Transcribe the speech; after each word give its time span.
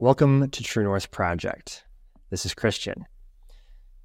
Welcome 0.00 0.48
to 0.50 0.62
True 0.62 0.84
North 0.84 1.10
Project. 1.10 1.82
This 2.30 2.46
is 2.46 2.54
Christian. 2.54 3.06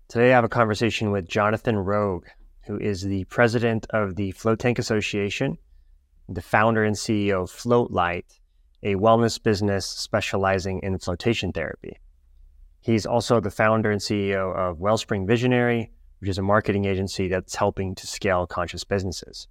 Today 0.07 0.31
I 0.31 0.35
have 0.35 0.43
a 0.43 0.49
conversation 0.49 1.11
with 1.11 1.27
Jonathan 1.27 1.77
Roug, 1.77 2.25
who 2.65 2.79
is 2.79 3.03
the 3.03 3.25
president 3.25 3.85
of 3.91 4.15
the 4.15 4.31
Float 4.31 4.57
Tank 4.57 4.79
Association, 4.79 5.59
the 6.27 6.41
founder 6.41 6.83
and 6.83 6.95
CEO 6.95 7.43
of 7.43 7.51
Float 7.51 7.91
Light, 7.91 8.39
a 8.81 8.95
wellness 8.95 9.41
business 9.41 9.85
specializing 9.85 10.79
in 10.81 10.97
flotation 10.97 11.51
therapy. 11.51 11.99
He's 12.81 13.05
also 13.05 13.39
the 13.39 13.51
founder 13.51 13.91
and 13.91 14.01
CEO 14.01 14.51
of 14.55 14.79
Wellspring 14.79 15.27
Visionary, 15.27 15.91
which 16.17 16.29
is 16.31 16.39
a 16.39 16.41
marketing 16.41 16.85
agency 16.85 17.27
that's 17.27 17.53
helping 17.53 17.93
to 17.93 18.07
scale 18.07 18.47
conscious 18.47 18.83
businesses. 18.83 19.47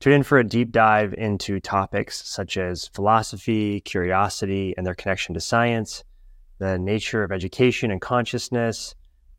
Tune 0.00 0.12
in 0.12 0.22
for 0.22 0.38
a 0.38 0.44
deep 0.44 0.70
dive 0.70 1.12
into 1.14 1.58
topics 1.58 2.24
such 2.24 2.56
as 2.56 2.86
philosophy, 2.94 3.80
curiosity, 3.80 4.72
and 4.76 4.86
their 4.86 4.94
connection 4.94 5.34
to 5.34 5.40
science, 5.40 6.04
the 6.58 6.78
nature 6.78 7.24
of 7.24 7.32
education 7.32 7.90
and 7.90 8.00
consciousness, 8.00 8.94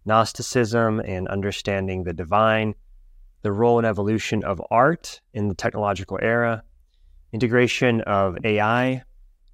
Gnosticism 0.06 1.00
and 1.00 1.28
understanding 1.28 2.04
the 2.04 2.14
divine, 2.14 2.74
the 3.42 3.52
role 3.52 3.78
and 3.78 3.88
evolution 3.88 4.44
of 4.44 4.62
art 4.70 5.22
in 5.34 5.48
the 5.48 5.56
technological 5.56 6.20
era, 6.22 6.64
integration 7.32 8.02
of 8.02 8.38
AI 8.44 9.04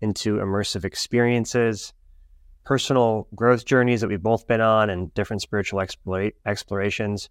into 0.02 0.38
immersive 0.38 0.86
experiences, 0.86 1.94
personal 2.64 3.28
growth 3.36 3.66
journeys 3.66 4.02
that 4.02 4.08
we've 4.08 4.24
both 4.24 4.48
been 4.48 4.62
on 4.62 4.90
and 4.90 5.14
different 5.14 5.42
spiritual 5.42 5.80
explore- 5.82 6.32
explorations, 6.46 7.30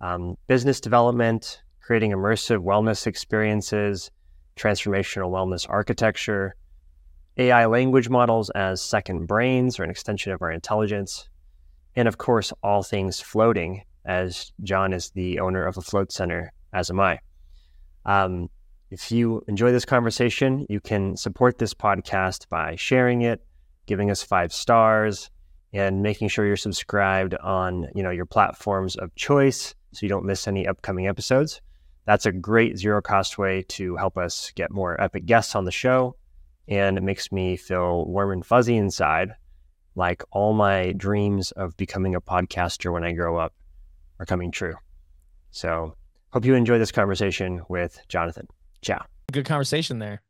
um, 0.00 0.38
business 0.46 0.80
development, 0.80 1.62
creating 1.90 2.12
immersive 2.12 2.62
wellness 2.62 3.08
experiences, 3.08 4.12
transformational 4.54 5.28
wellness 5.28 5.66
architecture, 5.68 6.54
AI 7.36 7.66
language 7.66 8.08
models 8.08 8.48
as 8.50 8.80
second 8.80 9.26
brains 9.26 9.76
or 9.76 9.82
an 9.82 9.90
extension 9.90 10.30
of 10.30 10.40
our 10.40 10.52
intelligence, 10.52 11.28
and 11.96 12.06
of 12.06 12.16
course, 12.16 12.52
all 12.62 12.84
things 12.84 13.20
floating, 13.20 13.82
as 14.04 14.52
John 14.62 14.92
is 14.92 15.10
the 15.10 15.40
owner 15.40 15.66
of 15.66 15.78
a 15.78 15.80
float 15.80 16.12
center, 16.12 16.52
as 16.72 16.90
am 16.90 17.00
I. 17.00 17.18
Um, 18.04 18.50
if 18.92 19.10
you 19.10 19.42
enjoy 19.48 19.72
this 19.72 19.84
conversation, 19.84 20.66
you 20.68 20.78
can 20.78 21.16
support 21.16 21.58
this 21.58 21.74
podcast 21.74 22.48
by 22.48 22.76
sharing 22.76 23.22
it, 23.22 23.44
giving 23.86 24.12
us 24.12 24.22
five 24.22 24.52
stars, 24.52 25.28
and 25.72 26.04
making 26.04 26.28
sure 26.28 26.46
you're 26.46 26.56
subscribed 26.56 27.34
on 27.34 27.88
you 27.96 28.04
know 28.04 28.10
your 28.10 28.26
platforms 28.26 28.94
of 28.94 29.12
choice 29.16 29.74
so 29.90 30.06
you 30.06 30.08
don't 30.08 30.24
miss 30.24 30.46
any 30.46 30.68
upcoming 30.68 31.08
episodes. 31.08 31.60
That's 32.06 32.26
a 32.26 32.32
great 32.32 32.78
zero 32.78 33.00
cost 33.02 33.38
way 33.38 33.62
to 33.68 33.96
help 33.96 34.16
us 34.16 34.52
get 34.54 34.70
more 34.70 35.00
epic 35.00 35.26
guests 35.26 35.54
on 35.54 35.64
the 35.64 35.70
show, 35.70 36.16
and 36.68 36.96
it 36.96 37.02
makes 37.02 37.30
me 37.30 37.56
feel 37.56 38.04
warm 38.06 38.32
and 38.32 38.46
fuzzy 38.46 38.76
inside, 38.76 39.34
like 39.94 40.22
all 40.30 40.52
my 40.52 40.92
dreams 40.92 41.52
of 41.52 41.76
becoming 41.76 42.14
a 42.14 42.20
podcaster 42.20 42.92
when 42.92 43.04
I 43.04 43.12
grow 43.12 43.36
up 43.36 43.54
are 44.18 44.26
coming 44.26 44.50
true. 44.50 44.74
So, 45.50 45.94
hope 46.32 46.44
you 46.44 46.54
enjoy 46.54 46.78
this 46.78 46.92
conversation 46.92 47.62
with 47.68 48.00
Jonathan. 48.08 48.46
Ciao. 48.82 49.04
Good 49.32 49.46
conversation 49.46 49.98
there. 49.98 50.22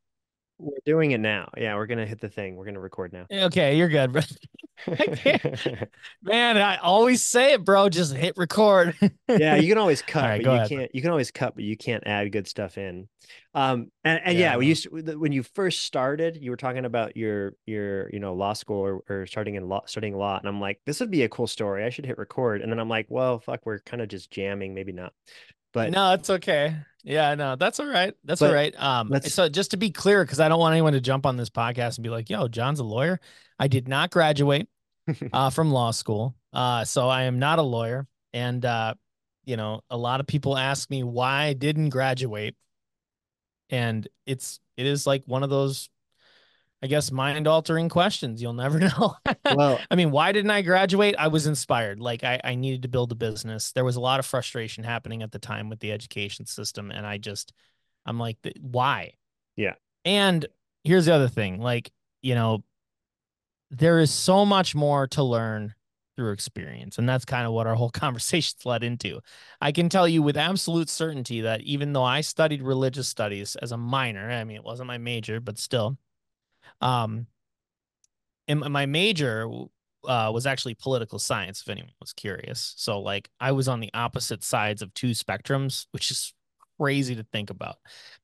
We're 0.61 0.77
doing 0.85 1.13
it 1.13 1.19
now. 1.19 1.51
Yeah, 1.57 1.75
we're 1.77 1.87
gonna 1.87 2.07
hit 2.07 2.21
the 2.21 2.29
thing. 2.29 2.57
We're 2.57 2.67
gonna 2.67 2.81
record 2.81 3.13
now. 3.13 3.27
Okay, 3.31 3.77
you're 3.77 3.89
good. 3.89 4.13
bro. 4.13 4.23
Man, 6.23 6.57
I 6.57 6.77
always 6.79 7.25
say 7.25 7.53
it, 7.53 7.65
bro. 7.65 7.89
Just 7.89 8.15
hit 8.15 8.35
record. 8.37 8.95
yeah, 9.29 9.57
you 9.57 9.69
can 9.69 9.79
always 9.79 10.03
cut, 10.03 10.23
right, 10.23 10.43
but 10.43 10.51
you 10.51 10.57
ahead. 10.57 10.69
can't. 10.69 10.95
You 10.95 11.03
can 11.03 11.11
always 11.11 11.31
cut, 11.31 11.55
but 11.55 11.65
you 11.65 11.77
can't 11.77 12.03
add 12.07 12.31
good 12.33 12.49
stuff 12.49 12.79
in. 12.79 13.09
Um, 13.55 13.91
and, 14.05 14.21
and 14.25 14.39
yeah, 14.39 14.53
Yeah, 14.53 14.57
we 14.57 14.67
used 14.67 14.85
to, 14.85 15.19
when 15.19 15.33
you 15.33 15.43
first 15.43 15.83
started, 15.83 16.39
you 16.41 16.51
were 16.51 16.57
talking 16.57 16.85
about 16.85 17.17
your 17.17 17.55
your 17.67 18.11
you 18.11 18.21
know 18.21 18.35
law 18.35 18.53
school 18.53 18.81
or, 18.81 19.03
or 19.09 19.27
starting 19.27 19.55
in 19.55 19.69
law 19.69 19.83
studying 19.87 20.17
law, 20.17 20.39
and 20.39 20.49
I'm 20.49 20.61
like, 20.61 20.81
this 20.87 21.01
would 21.01 21.11
be 21.11 21.23
a 21.23 21.29
cool 21.29 21.47
story. 21.47 21.85
I 21.85 21.91
should 21.91 22.07
hit 22.07 22.19
record, 22.19 22.63
and 22.63 22.71
then 22.71 22.79
I'm 22.79 22.89
like, 22.89 23.07
well, 23.09 23.39
fuck, 23.39 23.61
we're 23.65 23.81
kind 23.81 24.03
of 24.03 24.09
just 24.09 24.31
jamming, 24.31 24.75
maybe 24.75 24.93
not. 24.93 25.13
But 25.73 25.91
no, 25.91 26.15
it's 26.15 26.31
okay. 26.31 26.77
Yeah, 27.03 27.35
no, 27.35 27.57
that's 27.57 27.81
all 27.81 27.87
right. 27.87 28.15
That's 28.25 28.41
But 28.41 28.51
all 28.51 28.55
right. 28.55 28.75
Um, 28.79 29.21
so 29.23 29.49
just 29.49 29.71
to 29.73 29.77
be 29.77 29.91
clear, 29.91 30.25
because 30.25 30.41
I 30.41 30.49
don't 30.49 30.59
want 30.59 30.73
anyone 30.73 30.93
to 30.93 31.01
jump 31.01 31.27
on 31.27 31.37
this 31.37 31.51
podcast 31.51 31.97
and 31.97 32.03
be 32.03 32.11
like, 32.11 32.29
"Yo, 32.29 32.49
John's 32.49 32.81
a 32.81 32.85
lawyer." 32.85 33.21
I 33.59 33.69
did 33.69 33.89
not 33.89 34.11
graduate 34.11 34.69
uh, 35.33 35.51
from 35.51 35.71
law 35.71 35.91
school, 35.91 36.35
uh, 36.53 36.85
so 36.85 37.09
I 37.09 37.23
am 37.23 37.39
not 37.39 37.59
a 37.59 37.63
lawyer. 37.63 38.07
And 38.33 38.65
uh, 38.65 38.95
you 39.45 39.57
know, 39.57 39.81
a 39.91 39.97
lot 39.97 40.21
of 40.21 40.27
people 40.27 40.57
ask 40.57 40.91
me 40.91 41.03
why 41.03 41.45
I 41.45 41.53
didn't 41.55 41.91
graduate, 41.91 42.55
and 43.71 44.07
it's 44.27 44.61
it 44.77 44.87
is 44.87 45.07
like 45.07 45.23
one 45.27 45.43
of 45.43 45.51
those, 45.51 45.89
I 46.83 46.87
guess, 46.87 47.13
mind 47.13 47.47
altering 47.47 47.89
questions. 47.89 48.41
You'll 48.41 48.55
never 48.55 48.79
know. 48.81 49.15
well, 49.55 49.81
I 49.91 49.95
mean, 49.97 50.11
why 50.11 50.33
didn't 50.33 50.51
I 50.51 50.63
graduate? 50.63 51.15
I 51.19 51.29
was 51.29 51.47
inspired. 51.47 52.01
Like 52.01 52.25
I, 52.25 52.41
I 52.43 52.55
needed 52.55 52.83
to 52.83 52.89
build 52.89 53.13
a 53.13 53.17
business. 53.17 53.73
There 53.73 53.85
was 53.85 53.97
a 53.97 54.01
lot 54.01 54.19
of 54.19 54.27
frustration 54.27 54.85
happening 54.85 55.23
at 55.23 55.33
the 55.33 55.39
time 55.39 55.69
with 55.69 55.81
the 55.81 55.93
education 55.93 56.47
system. 56.47 56.91
And 56.91 57.07
I 57.07 57.19
just, 57.19 57.53
I'm 58.07 58.19
like, 58.19 58.39
why? 58.61 59.13
Yeah. 59.57 59.75
And 60.05 60.47
here's 60.85 61.07
the 61.07 61.15
other 61.15 61.29
thing. 61.29 61.61
Like, 61.61 61.91
you 62.23 62.35
know, 62.35 62.65
there 63.71 64.01
is 64.01 64.11
so 64.11 64.45
much 64.47 64.75
more 64.75 65.07
to 65.09 65.23
learn 65.23 65.75
through 66.17 66.33
experience. 66.33 66.99
And 66.99 67.09
that's 67.09 67.25
kind 67.25 67.47
of 67.47 67.53
what 67.53 67.67
our 67.67 67.75
whole 67.75 67.91
conversation's 67.95 68.67
led 68.67 68.83
into. 68.83 69.21
I 69.61 69.73
can 69.73 69.89
tell 69.89 70.09
you 70.09 70.23
with 70.23 70.37
absolute 70.37 70.89
certainty 70.89 71.43
that 71.43 71.61
even 71.63 71.93
though 71.93 72.05
I 72.05 72.21
studied 72.21 72.63
religious 72.63 73.09
studies 73.09 73.57
as 73.57 73.73
a 73.73 73.77
minor, 73.77 74.31
I 74.31 74.45
mean, 74.45 74.57
it 74.57 74.65
wasn't 74.65 74.89
my 74.89 74.99
major, 74.99 75.41
but 75.41 75.59
still, 75.59 75.99
um, 76.81 77.27
and 78.49 78.61
my 78.61 78.87
major 78.87 79.49
uh, 80.05 80.31
was 80.33 80.47
actually 80.47 80.75
political 80.75 81.19
science, 81.19 81.61
if 81.61 81.69
anyone 81.69 81.93
was 82.01 82.13
curious. 82.13 82.75
So, 82.77 83.01
like, 83.01 83.31
I 83.39 83.53
was 83.53 83.69
on 83.69 83.81
the 83.81 83.91
opposite 83.95 84.43
sides 84.43 84.83
of 84.83 84.93
two 84.95 85.11
spectrums, 85.11 85.87
which 85.93 86.11
is 86.11 86.35
crazy 86.79 87.15
to 87.15 87.27
think 87.33 87.51
about. 87.51 87.77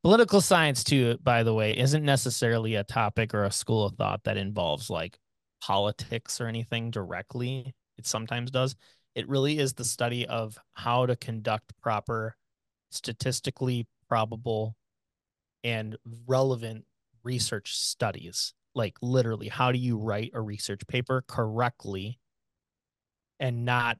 Political 0.02 0.40
science, 0.40 0.82
too, 0.82 1.18
by 1.22 1.42
the 1.42 1.54
way, 1.54 1.76
isn't 1.76 2.04
necessarily 2.04 2.74
a 2.74 2.84
topic 2.84 3.34
or 3.34 3.44
a 3.44 3.52
school 3.52 3.84
of 3.84 3.94
thought 3.96 4.24
that 4.24 4.36
involves 4.36 4.90
like 4.90 5.18
politics 5.60 6.40
or 6.40 6.46
anything 6.46 6.90
directly. 6.90 7.74
It 7.98 8.06
sometimes 8.06 8.50
does. 8.50 8.74
It 9.14 9.28
really 9.28 9.58
is 9.58 9.74
the 9.74 9.84
study 9.84 10.26
of 10.26 10.58
how 10.74 11.06
to 11.06 11.16
conduct 11.16 11.72
proper, 11.80 12.36
statistically 12.90 13.86
probable, 14.08 14.76
and 15.64 15.96
relevant 16.26 16.84
research 17.26 17.76
studies 17.76 18.54
like 18.74 18.94
literally 19.02 19.48
how 19.48 19.72
do 19.72 19.78
you 19.78 19.98
write 19.98 20.30
a 20.32 20.40
research 20.40 20.80
paper 20.86 21.24
correctly 21.26 22.20
and 23.40 23.64
not 23.64 23.98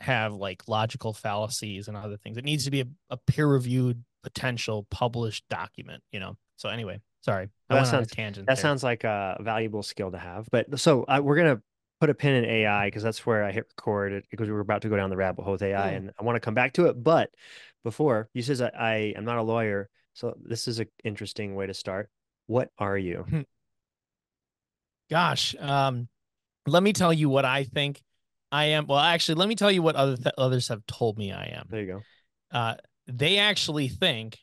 have 0.00 0.32
like 0.32 0.66
logical 0.68 1.12
fallacies 1.12 1.86
and 1.86 1.96
other 1.96 2.16
things 2.16 2.36
it 2.38 2.44
needs 2.44 2.64
to 2.64 2.70
be 2.70 2.80
a, 2.80 2.86
a 3.10 3.16
peer-reviewed 3.26 4.02
potential 4.22 4.86
published 4.90 5.44
document 5.50 6.02
you 6.12 6.18
know 6.18 6.36
so 6.56 6.68
anyway 6.68 6.98
sorry 7.22 7.44
i 7.68 7.74
That 7.74 7.82
went 7.82 7.88
on 7.88 7.94
a 7.94 7.96
sounds- 7.98 8.10
tangent 8.10 8.46
that 8.46 8.56
there. 8.56 8.62
sounds 8.62 8.82
like 8.82 9.04
a 9.04 9.36
valuable 9.40 9.82
skill 9.82 10.10
to 10.10 10.18
have. 10.18 10.48
But 10.50 10.80
so 10.80 11.04
uh, 11.04 11.20
we're 11.22 11.36
gonna 11.36 11.60
put 12.00 12.10
a 12.10 12.14
pin 12.14 12.34
in 12.34 12.44
AI 12.44 12.86
because 12.88 13.02
that's 13.04 13.24
where 13.24 13.44
I 13.44 13.52
hit 13.52 13.66
record 13.76 14.24
because 14.30 14.48
we 14.48 14.52
were 14.54 14.60
about 14.60 14.82
to 14.82 14.88
go 14.88 14.96
down 14.96 15.08
the 15.10 15.16
rabbit 15.16 15.42
hole 15.42 15.52
with 15.52 15.62
AI, 15.62 15.92
Mm. 15.92 15.96
and 15.96 16.10
I 16.18 16.24
want 16.24 16.34
to 16.36 16.40
come 16.40 16.54
back 16.54 16.72
to 16.74 16.86
it. 16.86 17.00
But 17.00 17.30
before 17.84 18.28
you 18.34 18.42
says 18.42 18.60
I, 18.60 18.70
I 18.76 18.94
am 19.16 19.24
not 19.24 19.38
a 19.38 19.42
lawyer, 19.42 19.88
so 20.14 20.34
this 20.42 20.66
is 20.66 20.80
an 20.80 20.88
interesting 21.04 21.54
way 21.54 21.66
to 21.68 21.74
start. 21.74 22.10
What 22.46 22.70
are 22.78 22.98
you? 22.98 23.44
gosh 25.10 25.54
um 25.58 26.08
let 26.66 26.82
me 26.82 26.92
tell 26.92 27.12
you 27.12 27.28
what 27.28 27.44
i 27.44 27.64
think 27.64 28.00
i 28.50 28.64
am 28.66 28.86
well 28.86 28.98
actually 28.98 29.34
let 29.34 29.46
me 29.48 29.54
tell 29.54 29.70
you 29.70 29.82
what 29.82 29.94
other 29.94 30.16
th- 30.16 30.34
others 30.38 30.68
have 30.68 30.84
told 30.86 31.18
me 31.18 31.32
i 31.32 31.44
am 31.44 31.66
There 31.68 31.80
you 31.82 31.86
go. 31.86 32.02
uh, 32.50 32.74
they 33.06 33.38
actually 33.38 33.88
think 33.88 34.38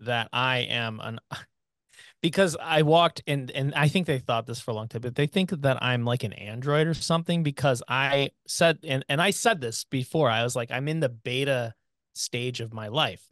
that 0.00 0.28
I 0.32 0.58
am 0.58 1.00
an 1.00 1.18
because 2.22 2.56
I 2.60 2.82
walked 2.82 3.22
and 3.26 3.50
and 3.52 3.72
I 3.74 3.88
think 3.88 4.06
they 4.06 4.18
thought 4.18 4.46
this 4.46 4.60
for 4.60 4.70
a 4.70 4.74
long 4.74 4.88
time, 4.88 5.00
but 5.00 5.14
they 5.14 5.26
think 5.26 5.50
that 5.50 5.82
I'm 5.82 6.04
like 6.04 6.24
an 6.24 6.32
android 6.34 6.86
or 6.86 6.94
something 6.94 7.42
because 7.42 7.82
I 7.88 8.30
said 8.46 8.78
and 8.84 9.04
and 9.08 9.20
I 9.22 9.30
said 9.30 9.60
this 9.60 9.84
before. 9.84 10.28
I 10.28 10.42
was 10.42 10.54
like, 10.54 10.70
I'm 10.70 10.88
in 10.88 11.00
the 11.00 11.08
beta 11.08 11.74
stage 12.14 12.60
of 12.60 12.72
my 12.74 12.88
life. 12.88 13.26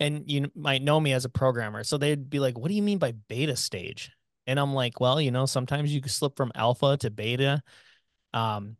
And 0.00 0.30
you 0.30 0.50
might 0.54 0.82
know 0.82 1.00
me 1.00 1.12
as 1.12 1.24
a 1.24 1.28
programmer. 1.28 1.82
So 1.84 1.98
they'd 1.98 2.30
be 2.30 2.38
like, 2.38 2.58
What 2.58 2.68
do 2.68 2.74
you 2.74 2.82
mean 2.82 2.98
by 2.98 3.12
beta 3.28 3.56
stage? 3.56 4.12
And 4.46 4.58
I'm 4.58 4.72
like, 4.72 4.98
well, 4.98 5.20
you 5.20 5.30
know, 5.30 5.44
sometimes 5.44 5.92
you 5.92 6.00
can 6.00 6.08
slip 6.08 6.36
from 6.36 6.52
alpha 6.54 6.96
to 6.98 7.10
beta. 7.10 7.62
Um 8.32 8.76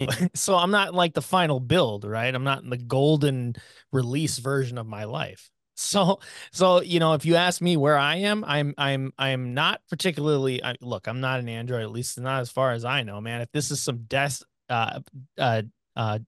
so 0.34 0.56
I'm 0.56 0.70
not 0.70 0.94
like 0.94 1.14
the 1.14 1.22
final 1.22 1.60
build, 1.60 2.04
right? 2.04 2.34
I'm 2.34 2.44
not 2.44 2.62
in 2.62 2.70
the 2.70 2.76
golden 2.76 3.54
release 3.92 4.38
version 4.38 4.78
of 4.78 4.86
my 4.86 5.04
life. 5.04 5.48
So, 5.74 6.20
so 6.52 6.82
you 6.82 7.00
know, 7.00 7.14
if 7.14 7.24
you 7.24 7.34
ask 7.34 7.60
me 7.62 7.78
where 7.78 7.96
I 7.96 8.16
am, 8.16 8.44
I'm, 8.44 8.74
I'm, 8.76 9.10
I'm 9.18 9.54
not 9.54 9.80
particularly. 9.88 10.62
I, 10.62 10.74
look, 10.82 11.08
I'm 11.08 11.20
not 11.20 11.40
an 11.40 11.48
Android, 11.48 11.82
at 11.82 11.90
least 11.90 12.20
not 12.20 12.40
as 12.42 12.50
far 12.50 12.72
as 12.72 12.84
I 12.84 13.02
know, 13.02 13.22
man. 13.22 13.40
If 13.40 13.50
this 13.52 13.70
is 13.70 13.82
some 13.82 14.02
des, 14.02 14.44
uh, 14.68 15.00
uh, 15.38 15.62
uh, 15.96 16.18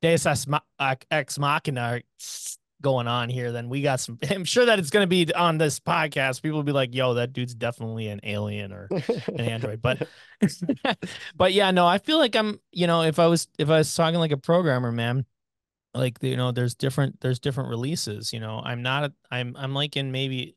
Deus 0.00 0.26
Ex 0.26 1.38
Machina, 1.38 2.00
going 2.80 3.06
on 3.06 3.28
here, 3.28 3.52
then 3.52 3.68
we 3.68 3.82
got 3.82 4.00
some. 4.00 4.18
I'm 4.30 4.44
sure 4.44 4.66
that 4.66 4.78
it's 4.78 4.90
going 4.90 5.04
to 5.04 5.08
be 5.08 5.32
on 5.34 5.58
this 5.58 5.80
podcast. 5.80 6.42
People 6.42 6.58
will 6.58 6.64
be 6.64 6.72
like, 6.72 6.94
"Yo, 6.94 7.14
that 7.14 7.32
dude's 7.32 7.54
definitely 7.54 8.08
an 8.08 8.20
alien 8.22 8.72
or 8.72 8.88
an 9.28 9.40
android." 9.40 9.82
But, 9.82 10.08
but 11.36 11.52
yeah, 11.52 11.70
no, 11.70 11.86
I 11.86 11.98
feel 11.98 12.18
like 12.18 12.36
I'm. 12.36 12.60
You 12.72 12.86
know, 12.86 13.02
if 13.02 13.18
I 13.18 13.26
was 13.26 13.48
if 13.58 13.70
I 13.70 13.78
was 13.78 13.94
talking 13.94 14.18
like 14.18 14.32
a 14.32 14.36
programmer, 14.36 14.92
man, 14.92 15.24
like 15.94 16.18
you 16.22 16.36
know, 16.36 16.52
there's 16.52 16.74
different 16.74 17.20
there's 17.20 17.38
different 17.38 17.70
releases. 17.70 18.32
You 18.32 18.40
know, 18.40 18.60
I'm 18.64 18.82
not. 18.82 19.12
I'm 19.30 19.56
I'm 19.56 19.74
like 19.74 19.96
in 19.96 20.12
maybe. 20.12 20.56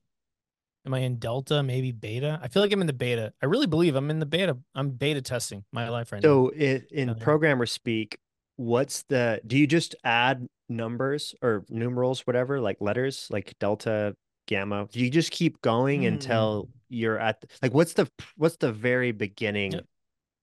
Am 0.85 0.93
I 0.93 0.99
in 0.99 1.15
delta? 1.15 1.63
Maybe 1.63 1.93
beta. 1.93 2.41
I 2.43 2.49
feel 2.49 2.61
like 2.61 2.73
I'm 2.73 2.81
in 2.81 2.87
the 2.87 2.91
beta. 2.91 3.31
I 3.41 3.45
really 3.45 3.67
believe 3.67 3.95
I'm 3.95 4.09
in 4.09 4.19
the 4.19 4.25
beta. 4.25 4.57
I'm 4.75 4.89
beta 4.89 5.21
testing 5.21 5.63
my 5.71 5.87
life 5.87 6.11
right 6.11 6.21
so 6.21 6.51
now. 6.53 6.59
So 6.59 6.85
in, 6.91 7.09
in 7.09 7.15
programmer 7.15 7.65
speak, 7.65 8.17
what's 8.55 9.03
the? 9.03 9.41
Do 9.45 9.57
you 9.57 9.67
just 9.67 9.95
add 10.03 10.47
numbers 10.69 11.35
or 11.41 11.65
numerals, 11.69 12.21
whatever, 12.21 12.59
like 12.59 12.77
letters, 12.79 13.27
like 13.29 13.55
delta, 13.59 14.15
gamma? 14.47 14.87
Do 14.91 14.99
you 14.99 15.09
just 15.09 15.31
keep 15.31 15.61
going 15.61 16.01
mm. 16.01 16.09
until 16.09 16.69
you're 16.89 17.17
at 17.17 17.43
like 17.61 17.73
what's 17.73 17.93
the 17.93 18.09
what's 18.37 18.57
the 18.57 18.71
very 18.71 19.11
beginning 19.11 19.79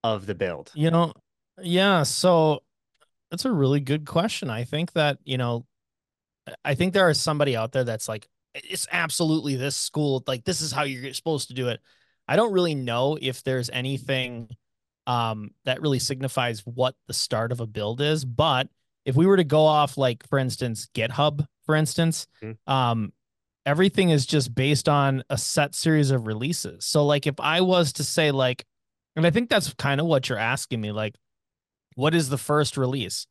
of 0.03 0.27
the 0.27 0.35
build? 0.35 0.71
You 0.75 0.91
know, 0.91 1.13
yeah. 1.61 2.03
So 2.03 2.61
that's 3.31 3.45
a 3.45 3.53
really 3.53 3.81
good 3.81 4.07
question. 4.07 4.51
I 4.51 4.65
think 4.65 4.93
that 4.93 5.19
you 5.25 5.39
know, 5.39 5.67
I 6.65 6.75
think 6.75 6.93
there 6.93 7.11
is 7.11 7.21
somebody 7.21 7.57
out 7.57 7.73
there 7.73 7.85
that's 7.85 8.09
like, 8.09 8.29
it's 8.55 8.89
absolutely 8.91 9.57
this 9.57 9.77
school. 9.77 10.25
Like 10.27 10.45
this 10.45 10.61
is 10.61 10.73
how 10.73 10.83
you're 10.83 11.15
supposed 11.15 11.49
to 11.49 11.55
do 11.55 11.69
it. 11.69 11.81
I 12.27 12.37
don't 12.37 12.53
really 12.53 12.75
know 12.75 13.19
if 13.21 13.43
there's 13.43 13.71
anything 13.71 14.49
um, 15.07 15.51
that 15.65 15.81
really 15.81 15.99
signifies 15.99 16.61
what 16.61 16.95
the 17.07 17.15
start 17.15 17.53
of 17.53 17.61
a 17.61 17.67
build 17.67 18.01
is, 18.01 18.25
but 18.25 18.69
if 19.05 19.17
we 19.17 19.27
were 19.27 19.37
to 19.37 19.45
go 19.45 19.65
off 19.65 19.97
like 19.97 20.27
for 20.29 20.39
instance 20.39 20.89
github 20.95 21.47
for 21.65 21.75
instance 21.75 22.27
mm-hmm. 22.43 22.73
um 22.73 23.13
everything 23.67 24.11
is 24.11 24.27
just 24.27 24.55
based 24.55 24.89
on 24.89 25.23
a 25.31 25.37
set 25.37 25.75
series 25.75 26.11
of 26.11 26.27
releases. 26.27 26.85
So 26.87 27.05
like 27.05 27.27
if 27.27 27.39
i 27.41 27.61
was 27.61 27.93
to 27.95 28.05
say 28.05 28.31
like 28.31 28.65
and 29.17 29.27
i 29.27 29.31
think 29.31 29.49
that's 29.49 29.73
kind 29.75 30.01
of 30.01 30.07
what 30.07 30.29
you're 30.29 30.39
asking 30.39 30.81
me 30.81 30.93
like 30.93 31.15
what 31.95 32.15
is 32.15 32.29
the 32.29 32.39
first 32.39 32.77
release? 32.77 33.27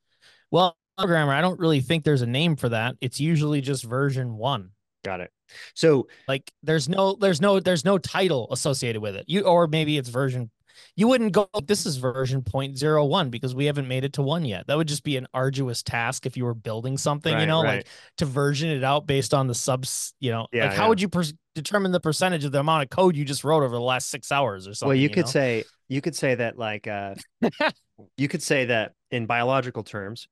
Well 0.51 0.75
programmer 0.97 1.31
i 1.31 1.39
don't 1.39 1.59
really 1.61 1.79
think 1.79 2.03
there's 2.03 2.21
a 2.21 2.27
name 2.27 2.55
for 2.55 2.69
that. 2.69 2.95
It's 3.01 3.19
usually 3.19 3.61
just 3.61 3.83
version 3.83 4.37
1 4.37 4.71
got 5.03 5.21
it. 5.21 5.31
So 5.73 6.07
like 6.27 6.51
there's 6.61 6.89
no 6.89 7.15
there's 7.15 7.41
no 7.41 7.59
there's 7.59 7.85
no 7.85 7.97
title 7.97 8.47
associated 8.51 9.01
with 9.01 9.15
it. 9.15 9.25
You 9.27 9.41
or 9.41 9.67
maybe 9.67 9.97
it's 9.97 10.09
version 10.09 10.51
you 10.95 11.07
wouldn't 11.07 11.31
go, 11.31 11.49
this 11.65 11.85
is 11.85 11.97
version 11.97 12.41
0.01 12.41 13.31
because 13.31 13.55
we 13.55 13.65
haven't 13.65 13.87
made 13.87 14.03
it 14.03 14.13
to 14.13 14.21
one 14.21 14.45
yet. 14.45 14.67
That 14.67 14.77
would 14.77 14.87
just 14.87 15.03
be 15.03 15.17
an 15.17 15.27
arduous 15.33 15.83
task 15.83 16.25
if 16.25 16.37
you 16.37 16.45
were 16.45 16.53
building 16.53 16.97
something, 16.97 17.33
right, 17.33 17.41
you 17.41 17.47
know, 17.47 17.63
right. 17.63 17.77
like 17.77 17.87
to 18.17 18.25
version 18.25 18.69
it 18.69 18.83
out 18.83 19.07
based 19.07 19.33
on 19.33 19.47
the 19.47 19.55
subs, 19.55 20.13
you 20.19 20.31
know, 20.31 20.47
yeah, 20.51 20.65
like 20.65 20.75
how 20.75 20.83
yeah. 20.83 20.89
would 20.89 21.01
you 21.01 21.09
per- 21.09 21.23
determine 21.55 21.91
the 21.91 21.99
percentage 21.99 22.45
of 22.45 22.51
the 22.51 22.59
amount 22.59 22.83
of 22.83 22.89
code 22.89 23.15
you 23.15 23.25
just 23.25 23.43
wrote 23.43 23.63
over 23.63 23.75
the 23.75 23.81
last 23.81 24.09
six 24.09 24.31
hours 24.31 24.67
or 24.67 24.73
something? 24.73 24.89
Well, 24.89 24.95
you, 24.95 25.03
you 25.03 25.09
could 25.09 25.25
know? 25.25 25.31
say, 25.31 25.63
you 25.87 26.01
could 26.01 26.15
say 26.15 26.35
that 26.35 26.57
like, 26.57 26.87
uh, 26.87 27.15
you 28.17 28.27
could 28.27 28.43
say 28.43 28.65
that 28.65 28.93
in 29.11 29.25
biological 29.25 29.83
terms, 29.83 30.27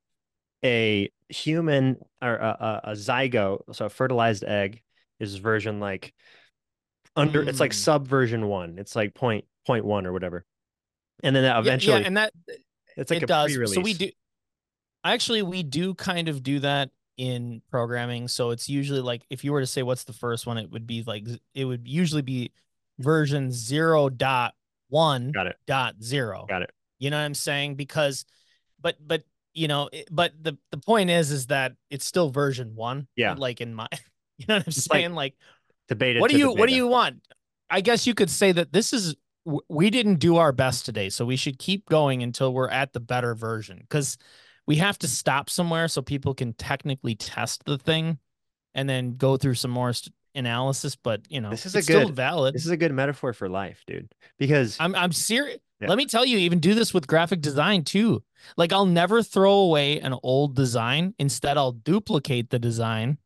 a 0.64 1.10
human 1.28 1.96
or 2.20 2.34
a, 2.34 2.80
a, 2.84 2.90
a 2.90 2.92
zygote, 2.92 3.60
so 3.72 3.86
a 3.86 3.88
fertilized 3.88 4.44
egg 4.44 4.82
is 5.20 5.36
version 5.36 5.80
like 5.80 6.14
under, 7.18 7.44
mm. 7.44 7.48
it's 7.48 7.60
like 7.60 7.72
hmm. 7.72 7.78
sub 7.78 8.06
version 8.06 8.46
one. 8.46 8.78
It's 8.78 8.96
like 8.96 9.14
point 9.14 9.44
point 9.66 9.84
one 9.84 10.06
or 10.06 10.12
whatever. 10.12 10.44
And 11.22 11.34
then 11.34 11.42
that 11.42 11.58
eventually, 11.58 11.94
yeah, 11.94 12.00
yeah 12.00 12.06
and 12.06 12.16
that 12.16 12.32
it's 12.96 13.10
like 13.10 13.18
it 13.18 13.24
a 13.24 13.26
does. 13.26 13.52
pre-release. 13.52 13.74
So 13.74 13.80
we 13.80 13.94
do 13.94 14.10
actually 15.04 15.42
we 15.42 15.62
do 15.62 15.94
kind 15.94 16.28
of 16.28 16.42
do 16.42 16.60
that 16.60 16.90
in 17.16 17.60
programming. 17.70 18.28
So 18.28 18.50
it's 18.50 18.68
usually 18.68 19.00
like 19.00 19.22
if 19.28 19.44
you 19.44 19.52
were 19.52 19.60
to 19.60 19.66
say 19.66 19.82
what's 19.82 20.04
the 20.04 20.12
first 20.12 20.46
one, 20.46 20.58
it 20.58 20.70
would 20.70 20.86
be 20.86 21.02
like 21.06 21.26
it 21.54 21.64
would 21.64 21.86
usually 21.86 22.22
be 22.22 22.52
version 22.98 23.50
zero 23.50 24.08
dot 24.08 24.54
one 24.88 25.32
got 25.32 25.46
it 25.46 25.56
dot 25.66 25.96
zero. 26.02 26.46
Got 26.48 26.62
it. 26.62 26.72
You 26.98 27.10
know 27.10 27.18
what 27.18 27.24
I'm 27.24 27.34
saying? 27.34 27.74
Because, 27.74 28.24
but 28.80 28.96
but 29.04 29.22
you 29.54 29.68
know, 29.68 29.90
but 30.10 30.32
the 30.40 30.56
the 30.70 30.78
point 30.78 31.10
is 31.10 31.30
is 31.30 31.46
that 31.48 31.72
it's 31.90 32.04
still 32.04 32.30
version 32.30 32.74
one. 32.74 33.08
Yeah. 33.16 33.34
Like 33.36 33.60
in 33.60 33.74
my, 33.74 33.88
you 34.38 34.46
know 34.48 34.56
what 34.56 34.66
I'm 34.66 34.72
saying? 34.72 35.14
Like, 35.14 35.34
like 35.34 35.36
beta. 35.96 36.20
What 36.20 36.30
do 36.30 36.38
you 36.38 36.52
What 36.52 36.68
do 36.68 36.74
you 36.74 36.86
want? 36.86 37.22
I 37.70 37.80
guess 37.80 38.06
you 38.06 38.14
could 38.14 38.30
say 38.30 38.52
that 38.52 38.72
this 38.72 38.92
is 38.92 39.14
we 39.68 39.90
didn't 39.90 40.16
do 40.16 40.36
our 40.36 40.52
best 40.52 40.84
today, 40.84 41.08
so 41.08 41.24
we 41.24 41.36
should 41.36 41.58
keep 41.58 41.86
going 41.86 42.22
until 42.22 42.52
we're 42.52 42.68
at 42.68 42.92
the 42.92 43.00
better 43.00 43.34
version 43.34 43.78
because 43.80 44.18
we 44.66 44.76
have 44.76 44.98
to 44.98 45.08
stop 45.08 45.48
somewhere 45.48 45.88
so 45.88 46.02
people 46.02 46.34
can 46.34 46.52
technically 46.52 47.14
test 47.14 47.64
the 47.64 47.78
thing 47.78 48.18
and 48.74 48.88
then 48.88 49.16
go 49.16 49.36
through 49.36 49.54
some 49.54 49.70
more 49.70 49.92
analysis. 50.34 50.96
But 50.96 51.22
you 51.28 51.40
know, 51.40 51.50
this 51.50 51.66
is 51.66 51.74
a 51.74 51.82
good 51.82 52.14
valid. 52.14 52.54
This 52.54 52.66
is 52.66 52.70
a 52.70 52.76
good 52.76 52.92
metaphor 52.92 53.32
for 53.32 53.48
life, 53.48 53.82
dude. 53.86 54.12
Because 54.38 54.76
I'm 54.78 54.94
I'm 54.94 55.12
serious. 55.12 55.58
Yeah. 55.80 55.88
Let 55.88 55.98
me 55.98 56.06
tell 56.06 56.24
you, 56.24 56.38
even 56.38 56.58
do 56.58 56.74
this 56.74 56.92
with 56.92 57.06
graphic 57.06 57.40
design 57.40 57.84
too. 57.84 58.22
Like 58.56 58.72
I'll 58.72 58.86
never 58.86 59.22
throw 59.22 59.52
away 59.52 60.00
an 60.00 60.14
old 60.22 60.56
design. 60.56 61.14
Instead, 61.18 61.56
I'll 61.56 61.72
duplicate 61.72 62.50
the 62.50 62.58
design 62.58 63.18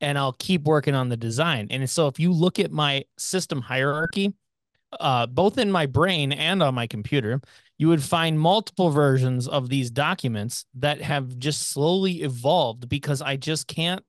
and 0.00 0.18
I'll 0.18 0.34
keep 0.34 0.64
working 0.64 0.94
on 0.94 1.08
the 1.08 1.16
design. 1.16 1.68
And 1.70 1.88
so 1.88 2.06
if 2.06 2.18
you 2.18 2.32
look 2.32 2.58
at 2.58 2.70
my 2.70 3.04
system 3.16 3.60
hierarchy, 3.60 4.32
uh, 4.98 5.26
both 5.26 5.58
in 5.58 5.70
my 5.70 5.86
brain 5.86 6.32
and 6.32 6.62
on 6.62 6.74
my 6.74 6.86
computer, 6.86 7.40
you 7.78 7.88
would 7.88 8.02
find 8.02 8.40
multiple 8.40 8.90
versions 8.90 9.46
of 9.46 9.68
these 9.68 9.90
documents 9.90 10.64
that 10.74 11.00
have 11.00 11.38
just 11.38 11.68
slowly 11.70 12.22
evolved 12.22 12.88
because 12.88 13.22
I 13.22 13.36
just 13.36 13.66
can't. 13.66 14.02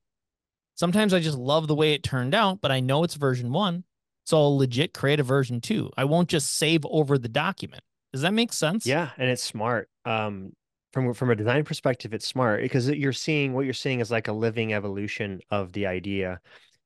Sometimes 0.75 1.13
I 1.13 1.19
just 1.19 1.37
love 1.37 1.67
the 1.67 1.75
way 1.75 1.93
it 1.93 2.03
turned 2.03 2.33
out, 2.33 2.61
but 2.61 2.71
I 2.71 2.79
know 2.79 3.03
it's 3.03 3.15
version 3.15 3.51
one. 3.51 3.83
So 4.25 4.37
I'll 4.37 4.57
legit 4.57 4.93
create 4.93 5.19
a 5.19 5.23
version 5.23 5.59
two. 5.59 5.91
I 5.97 6.05
won't 6.05 6.29
just 6.29 6.55
save 6.55 6.85
over 6.85 7.17
the 7.17 7.27
document. 7.27 7.83
Does 8.13 8.21
that 8.21 8.33
make 8.33 8.53
sense? 8.53 8.85
Yeah, 8.85 9.09
and 9.17 9.29
it's 9.29 9.43
smart. 9.43 9.89
Um, 10.05 10.53
from 10.91 11.13
from 11.13 11.29
a 11.29 11.35
design 11.35 11.63
perspective, 11.63 12.13
it's 12.13 12.27
smart 12.27 12.61
because 12.61 12.89
you're 12.89 13.13
seeing 13.13 13.53
what 13.53 13.65
you're 13.65 13.73
seeing 13.73 13.99
is 13.99 14.11
like 14.11 14.27
a 14.27 14.33
living 14.33 14.73
evolution 14.73 15.39
of 15.49 15.71
the 15.73 15.87
idea, 15.87 16.39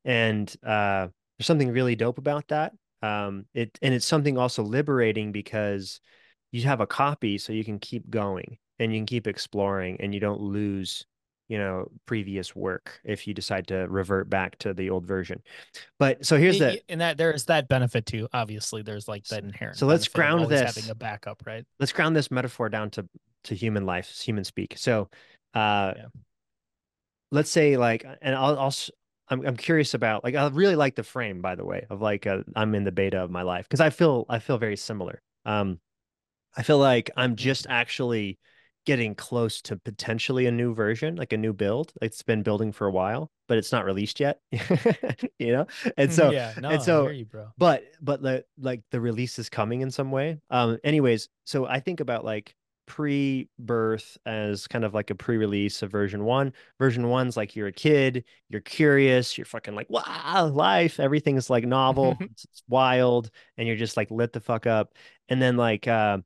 and 0.04 0.54
uh, 0.64 1.08
there's 1.38 1.46
something 1.46 1.70
really 1.70 1.96
dope 1.96 2.18
about 2.18 2.48
that 2.48 2.72
um 3.02 3.44
it 3.52 3.78
and 3.82 3.92
it's 3.92 4.06
something 4.06 4.38
also 4.38 4.62
liberating 4.62 5.30
because 5.30 6.00
you 6.52 6.62
have 6.62 6.80
a 6.80 6.86
copy 6.86 7.36
so 7.36 7.52
you 7.52 7.64
can 7.64 7.78
keep 7.78 8.08
going 8.08 8.56
and 8.78 8.92
you 8.92 8.98
can 8.98 9.06
keep 9.06 9.26
exploring 9.26 9.96
and 10.00 10.14
you 10.14 10.20
don't 10.20 10.40
lose 10.40 11.04
you 11.48 11.58
know 11.58 11.90
previous 12.06 12.56
work 12.56 13.00
if 13.04 13.26
you 13.26 13.34
decide 13.34 13.66
to 13.66 13.86
revert 13.88 14.30
back 14.30 14.56
to 14.58 14.72
the 14.72 14.88
old 14.88 15.04
version. 15.04 15.42
But 15.98 16.24
so 16.24 16.38
here's 16.38 16.58
the 16.58 16.80
and 16.88 17.00
that 17.00 17.18
there's 17.18 17.44
that 17.46 17.68
benefit 17.68 18.06
too 18.06 18.28
obviously 18.32 18.82
there's 18.82 19.08
like 19.08 19.24
that 19.24 19.44
inherent 19.44 19.76
so 19.76 19.86
let's 19.86 20.08
ground 20.08 20.48
this 20.48 20.74
having 20.74 20.90
a 20.90 20.94
backup 20.94 21.42
right? 21.44 21.66
let's 21.78 21.92
ground 21.92 22.16
this 22.16 22.30
metaphor 22.30 22.68
down 22.68 22.90
to 22.90 23.06
to 23.44 23.54
human 23.54 23.86
life 23.86 24.08
human 24.10 24.44
speak 24.44 24.74
so 24.76 25.08
uh 25.54 25.92
yeah. 25.96 26.06
let's 27.30 27.50
say 27.50 27.76
like 27.76 28.04
and 28.22 28.34
i'll 28.34 28.58
i'll 28.58 28.74
I'm 29.28 29.46
I'm 29.46 29.56
curious 29.56 29.94
about 29.94 30.22
like 30.22 30.34
I 30.34 30.46
really 30.48 30.76
like 30.76 30.96
the 30.96 31.02
frame 31.02 31.40
by 31.40 31.54
the 31.54 31.64
way 31.64 31.86
of 31.88 32.00
like 32.02 32.26
uh, 32.26 32.40
I'm 32.54 32.74
in 32.74 32.84
the 32.84 32.92
beta 32.92 33.18
of 33.18 33.30
my 33.30 33.42
life 33.42 33.66
because 33.66 33.80
I 33.80 33.90
feel 33.90 34.26
I 34.28 34.38
feel 34.38 34.58
very 34.58 34.76
similar. 34.76 35.22
Um, 35.46 35.80
I 36.56 36.62
feel 36.62 36.78
like 36.78 37.10
I'm 37.16 37.36
just 37.36 37.66
actually 37.68 38.38
getting 38.84 39.14
close 39.14 39.62
to 39.62 39.76
potentially 39.76 40.44
a 40.46 40.52
new 40.52 40.74
version, 40.74 41.16
like 41.16 41.32
a 41.32 41.38
new 41.38 41.52
build. 41.54 41.92
It's 42.02 42.22
been 42.22 42.42
building 42.42 42.70
for 42.70 42.86
a 42.86 42.90
while, 42.90 43.30
but 43.48 43.56
it's 43.56 43.72
not 43.72 43.86
released 43.86 44.20
yet. 44.20 44.40
you 45.38 45.52
know, 45.52 45.66
and 45.96 46.12
so 46.12 46.30
yeah, 46.30 46.52
no, 46.60 46.70
and 46.70 46.82
so, 46.82 47.08
you, 47.08 47.26
but 47.56 47.84
but 48.00 48.22
the 48.22 48.44
like 48.58 48.82
the 48.90 49.00
release 49.00 49.38
is 49.38 49.48
coming 49.48 49.80
in 49.80 49.90
some 49.90 50.10
way. 50.10 50.38
Um, 50.50 50.78
anyways, 50.84 51.28
so 51.44 51.66
I 51.66 51.80
think 51.80 52.00
about 52.00 52.24
like 52.24 52.54
pre-birth 52.86 54.18
as 54.26 54.66
kind 54.66 54.84
of 54.84 54.94
like 54.94 55.10
a 55.10 55.14
pre-release 55.14 55.82
of 55.82 55.90
version 55.90 56.24
one. 56.24 56.52
Version 56.78 57.08
one's 57.08 57.36
like 57.36 57.56
you're 57.56 57.68
a 57.68 57.72
kid, 57.72 58.24
you're 58.48 58.60
curious, 58.60 59.36
you're 59.38 59.44
fucking 59.44 59.74
like, 59.74 59.88
wow, 59.90 60.50
life, 60.52 61.00
everything's 61.00 61.50
like 61.50 61.64
novel, 61.64 62.16
it's, 62.20 62.44
it's, 62.44 62.62
wild, 62.68 63.30
and 63.56 63.66
you're 63.66 63.76
just 63.76 63.96
like 63.96 64.10
lit 64.10 64.32
the 64.32 64.40
fuck 64.40 64.66
up. 64.66 64.94
And 65.28 65.40
then 65.40 65.56
like 65.56 65.88
uh 65.88 66.18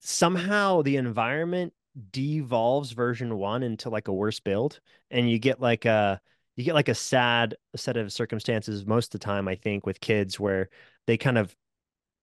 somehow 0.00 0.82
the 0.82 0.96
environment 0.96 1.72
devolves 2.12 2.92
version 2.92 3.36
one 3.36 3.62
into 3.62 3.90
like 3.90 4.08
a 4.08 4.12
worse 4.12 4.40
build, 4.40 4.80
and 5.10 5.30
you 5.30 5.38
get 5.38 5.60
like 5.60 5.84
a 5.84 6.20
you 6.56 6.64
get 6.64 6.74
like 6.74 6.88
a 6.88 6.94
sad 6.94 7.56
set 7.76 7.96
of 7.96 8.12
circumstances 8.12 8.86
most 8.86 9.14
of 9.14 9.20
the 9.20 9.24
time, 9.24 9.48
I 9.48 9.56
think, 9.56 9.86
with 9.86 10.00
kids 10.00 10.38
where 10.38 10.68
they 11.06 11.16
kind 11.16 11.38
of 11.38 11.54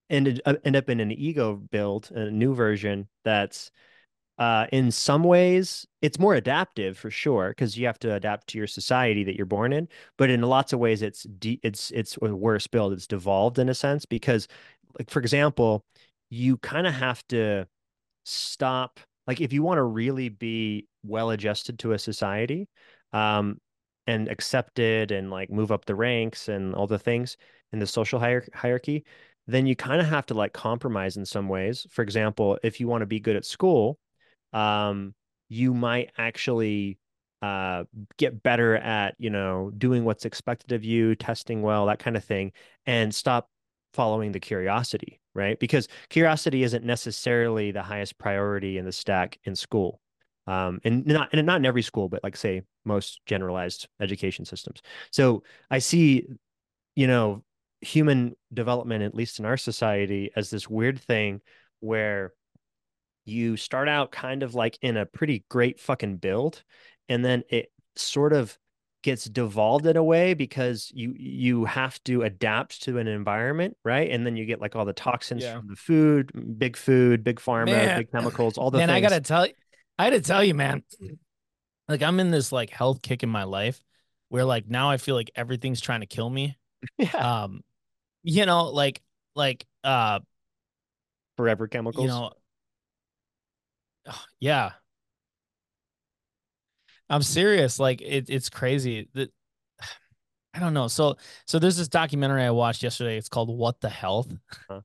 ended 0.09 0.41
uh, 0.45 0.55
end 0.63 0.75
up 0.75 0.89
in 0.89 0.99
an 0.99 1.11
ego 1.11 1.55
build, 1.55 2.11
a 2.11 2.31
new 2.31 2.53
version 2.53 3.07
that's 3.23 3.71
uh, 4.37 4.67
in 4.71 4.91
some 4.91 5.23
ways 5.23 5.87
it's 6.01 6.19
more 6.19 6.35
adaptive 6.35 6.97
for 6.97 7.09
sure 7.09 7.49
because 7.49 7.77
you 7.77 7.87
have 7.87 7.99
to 7.99 8.13
adapt 8.13 8.47
to 8.47 8.57
your 8.57 8.67
society 8.67 9.23
that 9.23 9.35
you're 9.35 9.45
born 9.45 9.73
in. 9.73 9.87
But 10.17 10.29
in 10.29 10.41
lots 10.41 10.73
of 10.73 10.79
ways, 10.79 11.01
it's 11.01 11.23
de- 11.23 11.59
it's 11.63 11.91
it's 11.91 12.17
a 12.21 12.35
worse 12.35 12.67
build. 12.67 12.93
It's 12.93 13.07
devolved 13.07 13.59
in 13.59 13.69
a 13.69 13.73
sense 13.73 14.05
because, 14.05 14.47
like 14.99 15.09
for 15.09 15.19
example, 15.19 15.83
you 16.29 16.57
kind 16.57 16.87
of 16.87 16.93
have 16.93 17.25
to 17.29 17.67
stop. 18.25 18.99
Like 19.27 19.41
if 19.41 19.53
you 19.53 19.63
want 19.63 19.77
to 19.79 19.83
really 19.83 20.29
be 20.29 20.87
well 21.03 21.31
adjusted 21.31 21.79
to 21.79 21.93
a 21.93 21.99
society, 21.99 22.67
um, 23.13 23.59
and 24.07 24.29
accepted 24.29 25.11
and 25.11 25.29
like 25.29 25.49
move 25.51 25.71
up 25.71 25.85
the 25.85 25.95
ranks 25.95 26.47
and 26.47 26.73
all 26.75 26.87
the 26.87 26.99
things 26.99 27.37
in 27.73 27.79
the 27.79 27.87
social 27.87 28.19
hier- 28.19 28.47
hierarchy, 28.53 29.03
then 29.47 29.65
you 29.65 29.75
kind 29.75 30.01
of 30.01 30.07
have 30.07 30.25
to 30.27 30.33
like 30.33 30.53
compromise 30.53 31.17
in 31.17 31.25
some 31.25 31.47
ways. 31.47 31.87
For 31.89 32.01
example, 32.01 32.59
if 32.63 32.79
you 32.79 32.87
want 32.87 33.01
to 33.01 33.07
be 33.07 33.19
good 33.19 33.35
at 33.35 33.45
school, 33.45 33.97
um, 34.53 35.13
you 35.49 35.73
might 35.73 36.11
actually 36.17 36.99
uh, 37.41 37.83
get 38.17 38.43
better 38.43 38.75
at 38.75 39.15
you 39.19 39.29
know 39.29 39.71
doing 39.77 40.03
what's 40.03 40.25
expected 40.25 40.71
of 40.71 40.83
you, 40.83 41.15
testing 41.15 41.61
well, 41.61 41.85
that 41.85 41.99
kind 41.99 42.17
of 42.17 42.23
thing, 42.23 42.51
and 42.85 43.13
stop 43.13 43.49
following 43.93 44.31
the 44.31 44.39
curiosity, 44.39 45.21
right? 45.33 45.59
Because 45.59 45.87
curiosity 46.09 46.63
isn't 46.63 46.83
necessarily 46.83 47.71
the 47.71 47.81
highest 47.83 48.17
priority 48.17 48.77
in 48.77 48.85
the 48.85 48.91
stack 48.91 49.39
in 49.43 49.55
school. 49.55 50.01
Um, 50.45 50.79
and 50.85 51.05
not 51.05 51.29
and 51.33 51.45
not 51.45 51.57
in 51.57 51.65
every 51.65 51.81
school, 51.81 52.07
but 52.07 52.23
like 52.23 52.37
say 52.37 52.61
most 52.85 53.19
generalized 53.25 53.87
education 53.99 54.45
systems. 54.45 54.81
So 55.11 55.43
I 55.69 55.79
see, 55.79 56.25
you 56.95 57.07
know, 57.07 57.43
human 57.81 58.35
development, 58.53 59.03
at 59.03 59.15
least 59.15 59.39
in 59.39 59.45
our 59.45 59.57
society, 59.57 60.31
as 60.35 60.49
this 60.49 60.69
weird 60.69 60.99
thing 60.99 61.41
where 61.79 62.33
you 63.25 63.57
start 63.57 63.89
out 63.89 64.11
kind 64.11 64.43
of 64.43 64.55
like 64.55 64.77
in 64.81 64.97
a 64.97 65.05
pretty 65.05 65.43
great 65.49 65.79
fucking 65.79 66.17
build, 66.17 66.63
and 67.09 67.23
then 67.23 67.43
it 67.49 67.71
sort 67.95 68.33
of 68.33 68.57
gets 69.03 69.25
devolved 69.25 69.85
in 69.85 69.95
a 69.95 70.03
way 70.03 70.33
because 70.33 70.91
you 70.93 71.13
you 71.17 71.65
have 71.65 72.01
to 72.03 72.23
adapt 72.23 72.83
to 72.83 72.97
an 72.97 73.07
environment, 73.07 73.75
right? 73.83 74.11
And 74.11 74.25
then 74.25 74.35
you 74.35 74.45
get 74.45 74.61
like 74.61 74.75
all 74.75 74.85
the 74.85 74.93
toxins 74.93 75.43
Yeah. 75.43 75.59
from 75.59 75.67
the 75.67 75.75
food, 75.75 76.31
big 76.57 76.75
food, 76.77 77.23
big 77.23 77.39
pharma, 77.39 77.65
Man. 77.65 77.99
big 77.99 78.11
chemicals, 78.11 78.57
all 78.57 78.71
the 78.71 78.79
Man, 78.79 78.89
things. 78.89 78.97
I 78.97 79.01
gotta 79.01 79.21
tell 79.21 79.45
you, 79.45 79.53
I 79.99 80.05
had 80.05 80.09
to 80.11 80.21
tell 80.21 80.43
you, 80.43 80.53
man. 80.53 80.83
Like 81.87 82.01
I'm 82.01 82.19
in 82.19 82.31
this 82.31 82.51
like 82.51 82.69
health 82.69 83.01
kick 83.01 83.23
in 83.23 83.29
my 83.29 83.43
life 83.43 83.81
where 84.29 84.45
like 84.45 84.67
now 84.67 84.89
I 84.89 84.97
feel 84.97 85.15
like 85.15 85.31
everything's 85.35 85.81
trying 85.81 86.01
to 86.01 86.05
kill 86.05 86.29
me. 86.29 86.57
yeah, 86.97 87.43
Um, 87.43 87.61
you 88.27 88.45
know, 88.45 88.65
like 88.65 89.01
like 89.35 89.65
uh, 89.83 90.19
forever 91.37 91.67
chemicals. 91.67 92.03
you 92.03 92.09
know, 92.09 92.31
yeah. 94.39 94.71
I'm 97.09 97.23
serious. 97.23 97.79
Like 97.79 98.01
it, 98.01 98.29
it's 98.29 98.49
crazy. 98.49 99.07
That 99.13 99.31
I 100.53 100.59
don't 100.59 100.73
know. 100.73 100.89
So 100.89 101.15
so 101.45 101.57
there's 101.57 101.77
this 101.77 101.87
documentary 101.87 102.43
I 102.43 102.51
watched 102.51 102.83
yesterday. 102.83 103.17
It's 103.17 103.29
called 103.29 103.49
What 103.49 103.79
the 103.79 103.89
Health. 103.89 104.33
Huh. 104.69 104.81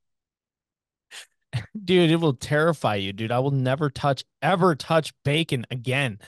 dude, 1.85 2.11
it 2.13 2.17
will 2.17 2.35
terrify 2.35 2.95
you, 2.95 3.13
dude. 3.13 3.33
I 3.33 3.41
will 3.41 3.51
never 3.51 3.91
touch 3.91 4.25
ever 4.41 4.77
touch 4.77 5.13
bacon 5.25 5.67
again. 5.69 6.21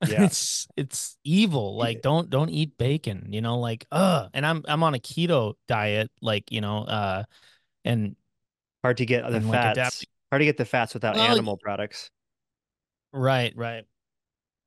Yeah. 0.04 0.24
it's 0.24 0.68
it's 0.76 1.16
evil. 1.24 1.76
Like 1.76 2.02
don't 2.02 2.28
don't 2.30 2.50
eat 2.50 2.76
bacon, 2.78 3.28
you 3.32 3.40
know, 3.40 3.58
like 3.60 3.86
uh 3.90 4.28
and 4.34 4.44
I'm 4.46 4.62
I'm 4.68 4.82
on 4.82 4.94
a 4.94 4.98
keto 4.98 5.54
diet, 5.68 6.10
like, 6.20 6.52
you 6.52 6.60
know, 6.60 6.84
uh 6.84 7.24
and 7.84 8.16
hard 8.84 8.98
to 8.98 9.06
get 9.06 9.30
the 9.30 9.38
and, 9.38 9.48
like, 9.48 9.74
fats. 9.74 10.04
Hard 10.32 10.40
to 10.40 10.44
get 10.46 10.58
the 10.58 10.64
fats 10.66 10.94
without 10.94 11.16
Well, 11.16 11.24
animal 11.32 11.56
products, 11.58 12.10
right, 13.12 13.52
right. 13.56 13.84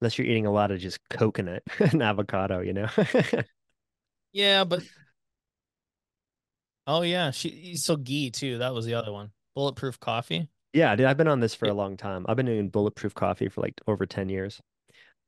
unless 0.01 0.17
you're 0.17 0.27
eating 0.27 0.45
a 0.45 0.51
lot 0.51 0.71
of 0.71 0.79
just 0.79 0.99
coconut 1.09 1.63
and 1.79 2.01
avocado. 2.01 2.59
You 2.61 2.73
know. 2.73 2.87
Yeah, 4.31 4.63
but 4.63 4.83
oh 6.87 7.01
yeah, 7.01 7.31
she 7.31 7.75
so 7.77 7.95
ghee 7.95 8.31
too. 8.31 8.57
That 8.59 8.73
was 8.73 8.85
the 8.85 8.95
other 8.95 9.11
one. 9.11 9.31
Bulletproof 9.55 9.99
coffee. 9.99 10.49
yeah, 10.73 10.95
dude, 10.95 11.07
I've 11.07 11.17
been 11.17 11.27
on 11.27 11.39
this 11.39 11.55
for 11.55 11.65
Yeah. 11.65 11.71
a 11.71 11.73
long 11.73 11.97
time. 11.97 12.25
I've 12.27 12.37
been 12.37 12.45
doing 12.45 12.69
bulletproof 12.69 13.13
coffee 13.15 13.49
for 13.49 13.61
like 13.61 13.81
over 13.87 14.05
ten 14.05 14.29
years. 14.29 14.61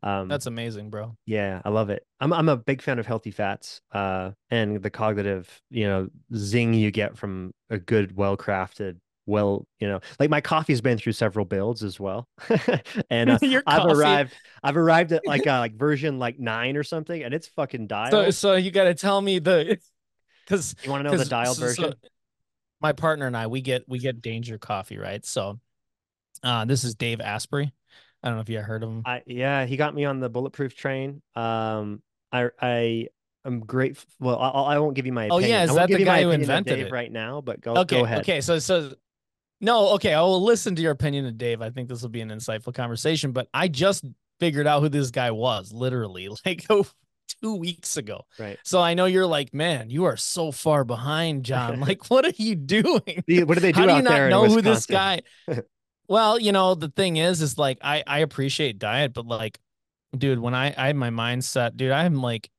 Um, 0.04 0.28
That's 0.28 0.48
amazing, 0.48 0.90
bro. 0.90 1.16
Yeah, 1.26 1.62
I 1.64 1.70
love 1.70 1.90
it. 1.90 2.06
I'm 2.20 2.34
I'm 2.34 2.50
a 2.50 2.58
big 2.58 2.82
fan 2.82 2.98
of 3.00 3.06
healthy 3.06 3.32
fats, 3.32 3.82
uh, 3.92 4.32
and 4.50 4.82
the 4.82 4.90
cognitive, 4.90 5.48
you 5.70 5.86
know, 5.88 6.08
zing 6.36 6.74
you 6.74 6.92
get 6.92 7.18
from 7.18 7.52
a 7.70 7.78
good, 7.78 8.16
well-crafted, 8.16 8.98
well, 9.28 9.68
you 9.80 9.88
know, 9.88 10.00
like 10.20 10.30
my 10.32 10.42
coffee's 10.42 10.82
been 10.82 10.98
through 10.98 11.14
several 11.14 11.46
builds 11.46 11.84
as 11.84 12.00
well, 12.00 12.28
and 13.12 13.30
uh, 13.30 13.38
I've 13.68 13.84
coffee- 13.84 13.92
arrived, 13.92 14.34
I've 14.64 14.78
arrived 14.78 15.12
at 15.12 15.26
like 15.28 15.46
uh, 15.48 15.60
like 15.60 15.76
version 15.76 16.18
like 16.18 16.40
nine 16.40 16.78
or 16.78 16.84
something, 16.84 17.22
and 17.24 17.34
it's 17.34 17.48
fucking 17.50 17.86
So 17.86 17.88
dialed. 17.88 18.34
so 18.34 18.56
you 18.56 18.72
got 18.72 18.86
to 18.86 18.96
tell 18.96 19.22
me 19.22 19.40
the 19.40 19.78
cuz 20.48 20.76
you 20.84 20.90
want 20.90 21.06
to 21.06 21.12
know 21.12 21.18
the 21.18 21.26
dialed 21.30 21.58
version? 21.58 21.94
my 22.82 22.94
partner 22.94 23.28
and 23.28 23.38
I 23.38 23.46
we 23.48 23.62
get 23.62 23.84
we 23.88 24.00
get 24.00 24.22
Danger 24.22 24.58
coffee, 24.58 24.98
right? 24.98 25.24
So 25.24 25.60
uh 26.44 26.66
this 26.66 26.84
is 26.84 26.96
Dave 26.96 27.22
Asprey. 27.22 27.72
I 28.24 28.28
don't 28.28 28.38
know 28.38 28.42
if 28.42 28.50
you 28.50 28.60
heard 28.60 28.84
of 28.84 28.90
him. 28.90 29.04
I 29.06 29.24
yeah, 29.26 29.66
he 29.66 29.78
got 29.78 29.96
me 29.96 30.06
on 30.06 30.20
the 30.20 30.30
bulletproof 30.30 30.76
train. 30.76 31.22
Um, 31.36 32.02
I 32.32 32.50
I 32.62 33.08
am 33.46 33.62
grateful. 33.62 34.08
Well, 34.20 34.40
I, 34.40 34.76
I 34.76 34.80
won't 34.80 34.96
give 34.96 35.06
you 35.06 35.14
my 35.14 35.26
Opinion. 35.26 35.44
Oh, 35.44 35.48
yeah, 35.48 35.64
is 35.64 35.76
that 35.76 35.90
the 35.90 36.04
guy 36.04 36.24
who 36.24 36.32
invented 36.32 36.78
Dave 36.78 36.88
it? 36.88 36.92
right 36.92 37.12
now, 37.12 37.42
but 37.42 37.62
go 37.62 37.76
okay, 37.78 38.00
go 38.00 38.06
ahead. 38.06 38.20
okay. 38.20 38.42
So 38.42 38.60
so 38.60 38.94
no, 39.60 39.90
okay, 39.90 40.14
I 40.14 40.22
will 40.22 40.44
listen 40.44 40.76
to 40.76 40.82
your 40.82 40.92
opinion 40.92 41.26
of 41.26 41.38
Dave. 41.38 41.62
I 41.62 41.70
think 41.70 41.88
this 41.88 42.02
will 42.02 42.10
be 42.10 42.22
an 42.22 42.30
insightful 42.30 42.74
conversation, 42.74 43.32
but 43.32 43.48
I 43.54 43.68
just 43.68 44.06
figured 44.40 44.66
out 44.68 44.82
who 44.82 44.90
this 44.90 45.12
guy 45.12 45.32
was 45.32 45.72
literally 45.72 46.30
like 46.46 46.66
oh, 46.70 46.86
two 47.42 47.56
weeks 47.56 47.98
ago. 47.98 48.26
Right. 48.40 48.58
So 48.64 48.82
I 48.82 48.94
know 48.94 49.06
you're 49.06 49.28
like, 49.28 49.54
man, 49.54 49.90
you 49.90 50.06
are 50.06 50.18
so 50.18 50.52
far 50.52 50.84
behind, 50.84 51.44
John. 51.46 51.80
Like, 51.92 52.10
what 52.10 52.26
are 52.26 52.34
you 52.36 52.56
doing? 52.56 53.24
What 53.28 53.56
do 53.56 53.60
they 53.60 53.72
do 53.72 53.80
How 53.80 53.86
do 53.88 53.96
you 53.96 54.02
not 54.02 54.10
there 54.10 54.30
know 54.30 54.46
who 54.46 54.62
this 54.62 54.86
guy? 54.86 55.22
well, 56.12 56.38
you 56.38 56.52
know, 56.52 56.76
the 56.76 56.90
thing 56.90 57.16
is, 57.16 57.42
is 57.42 57.58
like 57.58 57.78
I 57.82 58.04
I 58.06 58.20
appreciate 58.20 58.78
diet, 58.78 59.14
but 59.14 59.26
like, 59.26 59.60
dude, 60.16 60.40
when 60.40 60.54
I 60.54 60.74
I 60.78 60.88
had 60.88 60.98
my 60.98 61.10
mindset, 61.10 61.78
dude, 61.78 61.92
I'm 61.92 62.22
like, 62.22 62.50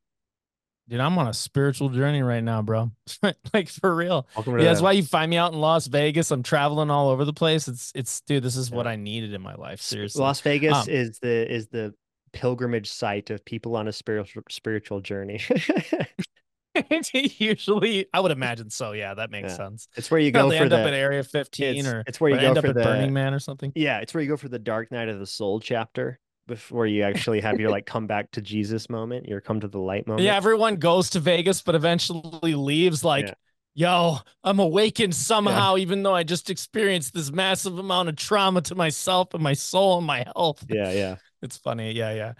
dude, 0.88 1.00
I'm 1.00 1.18
on 1.18 1.28
a 1.28 1.34
spiritual 1.34 1.90
journey 1.90 2.22
right 2.22 2.42
now, 2.42 2.62
bro. 2.62 2.90
like 3.52 3.68
for 3.68 3.94
real. 3.94 4.26
Yeah, 4.46 4.56
that's 4.56 4.80
why 4.80 4.92
you 4.92 5.02
find 5.02 5.28
me 5.28 5.36
out 5.36 5.52
in 5.52 5.60
Las 5.60 5.86
Vegas. 5.86 6.30
I'm 6.30 6.42
traveling 6.42 6.90
all 6.90 7.10
over 7.10 7.26
the 7.26 7.34
place. 7.34 7.68
It's 7.68 7.92
it's 7.94 8.22
dude, 8.22 8.42
this 8.42 8.56
is 8.56 8.70
what 8.70 8.86
I 8.86 8.96
needed 8.96 9.34
in 9.34 9.42
my 9.42 9.54
life. 9.54 9.82
Seriously. 9.82 10.22
Las 10.22 10.40
Vegas 10.40 10.74
Um, 10.74 10.88
is 10.88 11.18
the 11.18 11.54
is 11.54 11.68
the 11.68 11.92
pilgrimage 12.32 12.90
site 12.90 13.28
of 13.28 13.44
people 13.44 13.76
on 13.76 13.86
a 13.86 13.92
spiritual 13.92 14.44
spiritual 14.48 15.02
journey. 15.02 15.42
Usually, 17.38 18.06
I 18.12 18.20
would 18.20 18.32
imagine 18.32 18.70
so. 18.70 18.92
Yeah, 18.92 19.14
that 19.14 19.30
makes 19.30 19.50
Yeah. 19.50 19.56
sense. 19.56 19.88
it's 19.96 20.10
where 20.10 20.20
you 20.20 20.30
Yeah, 20.34 20.42
go 20.42 20.50
they 20.50 20.56
for 20.58 20.62
end 20.64 20.72
the 20.72 20.80
up 20.80 20.86
at 20.86 20.94
Area 20.94 21.22
15 21.22 21.76
it's, 21.76 21.88
or, 21.88 22.04
it's 22.06 22.20
where 22.20 22.30
you 22.30 22.38
go 22.38 22.48
end 22.48 22.58
up 22.58 22.64
for 22.64 22.68
at 22.68 22.74
the 22.74 22.82
Burning 22.82 23.12
Man 23.12 23.34
or 23.34 23.38
something. 23.38 23.72
yeah, 23.74 23.98
it's 23.98 24.14
where 24.14 24.22
you 24.22 24.28
go 24.28 24.36
for 24.36 24.48
the 24.48 24.58
Dark 24.58 24.90
Night 24.90 25.08
of 25.08 25.18
the 25.18 25.26
Soul 25.26 25.60
chapter 25.60 26.18
before 26.46 26.86
you 26.86 27.02
actually 27.02 27.40
have 27.40 27.60
your 27.60 27.70
like 27.70 27.86
come 27.86 28.06
back 28.06 28.30
to 28.32 28.40
Jesus 28.40 28.88
moment, 28.90 29.28
your 29.28 29.40
come 29.40 29.60
to 29.60 29.68
the 29.68 29.78
light 29.78 30.06
moment. 30.08 30.24
Yeah, 30.24 30.36
everyone 30.36 30.76
goes 30.76 31.10
to 31.10 31.20
Vegas, 31.20 31.62
but 31.62 31.74
eventually 31.74 32.54
leaves 32.54 33.04
like, 33.04 33.26
Yeah. 33.26 33.34
yo, 33.74 34.18
I'm 34.42 34.58
awakened 34.58 35.14
somehow, 35.14 35.76
even 35.76 36.02
though 36.02 36.14
I 36.14 36.22
just 36.22 36.50
experienced 36.50 37.14
this 37.14 37.30
massive 37.30 37.78
amount 37.78 38.08
of 38.08 38.16
trauma 38.16 38.60
to 38.62 38.74
myself 38.74 39.34
and 39.34 39.42
my 39.42 39.52
soul 39.54 39.98
and 39.98 40.06
my 40.06 40.24
health. 40.34 40.64
yeah, 40.68 40.92
yeah. 40.92 41.16
It's 41.42 41.56
funny. 41.56 41.90
Yeah, 41.92 42.14
yeah. 42.14 42.32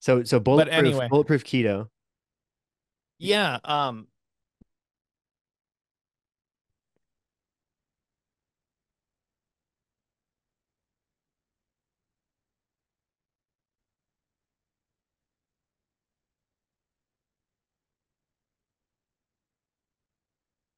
So 0.00 0.24
so 0.24 0.40
bulletproof 0.40 0.76
anyway. 0.86 1.08
bulletproof 1.08 1.44
keto. 1.44 1.88
Yeah. 3.20 3.58
Um, 3.64 4.08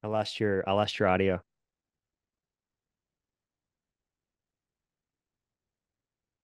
I 0.03 0.07
lost 0.07 0.39
your 0.39 0.67
I 0.67 0.73
lost 0.73 0.99
your 0.99 1.07
audio. 1.07 1.41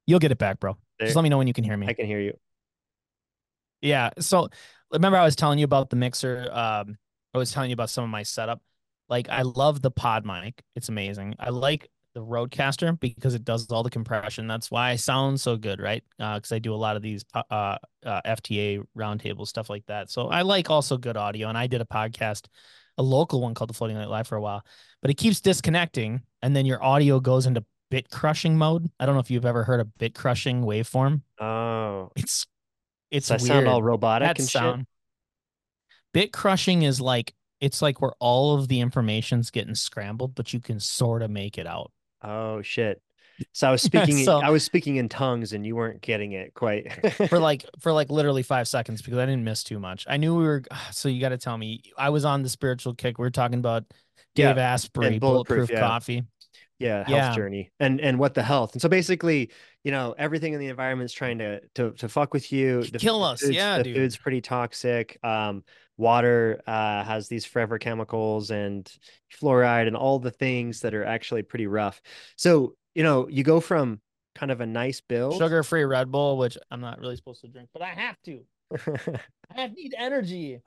you'll 0.08 0.18
get 0.20 0.32
it 0.32 0.40
back, 0.40 0.60
bro. 0.60 0.76
There- 0.98 1.06
Just 1.08 1.16
let 1.16 1.22
me 1.22 1.30
know 1.30 1.38
when 1.38 1.46
you 1.46 1.54
can 1.54 1.64
hear 1.64 1.78
me. 1.78 1.86
I 1.88 1.94
can 1.94 2.08
hear 2.08 2.20
you. 2.20 2.34
Yeah. 3.82 4.10
So 4.20 4.50
remember 4.92 5.18
I 5.18 5.26
was 5.26 5.36
telling 5.36 5.60
you 5.60 5.66
about 5.66 5.90
the 5.90 5.96
mixer. 5.96 6.50
Um, 6.52 6.98
I 7.34 7.38
was 7.38 7.52
telling 7.52 7.70
you 7.70 7.74
about 7.74 7.90
some 7.90 8.04
of 8.04 8.10
my 8.10 8.24
setup. 8.24 8.62
Like 9.08 9.30
I 9.30 9.42
love 9.42 9.82
the 9.82 9.92
PodMic. 9.92 10.60
It's 10.76 10.90
amazing. 10.90 11.36
I 11.40 11.50
like 11.50 11.90
the 12.14 12.22
RODECaster 12.22 13.00
because 13.00 13.36
it 13.36 13.46
does 13.46 13.70
all 13.72 13.84
the 13.84 13.90
compression. 13.90 14.48
That's 14.48 14.72
why 14.72 14.90
I 14.90 14.96
sound 14.96 15.40
so 15.40 15.58
good, 15.58 15.80
right? 15.80 16.04
Because 16.18 16.52
I 16.52 16.60
do 16.60 16.74
a 16.74 16.76
lot 16.76 16.96
of 16.96 17.02
these 17.02 17.24
uh, 17.34 17.44
uh, 17.52 17.78
FTA 18.06 18.84
roundtable 18.98 19.48
stuff 19.48 19.70
like 19.70 19.86
that. 19.88 20.10
So 20.10 20.28
I 20.28 20.42
like 20.42 20.70
also 20.70 20.98
good 20.98 21.18
audio. 21.18 21.50
And 21.50 21.58
I 21.58 21.68
did 21.68 21.82
a 21.82 21.86
podcast, 21.86 22.48
a 22.98 23.04
local 23.04 23.42
one 23.42 23.54
called 23.54 23.70
the 23.70 23.74
Floating 23.74 23.98
Light 23.98 24.10
Live 24.10 24.28
for 24.28 24.36
a 24.36 24.42
while, 24.42 24.66
but 25.02 25.12
it 25.12 25.16
keeps 25.16 25.40
disconnecting, 25.40 26.22
and 26.42 26.56
then 26.56 26.66
your 26.66 26.84
audio 26.84 27.20
goes 27.20 27.46
into 27.46 27.64
bit 27.90 28.10
crushing 28.10 28.58
mode. 28.58 28.90
I 29.00 29.06
don't 29.06 29.16
know 29.16 29.22
if 29.22 29.32
you've 29.32 29.46
ever 29.46 29.64
heard 29.64 29.80
of 29.80 29.98
bit 29.98 30.14
crushing 30.14 30.64
waveform. 30.64 31.22
Oh, 31.40 32.12
It's 32.16 32.46
it's 33.12 33.32
I 33.32 33.36
weird. 33.36 33.42
sound 33.48 33.68
all 33.68 33.82
robotic 33.84 34.28
that 34.28 34.40
and 34.40 34.48
sound. 34.48 34.86
Bit 36.14 36.34
crushing 36.34 36.84
is 36.84 37.00
like 37.00 37.34
it's 37.62 37.82
like 37.82 38.02
where 38.02 38.14
all 38.20 38.56
of 38.56 38.68
the 38.68 38.80
information's 38.80 39.52
getting 39.52 39.76
scrambled, 39.76 40.34
but 40.36 40.54
you 40.54 40.60
can 40.60 40.80
sort 40.80 41.22
of 41.22 41.30
make 41.30 41.58
it 41.58 41.68
out. 41.68 41.92
Oh 42.24 42.62
shit. 42.62 43.02
So 43.54 43.68
I 43.68 43.72
was 43.72 43.82
speaking. 43.84 44.18
So- 44.24 44.40
I 44.42 44.50
was 44.50 44.64
speaking 44.64 44.96
in 44.98 45.08
tongues, 45.10 45.54
and 45.54 45.66
you 45.66 45.76
weren't 45.76 46.02
getting 46.02 46.32
it 46.34 46.54
quite. 46.54 46.92
for 47.30 47.40
like 47.40 47.66
for 47.80 47.92
like 47.94 48.10
literally 48.10 48.44
five 48.44 48.68
seconds 48.68 49.02
because 49.02 49.18
I 49.18 49.26
didn't 49.26 49.44
miss 49.44 49.64
too 49.64 49.80
much. 49.80 50.06
I 50.10 50.18
knew 50.18 50.36
we 50.36 50.44
were. 50.44 50.64
So 50.92 51.10
you 51.10 51.22
got 51.22 51.30
to 51.30 51.38
tell 51.38 51.58
me. 51.58 51.84
I 51.98 52.10
was 52.10 52.26
on 52.26 52.44
the 52.44 52.50
spiritual 52.50 52.94
kick. 52.96 53.18
We 53.18 53.28
are 53.28 53.32
talking 53.32 53.60
about 53.60 53.84
Yeah, 54.36 54.50
Dave 54.50 54.58
Asprey, 54.58 55.20
Bulletproof, 55.20 55.20
bulletproof, 55.20 55.70
yeah. 55.72 55.80
coffee. 55.80 56.24
Yeah, 56.80 56.98
health 57.00 57.10
Yeah. 57.10 57.36
journey, 57.36 57.72
and 57.80 58.00
and 58.02 58.18
what 58.20 58.34
the 58.34 58.44
health. 58.44 58.74
And 58.74 58.82
so 58.82 58.90
basically, 58.90 59.52
you 59.84 59.92
know, 59.92 60.16
everything 60.18 60.54
in 60.54 60.60
the 60.60 60.68
environment 60.68 61.06
is 61.06 61.14
trying 61.14 61.38
to 61.40 61.62
to 61.76 61.92
to 61.92 62.10
fuck 62.10 62.34
with 62.34 62.52
you. 62.52 62.84
The, 62.84 63.00
Kill 63.00 63.24
us, 63.24 63.42
food's- 63.42 63.56
yeah, 63.56 63.78
the 63.78 63.84
dude. 63.84 63.96
food's 63.96 64.18
pretty 64.18 64.42
toxic. 64.42 65.18
Um, 65.24 65.64
water 65.98 66.62
uh 66.66 67.04
has 67.04 67.28
these 67.28 67.44
forever 67.46 67.78
chemicals 67.78 68.52
and 68.52 68.90
fluoride 69.42 69.86
and 69.88 69.98
all 69.98 70.18
the 70.18 70.32
things 70.32 70.80
that 70.82 70.94
are 70.94 71.04
actually 71.04 71.42
pretty 71.44 71.68
rough. 71.68 72.02
So 72.38 72.76
you 72.96 73.04
know, 73.04 73.28
you 73.28 73.44
go 73.44 73.60
from 73.60 74.00
kind 74.36 74.52
of 74.52 74.62
a 74.62 74.66
nice 74.66 75.02
build. 75.02 75.38
Sugar 75.38 75.64
free 75.64 75.84
Red 75.84 76.10
Bull, 76.12 76.38
which 76.38 76.58
I'm 76.72 76.80
not 76.82 77.00
really 77.00 77.16
supposed 77.18 77.42
to 77.42 77.48
drink, 77.50 77.70
but 77.74 77.82
I 77.82 77.90
have 77.90 78.16
to. 78.26 78.46
I 79.56 79.68
need 79.68 79.94
energy. 79.98 80.60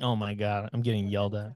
Oh 0.00 0.14
my 0.16 0.34
god, 0.34 0.68
I'm 0.74 0.82
getting 0.82 1.08
yelled 1.08 1.34
at. 1.34 1.52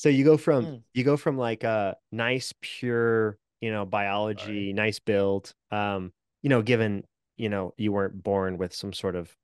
So 0.00 0.08
you 0.08 0.24
go 0.24 0.38
from 0.38 0.64
Mm. 0.64 0.82
you 0.94 1.04
go 1.04 1.18
from 1.18 1.36
like 1.36 1.62
a 1.62 1.94
nice 2.10 2.54
pure, 2.62 3.36
you 3.60 3.70
know, 3.70 3.84
biology, 3.84 4.72
nice 4.72 4.98
build. 4.98 5.52
Um, 5.70 6.14
you 6.40 6.48
know, 6.48 6.62
given, 6.62 7.04
you 7.36 7.50
know, 7.50 7.74
you 7.76 7.92
weren't 7.92 8.22
born 8.22 8.56
with 8.56 8.72
some 8.72 8.94
sort 8.94 9.14
of 9.14 9.36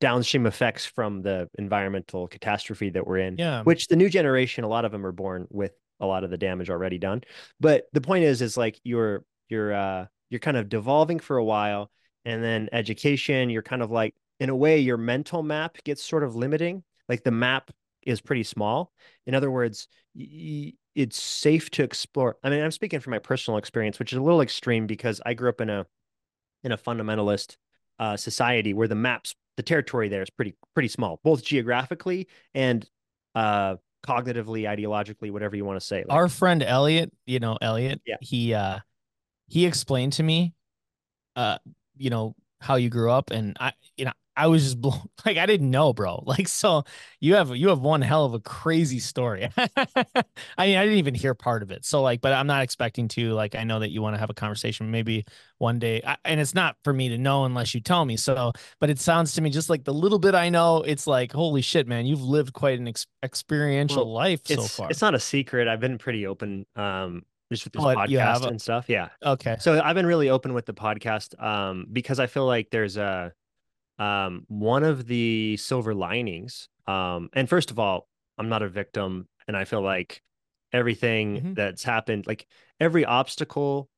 downstream 0.00 0.46
effects 0.46 0.86
from 0.86 1.22
the 1.22 1.48
environmental 1.56 2.26
catastrophe 2.26 2.90
that 2.90 3.06
we're 3.06 3.18
in. 3.18 3.36
Yeah. 3.38 3.62
Which 3.62 3.86
the 3.86 3.94
new 3.94 4.08
generation, 4.08 4.64
a 4.64 4.68
lot 4.68 4.84
of 4.84 4.90
them 4.90 5.06
are 5.06 5.12
born 5.12 5.46
with 5.50 5.70
a 6.00 6.06
lot 6.06 6.24
of 6.24 6.30
the 6.30 6.36
damage 6.36 6.68
already 6.68 6.98
done. 6.98 7.22
But 7.60 7.86
the 7.92 8.00
point 8.00 8.24
is, 8.24 8.42
is 8.42 8.56
like 8.56 8.80
you're 8.82 9.24
you're 9.48 9.72
uh 9.72 10.06
you're 10.30 10.40
kind 10.40 10.56
of 10.56 10.68
devolving 10.68 11.20
for 11.20 11.36
a 11.36 11.44
while, 11.44 11.92
and 12.24 12.42
then 12.42 12.68
education, 12.72 13.50
you're 13.50 13.62
kind 13.62 13.82
of 13.82 13.92
like 13.92 14.16
in 14.40 14.48
a 14.50 14.56
way 14.56 14.80
your 14.80 14.96
mental 14.96 15.44
map 15.44 15.76
gets 15.84 16.02
sort 16.02 16.24
of 16.24 16.34
limiting. 16.34 16.82
Like 17.08 17.22
the 17.22 17.30
map 17.30 17.70
is 18.02 18.20
pretty 18.20 18.42
small. 18.42 18.92
In 19.26 19.34
other 19.34 19.50
words, 19.50 19.88
y- 20.14 20.72
it's 20.94 21.20
safe 21.20 21.70
to 21.70 21.82
explore. 21.82 22.36
I 22.42 22.50
mean, 22.50 22.62
I'm 22.62 22.70
speaking 22.70 23.00
from 23.00 23.12
my 23.12 23.18
personal 23.18 23.58
experience, 23.58 23.98
which 23.98 24.12
is 24.12 24.18
a 24.18 24.22
little 24.22 24.40
extreme 24.40 24.86
because 24.86 25.20
I 25.24 25.34
grew 25.34 25.48
up 25.48 25.60
in 25.60 25.70
a 25.70 25.86
in 26.64 26.72
a 26.72 26.78
fundamentalist 26.78 27.56
uh, 27.98 28.16
society 28.16 28.74
where 28.74 28.88
the 28.88 28.94
maps, 28.94 29.34
the 29.56 29.62
territory 29.62 30.08
there 30.08 30.22
is 30.22 30.30
pretty 30.30 30.54
pretty 30.74 30.88
small, 30.88 31.20
both 31.22 31.44
geographically 31.44 32.28
and 32.54 32.88
uh, 33.34 33.76
cognitively, 34.06 34.62
ideologically, 34.62 35.30
whatever 35.30 35.56
you 35.56 35.64
want 35.64 35.80
to 35.80 35.86
say. 35.86 36.04
Like, 36.06 36.14
Our 36.16 36.28
friend 36.28 36.62
Elliot, 36.62 37.12
you 37.26 37.38
know 37.40 37.58
Elliot. 37.60 38.00
Yeah. 38.06 38.16
He 38.20 38.54
uh 38.54 38.80
he 39.48 39.66
explained 39.66 40.14
to 40.14 40.22
me, 40.22 40.54
uh, 41.36 41.58
you 41.96 42.10
know 42.10 42.34
how 42.60 42.76
you 42.76 42.88
grew 42.90 43.10
up, 43.10 43.30
and 43.30 43.56
I, 43.58 43.72
you 43.96 44.04
know, 44.04 44.12
I 44.36 44.46
was 44.46 44.62
just 44.64 44.80
blown. 44.80 45.00
Like 45.26 45.36
I 45.36 45.44
didn't 45.44 45.70
know, 45.70 45.92
bro. 45.92 46.22
Like 46.26 46.48
so, 46.48 46.84
you 47.20 47.34
have 47.34 47.54
you 47.54 47.68
have 47.68 47.80
one 47.80 48.00
hell 48.00 48.24
of 48.24 48.32
a 48.34 48.40
crazy 48.40 48.98
story. 49.00 49.48
I 49.58 50.66
mean, 50.66 50.76
I 50.78 50.84
didn't 50.84 50.98
even 50.98 51.14
hear 51.14 51.34
part 51.34 51.62
of 51.62 51.70
it. 51.70 51.84
So 51.84 52.00
like, 52.02 52.20
but 52.22 52.32
I'm 52.32 52.46
not 52.46 52.62
expecting 52.62 53.08
to. 53.08 53.32
Like, 53.32 53.54
I 53.54 53.64
know 53.64 53.80
that 53.80 53.90
you 53.90 54.00
want 54.00 54.14
to 54.14 54.18
have 54.20 54.30
a 54.30 54.34
conversation 54.34 54.90
maybe 54.90 55.26
one 55.58 55.78
day, 55.78 56.00
I, 56.06 56.16
and 56.24 56.40
it's 56.40 56.54
not 56.54 56.76
for 56.84 56.92
me 56.92 57.10
to 57.10 57.18
know 57.18 57.44
unless 57.44 57.74
you 57.74 57.80
tell 57.80 58.04
me. 58.06 58.16
So, 58.16 58.52
but 58.80 58.88
it 58.88 58.98
sounds 58.98 59.34
to 59.34 59.42
me 59.42 59.50
just 59.50 59.68
like 59.68 59.84
the 59.84 59.92
little 59.92 60.18
bit 60.18 60.34
I 60.34 60.48
know. 60.48 60.78
It's 60.82 61.06
like, 61.06 61.32
holy 61.32 61.60
shit, 61.60 61.86
man, 61.86 62.06
you've 62.06 62.22
lived 62.22 62.54
quite 62.54 62.78
an 62.78 62.88
ex- 62.88 63.06
experiential 63.22 64.06
Well, 64.06 64.14
life 64.14 64.40
so 64.46 64.62
far. 64.62 64.90
it's 64.90 65.02
not 65.02 65.14
a 65.14 65.20
secret. 65.20 65.68
I've 65.68 65.80
been 65.80 65.98
pretty 65.98 66.26
open, 66.26 66.64
um, 66.76 67.24
just 67.52 67.64
with 67.64 67.74
this 67.74 67.82
Oh, 67.82 67.86
podcast 67.88 68.44
a- 68.44 68.48
and 68.48 68.62
stuff. 68.62 68.86
Yeah. 68.88 69.08
okay. 69.22 69.56
So 69.60 69.80
I've 69.82 69.96
been 69.96 70.06
really 70.06 70.30
open 70.30 70.54
with 70.54 70.64
the 70.66 70.74
podcast 70.74 71.38
um, 71.42 71.86
because 71.92 72.18
I 72.20 72.26
feel 72.26 72.46
like 72.46 72.70
there's 72.70 72.96
a 72.96 73.32
um, 74.00 74.44
one 74.48 74.84
of 74.84 75.06
the 75.06 75.56
silver 75.58 75.94
linings. 75.94 76.68
Um, 76.88 77.30
and 77.34 77.48
first 77.48 77.70
of 77.70 77.78
all, 77.78 78.08
I'm 78.38 78.48
not 78.48 78.62
a 78.62 78.68
victim, 78.68 79.28
and 79.46 79.56
I 79.56 79.64
feel 79.64 79.82
like 79.82 80.22
everything 80.72 81.42
Mhm. 81.42 81.54
that's 81.56 81.84
happened, 81.84 82.26
like 82.26 82.46
every 82.80 83.04
obstacle 83.04 83.90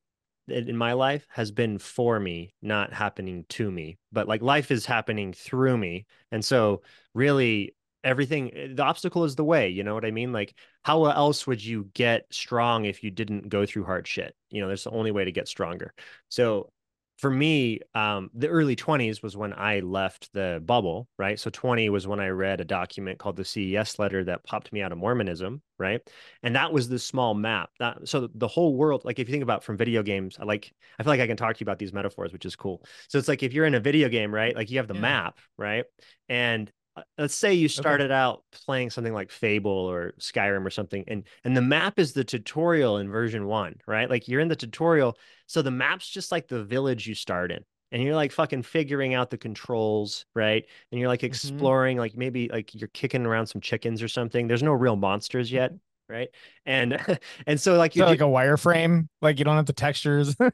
in 0.47 0.69
in 0.69 0.77
my 0.77 0.93
life, 0.93 1.25
has 1.29 1.51
been 1.51 1.77
for 1.79 2.19
me, 2.19 2.53
not 2.61 2.93
happening 2.93 3.45
to 3.49 3.71
me. 3.71 3.97
But 4.11 4.27
like 4.27 4.41
life 4.41 4.71
is 4.71 4.85
happening 4.85 5.33
through 5.33 5.77
me, 5.77 6.05
and 6.31 6.43
so 6.43 6.83
really 7.13 7.75
everything 8.03 8.53
eh, 8.53 8.67
the 8.73 8.83
obstacle 8.83 9.23
is 9.23 9.35
the 9.37 9.45
way 9.45 9.69
you 9.69 9.81
know 9.81 9.93
what 9.93 10.03
i 10.03 10.11
mean 10.11 10.33
like 10.33 10.53
how 10.83 11.05
else 11.05 11.47
would 11.47 11.63
you 11.63 11.89
get 11.93 12.25
strong 12.31 12.83
if 12.83 13.01
you 13.01 13.09
didn't 13.09 13.47
go 13.47 13.65
through 13.65 13.85
hard 13.85 14.05
shit 14.05 14.35
you 14.49 14.59
know 14.59 14.67
there's 14.67 14.83
the 14.83 14.91
only 14.91 15.11
way 15.11 15.23
to 15.23 15.31
get 15.31 15.47
stronger 15.47 15.93
so 16.27 16.69
for 17.17 17.29
me 17.29 17.79
um 17.95 18.29
the 18.33 18.47
early 18.47 18.75
20s 18.75 19.21
was 19.21 19.37
when 19.37 19.53
i 19.53 19.79
left 19.79 20.29
the 20.33 20.61
bubble 20.65 21.07
right? 21.17 21.39
So 21.39 21.49
20 21.49 21.89
was 21.89 22.07
when 22.07 22.19
i 22.19 22.27
read 22.27 22.59
a 22.61 22.65
document 22.65 23.19
called 23.19 23.35
the 23.35 23.45
ces 23.45 23.99
letter 23.99 24.23
that 24.25 24.43
popped 24.43 24.73
me 24.73 24.81
out 24.81 24.91
of 24.91 24.97
mormonism 24.97 25.61
right? 25.79 26.01
And 26.43 26.55
that 26.55 26.71
was 26.71 26.87
the 26.89 26.99
small 26.99 27.33
map 27.33 27.69
that 27.79 28.07
so 28.07 28.29
the 28.33 28.47
whole 28.47 28.75
world 28.75 29.03
like 29.05 29.19
if 29.19 29.27
you 29.27 29.31
think 29.31 29.43
about 29.43 29.63
from 29.63 29.77
video 29.77 30.03
games 30.03 30.37
i 30.39 30.43
like 30.43 30.71
i 30.99 31.03
feel 31.03 31.11
like 31.11 31.19
i 31.19 31.27
can 31.27 31.37
talk 31.37 31.55
to 31.55 31.59
you 31.61 31.65
about 31.65 31.79
these 31.79 31.93
metaphors 31.93 32.33
which 32.33 32.45
is 32.45 32.55
cool. 32.55 32.83
So 33.09 33.17
it's 33.17 33.27
like 33.27 33.43
if 33.43 33.53
you're 33.53 33.65
in 33.65 33.75
a 33.75 33.79
video 33.79 34.09
game 34.09 34.33
right? 34.33 34.55
Like 34.55 34.69
you 34.69 34.77
have 34.77 34.87
the 34.87 34.93
Yeah. 34.93 35.01
map 35.01 35.37
right? 35.57 35.85
And 36.29 36.71
let's 37.17 37.35
say 37.35 37.53
you 37.53 37.67
started 37.67 38.11
out 38.11 38.43
playing 38.65 38.89
something 38.89 39.13
like 39.13 39.31
Fable 39.31 39.71
or 39.71 40.13
Skyrim 40.19 40.65
or 40.65 40.69
something, 40.69 41.03
and 41.07 41.23
and 41.43 41.55
the 41.57 41.61
map 41.61 41.99
is 41.99 42.13
the 42.13 42.23
tutorial 42.23 42.97
in 42.97 43.09
version 43.09 43.45
one, 43.47 43.75
right? 43.87 44.09
Like 44.09 44.27
you're 44.27 44.41
in 44.41 44.47
the 44.47 44.55
tutorial, 44.55 45.17
so 45.47 45.61
the 45.61 45.71
map's 45.71 46.07
just 46.09 46.31
like 46.31 46.47
the 46.47 46.63
village 46.63 47.07
you 47.07 47.15
start 47.15 47.51
in, 47.51 47.63
and 47.91 48.03
you're 48.03 48.15
like 48.15 48.31
fucking 48.31 48.63
figuring 48.63 49.13
out 49.13 49.29
the 49.29 49.37
controls, 49.37 50.25
right? 50.35 50.65
And 50.91 50.99
you're 50.99 51.09
like 51.09 51.23
Mm-hmm. 51.31 51.67
exploring, 51.67 51.97
like 51.97 52.15
maybe 52.15 52.49
like 52.49 52.73
you're 52.75 52.89
kicking 52.89 53.25
around 53.25 53.47
some 53.47 53.61
chickens 53.61 54.03
or 54.03 54.07
something. 54.07 54.47
There's 54.47 54.63
no 54.63 54.73
real 54.73 54.95
monsters 54.95 55.51
yet, 55.51 55.73
right? 56.13 56.29
And 56.65 56.99
and 57.47 57.59
so 57.59 57.75
like. 57.75 57.93
So 57.93 57.99
you're 57.99 58.07
like 58.07 58.21
a 58.21 58.25
wireframe, 58.25 59.07
like 59.21 59.39
you 59.39 59.45
don't 59.45 59.55
have 59.55 59.65
the 59.65 59.73
textures. 59.73 60.35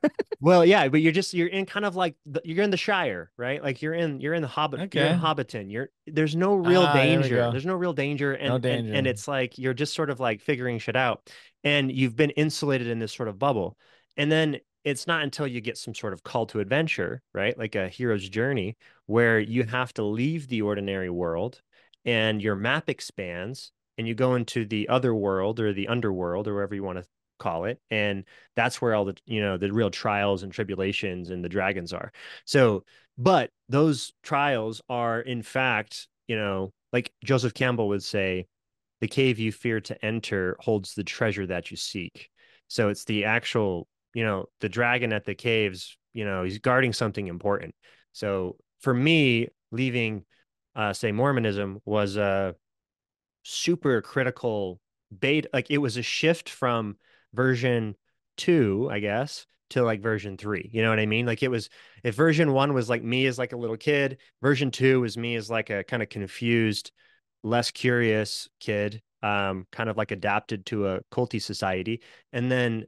well, 0.41 0.63
yeah, 0.65 0.88
but 0.88 1.02
you're 1.02 1.12
just 1.12 1.34
you're 1.34 1.48
in 1.50 1.65
kind 1.65 1.86
of 1.86 1.98
like 1.98 2.15
the, 2.26 2.41
you're 2.45 2.63
in 2.63 2.69
the 2.69 2.78
Shire, 2.78 3.30
right? 3.38 3.62
Like 3.62 3.82
you're 3.82 3.93
in 3.93 4.22
you're 4.22 4.34
in 4.34 4.41
the 4.41 4.48
Hobbit, 4.48 4.84
you're 4.91 5.06
in 5.06 5.13
Okay. 5.13 5.17
Hobbiton. 5.17 5.69
You're 5.69 5.89
there's 6.08 6.36
no 6.36 6.56
real 6.56 6.88
Ah, 6.88 6.93
danger. 6.93 7.36
go. 7.36 7.52
There's 7.52 7.65
no 7.65 7.76
real 7.76 7.91
danger, 7.93 8.34
and, 8.34 8.56
No 8.56 8.58
and 8.69 8.86
and 8.93 9.06
it's 9.08 9.28
like 9.28 9.58
you're 9.58 9.74
just 9.74 9.93
sort 9.93 10.10
of 10.10 10.19
like 10.22 10.41
figuring 10.41 10.80
shit 10.80 10.95
out, 10.95 11.30
and 11.65 11.91
you've 11.91 12.15
been 12.15 12.30
insulated 12.32 12.88
in 12.88 13.00
this 13.00 13.12
sort 13.13 13.28
of 13.28 13.38
bubble, 13.38 13.78
and 14.15 14.32
then 14.32 14.60
it's 14.86 15.08
not 15.08 15.24
until 15.24 15.45
you 15.45 15.60
get 15.60 15.78
some 15.78 15.93
sort 15.93 16.13
of 16.13 16.24
call 16.24 16.45
to 16.48 16.62
adventure, 16.62 17.22
right? 17.34 17.58
Like 17.58 17.76
a 17.76 17.89
hero's 17.89 18.28
journey, 18.30 18.78
where 19.08 19.39
you 19.41 19.63
have 19.63 19.93
to 19.95 20.04
leave 20.04 20.48
the 20.48 20.62
ordinary 20.62 21.10
world, 21.10 21.62
and 22.06 22.41
your 22.41 22.56
map 22.56 22.89
expands, 22.89 23.74
and 23.99 24.07
you 24.07 24.15
go 24.15 24.35
into 24.35 24.65
the 24.65 24.88
other 24.88 25.13
world 25.13 25.59
or 25.59 25.73
the 25.73 25.89
underworld 25.89 26.47
or 26.47 26.53
wherever 26.55 26.73
you 26.73 26.81
want 26.81 26.97
to 26.97 27.05
call 27.38 27.65
it 27.65 27.79
and 27.91 28.23
that's 28.55 28.81
where 28.81 28.95
all 28.95 29.05
the 29.05 29.15
you 29.25 29.41
know 29.41 29.57
the 29.57 29.71
real 29.71 29.89
trials 29.89 30.41
and 30.43 30.51
tribulations 30.51 31.29
and 31.29 31.43
the 31.43 31.49
dragons 31.49 31.93
are. 31.93 32.12
So 32.45 32.83
but 33.17 33.51
those 33.67 34.13
trials 34.23 34.81
are 34.89 35.19
in 35.19 35.41
fact 35.41 36.07
you 36.27 36.35
know 36.35 36.71
like 36.91 37.12
joseph 37.23 37.53
campbell 37.53 37.89
would 37.89 38.03
say 38.03 38.47
the 39.01 39.07
cave 39.07 39.38
you 39.38 39.51
fear 39.51 39.79
to 39.81 40.05
enter 40.05 40.57
holds 40.59 40.95
the 40.95 41.03
treasure 41.03 41.45
that 41.45 41.71
you 41.71 41.77
seek. 41.77 42.29
So 42.67 42.89
it's 42.89 43.03
the 43.05 43.25
actual 43.25 43.88
you 44.13 44.23
know 44.23 44.45
the 44.62 44.69
dragon 44.69 45.13
at 45.13 45.25
the 45.25 45.35
caves 45.35 45.97
you 46.13 46.25
know 46.25 46.43
he's 46.43 46.59
guarding 46.59 46.93
something 46.93 47.27
important. 47.27 47.75
So 48.13 48.55
for 48.79 48.93
me 48.93 49.49
leaving 49.71 50.25
uh 50.75 50.93
say 50.93 51.12
mormonism 51.12 51.81
was 51.85 52.15
a 52.15 52.55
super 53.43 54.02
critical 54.02 54.80
bait 55.17 55.47
like 55.54 55.71
it 55.71 55.80
was 55.80 55.97
a 55.97 56.04
shift 56.04 56.49
from 56.49 56.97
version 57.34 57.95
two, 58.38 58.88
I 58.91 58.99
guess, 58.99 59.45
to 59.71 59.84
like 59.84 60.02
version 60.02 60.38
three. 60.38 60.69
You 60.71 60.82
know 60.82 60.89
what 60.89 60.99
I 60.99 61.06
mean? 61.06 61.25
Like 61.25 61.43
it 61.43 61.49
was 61.49 61.69
if 62.04 62.15
version 62.15 62.54
one 62.54 62.73
was 62.73 62.89
like 62.89 63.04
me 63.04 63.25
as 63.25 63.38
like 63.38 63.54
a 63.54 63.58
little 63.58 63.78
kid, 63.78 64.17
version 64.41 64.71
two 64.71 65.02
was 65.02 65.17
me 65.17 65.36
as 65.36 65.49
like 65.49 65.69
a 65.69 65.84
kind 65.84 66.04
of 66.04 66.10
confused, 66.10 66.91
less 67.43 67.71
curious 67.71 68.49
kid, 68.60 69.02
um, 69.23 69.67
kind 69.71 69.89
of 69.89 69.97
like 69.97 70.12
adapted 70.12 70.65
to 70.67 70.88
a 70.88 71.02
culty 71.12 71.41
society. 71.41 72.02
And 72.34 72.52
then 72.52 72.86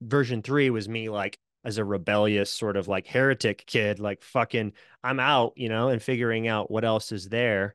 version 0.00 0.42
three 0.42 0.70
was 0.70 0.88
me 0.88 1.08
like 1.08 1.38
as 1.64 1.78
a 1.78 1.84
rebellious 1.84 2.50
sort 2.52 2.76
of 2.76 2.88
like 2.88 3.06
heretic 3.06 3.64
kid, 3.66 3.98
like 3.98 4.22
fucking 4.22 4.72
I'm 5.02 5.20
out, 5.20 5.54
you 5.56 5.68
know, 5.68 5.88
and 5.88 6.02
figuring 6.02 6.48
out 6.48 6.70
what 6.70 6.84
else 6.84 7.12
is 7.12 7.28
there. 7.28 7.74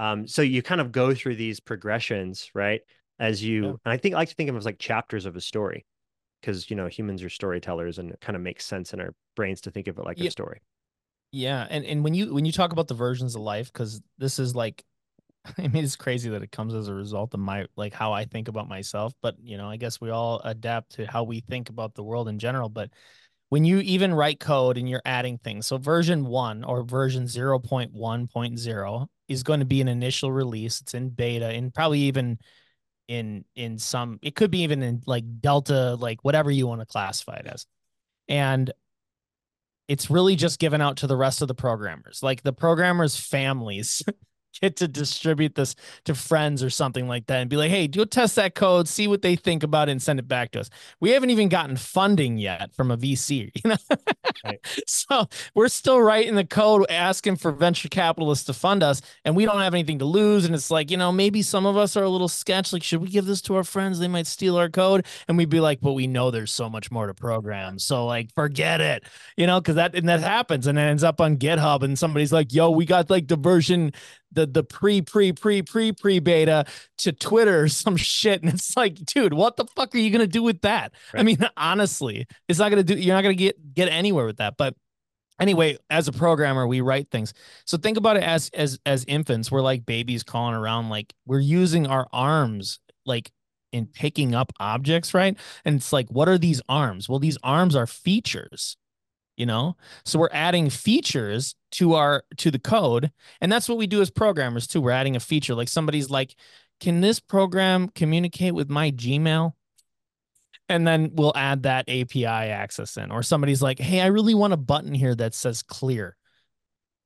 Um, 0.00 0.26
so 0.26 0.42
you 0.42 0.62
kind 0.62 0.80
of 0.80 0.92
go 0.92 1.14
through 1.14 1.36
these 1.36 1.60
progressions, 1.60 2.50
right? 2.54 2.80
As 3.20 3.44
you, 3.44 3.64
Yeah. 3.64 3.76
and 3.84 3.92
I 3.92 3.98
think 3.98 4.16
I 4.16 4.18
like 4.18 4.30
to 4.30 4.34
think 4.34 4.48
of 4.48 4.54
them 4.54 4.58
as 4.58 4.66
like 4.66 4.80
chapters 4.80 5.26
of 5.26 5.36
a 5.36 5.42
story, 5.42 5.86
because 6.40 6.70
you 6.70 6.76
know 6.76 6.88
humans 6.88 7.22
are 7.22 7.30
storytellers, 7.30 7.98
and 7.98 8.10
it 8.12 8.20
kind 8.20 8.36
of 8.36 8.42
makes 8.42 8.66
sense 8.66 8.94
in 8.94 9.00
our 9.00 9.14
brains 9.36 9.60
to 9.62 9.70
think 9.70 9.88
of 9.88 9.98
it 9.98 10.04
like 10.06 10.20
Yeah. 10.20 10.28
a 10.28 10.30
story. 10.30 10.62
yeah, 11.32 11.66
and 11.70 11.84
and 11.84 12.02
when 12.04 12.14
you 12.14 12.34
when 12.34 12.44
you 12.44 12.52
talk 12.52 12.72
about 12.72 12.88
the 12.88 12.94
versions 12.94 13.34
of 13.34 13.42
life, 13.42 13.72
because 13.72 14.00
this 14.18 14.38
is 14.38 14.54
like 14.56 14.84
I 15.58 15.68
mean, 15.68 15.84
it's 15.84 15.96
crazy 15.96 16.30
that 16.30 16.42
it 16.42 16.52
comes 16.52 16.74
as 16.74 16.88
a 16.88 16.94
result 16.94 17.34
of 17.34 17.40
my 17.40 17.66
like 17.76 17.94
how 17.94 18.12
I 18.12 18.24
think 18.26 18.48
about 18.48 18.68
myself, 18.68 19.14
but 19.22 19.36
you 19.42 19.58
know, 19.58 19.70
I 19.70 19.76
guess 19.76 20.00
we 20.00 20.10
all 20.10 20.40
adapt 20.44 20.92
to 20.94 21.06
how 21.06 21.24
we 21.24 21.40
think 21.40 21.70
about 21.70 21.94
the 21.94 22.04
world 22.04 22.28
in 22.28 22.38
general. 22.38 22.68
But 22.68 22.90
when 23.50 23.64
you 23.64 23.80
even 23.80 24.14
write 24.14 24.40
code 24.40 24.78
and 24.78 24.88
you're 24.88 25.02
adding 25.04 25.38
things, 25.38 25.66
so 25.66 25.78
version 25.78 26.26
one 26.26 26.64
or 26.64 26.84
version 26.84 27.24
0.1.0 27.26 29.08
is 29.30 29.44
going 29.44 29.60
to 29.60 29.66
be 29.66 29.80
an 29.80 29.88
initial 29.88 30.30
release. 30.30 30.80
It's 30.80 30.92
in 30.92 31.08
beta 31.08 31.46
and 31.46 31.72
probably 31.72 32.00
even 32.00 32.38
in 33.08 33.44
in 33.54 33.78
some 33.78 34.18
it 34.22 34.34
could 34.34 34.50
be 34.50 34.62
even 34.62 34.82
in 34.82 35.02
like 35.06 35.24
delta, 35.40 35.94
like 35.94 36.22
whatever 36.22 36.50
you 36.50 36.66
want 36.66 36.80
to 36.80 36.86
classify 36.86 37.36
it 37.36 37.46
as. 37.46 37.64
And 38.28 38.70
it's 39.88 40.10
really 40.10 40.36
just 40.36 40.58
given 40.58 40.80
out 40.80 40.98
to 40.98 41.06
the 41.06 41.16
rest 41.16 41.42
of 41.42 41.48
the 41.48 41.54
programmers, 41.54 42.22
like 42.22 42.42
the 42.42 42.52
programmers' 42.52 43.16
families 43.16 44.02
get 44.60 44.76
to 44.76 44.88
distribute 44.88 45.54
this 45.54 45.74
to 46.04 46.14
friends 46.14 46.62
or 46.62 46.70
something 46.70 47.08
like 47.08 47.26
that 47.26 47.40
and 47.40 47.50
be 47.50 47.56
like, 47.56 47.70
hey, 47.70 47.88
go 47.88 48.04
test 48.04 48.36
that 48.36 48.54
code, 48.54 48.88
see 48.88 49.06
what 49.08 49.22
they 49.22 49.36
think 49.36 49.62
about 49.62 49.88
it, 49.88 49.92
and 49.92 50.02
send 50.02 50.18
it 50.18 50.28
back 50.28 50.50
to 50.52 50.60
us. 50.60 50.70
We 51.00 51.10
haven't 51.10 51.30
even 51.30 51.48
gotten 51.48 51.76
funding 51.76 52.38
yet 52.38 52.72
from 52.74 52.90
a 52.90 52.96
VC, 52.96 53.50
you 53.64 53.70
know. 53.70 53.76
right. 54.44 54.60
So 54.86 55.28
we're 55.54 55.68
still 55.68 56.00
writing 56.00 56.34
the 56.34 56.44
code 56.44 56.86
asking 56.90 57.36
for 57.36 57.52
venture 57.52 57.88
capitalists 57.88 58.44
to 58.46 58.52
fund 58.52 58.82
us, 58.82 59.02
and 59.24 59.36
we 59.36 59.44
don't 59.44 59.60
have 59.60 59.74
anything 59.74 59.98
to 60.00 60.04
lose. 60.04 60.44
And 60.44 60.54
it's 60.54 60.70
like, 60.70 60.90
you 60.90 60.96
know, 60.96 61.12
maybe 61.12 61.42
some 61.42 61.66
of 61.66 61.76
us 61.76 61.96
are 61.96 62.04
a 62.04 62.08
little 62.08 62.28
sketch. 62.28 62.72
Like, 62.72 62.82
should 62.82 63.00
we 63.00 63.08
give 63.08 63.26
this 63.26 63.40
to 63.42 63.56
our 63.56 63.64
friends? 63.64 63.98
They 63.98 64.08
might 64.08 64.26
steal 64.26 64.56
our 64.56 64.68
code. 64.68 65.06
And 65.28 65.36
we'd 65.36 65.48
be 65.48 65.60
like, 65.60 65.80
but 65.80 65.92
we 65.92 66.06
know 66.06 66.30
there's 66.30 66.52
so 66.52 66.68
much 66.68 66.90
more 66.90 67.06
to 67.06 67.14
program. 67.14 67.78
So 67.78 68.06
like 68.06 68.32
forget 68.34 68.80
it, 68.80 69.04
you 69.36 69.46
know, 69.46 69.60
because 69.60 69.76
that 69.76 69.94
and 69.94 70.08
that 70.08 70.20
happens 70.20 70.66
and 70.66 70.78
it 70.78 70.82
ends 70.82 71.04
up 71.04 71.20
on 71.20 71.36
GitHub 71.36 71.82
and 71.82 71.98
somebody's 71.98 72.32
like, 72.32 72.52
yo, 72.52 72.70
we 72.70 72.84
got 72.84 73.10
like 73.10 73.28
the 73.28 73.36
version 73.36 73.92
the 74.32 74.46
the 74.46 74.62
pre 74.62 75.02
pre 75.02 75.32
pre 75.32 75.62
pre 75.62 75.92
pre 75.92 76.18
beta 76.18 76.64
to 76.98 77.12
Twitter 77.12 77.62
or 77.62 77.68
some 77.68 77.96
shit, 77.96 78.42
and 78.42 78.52
it's 78.52 78.76
like, 78.76 78.94
dude, 78.94 79.34
what 79.34 79.56
the 79.56 79.64
fuck 79.76 79.94
are 79.94 79.98
you 79.98 80.10
gonna 80.10 80.26
do 80.26 80.42
with 80.42 80.60
that? 80.62 80.92
Right. 81.12 81.20
I 81.20 81.22
mean, 81.22 81.38
honestly, 81.56 82.26
it's 82.48 82.58
not 82.58 82.70
gonna 82.70 82.82
do. 82.82 82.94
You're 82.94 83.14
not 83.14 83.22
gonna 83.22 83.34
get 83.34 83.74
get 83.74 83.88
anywhere 83.88 84.26
with 84.26 84.38
that. 84.38 84.56
But 84.56 84.74
anyway, 85.40 85.78
as 85.88 86.08
a 86.08 86.12
programmer, 86.12 86.66
we 86.66 86.80
write 86.80 87.10
things. 87.10 87.34
So 87.64 87.78
think 87.78 87.96
about 87.96 88.16
it 88.16 88.22
as 88.22 88.50
as 88.54 88.78
as 88.86 89.04
infants, 89.04 89.50
we're 89.50 89.62
like 89.62 89.86
babies 89.86 90.22
crawling 90.22 90.54
around, 90.54 90.88
like 90.90 91.12
we're 91.26 91.40
using 91.40 91.86
our 91.86 92.06
arms, 92.12 92.78
like 93.06 93.30
in 93.72 93.86
picking 93.86 94.34
up 94.34 94.52
objects, 94.58 95.14
right? 95.14 95.36
And 95.64 95.76
it's 95.76 95.92
like, 95.92 96.08
what 96.10 96.28
are 96.28 96.38
these 96.38 96.60
arms? 96.68 97.08
Well, 97.08 97.18
these 97.20 97.38
arms 97.42 97.76
are 97.76 97.86
features 97.86 98.76
you 99.40 99.46
know? 99.46 99.74
So 100.04 100.18
we're 100.18 100.28
adding 100.32 100.68
features 100.68 101.54
to 101.72 101.94
our 101.94 102.22
to 102.36 102.50
the 102.50 102.58
code 102.58 103.10
and 103.40 103.50
that's 103.50 103.68
what 103.68 103.78
we 103.78 103.86
do 103.86 104.02
as 104.02 104.10
programmers 104.10 104.66
too. 104.66 104.82
We're 104.82 104.90
adding 104.90 105.16
a 105.16 105.20
feature 105.20 105.54
like 105.54 105.68
somebody's 105.68 106.10
like 106.10 106.36
can 106.78 107.00
this 107.00 107.20
program 107.20 107.88
communicate 107.88 108.54
with 108.54 108.70
my 108.70 108.90
gmail? 108.90 109.52
And 110.68 110.86
then 110.86 111.10
we'll 111.14 111.32
add 111.34 111.64
that 111.64 111.88
api 111.88 112.26
access 112.26 112.96
in. 112.96 113.10
Or 113.10 113.22
somebody's 113.22 113.62
like 113.62 113.78
hey 113.78 114.02
i 114.02 114.06
really 114.06 114.34
want 114.34 114.52
a 114.52 114.58
button 114.58 114.92
here 114.92 115.14
that 115.14 115.34
says 115.34 115.62
clear 115.62 116.16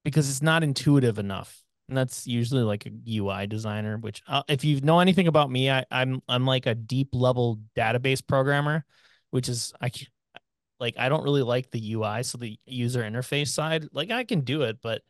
because 0.04 0.28
it's 0.28 0.42
not 0.42 0.64
intuitive 0.64 1.18
enough. 1.20 1.62
And 1.88 1.96
that's 1.96 2.26
usually 2.26 2.62
like 2.62 2.86
a 2.86 2.90
ui 3.18 3.46
designer 3.46 3.96
which 3.98 4.22
uh, 4.26 4.42
if 4.48 4.64
you 4.64 4.80
know 4.80 4.98
anything 4.98 5.28
about 5.28 5.50
me 5.50 5.70
I, 5.70 5.84
i'm 5.90 6.22
i'm 6.28 6.46
like 6.46 6.64
a 6.64 6.74
deep 6.74 7.10
level 7.12 7.60
database 7.76 8.26
programmer 8.26 8.86
which 9.32 9.50
is 9.50 9.74
i 9.82 9.90
like 10.80 10.94
I 10.98 11.08
don't 11.08 11.22
really 11.22 11.42
like 11.42 11.70
the 11.70 11.94
UI, 11.94 12.22
so 12.22 12.38
the 12.38 12.58
user 12.66 13.02
interface 13.02 13.48
side, 13.48 13.88
like 13.92 14.10
I 14.10 14.24
can 14.24 14.40
do 14.40 14.62
it, 14.62 14.78
but 14.82 15.02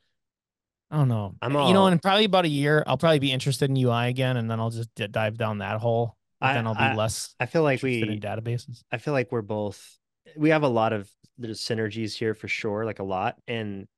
I 0.90 0.98
don't 0.98 1.08
know. 1.08 1.34
I'm 1.40 1.56
all, 1.56 1.68
you 1.68 1.74
know, 1.74 1.86
in 1.86 1.98
probably 1.98 2.24
about 2.24 2.44
a 2.44 2.48
year, 2.48 2.84
I'll 2.86 2.98
probably 2.98 3.18
be 3.18 3.32
interested 3.32 3.70
in 3.70 3.76
UI 3.76 4.08
again, 4.08 4.36
and 4.36 4.50
then 4.50 4.60
I'll 4.60 4.70
just 4.70 4.94
d- 4.94 5.08
dive 5.08 5.36
down 5.36 5.58
that 5.58 5.80
hole. 5.80 6.16
I, 6.40 6.54
then 6.54 6.66
I'll 6.66 6.74
be 6.74 6.80
I, 6.80 6.94
less. 6.94 7.34
I 7.40 7.46
feel 7.46 7.62
like 7.62 7.82
we 7.82 8.02
in 8.02 8.20
databases. 8.20 8.82
I 8.92 8.98
feel 8.98 9.14
like 9.14 9.32
we're 9.32 9.42
both. 9.42 9.98
We 10.36 10.50
have 10.50 10.62
a 10.62 10.68
lot 10.68 10.92
of 10.92 11.10
there's 11.38 11.60
synergies 11.60 12.14
here 12.14 12.34
for 12.34 12.48
sure, 12.48 12.84
like 12.84 12.98
a 12.98 13.04
lot. 13.04 13.36
And 13.48 13.88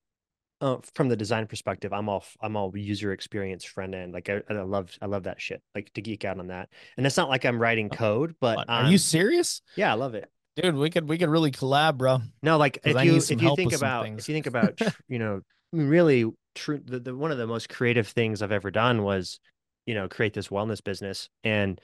uh, 0.61 0.77
from 0.95 1.09
the 1.09 1.17
design 1.17 1.49
perspective, 1.49 1.93
I'm 1.93 2.09
all 2.09 2.25
I'm 2.41 2.57
all 2.57 2.73
user 2.77 3.13
experience 3.13 3.65
front 3.65 3.95
end. 3.95 4.13
Like 4.13 4.31
I, 4.31 4.43
I 4.49 4.55
love 4.63 4.97
I 5.03 5.07
love 5.07 5.25
that 5.25 5.41
shit. 5.41 5.61
Like 5.75 5.93
to 5.95 6.01
geek 6.01 6.25
out 6.25 6.39
on 6.39 6.47
that. 6.49 6.69
And 6.97 7.05
it's 7.05 7.17
not 7.17 7.29
like 7.29 7.45
I'm 7.45 7.61
writing 7.61 7.89
oh, 7.93 7.97
code, 7.97 8.37
but 8.41 8.65
are 8.69 8.89
you 8.89 8.99
serious? 8.99 9.61
Yeah, 9.75 9.91
I 9.91 9.97
love 9.97 10.15
it 10.15 10.31
dude 10.57 10.75
we 10.75 10.91
could 10.91 11.09
we 11.09 11.19
could 11.19 11.29
really 11.29 11.51
collab 11.51 11.99
bro. 11.99 12.21
No 12.43 12.57
like 12.57 12.79
if 12.85 13.03
you 13.05 13.17
if 13.17 13.31
you 13.31 13.57
think 13.57 13.73
about 13.73 14.07
if 14.07 14.29
you 14.29 14.35
think 14.35 14.47
about 14.47 14.79
you 15.09 15.19
know 15.19 15.41
really 15.73 16.25
true 16.55 16.81
the, 16.85 16.99
the 16.99 17.15
one 17.15 17.31
of 17.31 17.39
the 17.39 17.47
most 17.47 17.69
creative 17.69 18.09
things 18.09 18.41
i've 18.41 18.53
ever 18.53 18.71
done 18.71 19.03
was 19.03 19.41
you 19.85 19.95
know 19.95 20.09
create 20.09 20.35
this 20.35 20.49
wellness 20.49 20.83
business. 20.83 21.29
And 21.45 21.81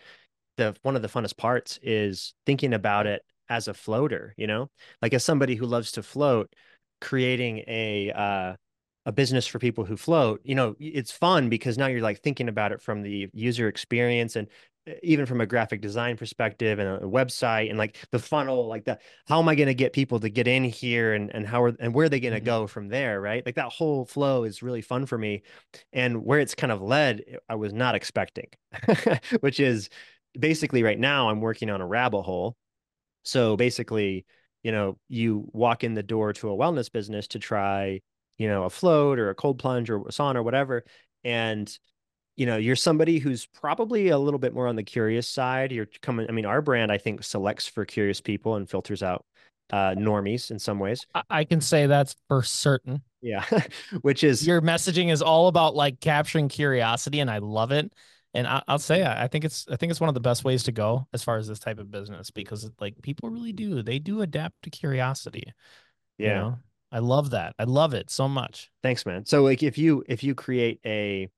the 0.57 0.77
one 0.83 0.97
of 0.97 1.03
the 1.03 1.09
funnest 1.09 1.37
parts 1.37 1.79
is 1.83 2.35
thinking 2.45 2.75
about 2.75 3.07
it 3.07 3.23
as 3.49 3.69
a 3.69 3.75
floater 3.75 4.35
you 4.37 4.47
know? 4.47 4.69
Like 5.01 5.15
as 5.15 5.25
somebody 5.25 5.55
who 5.55 5.67
loves 5.67 5.93
to 5.93 6.03
float 6.03 6.53
creating 7.01 7.65
a 7.67 8.13
uh 8.15 8.55
a 9.05 9.11
business 9.11 9.49
for 9.49 9.59
people 9.59 9.85
who 9.85 9.97
float 9.97 10.41
you 10.45 10.55
know 10.55 10.77
it's 10.79 11.11
fun 11.11 11.49
because 11.49 11.77
now 11.77 11.89
you're 11.89 12.01
like 12.01 12.21
thinking 12.21 12.49
about 12.49 12.71
it 12.71 12.81
from 12.81 13.03
the 13.03 13.29
user 13.33 13.67
experience 13.67 14.37
and 14.37 14.47
even 15.03 15.27
from 15.27 15.41
a 15.41 15.47
graphic 15.47 15.81
design 15.81 16.17
perspective 16.17 16.79
and 16.79 16.89
a 16.89 17.07
website 17.07 17.69
and 17.69 17.79
like 17.79 17.97
the 18.11 18.19
funnel 18.19 18.67
like 18.67 18.85
the 18.85 18.99
how 19.29 19.41
am 19.41 19.49
i 19.49 19.55
going 19.55 19.69
to 19.69 19.75
get 19.75 19.93
people 19.93 20.19
to 20.19 20.29
get 20.29 20.49
in 20.49 20.65
here 20.65 21.13
and 21.15 21.33
and 21.35 21.47
how 21.47 21.63
are 21.63 21.73
and 21.79 21.95
where 21.95 22.07
are 22.07 22.09
they 22.09 22.19
going 22.19 22.35
to 22.35 22.41
mm-hmm. 22.41 22.47
go 22.47 22.67
from 22.67 22.89
there 22.89 23.21
right? 23.21 23.47
Like 23.47 23.55
that 23.55 23.73
whole 23.73 24.05
flow 24.05 24.45
is 24.45 24.63
really 24.63 24.83
fun 24.83 25.07
for 25.07 25.17
me. 25.17 25.43
And 25.93 26.25
where 26.25 26.41
it's 26.41 26.55
kind 26.55 26.73
of 26.73 26.83
led 26.83 27.23
i 27.49 27.55
was 27.55 27.73
not 27.73 27.95
expecting 27.95 28.49
which 29.41 29.61
is 29.61 29.89
basically 30.39 30.83
right 30.83 30.99
now 30.99 31.29
i'm 31.29 31.41
working 31.41 31.71
on 31.71 31.81
a 31.81 31.87
rabbit 31.87 32.23
hole. 32.23 32.57
So 33.23 33.57
basically 33.57 34.27
you 34.65 34.73
know 34.73 34.99
you 35.09 35.49
walk 35.53 35.85
in 35.85 35.95
the 35.95 36.03
door 36.03 36.33
to 36.33 36.51
a 36.51 36.57
wellness 36.57 36.91
business 36.91 37.29
to 37.29 37.39
try 37.39 38.01
you 38.39 38.49
know 38.49 38.65
a 38.65 38.71
float 38.71 39.21
or 39.21 39.31
a 39.31 39.35
cold 39.35 39.59
plunge 39.59 39.91
or 39.91 39.99
a 39.99 40.05
sauna 40.07 40.37
or 40.37 40.43
whatever 40.43 40.85
and 41.25 41.79
you 42.37 42.47
know 42.47 42.57
you're 42.57 42.77
somebody 42.77 43.19
who's 43.19 43.47
probably 43.47 44.09
a 44.09 44.19
little 44.19 44.39
bit 44.39 44.55
more 44.55 44.67
on 44.67 44.77
the 44.77 44.83
curious 44.83 45.29
side 45.29 45.73
you're 45.73 45.89
coming 46.01 46.27
i 46.29 46.33
mean 46.33 46.47
our 46.47 46.63
brand 46.63 46.91
i 46.91 46.99
think 46.99 47.23
selects 47.23 47.67
for 47.67 47.85
curious 47.85 48.21
people 48.21 48.57
and 48.57 48.69
filters 48.69 49.03
out 49.03 49.25
uh 49.73 49.95
normies 49.97 50.51
in 50.51 50.59
some 50.59 50.79
ways 50.79 51.07
i 51.31 51.45
can 51.45 51.61
say 51.61 51.87
that's 51.87 52.15
for 52.29 52.43
certain 52.43 53.03
yeah 53.21 53.45
which 54.03 54.25
is 54.25 54.47
your 54.47 54.61
messaging 54.61 55.11
is 55.11 55.23
all 55.23 55.49
about 55.49 55.75
like 55.75 56.01
capturing 56.01 56.49
curiosity 56.49 57.21
and 57.21 57.31
i 57.31 57.39
love 57.39 57.73
it 57.73 57.93
and 58.35 58.47
I, 58.47 58.63
will 58.67 58.79
say 58.79 59.05
I 59.05 59.29
think 59.29 59.45
it's 59.45 59.67
I 59.71 59.77
think 59.77 59.91
it's 59.91 60.01
one 60.01 60.09
of 60.09 60.15
the 60.15 60.21
best 60.21 60.43
ways 60.43 60.63
to 60.65 60.73
go 60.73 61.07
as 61.13 61.23
far 61.23 61.37
as 61.37 61.47
this 61.47 61.59
type 61.59 61.79
of 61.79 61.91
business 61.91 62.31
because 62.31 62.71
like 62.81 62.95
people 63.03 63.29
really 63.29 63.53
do 63.53 63.83
they 63.83 63.99
do 63.99 64.23
adapt 64.23 64.63
to 64.63 64.71
curiosity. 64.71 65.53
Yeah, 66.17 66.29
you 66.29 66.35
know? 66.35 66.59
I 66.93 66.99
love 67.01 67.31
that. 67.31 67.55
I 67.59 67.65
love 67.65 67.93
it 67.95 68.11
so 68.11 68.29
much. 68.29 68.71
Thanks, 68.83 69.05
man. 69.05 69.27
So 69.27 69.43
like 69.43 69.63
if 69.63 69.77
you 69.77 70.03
if 70.09 70.25
you 70.25 70.35
create 70.35 70.81
a 70.87 71.29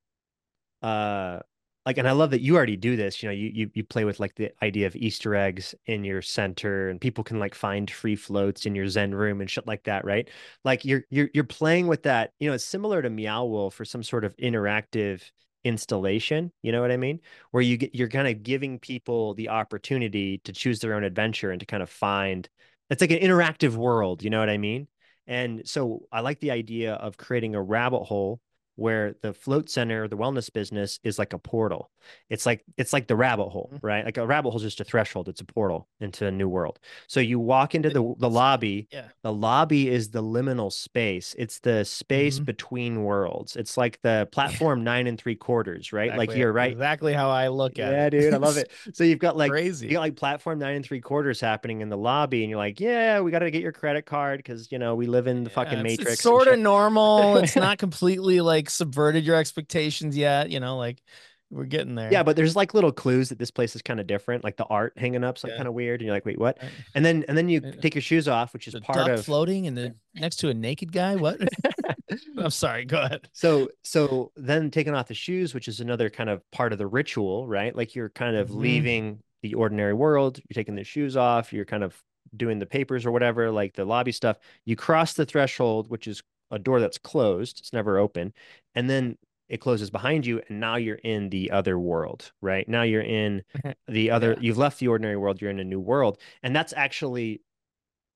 uh 0.85 1.41
like 1.87 1.99
and 1.99 2.07
i 2.07 2.13
love 2.13 2.31
that 2.31 2.41
you 2.41 2.57
already 2.57 2.77
do 2.77 2.97
this 2.97 3.23
you 3.23 3.29
know 3.29 3.33
you, 3.33 3.51
you 3.53 3.71
you 3.75 3.85
play 3.85 4.05
with 4.05 4.21
like 4.21 4.35
the 4.35 4.51
idea 4.63 4.87
of 4.87 4.95
easter 4.97 5.35
eggs 5.35 5.75
in 5.87 6.05
your 6.05 6.23
center 6.23 6.89
and 6.89 7.01
people 7.01 7.25
can 7.25 7.39
like 7.39 7.55
find 7.55 7.91
free 7.91 8.17
floats 8.17 8.67
in 8.67 8.75
your 8.75 8.87
zen 8.89 9.15
room 9.15 9.41
and 9.41 9.51
shit 9.51 9.67
like 9.67 9.83
that 9.85 10.05
right? 10.05 10.29
Like 10.65 10.85
you're 10.85 11.05
you're 11.11 11.31
you're 11.35 11.45
playing 11.45 11.87
with 11.87 12.03
that 12.05 12.33
you 12.39 12.49
know 12.49 12.55
it's 12.55 12.65
similar 12.65 13.03
to 13.03 13.11
meow 13.11 13.45
wolf 13.45 13.75
for 13.75 13.85
some 13.85 14.03
sort 14.03 14.25
of 14.25 14.37
interactive 14.37 15.23
installation 15.65 16.53
you 16.63 16.73
know 16.73 16.83
what 16.83 16.91
i 16.93 16.97
mean? 16.99 17.21
Where 17.51 17.63
you 17.63 17.79
get 17.79 17.95
you're 17.95 18.09
kind 18.09 18.29
of 18.29 18.43
giving 18.43 18.79
people 18.79 19.35
the 19.35 19.49
opportunity 19.49 20.39
to 20.45 20.53
choose 20.53 20.81
their 20.81 20.95
own 20.95 21.05
adventure 21.05 21.51
and 21.51 21.61
to 21.61 21.67
kind 21.67 21.83
of 21.83 21.89
find 21.91 22.49
it's 22.91 23.01
like 23.01 23.11
an 23.11 23.21
interactive 23.21 23.75
world 23.75 24.23
you 24.23 24.31
know 24.31 24.41
what 24.41 24.51
i 24.51 24.59
mean? 24.59 24.87
And 25.27 25.67
so 25.67 26.07
i 26.13 26.21
like 26.21 26.41
the 26.41 26.51
idea 26.51 26.95
of 26.95 27.17
creating 27.17 27.55
a 27.55 27.63
rabbit 27.63 28.05
hole 28.05 28.41
where 28.77 29.15
the 29.23 29.33
float 29.33 29.69
center 29.71 30.09
the 30.09 30.17
wellness 30.17 30.53
business 30.53 30.99
is 31.03 31.19
like 31.19 31.33
a 31.33 31.39
portal. 31.39 31.91
It's 32.29 32.47
like 32.47 32.65
it's 32.77 32.93
like 32.93 33.07
the 33.07 33.17
rabbit 33.17 33.49
hole 33.49 33.71
mm-hmm. 33.73 33.87
right? 33.87 34.05
Like 34.05 34.17
a 34.17 34.27
rabbit 34.27 34.51
hole 34.51 34.59
is 34.59 34.63
just 34.63 34.81
a 34.81 34.85
threshold. 34.85 35.29
It's 35.29 35.41
a 35.41 35.45
portal 35.45 35.89
into 36.01 36.27
a 36.27 36.31
new 36.31 36.49
world. 36.49 36.79
So 37.07 37.21
you 37.21 37.39
walk 37.39 37.75
into 37.75 37.91
the, 37.91 38.15
the 38.19 38.31
lobby 38.31 38.89
yeah. 38.93 39.09
the 39.23 39.33
lobby 39.33 39.89
is 39.89 40.11
the 40.11 40.23
liminal 40.23 40.73
space. 40.73 41.35
It's 41.39 41.61
the 41.61 41.85
space 41.85 42.37
mm-hmm. 42.37 42.45
between 42.45 43.05
worlds. 43.05 43.57
It's 43.57 43.77
like 43.77 44.01
the 44.03 44.29
platform 44.33 44.85
nine 44.85 45.07
and 45.07 45.19
three 45.19 45.37
quarters 45.37 45.93
right? 45.93 46.07
Exactly. 46.07 46.27
like 46.27 46.37
you're 46.37 46.53
right. 46.53 46.73
exactly 46.73 47.13
how 47.13 47.31
i 47.31 47.49
look 47.49 47.79
at 47.79 47.93
yeah, 47.93 48.07
it. 48.07 48.13
yeah 48.13 48.21
dude 48.21 48.35
i 48.35 48.37
love 48.37 48.57
it. 48.59 48.71
So 48.93 49.05
you've 49.05 49.19
got 49.19 49.37
like 49.37 49.51
crazy. 49.51 49.87
you 49.87 49.93
got 49.93 50.01
like 50.01 50.17
platform 50.17 50.59
nine 50.59 50.77
and 50.77 50.85
three 50.85 51.01
quarters 51.01 51.41
happening 51.41 51.81
in 51.81 51.89
the 51.89 51.97
lobby 51.97 52.43
and 52.43 52.51
you're 52.51 52.59
like 52.59 52.81
yeah 52.81 53.21
we 53.21 53.31
got 53.31 53.41
to 53.41 53.51
get 53.51 53.63
your 53.63 53.73
credit 53.73 54.07
card 54.07 54.39
because 54.39 54.71
you 54.71 54.79
know 54.79 54.95
we 54.95 55.07
live 55.07 55.27
in 55.27 55.45
the 55.45 55.51
yeah, 55.51 55.55
fucking 55.55 55.79
it's, 55.79 55.83
matrix 55.83 56.13
it's 56.15 56.23
sort 56.23 56.49
of 56.49 56.59
normal. 56.59 57.37
It's 57.39 57.57
not 57.67 57.79
completely 57.79 58.41
like 58.41 58.64
like 58.65 58.71
subverted 58.71 59.25
your 59.25 59.37
expectations 59.37 60.17
yet. 60.17 60.51
You 60.51 60.61
know, 60.61 60.79
like 60.79 61.03
we're 61.51 61.65
getting 61.65 61.95
there. 61.95 62.11
Yeah, 62.11 62.23
but 62.23 62.37
there's 62.37 62.57
like 62.57 62.75
little 62.75 62.93
clues 62.93 63.29
that 63.29 63.39
this 63.39 63.51
place 63.51 63.77
is 63.77 63.83
kind 63.83 64.01
of 64.01 64.07
different. 64.07 64.43
Like 64.43 64.57
the 64.57 64.65
art 64.65 64.95
hanging 64.97 65.23
up, 65.23 65.39
some 65.39 65.51
yeah. 65.51 65.57
kind 65.57 65.69
of 65.69 65.75
weird, 65.75 66.01
and 66.01 66.07
you're 66.07 66.17
like, 66.17 66.25
wait, 66.25 66.39
what? 66.39 66.59
And 66.95 67.05
then 67.05 67.25
and 67.29 67.37
then 67.37 67.49
you 67.49 67.61
take 67.61 67.95
your 67.95 68.03
shoes 68.03 68.27
off, 68.27 68.53
which 68.53 68.67
is 68.67 68.73
the 68.75 68.81
part 68.81 69.11
of 69.11 69.25
floating 69.25 69.67
and 69.67 69.77
the 69.77 69.95
next 70.15 70.37
to 70.37 70.49
a 70.49 70.55
naked 70.55 70.93
guy. 70.93 71.17
What? 71.17 71.41
I'm 72.39 72.51
sorry. 72.51 72.85
Go 72.85 73.03
ahead. 73.03 73.29
So 73.33 73.69
so 73.83 74.33
then 74.37 74.71
taking 74.71 74.95
off 74.95 75.09
the 75.09 75.15
shoes, 75.15 75.53
which 75.55 75.69
is 75.69 75.81
another 75.81 76.09
kind 76.11 76.31
of 76.31 76.49
part 76.51 76.73
of 76.73 76.79
the 76.79 76.87
ritual, 76.87 77.47
right? 77.47 77.75
Like 77.75 77.95
you're 77.95 78.11
kind 78.11 78.37
of 78.37 78.49
Mhm. 78.49 78.57
leaving 78.57 79.19
the 79.43 79.55
ordinary 79.55 79.93
world. 79.93 80.39
You're 80.39 80.55
taking 80.55 80.75
the 80.75 80.85
shoes 80.85 81.17
off. 81.17 81.53
You're 81.53 81.67
kind 81.67 81.85
of 81.85 82.01
doing 82.37 82.59
the 82.59 82.67
papers 82.67 83.05
or 83.07 83.13
whatever, 83.13 83.51
like 83.51 83.75
the 83.75 83.85
lobby 83.85 84.13
stuff. 84.13 84.39
You 84.65 84.75
cross 84.77 85.13
the 85.13 85.27
threshold, 85.27 85.89
which 85.89 86.07
is 86.07 86.23
a 86.55 86.59
door 86.59 86.81
that's 86.81 86.99
closed. 86.99 87.61
It's 87.61 87.73
never 87.73 87.99
open, 87.99 88.33
and 88.75 88.89
then 88.89 89.19
it 89.49 89.61
closes 89.61 89.91
behind 89.91 90.27
you, 90.27 90.41
and 90.49 90.61
now 90.61 90.77
you're 90.77 90.97
in 90.97 91.29
the 91.31 91.51
other 91.51 91.79
world, 91.79 92.33
right? 92.41 92.69
Now 92.69 92.83
you're 92.83 93.03
in 93.03 93.43
the 93.89 94.11
other. 94.11 94.33
Yeah. 94.33 94.39
You've 94.41 94.59
left 94.59 94.79
the 94.79 94.89
ordinary 94.89 95.17
world. 95.17 95.41
You're 95.43 95.51
in 95.51 95.61
a 95.61 95.65
new 95.65 95.81
world, 95.81 96.19
and 96.43 96.57
that's 96.57 96.73
actually 96.75 97.43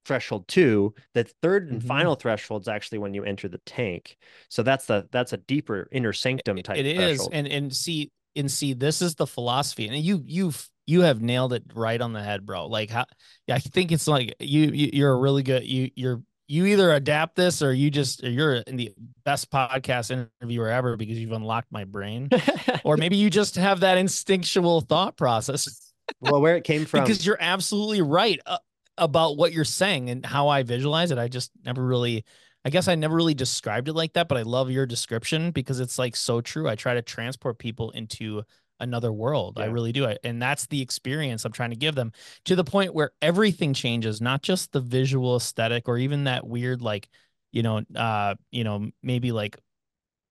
threshold 0.04 0.48
two 0.48 0.94
the 1.12 1.24
3rd 1.42 1.70
and 1.70 1.82
Mhm. 1.82 1.86
final 1.86 2.14
threshold 2.14 2.62
is 2.62 2.68
actually 2.68 2.96
when 2.98 3.12
you 3.12 3.24
enter 3.24 3.46
the 3.46 3.58
tank 3.66 4.16
so 4.48 4.62
that's 4.62 4.86
the 4.86 5.06
that's 5.12 5.34
a 5.34 5.36
deeper 5.36 5.86
inner 5.92 6.14
sanctum 6.14 6.62
type 6.62 6.78
It 6.78 6.86
is, 6.86 7.18
threshold. 7.18 7.34
and 7.34 7.46
and 7.46 7.74
see 7.74 8.10
and 8.34 8.50
see 8.50 8.72
this 8.72 9.02
is 9.02 9.16
the 9.16 9.26
philosophy, 9.26 9.86
and 9.86 9.96
you 9.96 10.22
you've 10.24 10.70
you 10.86 11.02
have 11.02 11.20
nailed 11.20 11.52
it 11.52 11.64
right 11.74 12.00
on 12.00 12.14
the 12.14 12.22
head, 12.22 12.46
bro. 12.46 12.66
Like 12.68 12.88
how 12.88 13.04
yeah, 13.46 13.56
I 13.56 13.58
think 13.58 13.92
it's 13.92 14.06
like 14.08 14.34
you, 14.40 14.70
you 14.70 14.90
you're 14.94 15.12
a 15.12 15.16
really 15.18 15.42
good 15.42 15.64
you 15.64 15.90
you're 15.94 16.22
you 16.48 16.64
either 16.66 16.92
adapt 16.92 17.36
this 17.36 17.62
or 17.62 17.72
you 17.72 17.90
just 17.90 18.22
you're 18.22 18.54
in 18.54 18.76
the 18.76 18.92
best 19.24 19.50
podcast 19.50 20.10
interviewer 20.10 20.68
ever 20.68 20.96
because 20.96 21.18
you've 21.18 21.32
unlocked 21.32 21.70
my 21.70 21.84
brain, 21.84 22.28
or 22.84 22.96
maybe 22.96 23.16
you 23.16 23.30
just 23.30 23.56
have 23.56 23.80
that 23.80 23.98
instinctual 23.98 24.80
thought 24.80 25.16
process 25.16 25.92
well 26.20 26.40
where 26.40 26.56
it 26.56 26.64
came 26.64 26.86
from 26.86 27.04
because 27.04 27.24
you're 27.26 27.36
absolutely 27.38 28.00
right 28.00 28.40
uh, 28.46 28.56
about 28.96 29.36
what 29.36 29.52
you're 29.52 29.64
saying 29.64 30.10
and 30.10 30.24
how 30.24 30.48
I 30.48 30.62
visualize 30.62 31.10
it. 31.10 31.18
I 31.18 31.28
just 31.28 31.50
never 31.64 31.84
really, 31.84 32.24
I 32.64 32.70
guess 32.70 32.88
I 32.88 32.94
never 32.94 33.14
really 33.14 33.34
described 33.34 33.88
it 33.88 33.92
like 33.92 34.14
that, 34.14 34.28
but 34.28 34.38
I 34.38 34.42
love 34.42 34.70
your 34.70 34.86
description 34.86 35.50
because 35.50 35.80
it's 35.80 35.98
like 35.98 36.16
so 36.16 36.40
true. 36.40 36.68
I 36.68 36.74
try 36.74 36.94
to 36.94 37.02
transport 37.02 37.58
people 37.58 37.90
into 37.92 38.42
another 38.80 39.12
world. 39.12 39.58
I 39.58 39.66
really 39.66 39.92
do. 39.92 40.06
I- 40.06 40.18
And 40.24 40.40
that's 40.40 40.66
the 40.66 40.80
experience 40.82 41.44
I'm 41.44 41.52
trying 41.52 41.70
to 41.70 41.76
give 41.76 41.94
them 41.94 42.12
to 42.44 42.56
the 42.56 42.64
point 42.64 42.94
where 42.94 43.12
everything 43.22 43.74
changes, 43.74 44.20
not 44.20 44.42
just 44.42 44.72
the 44.72 44.80
visual 44.80 45.36
aesthetic 45.36 45.88
or 45.88 45.98
even 45.98 46.24
that 46.24 46.46
weird, 46.46 46.82
like, 46.82 47.08
you 47.52 47.62
know, 47.62 47.82
uh, 47.96 48.34
you 48.50 48.64
know, 48.64 48.90
maybe 49.02 49.32
like 49.32 49.58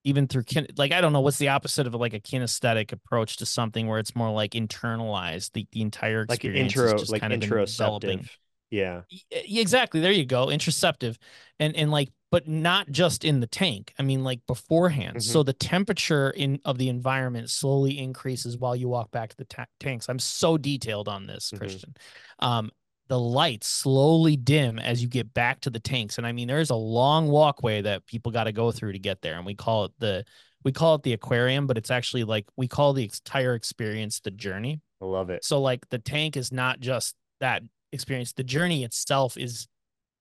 even 0.03 0.27
through 0.27 0.43
kin- 0.43 0.67
like 0.77 0.91
I 0.93 1.01
don't 1.01 1.11
know 1.13 1.19
what's 1.21 1.37
the 1.37 1.49
opposite 1.49 1.85
of 1.87 1.93
like 1.95 2.13
a 2.13 2.19
kinesthetic 2.19 2.91
approach 2.93 3.37
to 3.37 3.45
something 3.45 3.87
where 3.87 3.99
it's 3.99 4.15
more 4.15 4.31
like 4.31 4.51
internalized 4.51 5.51
the, 5.53 5.67
the 5.71 5.81
entire 5.81 6.25
like 6.29 6.37
experience 6.39 6.75
is 6.83 6.93
just 6.93 7.11
like 7.11 7.21
kind 7.21 7.33
of 7.33 7.39
developing. 7.41 8.29
Interoceptive 8.71 9.03
yeah 9.41 9.61
exactly 9.61 9.99
there 9.99 10.11
you 10.11 10.25
go 10.25 10.47
interoceptive 10.47 11.17
and 11.59 11.75
and 11.75 11.91
like 11.91 12.09
but 12.29 12.47
not 12.47 12.89
just 12.91 13.23
in 13.23 13.39
the 13.39 13.47
tank 13.47 13.93
i 13.97 14.03
mean 14.03 14.23
like 14.23 14.45
beforehand 14.47 15.17
Mhm. 15.17 15.21
so 15.21 15.43
the 15.43 15.53
temperature 15.53 16.29
in 16.31 16.59
of 16.65 16.77
the 16.77 16.89
environment 16.89 17.49
slowly 17.49 17.97
increases 17.97 18.57
while 18.57 18.75
you 18.75 18.89
walk 18.89 19.11
back 19.11 19.29
to 19.29 19.37
the 19.37 19.45
ta- 19.45 19.65
tanks 19.79 20.09
i'm 20.09 20.19
so 20.19 20.57
detailed 20.57 21.07
on 21.07 21.25
this 21.27 21.51
Mhm. 21.51 21.57
christian 21.59 21.93
um 22.39 22.71
the 23.07 23.17
lights 23.19 23.67
slowly 23.69 24.35
dim 24.35 24.77
as 24.79 25.01
you 25.01 25.07
get 25.07 25.33
back 25.33 25.61
to 25.61 25.69
the 25.69 25.79
tanks 25.79 26.17
and 26.17 26.27
i 26.27 26.33
mean 26.33 26.47
there's 26.49 26.69
a 26.69 26.75
long 26.75 27.29
walkway 27.29 27.81
that 27.81 28.05
people 28.05 28.31
got 28.33 28.43
to 28.45 28.51
go 28.51 28.71
through 28.71 28.91
to 28.91 28.99
get 28.99 29.21
there 29.21 29.37
and 29.37 29.45
we 29.45 29.55
call 29.55 29.85
it 29.85 29.91
the 29.99 30.25
we 30.65 30.73
call 30.73 30.95
it 30.95 31.03
the 31.03 31.13
aquarium 31.13 31.65
but 31.67 31.77
it's 31.77 31.91
actually 31.91 32.25
like 32.25 32.45
we 32.57 32.67
call 32.67 32.91
the 32.91 33.03
entire 33.05 33.55
experience 33.55 34.19
the 34.19 34.31
journey 34.31 34.81
i 35.01 35.05
love 35.05 35.29
it 35.29 35.45
so 35.45 35.61
like 35.61 35.87
the 35.89 35.99
tank 35.99 36.35
is 36.35 36.51
not 36.51 36.81
just 36.81 37.15
that 37.39 37.61
experience. 37.91 38.33
The 38.33 38.43
journey 38.43 38.83
itself 38.83 39.37
is 39.37 39.67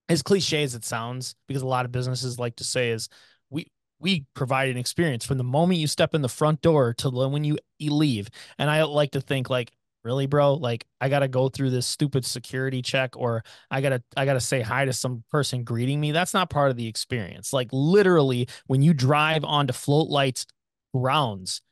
as 0.09 0.23
cliche 0.23 0.63
as 0.63 0.75
it 0.75 0.85
sounds, 0.85 1.35
because 1.49 1.63
a 1.63 1.67
lot 1.67 1.85
of 1.85 1.93
businesses 1.93 2.39
like 2.39 2.57
to 2.57 2.65
say 2.65 2.91
is 2.91 3.09
we 3.51 3.67
we 3.99 4.27
provide 4.35 4.69
an 4.69 4.77
experience 4.77 5.25
from 5.25 5.39
the 5.39 5.45
moment 5.45 5.81
you 5.81 5.87
step 5.87 6.15
in 6.15 6.23
the 6.23 6.29
front 6.29 6.61
door 6.61 6.95
to 6.95 7.11
when 7.11 7.45
you, 7.45 7.59
leave. 7.81 8.29
And 8.59 8.71
I 8.71 8.83
like 8.85 9.13
to 9.13 9.21
think 9.21 9.49
like, 9.49 9.73
really, 10.05 10.27
bro, 10.27 10.55
like 10.55 10.85
I 11.01 11.09
gotta 11.09 11.29
go 11.29 11.49
through 11.49 11.71
this 11.71 11.87
stupid 11.87 12.25
security 12.25 12.83
check 12.83 13.17
or 13.17 13.43
I 13.71 13.81
gotta 13.81 14.03
I 14.17 14.25
gotta 14.25 14.41
say 14.41 14.61
hi 14.61 14.85
to 14.85 14.93
some 14.93 15.25
person 15.31 15.65
greeting 15.65 16.01
me. 16.01 16.13
That's 16.13 16.35
not 16.35 16.51
part 16.51 16.71
of 16.71 16.77
the 16.77 16.87
experience. 16.87 17.53
Like 17.53 17.69
literally, 17.73 18.49
when 18.67 18.83
you 18.83 18.95
drive 18.95 19.45
onto 19.45 19.73
float 19.73 20.09
lights 20.09 20.47
grounds, 20.95 21.63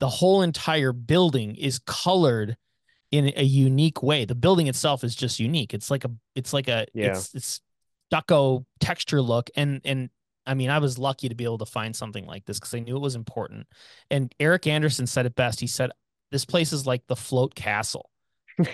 the 0.00 0.08
whole 0.08 0.42
entire 0.42 0.92
building 0.92 1.54
is 1.56 1.80
colored 1.86 2.56
in 3.14 3.32
a 3.36 3.44
unique 3.44 4.02
way. 4.02 4.24
The 4.24 4.34
building 4.34 4.66
itself 4.66 5.04
is 5.04 5.14
just 5.14 5.38
unique. 5.38 5.72
It's 5.72 5.90
like 5.90 6.04
a 6.04 6.10
it's 6.34 6.52
like 6.52 6.68
a 6.68 6.86
Yeah. 6.94 7.12
it's 7.12 7.34
it's 7.34 7.60
stucco 8.10 8.66
texture 8.80 9.22
look 9.22 9.50
and 9.56 9.80
and 9.84 10.10
I 10.46 10.54
mean 10.54 10.68
I 10.70 10.78
was 10.78 10.98
lucky 10.98 11.28
to 11.28 11.34
be 11.34 11.44
able 11.44 11.58
to 11.58 11.66
find 11.66 11.94
something 11.94 12.26
like 12.26 12.44
this 12.44 12.58
because 12.58 12.74
I 12.74 12.80
knew 12.80 12.96
it 12.96 13.00
was 13.00 13.14
important. 13.14 13.66
And 14.10 14.34
Eric 14.40 14.66
Anderson 14.66 15.06
said 15.06 15.26
it 15.26 15.34
best. 15.34 15.60
He 15.60 15.66
said 15.66 15.90
this 16.30 16.44
place 16.44 16.72
is 16.72 16.86
like 16.86 17.06
the 17.06 17.16
float 17.16 17.54
castle. 17.54 18.10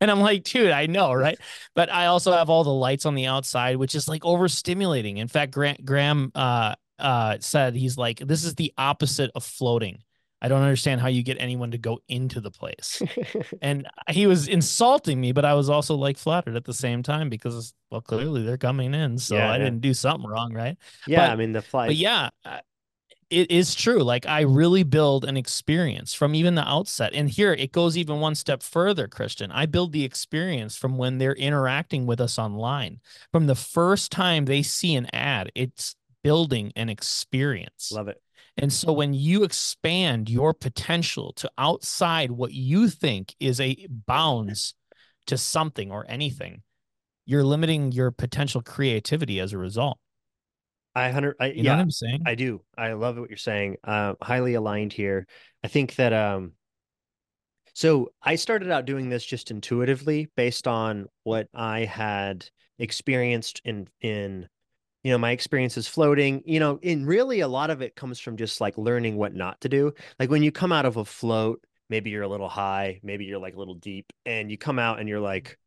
And 0.00 0.12
I'm 0.12 0.20
like, 0.20 0.44
dude, 0.44 0.70
I 0.70 0.86
know, 0.86 1.12
right? 1.12 1.36
But 1.74 1.90
I 1.92 2.06
also 2.06 2.30
have 2.30 2.48
all 2.48 2.62
the 2.62 2.72
lights 2.72 3.04
on 3.04 3.16
the 3.16 3.26
outside, 3.26 3.76
which 3.78 3.96
is 3.96 4.06
like 4.06 4.22
overstimulating. 4.22 5.16
In 5.16 5.26
fact, 5.26 5.52
Grant 5.52 5.84
Graham 5.84 6.30
uh 6.36 6.74
uh 7.00 7.38
said 7.40 7.74
he's 7.74 7.96
like, 7.98 8.18
this 8.20 8.44
is 8.44 8.54
the 8.54 8.72
opposite 8.78 9.32
of 9.34 9.42
floating. 9.42 9.98
I 10.42 10.48
don't 10.48 10.62
understand 10.62 11.00
how 11.00 11.08
you 11.08 11.22
get 11.22 11.38
anyone 11.40 11.72
to 11.72 11.78
go 11.78 12.00
into 12.08 12.42
the 12.42 12.50
place. 12.52 13.00
And 13.62 13.88
he 14.10 14.26
was 14.26 14.48
insulting 14.48 15.20
me, 15.20 15.32
but 15.32 15.44
I 15.44 15.54
was 15.54 15.70
also 15.70 15.94
like 15.94 16.18
flattered 16.18 16.56
at 16.56 16.64
the 16.64 16.74
same 16.74 17.02
time 17.04 17.30
because, 17.30 17.74
well, 17.90 18.02
clearly 18.02 18.42
they're 18.42 18.58
coming 18.58 18.92
in, 18.94 19.18
so 19.18 19.36
Yeah, 19.36 19.48
I 19.48 19.58
yeah. 19.58 19.64
didn't 19.64 19.80
do 19.82 19.94
something 19.94 20.28
wrong, 20.28 20.52
right? 20.52 20.76
yeah 21.06 21.30
i 21.30 21.36
mean 21.36 21.52
the 21.52 21.62
flight. 21.62 21.88
But 21.88 21.96
yeah, 21.96 22.30
uh, 22.44 22.60
it 23.30 23.50
is 23.50 23.74
true. 23.74 24.02
Like 24.02 24.26
I 24.26 24.42
really 24.42 24.82
build 24.82 25.24
an 25.24 25.36
experience 25.36 26.14
from 26.14 26.34
even 26.34 26.54
the 26.54 26.68
outset. 26.68 27.12
And 27.14 27.30
here 27.30 27.52
it 27.54 27.72
goes 27.72 27.96
even 27.96 28.20
one 28.20 28.34
step 28.34 28.62
further, 28.62 29.08
Christian. 29.08 29.50
I 29.50 29.66
build 29.66 29.92
the 29.92 30.04
experience 30.04 30.76
from 30.76 30.98
when 30.98 31.18
they're 31.18 31.34
interacting 31.34 32.06
with 32.06 32.20
us 32.20 32.38
online. 32.38 33.00
From 33.32 33.46
the 33.46 33.54
first 33.54 34.12
time 34.12 34.44
they 34.44 34.62
see 34.62 34.94
an 34.96 35.08
ad, 35.14 35.50
it's 35.54 35.96
building 36.22 36.72
an 36.76 36.88
experience. 36.88 37.90
love 37.90 38.08
it 38.08 38.20
And 38.58 38.72
so 38.72 38.92
when 38.92 39.14
you 39.14 39.44
expand 39.44 40.28
your 40.28 40.52
potential 40.52 41.32
to 41.34 41.50
outside 41.56 42.30
what 42.30 42.52
you 42.52 42.88
think 42.88 43.34
is 43.40 43.60
a 43.60 43.86
bounds 43.88 44.74
to 45.26 45.38
something 45.38 45.90
or 45.90 46.04
anything, 46.08 46.62
you're 47.24 47.44
limiting 47.44 47.92
your 47.92 48.10
potential 48.10 48.62
creativity 48.62 49.40
as 49.40 49.52
a 49.52 49.58
result. 49.58 49.98
i 50.94 51.10
hundred 51.10 51.36
I, 51.40 51.46
You 51.46 51.62
know 51.62 51.70
yeah 51.70 51.76
what 51.76 51.82
I'm 51.82 51.90
saying? 51.90 52.22
I 52.26 52.34
do. 52.34 52.62
I 52.76 52.92
love 52.92 53.16
what 53.18 53.30
you're 53.30 53.36
saying. 53.36 53.76
Uh, 53.84 54.14
highly 54.20 54.54
aligned 54.54 54.92
here. 54.92 55.26
I 55.64 55.68
think 55.68 55.94
that 55.96 56.12
um 56.12 56.52
so 57.74 58.12
I 58.22 58.36
started 58.36 58.70
out 58.70 58.84
doing 58.84 59.08
this 59.08 59.24
just 59.24 59.50
intuitively 59.50 60.28
based 60.36 60.68
on 60.68 61.06
what 61.22 61.48
I 61.54 61.80
had 61.86 62.46
experienced 62.78 63.62
in 63.64 63.88
in 64.00 64.48
you 65.02 65.10
know 65.10 65.18
my 65.18 65.30
experience 65.30 65.76
is 65.76 65.88
floating 65.88 66.42
you 66.46 66.60
know 66.60 66.78
and 66.82 67.06
really 67.06 67.40
a 67.40 67.48
lot 67.48 67.70
of 67.70 67.82
it 67.82 67.96
comes 67.96 68.20
from 68.20 68.36
just 68.36 68.60
like 68.60 68.76
learning 68.78 69.16
what 69.16 69.34
not 69.34 69.60
to 69.62 69.68
do. 69.68 69.92
Like 70.18 70.30
when 70.30 70.42
you 70.42 70.52
come 70.52 70.72
out 70.72 70.86
of 70.86 70.96
a 70.96 71.04
float 71.04 71.64
maybe 71.88 72.10
you're 72.10 72.22
a 72.22 72.28
little 72.28 72.48
high 72.48 73.00
maybe 73.02 73.24
you're 73.24 73.38
like 73.38 73.54
a 73.54 73.58
little 73.58 73.74
deep 73.74 74.12
and 74.24 74.50
you 74.50 74.56
come 74.56 74.78
out 74.78 75.00
and 75.00 75.08
you're 75.08 75.20
like 75.20 75.58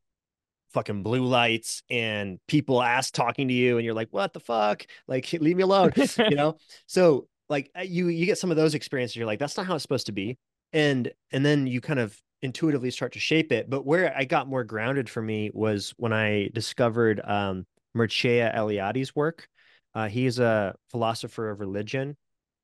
fucking 0.69 1.03
blue 1.03 1.23
lights 1.23 1.83
and 1.89 2.39
people 2.47 2.81
ask 2.81 3.13
talking 3.13 3.47
to 3.47 3.53
you 3.53 3.77
and 3.77 3.85
you're 3.85 3.93
like 3.93 4.09
what 4.11 4.33
the 4.33 4.39
fuck? 4.39 4.85
Like 5.07 5.31
leave 5.39 5.57
me 5.57 5.63
alone 5.63 5.91
you 5.95 6.29
know? 6.35 6.57
So 6.87 7.27
like 7.49 7.71
uh, 7.77 7.81
you 7.81 8.07
you 8.07 8.25
get 8.25 8.37
some 8.37 8.51
of 8.51 8.57
those 8.57 8.73
experiences 8.73 9.15
you're 9.15 9.27
like 9.27 9.39
that's 9.39 9.57
not 9.57 9.65
how 9.65 9.75
it's 9.75 9.83
supposed 9.83 10.07
to 10.07 10.11
be 10.11 10.37
and 10.73 11.11
and 11.31 11.45
then 11.45 11.67
you 11.67 11.81
kind 11.81 11.99
of 11.99 12.19
intuitively 12.41 12.91
start 12.91 13.13
to 13.13 13.19
shape 13.19 13.51
it. 13.51 13.69
But 13.69 13.85
where 13.85 14.15
i 14.15 14.25
got 14.25 14.47
more 14.47 14.63
grounded 14.63 15.09
for 15.09 15.21
me 15.21 15.51
was 15.53 15.93
when 15.97 16.13
i 16.13 16.49
discovered 16.53 17.21
um 17.23 17.65
mircea 17.95 18.53
eliade's 18.55 19.15
work. 19.15 19.47
Uh, 19.93 20.09
he's 20.09 20.39
a 20.39 20.75
philosopher 20.91 21.49
of 21.49 21.59
religion 21.59 22.17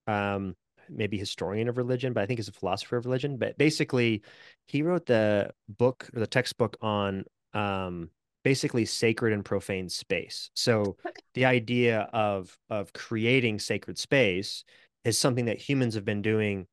um 0.08 0.56
maybe 0.90 1.18
historian 1.18 1.70
of 1.70 1.78
religion 1.78 2.12
but 2.12 2.22
i 2.22 2.26
think 2.26 2.40
he's 2.40 2.48
a 2.48 2.52
philosopher 2.54 2.98
of 2.98 3.06
religion. 3.06 3.38
But 3.38 3.58
basically 3.58 4.24
he 4.68 4.82
wrote 4.82 5.06
the 5.06 5.52
book 5.70 6.10
or 6.14 6.20
the 6.20 6.28
textbook 6.28 6.78
on 6.82 7.24
um 7.54 8.10
basically 8.44 8.86
sacred 8.86 9.34
and 9.34 9.46
profane 9.46 9.88
space. 9.88 10.50
So 10.56 10.98
the 11.36 11.46
idea 11.46 12.10
of 12.12 12.58
of 12.70 12.92
creating 12.94 13.60
sacred 13.60 13.98
space 13.98 14.64
is 15.06 15.18
something 15.18 15.46
that 15.46 15.60
humans 15.60 15.96
have 15.96 16.06
been 16.06 16.22
doing 16.22 16.68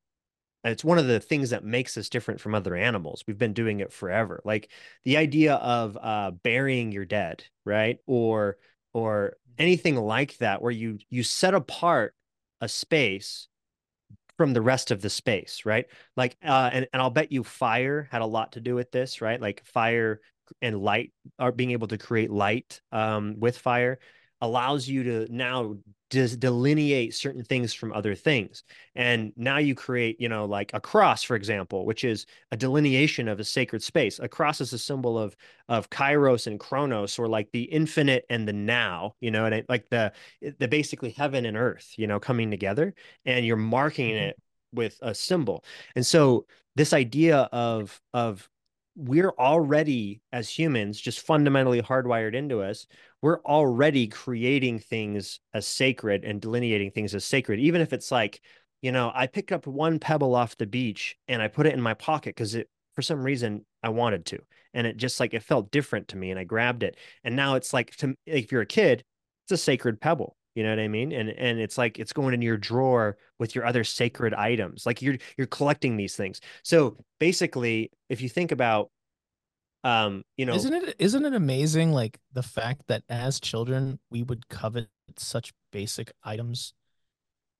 it's 0.63 0.83
one 0.83 0.97
of 0.97 1.07
the 1.07 1.19
things 1.19 1.51
that 1.51 1.63
makes 1.63 1.97
us 1.97 2.09
different 2.09 2.41
from 2.41 2.53
other 2.53 2.75
animals. 2.75 3.23
We've 3.27 3.37
been 3.37 3.53
doing 3.53 3.79
it 3.79 3.93
forever. 3.93 4.41
Like 4.43 4.69
the 5.03 5.17
idea 5.17 5.55
of 5.55 5.97
uh 6.01 6.31
burying 6.31 6.91
your 6.91 7.05
dead 7.05 7.43
right? 7.65 7.97
Or 8.07 8.57
or 8.93 9.37
anything 9.57 9.95
like 9.95 10.37
that 10.37 10.61
where 10.61 10.71
you 10.71 10.99
you 11.09 11.23
set 11.23 11.53
apart 11.53 12.13
a 12.61 12.67
space 12.67 13.47
from 14.37 14.53
the 14.53 14.61
rest 14.61 14.91
of 14.91 15.01
the 15.01 15.09
space 15.09 15.61
right? 15.65 15.85
Like 16.17 16.37
uh 16.43 16.69
and, 16.73 16.87
and 16.93 17.01
i'll 17.01 17.09
bet 17.09 17.31
you 17.31 17.43
fire 17.43 18.07
had 18.11 18.21
a 18.21 18.25
lot 18.25 18.53
to 18.53 18.61
do 18.61 18.75
with 18.75 18.91
this 18.91 19.21
right? 19.21 19.39
Like 19.39 19.65
fire 19.65 20.21
and 20.61 20.79
light 20.79 21.13
are 21.37 21.51
being 21.51 21.71
able 21.71 21.87
to 21.87 21.97
create 21.97 22.31
light 22.31 22.81
um 22.91 23.35
with 23.39 23.57
fire 23.57 23.99
allows 24.41 24.87
you 24.87 25.03
to 25.03 25.27
now 25.29 25.75
des- 26.09 26.35
delineate 26.35 27.13
certain 27.13 27.43
things 27.43 27.73
from 27.73 27.93
other 27.93 28.15
things. 28.15 28.63
And 28.95 29.31
now 29.35 29.57
you 29.57 29.75
create, 29.75 30.19
you 30.19 30.29
know, 30.29 30.45
like 30.45 30.71
a 30.73 30.79
cross, 30.79 31.23
for 31.23 31.35
example, 31.35 31.85
which 31.85 32.03
is 32.03 32.25
a 32.51 32.57
delineation 32.57 33.27
of 33.27 33.39
a 33.39 33.43
sacred 33.43 33.83
space. 33.83 34.19
A 34.19 34.27
cross 34.27 34.61
is 34.61 34.73
a 34.73 34.79
symbol 34.79 35.17
of 35.17 35.35
of 35.67 35.89
kairos 35.89 36.47
and 36.47 36.59
chronos, 36.59 37.19
or 37.19 37.27
like 37.27 37.51
the 37.51 37.63
infinite 37.63 38.25
and 38.29 38.47
the 38.47 38.53
now, 38.53 39.15
you 39.21 39.31
know, 39.31 39.45
and 39.45 39.55
it, 39.55 39.65
like 39.69 39.89
the 39.89 40.11
the 40.59 40.67
basically 40.67 41.11
heaven 41.11 41.45
and 41.45 41.57
earth, 41.57 41.93
you 41.97 42.07
know, 42.07 42.19
coming 42.19 42.51
together, 42.51 42.93
and 43.25 43.45
you're 43.45 43.57
marking 43.57 44.15
mm-hmm. 44.15 44.29
it 44.29 44.37
with 44.73 44.97
a 45.01 45.13
symbol. 45.13 45.63
And 45.95 46.05
so 46.05 46.45
this 46.75 46.93
idea 46.93 47.49
of 47.51 47.99
of 48.13 48.49
we're 48.99 49.33
already 49.39 50.21
as 50.33 50.49
humans 50.49 50.99
just 50.99 51.25
fundamentally 51.25 51.81
hardwired 51.81 52.35
into 52.35 52.61
us 52.61 52.85
we're 53.21 53.41
already 53.41 54.07
creating 54.07 54.79
things 54.79 55.39
as 55.53 55.67
sacred 55.67 56.23
and 56.23 56.41
delineating 56.41 56.91
things 56.91 57.13
as 57.13 57.25
sacred. 57.25 57.59
Even 57.59 57.81
if 57.81 57.93
it's 57.93 58.11
like 58.11 58.41
you 58.81 58.91
know 58.93 59.11
i 59.13 59.27
picked 59.27 59.51
up 59.51 59.67
one 59.67 59.99
pebble 59.99 60.35
off 60.35 60.55
the 60.55 60.65
beach 60.65 61.17
and 61.27 61.41
i 61.41 61.49
put 61.49 61.65
it 61.65 61.73
in 61.73 61.81
my 61.81 61.93
pocket 61.93 62.29
because 62.29 62.55
it 62.55 62.69
for 62.95 63.01
some 63.01 63.23
reason 63.23 63.65
i 63.83 63.89
wanted 63.89 64.25
to. 64.25 64.39
And 64.73 64.85
it 64.85 64.97
just 64.97 65.19
like 65.19 65.33
it 65.33 65.43
felt 65.43 65.71
different 65.71 66.09
to 66.09 66.17
me 66.17 66.31
and 66.31 66.39
i 66.39 66.43
grabbed 66.43 66.83
it. 66.83 66.97
And 67.23 67.35
now 67.35 67.55
it's 67.55 67.73
like 67.73 67.95
to 67.97 68.15
if 68.25 68.51
you're 68.51 68.61
a 68.61 68.65
kid 68.65 69.03
it's 69.45 69.51
a 69.51 69.57
sacred 69.57 69.99
pebble 69.99 70.35
you 70.55 70.63
know 70.63 70.69
what 70.69 70.79
i 70.79 70.87
mean? 70.87 71.11
And 71.11 71.29
and 71.29 71.59
it's 71.59 71.77
like 71.77 71.99
it's 71.99 72.13
going 72.13 72.33
in 72.33 72.41
your 72.41 72.57
drawer 72.57 73.17
with 73.37 73.55
your 73.55 73.65
other 73.65 73.83
sacred 73.83 74.33
items 74.33 74.85
like 74.85 75.01
you're 75.01 75.17
you're 75.37 75.47
collecting 75.47 75.97
these 75.97 76.15
things. 76.15 76.41
So 76.63 76.97
basically 77.19 77.91
if 78.09 78.21
you 78.21 78.29
think 78.29 78.51
about 78.51 78.89
um 79.83 80.23
you 80.35 80.45
know 80.45 80.55
isn't 80.55 80.73
it 80.73 80.95
isn't 80.99 81.25
it 81.25 81.33
amazing 81.33 81.91
like 81.91 82.19
the 82.33 82.43
fact 82.43 82.81
that 82.87 83.03
as 83.09 83.39
children 83.39 83.99
we 84.09 84.23
would 84.23 84.49
covet 84.49 84.89
such 85.17 85.53
basic 85.71 86.11
items? 86.23 86.73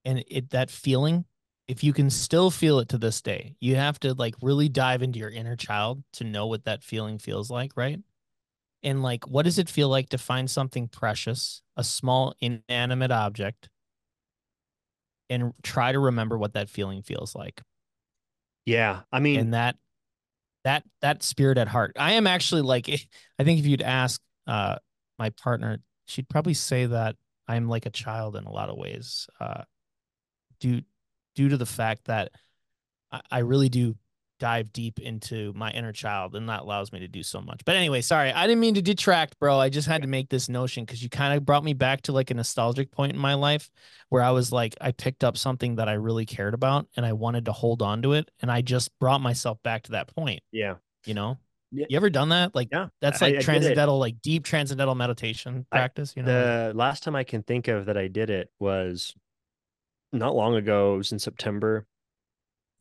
And 0.06 0.24
it 0.28 0.50
that 0.52 0.72
feeling 0.72 1.26
if 1.68 1.84
you 1.84 1.94
can 1.94 2.10
still 2.10 2.50
feel 2.50 2.80
it 2.80 2.90
to 2.90 2.98
this 2.98 3.22
day 3.22 3.56
you 3.60 3.76
have 3.76 4.00
to 4.00 4.14
like 4.16 4.36
really 4.42 4.68
dive 4.68 5.04
into 5.04 5.20
your 5.20 5.30
inner 5.30 5.56
child 5.56 6.04
to 6.14 6.24
know 6.24 6.48
what 6.48 6.66
that 6.66 6.84
feeling 6.84 7.20
feels 7.20 7.52
like 7.52 7.72
right 7.76 8.00
and 8.84 9.04
like 9.04 9.28
what 9.28 9.44
does 9.44 9.60
it 9.60 9.70
feel 9.70 9.90
like 9.90 10.10
to 10.10 10.18
find 10.18 10.50
something 10.50 10.88
precious 10.88 11.62
a 11.76 11.84
small 11.84 12.34
inanimate 12.42 13.12
object 13.12 13.70
and 15.30 15.54
try 15.64 15.92
to 15.92 16.00
remember 16.00 16.38
what 16.38 16.54
that 16.54 16.70
feeling 16.70 17.02
feels 17.02 17.36
like? 17.36 17.62
Yeah 18.66 19.02
i 19.12 19.20
mean 19.20 19.40
and 19.40 19.54
that 19.54 19.76
that 20.64 20.84
that 21.02 21.24
spirit 21.24 21.58
at 21.58 21.68
heart. 21.68 21.94
I 21.98 22.14
am 22.14 22.28
actually 22.28 22.62
like 22.62 22.90
i 23.40 23.44
think 23.44 23.60
if 23.60 23.66
you'd 23.66 23.82
ask 23.82 24.22
uh 24.48 24.76
my 25.18 25.30
partner 25.32 25.80
she'd 26.06 26.30
probably 26.30 26.54
say 26.54 26.86
that 26.86 27.16
i'm 27.48 27.68
like 27.68 27.86
a 27.86 27.92
child 27.92 28.36
in 28.36 28.46
a 28.46 28.52
lot 28.52 28.70
of 28.70 28.78
ways 28.78 29.28
uh 29.40 29.64
due 30.60 30.82
due 31.36 31.50
to 31.50 31.58
the 31.58 31.66
fact 31.66 32.06
that 32.06 32.32
I, 33.12 33.22
I 33.32 33.40
really 33.40 33.70
do 33.70 33.96
dive 34.40 34.74
deep 34.74 35.00
into 35.00 35.54
my 35.54 35.70
inner 35.72 35.92
child 35.92 36.36
and 36.36 36.50
that 36.50 36.62
allows 36.62 36.92
me 36.92 37.00
to 37.00 37.08
do 37.08 37.22
so 37.22 37.42
much. 37.42 37.62
But 37.66 37.76
anyway, 37.76 38.02
sorry, 38.02 38.32
I 38.32 38.48
didn't 38.48 38.62
mean 38.62 38.76
to 38.76 38.82
detract, 38.82 39.40
bro. 39.40 39.60
I 39.60 39.70
just 39.70 39.88
had 39.88 40.02
to 40.02 40.08
make 40.08 40.30
this 40.30 40.50
notion 40.50 40.86
because 40.86 41.04
you 41.04 41.10
kind 41.10 41.36
of 41.36 41.46
brought 41.46 41.64
me 41.64 41.74
back 41.74 42.02
to 42.04 42.12
like 42.12 42.32
a 42.32 42.34
nostalgic 42.34 42.92
point 42.92 43.14
in 43.14 43.20
my 43.20 43.36
life 43.36 43.70
where 44.10 44.24
I 44.24 44.32
was 44.32 44.52
like, 44.52 44.76
I 44.82 44.92
picked 44.92 45.24
up 45.24 45.38
something 45.38 45.76
that 45.76 45.88
I 45.90 45.94
really 45.94 46.26
cared 46.26 46.54
about 46.54 46.88
and 46.96 47.06
I 47.06 47.14
wanted 47.14 47.46
to 47.46 47.52
hold 47.52 47.82
on 47.82 48.02
to 48.02 48.14
it. 48.14 48.32
And 48.42 48.52
I 48.52 48.62
just 48.62 48.98
brought 49.00 49.22
myself 49.22 49.62
back 49.64 49.84
to 49.84 49.92
that 49.92 50.14
point. 50.16 50.42
Yeah. 50.52 50.76
You 51.06 51.14
know? 51.14 51.38
Yeah. 51.72 51.86
You 51.90 51.98
ever 51.98 52.10
done 52.10 52.30
that? 52.30 52.56
Like, 52.56 52.70
yeah, 52.72 52.88
that's 53.00 53.22
like 53.22 53.36
I, 53.36 53.38
I 53.38 53.42
transcendental, 53.42 54.00
like 54.00 54.22
deep 54.22 54.44
transcendental 54.44 54.96
meditation 54.96 55.68
practice. 55.72 56.16
I, 56.18 56.20
you 56.20 56.26
know, 56.26 56.70
the 56.70 56.74
last 56.74 57.04
time 57.04 57.16
I 57.16 57.24
can 57.24 57.44
think 57.44 57.68
of 57.68 57.86
that 57.86 57.98
I 57.98 58.08
did 58.08 58.32
it 58.32 58.50
was 58.60 59.14
not 60.12 60.36
long 60.36 60.56
ago. 60.56 60.96
It 60.96 60.98
was 60.98 61.12
in 61.12 61.20
September 61.20 61.86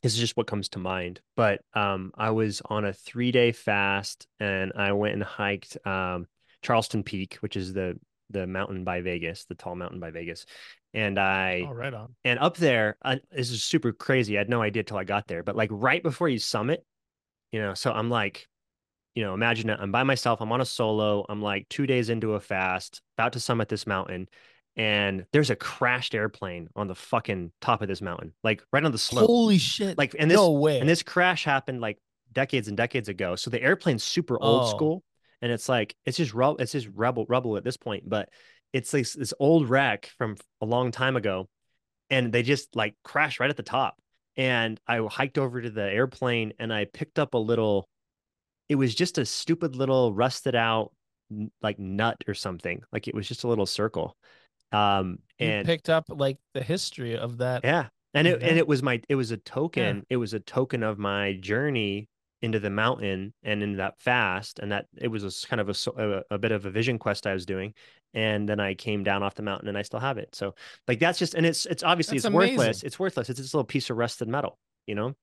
this 0.03 0.15
is 0.15 0.19
just 0.19 0.37
what 0.37 0.47
comes 0.47 0.69
to 0.71 0.79
mind. 0.79 1.21
But 1.37 1.61
um, 1.75 2.13
I 2.17 2.31
was 2.31 2.63
on 2.65 2.85
a 2.85 2.93
three 2.93 3.33
day 3.33 3.53
fast 3.53 4.27
and 4.39 4.73
I 4.77 4.93
went 4.93 5.15
and 5.15 5.23
hiked 5.23 5.77
um, 5.87 6.27
Charleston 6.63 7.03
Peak, 7.03 7.37
which 7.41 7.57
is 7.57 7.73
the 7.73 7.99
the 8.31 8.47
mountain 8.47 8.85
by 8.85 9.01
Vegas, 9.01 9.47
the 9.47 9.55
tall 9.55 9.75
mountain 9.75 10.01
by 10.01 10.11
Vegas. 10.11 10.45
And 10.95 11.19
I, 11.19 11.65
oh, 11.67 11.73
right 11.73 11.93
on. 11.93 12.15
And 12.25 12.39
up 12.39 12.57
there, 12.57 12.97
I, 13.03 13.21
this 13.31 13.51
is 13.51 13.63
super 13.63 13.93
crazy. 13.93 14.37
I 14.37 14.41
had 14.41 14.51
no 14.51 14.63
idea 14.63 14.83
till 14.83 14.99
I 14.99 15.05
got 15.05 15.27
there, 15.27 15.43
but 15.43 15.57
like 15.57 15.71
right 15.73 16.03
before 16.03 16.29
you 16.29 16.39
summit, 16.39 16.85
you 17.53 17.61
know, 17.61 17.75
so 17.75 17.91
I'm 17.91 18.11
like, 18.11 18.47
you 19.15 19.25
know, 19.25 19.35
imagine. 19.35 19.71
I'm 19.71 19.91
by 19.91 20.05
myself. 20.05 20.41
I'm 20.41 20.53
on 20.53 20.61
a 20.61 20.67
solo. 20.67 21.25
I'm 21.29 21.43
like 21.43 21.69
two 21.69 21.87
days 21.87 22.09
into 22.09 22.35
a 22.35 22.41
fast, 22.41 23.01
about 23.17 23.33
to 23.33 23.41
summit 23.41 23.69
this 23.69 23.87
mountain 23.87 24.29
and 24.79 25.27
there's 25.33 25.51
a 25.51 25.57
crashed 25.57 26.15
airplane 26.15 26.69
on 26.77 26.87
the 26.87 26.95
fucking 26.95 27.51
top 27.61 27.83
of 27.83 27.89
this 27.89 28.01
mountain, 28.01 28.33
like 28.45 28.63
right 28.73 28.85
on 28.85 28.93
the 28.93 28.99
slope. 28.99 29.27
Holy 29.27 29.59
shit! 29.59 29.99
Like, 29.99 30.15
and 30.17 30.31
this, 30.31 30.37
no 30.37 30.53
way. 30.53 30.79
And 30.79 30.89
this 30.89 31.03
crash 31.03 31.45
happened 31.45 31.81
like 31.81 31.99
decades 32.33 32.69
and 32.69 32.77
decades 32.77 33.09
ago. 33.09 33.35
So 33.35 33.51
the 33.51 33.61
airplane's 33.61 34.05
super 34.05 34.39
old 34.41 34.63
oh. 34.63 34.71
school, 34.71 35.03
and 35.43 35.51
it's 35.51 35.69
like 35.69 35.97
it's 36.07 36.17
just 36.17 36.33
rub, 36.33 36.61
it's 36.61 36.73
just 36.73 36.89
rebel 36.95 37.27
rubble 37.29 37.57
at 37.57 37.65
this 37.65 37.77
point. 37.77 38.09
But 38.09 38.29
it's 38.73 38.95
like 38.95 39.11
this 39.11 39.35
old 39.41 39.69
wreck 39.69 40.11
from 40.17 40.37
a 40.61 40.67
long 40.67 40.93
time 40.93 41.17
ago, 41.17 41.49
and 42.09 42.33
they 42.33 42.45
just 42.45 42.77
like 42.77 42.95
crashed 43.03 43.41
right 43.41 43.51
at 43.51 43.57
the 43.57 43.65
top. 43.65 43.97
And 44.37 44.81
I 44.87 45.01
hiked 45.11 45.39
over 45.39 45.61
to 45.61 45.71
the 45.71 45.83
airplane, 45.83 46.53
and 46.61 46.73
I 46.73 46.85
picked 46.85 47.19
up 47.19 47.35
a 47.35 47.39
little. 47.39 47.89
It 48.69 48.77
was 48.77 48.95
just 48.95 49.19
a 49.19 49.27
stupid 49.27 49.75
little 49.75 50.13
rusted 50.15 50.55
out 50.55 50.93
like 51.61 51.81
nut 51.81 52.23
or 52.29 52.35
something. 52.35 52.83
Like 52.93 53.09
it 53.09 53.15
was 53.15 53.27
just 53.27 53.43
a 53.43 53.49
little 53.49 53.67
circle 53.67 54.17
um 54.73 55.19
and 55.39 55.59
you 55.59 55.65
picked 55.65 55.89
up 55.89 56.05
like 56.09 56.39
the 56.55 56.63
history 56.63 57.17
of 57.17 57.39
that 57.39 57.65
yeah 57.65 57.87
and 58.15 58.27
it 58.27 58.43
and 58.43 58.59
it 58.59 58.67
was 58.67 58.83
my 58.83 59.01
it 59.09 59.15
was 59.15 59.31
a 59.31 59.37
token 59.37 59.97
yeah. 59.99 60.03
it 60.11 60.17
was 60.17 60.35
a 60.35 60.41
token 60.41 60.83
of 60.83 60.99
my 60.99 61.35
journey 61.35 62.09
into 62.41 62.61
the 62.61 62.71
mountain 62.71 63.33
and 63.43 63.63
in 63.63 63.77
that 63.77 64.01
fast 64.01 64.59
and 64.61 64.71
that 64.71 64.87
it 64.97 65.09
was 65.09 65.25
a 65.25 65.47
kind 65.49 65.61
of 65.61 65.69
a, 65.69 66.03
a, 66.03 66.35
a 66.35 66.39
bit 66.39 66.53
of 66.53 66.67
a 66.67 66.71
vision 66.71 66.99
quest 66.99 67.27
i 67.27 67.35
was 67.35 67.45
doing 67.45 67.75
and 68.15 68.49
then 68.49 68.61
i 68.61 68.75
came 68.75 69.03
down 69.03 69.23
off 69.23 69.35
the 69.35 69.43
mountain 69.43 69.69
and 69.69 69.77
i 69.77 69.83
still 69.83 70.01
have 70.01 70.19
it 70.19 70.29
so 70.35 70.55
like 70.87 71.01
that's 71.01 71.19
just 71.19 71.35
and 71.35 71.45
it's 71.45 71.67
it's 71.67 71.83
obviously 71.83 72.17
that's 72.17 72.27
it's 72.27 72.35
amazing. 72.35 72.57
worthless 72.57 72.83
it's 72.83 72.99
worthless 72.99 73.29
it's 73.29 73.41
this 73.41 73.55
little 73.55 73.65
piece 73.65 73.91
of 73.91 73.97
rusted 73.97 74.29
metal 74.29 74.59
you 74.87 74.95
know 74.95 75.15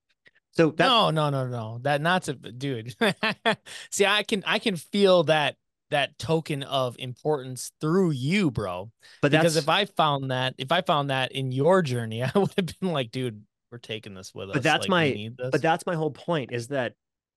so 0.52 0.72
that, 0.72 0.86
no 0.86 1.10
no 1.10 1.30
no 1.30 1.48
no 1.48 1.80
that 1.84 2.02
not 2.02 2.24
to 2.24 2.34
dude 2.34 2.96
see 3.92 4.06
i 4.06 4.24
can 4.24 4.44
i 4.46 4.60
can 4.60 4.76
feel 4.76 5.24
that 5.24 5.56
that 5.92 6.18
token 6.18 6.64
of 6.64 6.96
importance 7.00 7.72
through 7.80 8.12
you, 8.12 8.52
bro. 8.52 8.92
But 9.22 9.32
because 9.32 9.56
if 9.56 9.70
I 9.70 9.86
found 9.86 10.32
that, 10.32 10.56
if 10.58 10.72
I 10.72 10.82
found 10.82 11.10
that 11.10 11.32
in 11.32 11.52
your 11.52 11.82
journey, 11.82 12.24
I 12.24 12.32
would 12.36 12.54
have 12.58 12.80
been 12.80 12.92
like, 12.92 13.12
dude, 13.12 13.44
we're 13.72 13.78
taking 13.78 14.14
this 14.14 14.34
with 14.34 14.48
but 14.48 14.52
us. 14.52 14.56
But 14.56 14.64
that's 14.64 14.88
like, 14.88 15.16
my, 15.16 15.30
but 15.52 15.62
that's 15.62 15.86
my 15.86 15.96
whole 15.96 16.12
point 16.12 16.52
is 16.52 16.70
that 16.70 16.94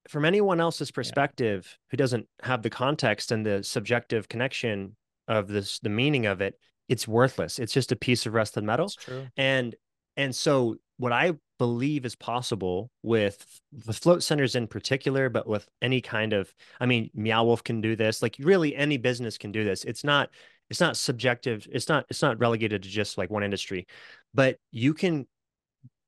from 0.09 0.25
anyone 0.25 0.61
else's 0.61 0.91
perspective 0.91 1.67
yeah. 1.69 1.77
who 1.91 1.97
doesn't 1.97 2.27
have 2.43 2.63
the 2.63 2.71
context 2.71 3.33
and 3.33 3.45
the 3.45 3.63
subjective 3.63 4.29
connection 4.29 4.97
of 5.27 5.49
this, 5.49 5.79
the 5.81 5.91
meaning 5.91 6.27
of 6.27 6.41
it, 6.41 6.55
it's 6.89 7.07
worthless. 7.07 7.59
It's 7.59 7.73
just 7.73 7.93
a 7.93 7.97
piece 7.97 8.25
of 8.25 8.33
rusted 8.33 8.65
metal. 8.65 8.89
True. 8.89 9.27
And 9.37 9.75
and 10.17 10.35
so 10.35 10.77
what 10.97 11.13
I 11.13 11.35
believe 11.59 12.05
is 12.05 12.15
possible 12.15 12.91
with 13.03 13.61
with 13.87 13.99
float 13.99 14.23
centers 14.23 14.55
in 14.55 14.67
particular, 14.67 15.29
but 15.29 15.47
with 15.47 15.69
any 15.83 16.01
kind 16.01 16.33
of, 16.33 16.55
I 16.81 16.87
mean, 16.87 17.11
Meow 17.15 17.45
Wolf 17.45 17.65
can 17.65 17.81
do 17.81 17.97
this. 17.97 18.23
Like 18.23 18.37
really, 18.39 18.75
any 18.77 18.97
business 18.97 19.39
can 19.39 19.53
do 19.53 19.65
this. 19.65 19.85
It's 19.85 20.05
not 20.05 20.31
it's 20.71 20.81
not 20.81 20.97
subjective. 20.97 21.67
It's 21.71 21.89
not 21.89 22.07
it's 22.09 22.23
not 22.23 22.39
relegated 22.39 22.83
to 22.83 22.89
just 22.89 23.19
like 23.19 23.31
one 23.31 23.43
industry, 23.43 23.87
but 24.35 24.59
you 24.71 24.95
can 24.95 25.27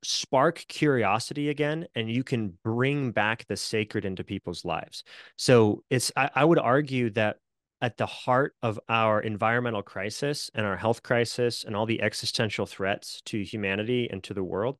spark 0.02 0.64
curiosity 0.68 1.50
again 1.50 1.86
and 1.94 2.10
you 2.10 2.24
can 2.24 2.56
bring 2.64 3.10
back 3.10 3.46
the 3.48 3.56
sacred 3.56 4.06
into 4.06 4.24
people's 4.24 4.64
lives 4.64 5.04
so 5.36 5.84
it's 5.90 6.10
I, 6.16 6.30
I, 6.36 6.44
would 6.46 6.58
argue 6.58 7.10
that 7.10 7.36
at 7.82 7.96
the 7.96 8.06
heart 8.06 8.54
of 8.62 8.78
our 8.88 9.20
environmental 9.20 9.82
crisis 9.82 10.50
and 10.54 10.66
our 10.66 10.76
health 10.76 11.02
crisis 11.02 11.64
and 11.64 11.74
all 11.74 11.86
the 11.86 12.02
existential 12.02 12.66
threats 12.66 13.22
to 13.26 13.42
humanity 13.42 14.08
and 14.10 14.22
to 14.24 14.34
the 14.34 14.44
world, 14.44 14.78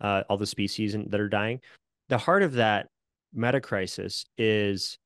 uh, 0.00 0.22
all 0.28 0.36
the 0.36 0.46
species 0.46 0.94
that 0.94 1.20
are 1.20 1.28
dying, 1.28 1.60
the 2.08 2.18
heart 2.18 2.42
of 2.42 2.54
that 2.54 2.88
meta 3.32 3.60
crisis 3.60 4.24
is 4.36 4.98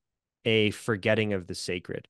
a 0.44 0.70
forgetting 0.70 1.32
of 1.32 1.46
the 1.46 1.54
sacred 1.54 2.08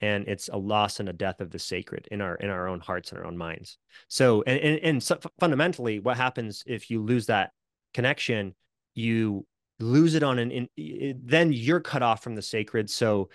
and 0.00 0.26
it's 0.26 0.48
a 0.48 0.56
loss 0.56 1.00
and 1.00 1.08
a 1.08 1.12
death 1.12 1.40
of 1.40 1.50
the 1.50 1.58
sacred 1.58 2.08
in 2.10 2.20
our 2.20 2.34
in 2.36 2.50
our 2.50 2.66
own 2.66 2.80
hearts 2.80 3.10
and 3.10 3.18
our 3.18 3.26
own 3.26 3.36
minds. 3.36 3.78
So 4.08 4.42
and 4.46 4.58
and, 4.58 4.78
and 4.80 5.02
so 5.02 5.18
fundamentally 5.38 6.00
what 6.00 6.16
happens 6.16 6.64
if 6.66 6.90
you 6.90 7.02
lose 7.02 7.26
that 7.26 7.52
connection 7.94 8.54
you 8.94 9.46
lose 9.80 10.14
it 10.14 10.22
on 10.22 10.38
an 10.38 10.50
in, 10.50 11.20
then 11.24 11.52
you're 11.52 11.80
cut 11.80 12.02
off 12.02 12.22
from 12.22 12.34
the 12.34 12.42
sacred. 12.42 12.90
So 12.90 13.30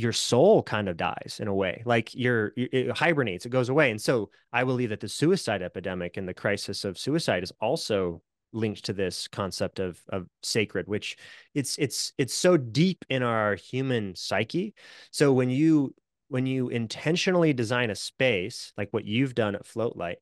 your 0.00 0.12
soul 0.12 0.62
kind 0.62 0.88
of 0.88 0.96
dies 0.96 1.38
in 1.40 1.48
a 1.48 1.54
way 1.54 1.82
like 1.84 2.14
your 2.14 2.52
it 2.56 2.90
hibernates 2.96 3.46
it 3.46 3.50
goes 3.50 3.68
away. 3.68 3.90
And 3.90 4.00
so 4.00 4.30
i 4.52 4.64
believe 4.64 4.90
that 4.90 5.00
the 5.00 5.08
suicide 5.08 5.62
epidemic 5.62 6.16
and 6.16 6.28
the 6.28 6.34
crisis 6.34 6.84
of 6.84 6.98
suicide 6.98 7.42
is 7.42 7.52
also 7.60 8.22
linked 8.52 8.84
to 8.84 8.92
this 8.92 9.28
concept 9.28 9.78
of 9.78 10.00
of 10.08 10.26
sacred 10.42 10.88
which 10.88 11.16
it's 11.54 11.78
it's 11.78 12.12
it's 12.18 12.34
so 12.34 12.56
deep 12.56 13.04
in 13.08 13.22
our 13.22 13.54
human 13.54 14.14
psyche. 14.14 14.74
So 15.10 15.32
when 15.32 15.50
you 15.50 15.94
when 16.28 16.46
you 16.46 16.68
intentionally 16.68 17.52
design 17.52 17.90
a 17.90 17.94
space 17.94 18.72
like 18.76 18.88
what 18.92 19.04
you've 19.04 19.34
done 19.34 19.54
at 19.54 19.66
Floatlight, 19.66 20.16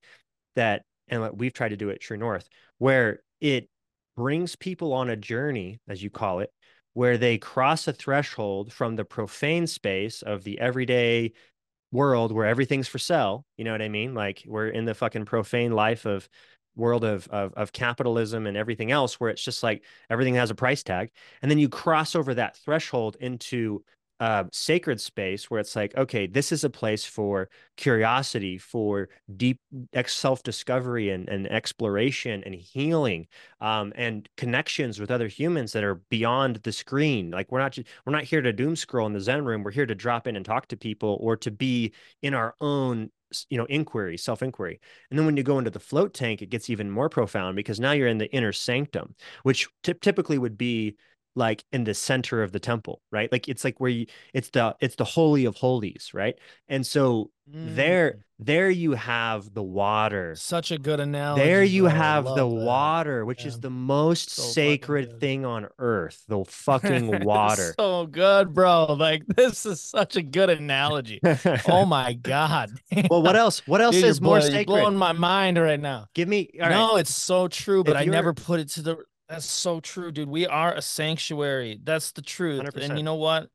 that 0.56 0.82
and 1.08 1.20
what 1.20 1.36
we've 1.36 1.52
tried 1.52 1.70
to 1.70 1.76
do 1.76 1.90
at 1.90 2.00
True 2.00 2.16
North, 2.16 2.48
where 2.78 3.20
it 3.40 3.68
brings 4.16 4.56
people 4.56 4.92
on 4.92 5.10
a 5.10 5.16
journey, 5.16 5.80
as 5.88 6.02
you 6.02 6.10
call 6.10 6.40
it, 6.40 6.50
where 6.98 7.16
they 7.16 7.38
cross 7.38 7.86
a 7.86 7.92
threshold 7.92 8.72
from 8.72 8.96
the 8.96 9.04
profane 9.04 9.68
space 9.68 10.20
of 10.20 10.42
the 10.42 10.58
everyday 10.58 11.30
world 11.92 12.32
where 12.32 12.44
everything's 12.44 12.88
for 12.88 12.98
sale. 12.98 13.46
You 13.56 13.62
know 13.62 13.70
what 13.70 13.82
I 13.82 13.88
mean? 13.88 14.14
Like 14.14 14.42
we're 14.48 14.66
in 14.66 14.84
the 14.84 14.94
fucking 14.94 15.24
profane 15.24 15.70
life 15.70 16.06
of 16.06 16.28
world 16.74 17.04
of, 17.04 17.28
of 17.28 17.54
of 17.54 17.70
capitalism 17.70 18.48
and 18.48 18.56
everything 18.56 18.90
else 18.90 19.20
where 19.20 19.30
it's 19.30 19.44
just 19.44 19.62
like 19.62 19.84
everything 20.10 20.34
has 20.34 20.50
a 20.50 20.56
price 20.56 20.82
tag 20.82 21.12
and 21.40 21.48
then 21.48 21.60
you 21.60 21.68
cross 21.68 22.16
over 22.16 22.34
that 22.34 22.56
threshold 22.56 23.16
into 23.20 23.84
uh, 24.20 24.44
sacred 24.52 25.00
space 25.00 25.50
where 25.50 25.60
it's 25.60 25.76
like, 25.76 25.96
okay, 25.96 26.26
this 26.26 26.50
is 26.50 26.64
a 26.64 26.70
place 26.70 27.04
for 27.04 27.48
curiosity, 27.76 28.58
for 28.58 29.08
deep 29.36 29.60
self 30.06 30.42
discovery 30.42 31.10
and, 31.10 31.28
and 31.28 31.50
exploration 31.50 32.42
and 32.44 32.54
healing, 32.54 33.26
um, 33.60 33.92
and 33.96 34.28
connections 34.36 34.98
with 34.98 35.10
other 35.10 35.28
humans 35.28 35.72
that 35.72 35.84
are 35.84 35.96
beyond 36.10 36.56
the 36.56 36.72
screen. 36.72 37.30
Like 37.30 37.52
we're 37.52 37.60
not 37.60 37.78
we're 38.04 38.12
not 38.12 38.24
here 38.24 38.42
to 38.42 38.52
doom 38.52 38.76
scroll 38.76 39.06
in 39.06 39.12
the 39.12 39.20
Zen 39.20 39.44
room. 39.44 39.62
We're 39.62 39.70
here 39.70 39.86
to 39.86 39.94
drop 39.94 40.26
in 40.26 40.36
and 40.36 40.44
talk 40.44 40.68
to 40.68 40.76
people 40.76 41.18
or 41.20 41.36
to 41.36 41.50
be 41.50 41.92
in 42.22 42.34
our 42.34 42.54
own 42.60 43.10
you 43.50 43.58
know 43.58 43.66
inquiry 43.66 44.16
self 44.16 44.42
inquiry 44.42 44.80
and 45.10 45.18
then 45.18 45.26
when 45.26 45.36
you 45.36 45.42
go 45.42 45.58
into 45.58 45.70
the 45.70 45.78
float 45.78 46.14
tank 46.14 46.40
it 46.40 46.48
gets 46.48 46.70
even 46.70 46.90
more 46.90 47.10
profound 47.10 47.56
because 47.56 47.78
now 47.78 47.92
you're 47.92 48.08
in 48.08 48.16
the 48.16 48.32
inner 48.32 48.52
sanctum 48.52 49.14
which 49.42 49.68
t- 49.82 49.92
typically 50.00 50.38
would 50.38 50.56
be 50.56 50.96
like 51.34 51.64
in 51.72 51.84
the 51.84 51.94
center 51.94 52.42
of 52.42 52.52
the 52.52 52.60
temple 52.60 53.00
right? 53.10 53.30
Like 53.30 53.48
it's 53.48 53.64
like 53.64 53.80
where 53.80 53.90
you 53.90 54.06
it's 54.34 54.50
the 54.50 54.76
it's 54.80 54.96
the 54.96 55.04
holy 55.04 55.44
of 55.44 55.56
holies 55.56 56.10
right? 56.12 56.36
And 56.68 56.86
so 56.86 57.30
mm. 57.50 57.74
there 57.74 58.24
there 58.40 58.70
you 58.70 58.92
have 58.92 59.52
the 59.52 59.62
water. 59.62 60.36
Such 60.36 60.70
a 60.70 60.78
good 60.78 61.00
analogy 61.00 61.44
there 61.44 61.64
you 61.64 61.82
bro. 61.82 61.90
have 61.90 62.24
the 62.24 62.34
that. 62.34 62.46
water 62.46 63.24
which 63.24 63.42
yeah. 63.42 63.48
is 63.48 63.60
the 63.60 63.70
most 63.70 64.30
so 64.30 64.42
sacred 64.42 65.20
thing 65.20 65.44
on 65.44 65.68
earth 65.78 66.22
the 66.28 66.44
fucking 66.44 67.24
water. 67.24 67.74
So 67.78 68.06
good 68.06 68.52
bro. 68.52 68.94
Like 68.94 69.24
this 69.26 69.66
is 69.66 69.80
such 69.80 70.16
a 70.16 70.22
good 70.22 70.50
analogy. 70.50 71.20
Oh 71.68 71.84
my 71.84 72.12
god 72.14 72.70
well 73.10 73.22
what 73.22 73.36
else 73.36 73.66
what 73.66 73.80
else 73.80 73.96
Dude, 73.96 74.04
is 74.04 74.20
more 74.20 74.40
sacred? 74.40 74.66
blowing 74.66 74.96
my 74.96 75.12
mind 75.12 75.58
right 75.58 75.80
now. 75.80 76.06
Give 76.14 76.28
me 76.28 76.50
no 76.58 76.96
it's 76.96 77.14
so 77.14 77.48
true 77.48 77.84
but 77.84 77.96
i 77.96 78.04
never 78.04 78.34
put 78.34 78.60
it 78.60 78.68
to 78.68 78.82
the 78.82 78.96
that's 79.28 79.46
so 79.46 79.80
true, 79.80 80.10
dude. 80.10 80.28
We 80.28 80.46
are 80.46 80.74
a 80.74 80.82
sanctuary. 80.82 81.80
That's 81.82 82.12
the 82.12 82.22
truth. 82.22 82.62
100%. 82.62 82.82
And 82.82 82.98
you 82.98 83.04
know 83.04 83.16
what? 83.16 83.48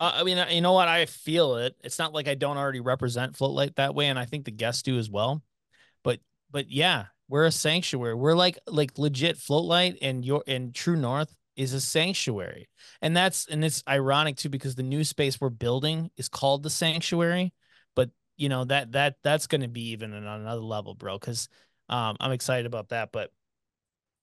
Uh, 0.00 0.12
I 0.14 0.22
mean, 0.24 0.44
you 0.50 0.60
know 0.60 0.72
what? 0.72 0.88
I 0.88 1.06
feel 1.06 1.56
it. 1.56 1.76
It's 1.84 1.98
not 1.98 2.12
like 2.12 2.28
I 2.28 2.34
don't 2.34 2.56
already 2.56 2.80
represent 2.80 3.34
Floatlight 3.34 3.76
that 3.76 3.94
way, 3.94 4.06
and 4.06 4.18
I 4.18 4.24
think 4.24 4.44
the 4.44 4.50
guests 4.50 4.82
do 4.82 4.98
as 4.98 5.10
well. 5.10 5.42
But, 6.02 6.20
but 6.50 6.70
yeah, 6.70 7.06
we're 7.28 7.44
a 7.44 7.52
sanctuary. 7.52 8.14
We're 8.14 8.34
like, 8.34 8.58
like 8.66 8.98
legit 8.98 9.36
Floatlight, 9.36 9.98
and 10.02 10.24
your 10.24 10.42
and 10.46 10.74
True 10.74 10.96
North 10.96 11.34
is 11.56 11.74
a 11.74 11.80
sanctuary, 11.80 12.68
and 13.00 13.16
that's 13.16 13.46
and 13.46 13.64
it's 13.64 13.82
ironic 13.86 14.36
too 14.36 14.48
because 14.48 14.74
the 14.74 14.82
new 14.82 15.04
space 15.04 15.40
we're 15.40 15.50
building 15.50 16.10
is 16.16 16.28
called 16.28 16.62
the 16.62 16.70
sanctuary. 16.70 17.52
But 17.94 18.10
you 18.36 18.48
know 18.48 18.64
that 18.64 18.92
that 18.92 19.16
that's 19.22 19.46
going 19.46 19.60
to 19.60 19.68
be 19.68 19.90
even 19.90 20.12
on 20.14 20.40
another 20.40 20.62
level, 20.62 20.94
bro. 20.94 21.18
Because 21.18 21.48
um, 21.88 22.16
I'm 22.18 22.32
excited 22.32 22.66
about 22.66 22.88
that, 22.88 23.10
but 23.12 23.30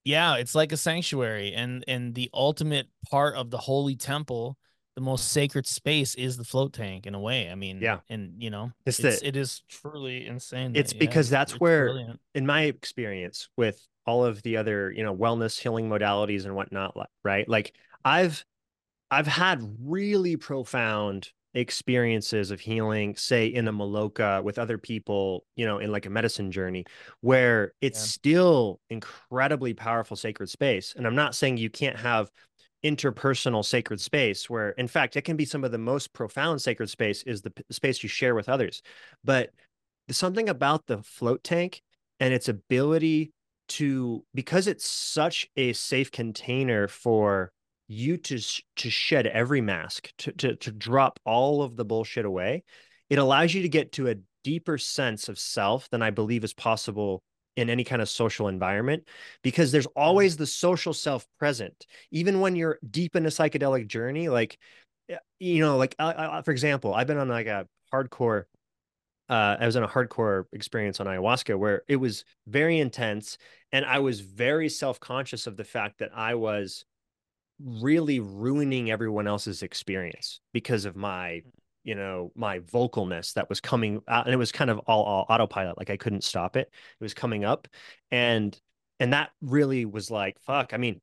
yeah 0.04 0.36
it's 0.36 0.56
like 0.56 0.72
a 0.72 0.78
sanctuary 0.78 1.54
and 1.54 1.84
and 1.88 2.16
the 2.16 2.30
ultimate 2.34 2.88
part 3.10 3.36
of 3.36 3.50
the 3.50 3.58
holy 3.58 3.96
temple 3.96 4.58
the 4.96 5.02
most 5.02 5.32
sacred 5.32 5.66
space 5.66 6.16
is 6.16 6.38
the 6.38 6.44
float 6.44 6.74
tank 6.74 7.06
in 7.06 7.16
a 7.16 7.20
way 7.20 7.50
i 7.50 7.56
mean 7.56 7.80
yeah 7.82 8.00
and 8.10 8.34
you 8.38 8.50
know 8.50 8.72
it's, 8.86 9.00
it's 9.00 9.22
the, 9.22 9.28
it 9.28 9.36
is 9.36 9.64
truly 9.70 10.26
insane 10.26 10.76
it's 10.76 10.94
that, 10.94 11.00
because 11.00 11.32
yeah, 11.32 11.40
that's 11.40 11.54
it's 11.54 11.62
where 11.62 11.86
brilliant. 11.86 12.20
in 12.36 12.46
my 12.46 12.64
experience 12.64 13.50
with 13.56 13.86
all 14.06 14.26
of 14.26 14.42
the 14.44 14.58
other 14.58 14.92
you 14.92 15.04
know 15.04 15.16
wellness 15.16 15.60
healing 15.60 15.90
modalities 15.90 16.46
and 16.46 16.56
whatnot 16.56 16.96
right 17.24 17.48
like 17.48 17.74
i've 18.04 18.44
i've 19.12 19.28
had 19.28 19.62
really 19.80 20.36
profound 20.36 21.30
experiences 21.54 22.52
of 22.52 22.60
healing, 22.60 23.16
say 23.16 23.48
in 23.48 23.68
a 23.68 23.74
Maloka 23.74 24.44
with 24.44 24.60
other 24.60 24.78
people, 24.78 25.46
you 25.56 25.66
know, 25.66 25.80
in 25.80 25.92
like 25.92 26.06
a 26.06 26.10
medicine 26.10 26.52
journey, 26.52 26.86
where 27.22 27.74
it's 27.82 28.00
yeah. 28.00 28.06
still 28.06 28.80
incredibly 28.90 29.74
powerful 29.74 30.16
sacred 30.16 30.50
space. 30.50 30.94
And 30.96 31.08
I'm 31.08 31.16
not 31.16 31.36
saying 31.36 31.58
you 31.58 31.70
can't 31.70 31.98
have 31.98 32.30
interpersonal 32.84 33.66
sacred 33.66 34.00
space 34.00 34.50
where 34.50 34.70
in 34.72 34.88
fact 34.88 35.18
it 35.18 35.24
can 35.24 35.36
be 35.36 35.44
some 35.44 35.66
of 35.66 35.72
the 35.72 35.78
most 35.78 36.14
profound 36.14 36.62
sacred 36.62 36.90
space 36.90 37.24
is 37.24 37.42
the 37.42 37.52
p- 37.52 37.62
space 37.70 38.02
you 38.02 38.08
share 38.08 38.36
with 38.36 38.48
others 38.48 38.82
but 39.26 39.50
something 40.10 40.48
about 40.48 40.88
the 40.88 41.04
float 41.04 41.44
tank 41.44 41.82
and 42.22 42.34
its 42.34 42.48
ability 42.48 43.34
to 43.68 44.24
because 44.34 44.66
it's 44.66 44.90
such 44.90 45.48
a 45.58 45.74
safe 45.74 46.10
container 46.10 46.88
for 46.88 47.52
you 47.90 48.18
to 48.18 48.40
to 48.76 48.90
shed 48.90 49.28
every 49.28 49.62
mask 49.62 50.14
to, 50.18 50.32
to 50.32 50.56
to 50.56 50.72
drop 50.72 51.20
all 51.26 51.64
of 51.64 51.76
the 51.76 51.84
bullshit 51.84 52.24
away 52.24 52.64
it 53.10 53.18
allows 53.18 53.54
you 53.54 53.64
to 53.64 53.70
get 53.70 53.92
to 53.92 54.08
a 54.08 54.16
deeper 54.44 54.78
sense 54.78 55.28
of 55.28 55.40
self 55.40 55.90
than 55.90 56.02
i 56.02 56.12
believe 56.12 56.44
is 56.44 56.54
possible 56.54 57.22
in 57.58 57.70
any 57.70 57.84
kind 57.84 58.02
of 58.02 58.08
social 58.08 58.48
environment 58.48 59.04
because 59.44 59.72
there's 59.72 59.88
mm-hmm. 59.88 60.02
always 60.02 60.38
the 60.38 60.46
social 60.46 60.94
self 60.94 61.26
present 61.40 61.88
even 62.12 62.40
when 62.40 62.56
you're 62.56 62.80
deep 62.90 63.16
in 63.16 63.26
a 63.26 63.30
psychedelic 63.30 63.88
journey 63.88 64.30
like 64.30 64.58
you 65.40 65.60
know 65.60 65.76
like 65.76 65.96
for 65.98 66.52
example 66.52 66.94
i've 66.94 67.08
been 67.08 67.18
on 67.18 67.28
like 67.28 67.48
a 67.48 67.68
hardcore 67.92 68.46
uh, 69.30 69.58
I 69.60 69.68
was 69.68 69.76
in 69.76 69.84
a 69.84 69.88
hardcore 69.88 70.46
experience 70.54 71.00
on 71.00 71.06
ayahuasca 71.06 71.56
where 71.56 71.84
it 71.88 71.98
was 71.98 72.26
very 72.48 72.80
intense, 72.80 73.38
and 73.72 73.86
I 73.86 74.00
was 74.00 74.22
very 74.22 74.70
self 74.70 75.00
conscious 75.00 75.46
of 75.46 75.56
the 75.56 75.64
fact 75.64 76.00
that 76.00 76.10
I 76.16 76.34
was 76.34 76.84
really 77.60 78.20
ruining 78.20 78.92
everyone 78.92 79.28
else's 79.28 79.64
experience 79.64 80.40
because 80.54 80.86
of 80.86 80.96
my 80.96 81.42
mm. 81.46 81.52
you 81.84 81.96
know 81.96 82.32
my 82.36 82.60
vocalness 82.60 83.34
that 83.34 83.50
was 83.50 83.60
coming 83.60 84.02
out 84.08 84.26
and 84.26 84.34
it 84.34 84.38
was 84.38 84.52
kind 84.52 84.70
of 84.70 84.80
all, 84.80 85.04
all 85.04 85.26
autopilot 85.30 85.78
like 85.78 85.90
i 85.90 85.98
couldn't 85.98 86.24
stop 86.24 86.56
it 86.56 86.70
it 86.72 87.04
was 87.04 87.14
coming 87.14 87.44
up 87.44 87.68
and 88.12 88.60
and 89.00 89.14
that 89.14 89.32
really 89.42 89.86
was 89.86 90.10
like 90.10 90.40
fuck 90.40 90.74
i 90.74 90.78
mean 90.78 91.02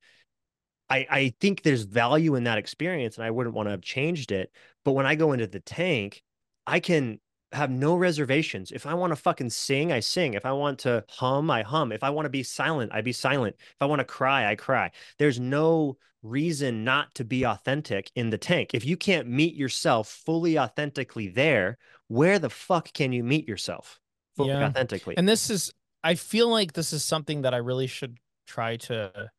i 0.89 1.07
i 1.11 1.35
think 1.41 1.63
there's 1.63 1.83
value 1.83 2.35
in 2.35 2.45
that 2.45 2.59
experience 2.59 3.17
and 3.17 3.25
i 3.25 3.31
wouldn't 3.31 3.55
want 3.55 3.67
to 3.67 3.71
have 3.71 3.83
changed 3.83 4.33
it 4.33 4.51
but 4.85 4.93
when 4.93 5.07
i 5.07 5.15
go 5.15 5.33
into 5.33 5.47
the 5.47 5.61
tank 5.61 6.23
i 6.67 6.81
can 6.81 7.19
have 7.53 7.71
no 7.71 7.97
reservations. 7.97 8.73
If 8.73 8.87
I 8.87 8.95
want 8.95 9.13
to 9.13 9.17
fucking 9.17 9.51
sing, 9.51 9.93
I 9.93 10.01
sing. 10.01 10.35
If 10.35 10.45
I 10.45 10.53
want 10.53 10.81
to 10.81 11.05
hum, 11.09 11.51
I 11.51 11.63
hum. 11.63 11.93
If 11.93 12.03
I 12.03 12.11
want 12.11 12.27
to 12.27 12.31
be 12.31 12.43
silent, 12.43 12.93
I 12.93 13.01
be 13.01 13.13
silent. 13.13 13.57
If 13.59 13.77
I 13.81 13.87
want 13.87 14.01
to 14.01 14.05
cry, 14.05 14.51
I 14.51 14.57
cry. 14.57 14.91
There's 15.19 15.39
no 15.39 15.97
reason 16.29 16.85
not 16.85 17.15
to 17.15 17.25
be 17.25 17.45
authentic 17.45 18.11
in 18.15 18.31
the 18.31 18.39
tank. 18.39 18.71
If 18.75 18.85
you 18.85 18.97
can't 18.97 19.29
meet 19.29 19.55
yourself 19.55 20.09
fully 20.09 20.59
authentically 20.59 21.29
there, 21.29 21.79
where 22.09 22.39
the 22.39 22.51
fuck 22.51 22.93
can 22.93 23.13
you 23.13 23.25
meet 23.25 23.49
yourself 23.49 24.01
fully 24.37 24.51
yeah. 24.51 24.67
authentically? 24.67 25.17
And 25.17 25.29
this 25.29 25.51
is 25.51 25.73
I 26.05 26.15
feel 26.15 26.49
like 26.49 26.73
this 26.73 26.93
is 26.93 27.05
something 27.05 27.43
that 27.43 27.55
I 27.55 27.59
really 27.59 27.87
should 27.87 28.19
try 28.47 28.77
to 28.77 29.31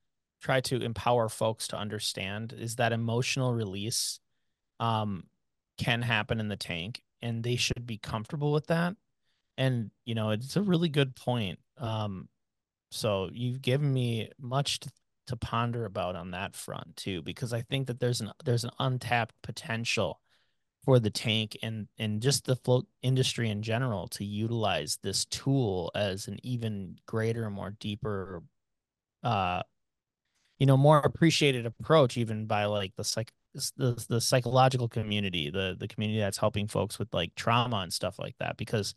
try 0.42 0.62
to 0.62 0.82
empower 0.82 1.30
folks 1.30 1.68
to 1.70 1.78
understand 1.78 2.54
is 2.58 2.76
that 2.76 2.92
emotional 2.94 3.54
release 3.54 4.20
um 4.80 5.24
can 5.78 6.02
happen 6.02 6.40
in 6.40 6.48
the 6.48 6.58
tank 6.58 7.02
and 7.22 7.44
they 7.44 7.56
should 7.56 7.86
be 7.86 7.98
comfortable 7.98 8.52
with 8.52 8.68
that. 8.68 8.96
And 9.58 9.92
you 10.06 10.16
know, 10.16 10.32
it's 10.32 10.56
a 10.56 10.62
really 10.62 10.90
good 10.90 11.16
point. 11.16 11.60
Um, 11.78 12.30
so 12.92 13.30
you've 13.32 13.62
given 13.62 13.92
me 13.92 14.32
much 14.40 14.80
to, 14.82 14.90
to 15.28 15.36
ponder 15.36 15.86
about 15.86 16.16
on 16.16 16.32
that 16.32 16.56
front 16.56 16.96
too, 16.96 17.22
because 17.22 17.54
I 17.54 17.62
think 17.62 17.88
that 17.88 18.00
there's 18.00 18.22
an 18.22 18.32
there's 18.44 18.64
an 18.64 18.72
untapped 18.80 19.36
potential 19.44 20.20
for 20.84 21.00
the 21.00 21.10
tank 21.10 21.58
and 21.62 21.88
and 21.98 22.22
just 22.22 22.46
the 22.46 22.56
float 22.56 22.88
industry 23.02 23.50
in 23.50 23.62
general 23.62 24.08
to 24.08 24.24
utilize 24.26 24.98
this 25.04 25.26
tool 25.26 25.92
as 25.96 26.28
an 26.28 26.40
even 26.44 26.96
greater, 27.06 27.50
more 27.50 27.72
deeper, 27.80 28.42
uh, 29.24 29.62
you 30.60 30.66
know, 30.66 30.78
more 30.78 31.00
appreciated 31.00 31.66
approach, 31.66 32.18
even 32.18 32.46
by 32.46 32.66
like 32.66 32.96
the 32.96 33.04
psych 33.04 33.32
the 33.76 34.06
the 34.08 34.22
psychological 34.22 34.88
community, 34.88 35.50
the 35.50 35.76
the 35.78 35.88
community 35.88 36.20
that's 36.20 36.38
helping 36.38 36.68
folks 36.68 36.98
with 36.98 37.14
like 37.14 37.36
trauma 37.36 37.78
and 37.78 37.92
stuff 37.92 38.18
like 38.18 38.36
that, 38.40 38.56
because 38.58 38.96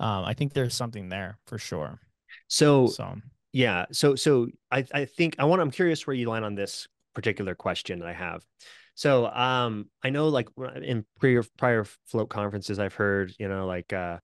um, 0.00 0.24
I 0.24 0.34
think 0.34 0.52
there's 0.52 0.74
something 0.74 1.08
there 1.08 1.38
for 1.46 1.58
sure. 1.58 2.00
So, 2.48 2.86
so 2.86 3.16
yeah, 3.58 3.86
so 3.90 4.14
so 4.14 4.46
I 4.70 4.84
I 4.94 5.04
think 5.04 5.34
I 5.40 5.44
want 5.44 5.60
I'm 5.60 5.72
curious 5.72 6.06
where 6.06 6.14
you 6.14 6.30
land 6.30 6.44
on 6.44 6.54
this 6.54 6.86
particular 7.12 7.56
question 7.56 7.98
that 7.98 8.06
I 8.06 8.12
have. 8.12 8.44
So 8.94 9.26
um 9.26 9.90
I 10.00 10.10
know 10.10 10.28
like 10.28 10.48
in 10.80 11.04
prior 11.18 11.42
prior 11.56 11.84
float 12.06 12.28
conferences 12.28 12.78
I've 12.78 12.94
heard 12.94 13.34
you 13.36 13.48
know 13.48 13.66
like 13.66 13.92
uh 13.92 14.18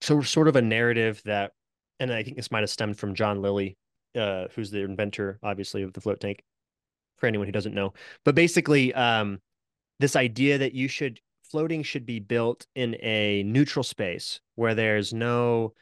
so 0.00 0.20
sort 0.20 0.46
of 0.46 0.54
a 0.54 0.62
narrative 0.62 1.20
that 1.24 1.54
and 1.98 2.12
I 2.12 2.22
think 2.22 2.36
this 2.36 2.52
might 2.52 2.60
have 2.60 2.70
stemmed 2.70 2.96
from 2.98 3.16
John 3.16 3.42
Lilly, 3.42 3.76
uh, 4.14 4.46
who's 4.54 4.70
the 4.70 4.82
inventor, 4.82 5.40
obviously, 5.42 5.82
of 5.82 5.92
the 5.92 6.00
float 6.00 6.20
tank, 6.20 6.44
for 7.16 7.26
anyone 7.26 7.48
who 7.48 7.52
doesn't 7.52 7.74
know. 7.74 7.94
But 8.24 8.34
basically, 8.36 8.94
um, 8.94 9.40
this 9.98 10.14
idea 10.14 10.58
that 10.58 10.74
you 10.74 10.86
should 10.86 11.18
floating 11.42 11.82
should 11.82 12.06
be 12.06 12.20
built 12.20 12.66
in 12.76 12.94
a 13.02 13.42
neutral 13.44 13.82
space 13.82 14.40
where 14.54 14.74
there's 14.74 15.12
no 15.12 15.72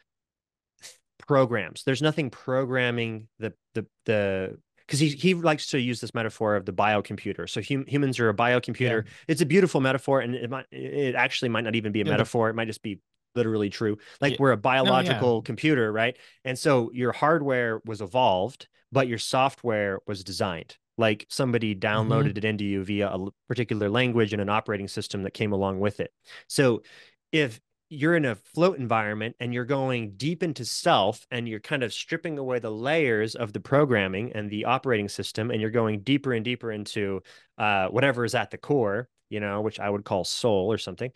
programs. 1.17 1.83
There's 1.83 2.01
nothing 2.01 2.29
programming 2.29 3.27
the 3.39 3.53
the 3.73 3.85
the 4.05 4.57
because 4.85 4.99
he 4.99 5.09
he 5.09 5.33
likes 5.33 5.67
to 5.67 5.79
use 5.79 5.99
this 5.99 6.13
metaphor 6.13 6.55
of 6.55 6.65
the 6.65 6.73
biocomputer. 6.73 7.49
So 7.49 7.61
hum, 7.61 7.85
humans 7.87 8.19
are 8.19 8.29
a 8.29 8.33
biocomputer. 8.33 9.05
Yeah. 9.05 9.11
It's 9.27 9.41
a 9.41 9.45
beautiful 9.45 9.81
metaphor, 9.81 10.21
and 10.21 10.35
it 10.35 10.49
might 10.49 10.65
it 10.71 11.15
actually 11.15 11.49
might 11.49 11.63
not 11.63 11.75
even 11.75 11.91
be 11.91 12.01
a 12.01 12.05
yeah, 12.05 12.11
metaphor. 12.11 12.49
It 12.49 12.55
might 12.55 12.67
just 12.67 12.83
be 12.83 12.99
literally 13.35 13.69
true. 13.69 13.97
Like 14.21 14.33
yeah. 14.33 14.37
we're 14.39 14.51
a 14.51 14.57
biological 14.57 15.37
no, 15.37 15.41
computer, 15.41 15.91
right? 15.91 16.17
And 16.43 16.57
so 16.57 16.91
your 16.93 17.11
hardware 17.11 17.81
was 17.85 18.01
evolved, 18.01 18.67
but 18.91 19.07
your 19.07 19.17
software 19.17 19.99
was 20.07 20.23
designed. 20.23 20.77
Like 20.97 21.25
somebody 21.29 21.75
mm-hmm. 21.75 21.85
downloaded 21.85 22.29
mm-hmm. 22.29 22.37
it 22.37 22.45
into 22.45 22.63
you 22.63 22.83
via 22.83 23.09
a 23.09 23.27
particular 23.47 23.89
language 23.89 24.33
and 24.33 24.41
an 24.41 24.49
operating 24.49 24.87
system 24.87 25.23
that 25.23 25.33
came 25.33 25.51
along 25.51 25.79
with 25.79 25.99
it. 25.99 26.11
So 26.47 26.83
if 27.31 27.59
you're 27.95 28.15
in 28.15 28.25
a 28.25 28.35
float 28.35 28.77
environment 28.77 29.35
and 29.39 29.53
you're 29.53 29.65
going 29.65 30.11
deep 30.17 30.43
into 30.43 30.65
self 30.65 31.25
and 31.31 31.47
you're 31.47 31.59
kind 31.59 31.83
of 31.83 31.93
stripping 31.93 32.37
away 32.37 32.59
the 32.59 32.69
layers 32.69 33.35
of 33.35 33.53
the 33.53 33.59
programming 33.59 34.31
and 34.33 34.49
the 34.49 34.65
operating 34.65 35.09
system 35.09 35.51
and 35.51 35.61
you're 35.61 35.71
going 35.71 36.01
deeper 36.01 36.33
and 36.33 36.45
deeper 36.45 36.71
into 36.71 37.21
uh, 37.57 37.87
whatever 37.87 38.25
is 38.25 38.35
at 38.35 38.51
the 38.51 38.57
core 38.57 39.07
you 39.29 39.39
know 39.39 39.61
which 39.61 39.79
i 39.79 39.89
would 39.89 40.03
call 40.03 40.23
soul 40.23 40.71
or 40.71 40.77
something 40.77 41.11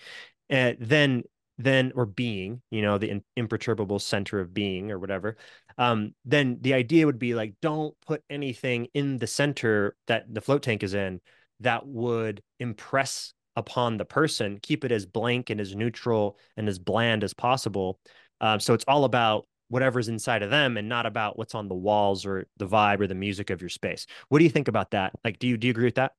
and 0.49 0.77
then 0.79 1.23
then 1.57 1.91
or 1.95 2.05
being 2.05 2.61
you 2.71 2.81
know 2.81 2.97
the 2.97 3.09
in, 3.09 3.23
imperturbable 3.35 3.99
center 3.99 4.39
of 4.39 4.53
being 4.53 4.91
or 4.91 4.97
whatever 4.97 5.37
um, 5.77 6.13
then 6.25 6.57
the 6.61 6.73
idea 6.73 7.05
would 7.05 7.19
be 7.19 7.35
like 7.35 7.53
don't 7.61 7.95
put 8.05 8.23
anything 8.29 8.87
in 8.93 9.17
the 9.17 9.27
center 9.27 9.95
that 10.07 10.33
the 10.33 10.41
float 10.41 10.63
tank 10.63 10.83
is 10.83 10.93
in 10.93 11.19
that 11.59 11.85
would 11.85 12.41
impress 12.59 13.33
upon 13.59 13.97
the 13.97 14.05
person, 14.05 14.59
keep 14.61 14.83
it 14.83 14.91
as 14.91 15.05
blank 15.05 15.49
and 15.51 15.61
as 15.61 15.75
neutral 15.75 16.37
and 16.57 16.67
as 16.67 16.79
bland 16.79 17.23
as 17.23 17.33
possible. 17.33 17.99
Um, 18.41 18.59
so 18.59 18.73
it's 18.73 18.85
all 18.87 19.03
about 19.03 19.45
whatever's 19.67 20.07
inside 20.07 20.41
of 20.41 20.49
them 20.49 20.77
and 20.77 20.89
not 20.89 21.05
about 21.05 21.37
what's 21.37 21.53
on 21.53 21.67
the 21.67 21.75
walls 21.75 22.25
or 22.25 22.47
the 22.57 22.67
vibe 22.67 22.99
or 22.99 23.07
the 23.07 23.15
music 23.15 23.51
of 23.51 23.61
your 23.61 23.69
space. 23.69 24.07
What 24.29 24.39
do 24.39 24.43
you 24.43 24.49
think 24.49 24.67
about 24.67 24.91
that? 24.91 25.13
Like, 25.23 25.39
do 25.39 25.47
you 25.47 25.57
do 25.57 25.67
you 25.67 25.71
agree 25.71 25.85
with 25.85 25.95
that? 25.95 26.13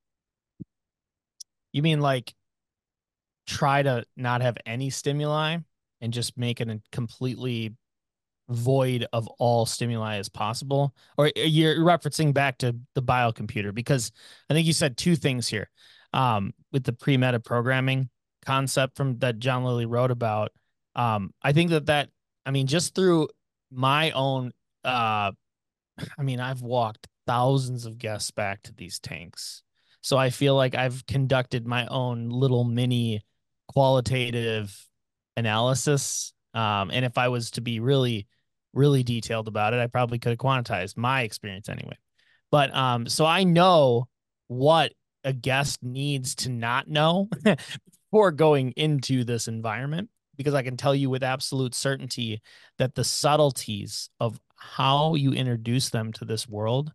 You 1.73 1.81
mean 1.81 2.01
like 2.01 2.33
try 3.47 3.83
to 3.83 4.05
not 4.15 4.41
have 4.41 4.57
any 4.65 4.89
stimuli 4.89 5.57
and 5.99 6.13
just 6.13 6.37
make 6.37 6.61
it 6.61 6.69
a 6.69 6.81
completely 6.91 7.75
void 8.49 9.05
of 9.13 9.27
all 9.39 9.65
stimuli 9.65 10.17
as 10.17 10.29
possible? 10.29 10.95
Or 11.17 11.31
you're 11.35 11.77
referencing 11.77 12.33
back 12.33 12.57
to 12.59 12.75
the 12.95 13.03
biocomputer 13.03 13.73
because 13.73 14.11
I 14.49 14.53
think 14.53 14.67
you 14.67 14.73
said 14.73 14.97
two 14.97 15.15
things 15.15 15.47
here 15.47 15.69
um, 16.13 16.53
with 16.71 16.83
the 16.83 16.93
pre-meta 16.93 17.39
programming 17.39 18.09
concept 18.45 18.97
from 18.97 19.17
that 19.19 19.39
John 19.39 19.63
Lilly 19.63 19.85
wrote 19.85 20.11
about. 20.11 20.51
Um, 20.95 21.33
I 21.41 21.53
think 21.53 21.69
that 21.69 21.85
that 21.87 22.09
I 22.45 22.51
mean 22.51 22.67
just 22.67 22.95
through 22.95 23.29
my 23.71 24.11
own 24.11 24.51
uh 24.83 25.31
I 26.17 26.23
mean 26.23 26.39
I've 26.39 26.61
walked 26.61 27.07
thousands 27.27 27.85
of 27.85 27.97
guests 27.97 28.31
back 28.31 28.63
to 28.63 28.73
these 28.73 28.99
tanks. 28.99 29.63
So 30.01 30.17
I 30.17 30.31
feel 30.31 30.55
like 30.55 30.75
I've 30.75 31.05
conducted 31.05 31.67
my 31.67 31.85
own 31.87 32.29
little 32.29 32.63
mini 32.63 33.23
qualitative 33.67 34.75
analysis. 35.37 36.33
Um, 36.53 36.89
and 36.91 37.05
if 37.05 37.17
I 37.17 37.27
was 37.29 37.51
to 37.51 37.61
be 37.61 37.79
really, 37.79 38.27
really 38.73 39.03
detailed 39.03 39.47
about 39.47 39.73
it, 39.73 39.79
I 39.79 39.87
probably 39.87 40.19
could 40.19 40.31
have 40.31 40.39
quantized 40.39 40.97
my 40.97 41.21
experience 41.21 41.69
anyway. 41.69 41.97
But 42.49 42.75
um, 42.75 43.07
so 43.07 43.25
I 43.25 43.43
know 43.43 44.07
what 44.47 44.91
a 45.23 45.33
guest 45.33 45.83
needs 45.83 46.35
to 46.35 46.49
not 46.49 46.87
know 46.87 47.29
before 48.11 48.31
going 48.31 48.71
into 48.71 49.23
this 49.23 49.47
environment 49.47 50.09
because 50.37 50.53
I 50.53 50.63
can 50.63 50.77
tell 50.77 50.95
you 50.95 51.09
with 51.09 51.23
absolute 51.23 51.75
certainty 51.75 52.41
that 52.77 52.95
the 52.95 53.03
subtleties 53.03 54.09
of 54.19 54.39
how 54.55 55.15
you 55.15 55.33
introduce 55.33 55.89
them 55.89 56.11
to 56.13 56.25
this 56.25 56.47
world 56.47 56.93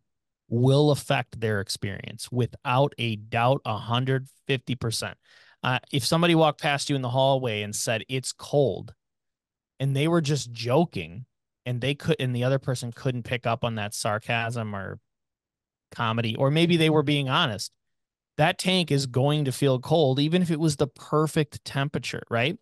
will 0.48 0.90
affect 0.90 1.40
their 1.40 1.60
experience 1.60 2.30
without 2.30 2.92
a 2.98 3.16
doubt 3.16 3.62
150%. 3.66 5.14
Uh, 5.62 5.78
if 5.92 6.04
somebody 6.04 6.34
walked 6.34 6.60
past 6.60 6.88
you 6.88 6.96
in 6.96 7.02
the 7.02 7.08
hallway 7.08 7.62
and 7.62 7.74
said 7.74 8.04
it's 8.08 8.32
cold 8.32 8.94
and 9.80 9.96
they 9.96 10.06
were 10.06 10.20
just 10.20 10.52
joking 10.52 11.24
and 11.64 11.80
they 11.80 11.94
could 11.94 12.16
and 12.20 12.34
the 12.34 12.44
other 12.44 12.58
person 12.58 12.92
couldn't 12.92 13.24
pick 13.24 13.46
up 13.46 13.64
on 13.64 13.74
that 13.74 13.94
sarcasm 13.94 14.74
or 14.74 15.00
comedy 15.90 16.36
or 16.36 16.50
maybe 16.50 16.76
they 16.76 16.90
were 16.90 17.02
being 17.02 17.28
honest 17.28 17.72
that 18.36 18.58
tank 18.58 18.90
is 18.90 19.06
going 19.06 19.46
to 19.46 19.52
feel 19.52 19.80
cold, 19.80 20.20
even 20.20 20.42
if 20.42 20.50
it 20.50 20.60
was 20.60 20.76
the 20.76 20.86
perfect 20.86 21.64
temperature, 21.64 22.22
right? 22.30 22.58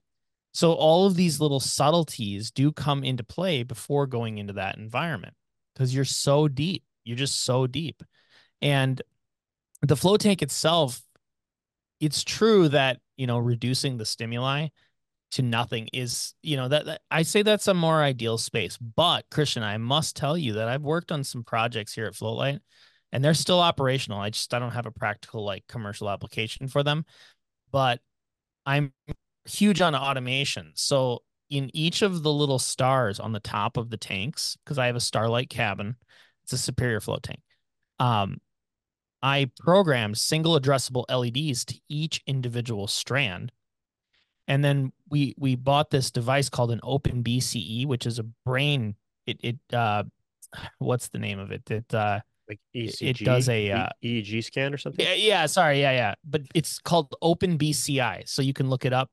So 0.53 0.73
all 0.73 1.07
of 1.07 1.17
these 1.17 1.41
little 1.41 1.61
subtleties 1.61 2.53
do 2.53 2.71
come 2.71 3.03
into 3.03 3.25
play 3.25 3.65
before 3.65 4.07
going 4.07 4.39
into 4.39 4.53
that 4.55 4.79
environment 4.79 5.35
because 5.75 5.95
you're 5.95 6.05
so 6.05 6.47
deep. 6.47 6.85
You're 7.03 7.17
just 7.17 7.45
so 7.45 7.67
deep. 7.67 8.03
And 8.63 9.03
the 9.83 9.97
float 9.97 10.21
tank 10.21 10.43
itself, 10.43 11.03
it's 12.01 12.23
true 12.23 12.69
that, 12.69 13.01
you 13.17 13.27
know, 13.27 13.39
reducing 13.39 13.97
the 13.97 14.07
stimuli 14.07 14.69
to 15.33 15.43
nothing 15.43 15.89
is, 15.93 16.35
you 16.43 16.57
know, 16.57 16.69
that, 16.69 16.87
that 16.87 17.01
I 17.11 17.23
say 17.23 17.43
that's 17.43 17.67
a 17.67 17.75
more 17.75 18.01
ideal 18.01 18.39
space. 18.39 18.77
But 18.79 19.25
Christian, 19.33 19.65
I 19.65 19.79
must 19.79 20.15
tell 20.15 20.39
you 20.39 20.53
that 20.55 20.69
I've 20.69 20.83
worked 20.83 21.11
on 21.11 21.25
some 21.25 21.43
projects 21.43 21.93
here 21.93 22.07
at 22.07 22.15
Floatlight 22.15 22.61
and 23.15 23.25
they're 23.25 23.33
still 23.33 23.61
operational. 23.61 24.19
I 24.19 24.31
just 24.31 24.53
I 24.53 24.59
don't 24.59 24.73
have 24.73 24.87
a 24.87 24.91
practical 24.91 25.45
like 25.45 25.65
commercial 25.69 26.11
application 26.11 26.67
for 26.67 26.83
them, 26.83 27.07
but 27.71 28.01
I'm 28.67 28.93
huge 29.45 29.81
on 29.81 29.95
automation. 29.95 30.73
So 30.75 31.23
in 31.49 31.71
each 31.73 32.03
of 32.03 32.25
the 32.25 32.33
little 32.33 32.59
stars 32.59 33.21
on 33.21 33.33
the 33.33 33.39
top 33.41 33.77
of 33.77 33.89
the 33.89 33.97
tanks, 33.97 34.57
because 34.65 34.79
I 34.79 34.87
have 34.87 34.97
a 34.97 35.01
Starlight 35.01 35.49
cabin, 35.49 35.95
it's 36.43 36.55
a 36.55 36.59
Superior 36.59 37.01
float 37.01 37.23
tank. 37.23 37.41
Um, 38.01 38.39
I 39.23 39.49
programmed 39.61 40.19
single 40.19 40.59
addressable 40.59 41.05
LEDs 41.09 41.65
to 41.67 41.79
each 41.89 42.21
individual 42.27 42.89
strand. 42.89 43.53
And 44.49 44.65
then 44.65 44.93
we 45.09 45.37
we 45.39 45.55
bought 45.55 45.91
this 45.91 46.11
device 46.11 46.49
called 46.49 46.73
an 46.73 46.81
Open 46.83 47.23
BCI, 47.23 47.87
which 47.87 48.07
is 48.07 48.19
a 48.19 48.27
brain. 48.45 48.97
It 49.25 49.39
it 49.41 49.59
uh, 49.73 50.03
what's 50.79 51.11
the 51.11 51.21
name 51.21 51.39
of 51.39 51.53
it? 51.53 51.71
It 51.71 51.95
uh, 51.95 52.21
like 52.49 52.61
ECG, 52.75 53.21
it 53.21 53.25
does 53.25 53.49
a 53.49 53.71
uh, 53.71 53.89
EEG 54.03 54.45
scan 54.45 54.75
or 54.75 54.79
something. 54.79 55.05
Yeah, 55.05 55.15
yeah, 55.15 55.47
sorry, 55.47 55.81
yeah, 55.81 55.93
yeah. 55.93 56.15
But 56.25 56.43
it's 56.55 56.79
called 56.79 57.15
Open 57.23 57.57
BCI, 57.59 58.29
so 58.29 58.43
you 58.43 58.53
can 58.53 58.69
look 58.69 58.85
it 58.85 58.93
up, 58.93 59.11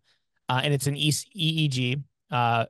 uh, 0.50 0.62
and 0.64 0.74
it's 0.74 0.88
an 0.88 0.96
EEG, 0.96 2.04
uh, 2.30 2.66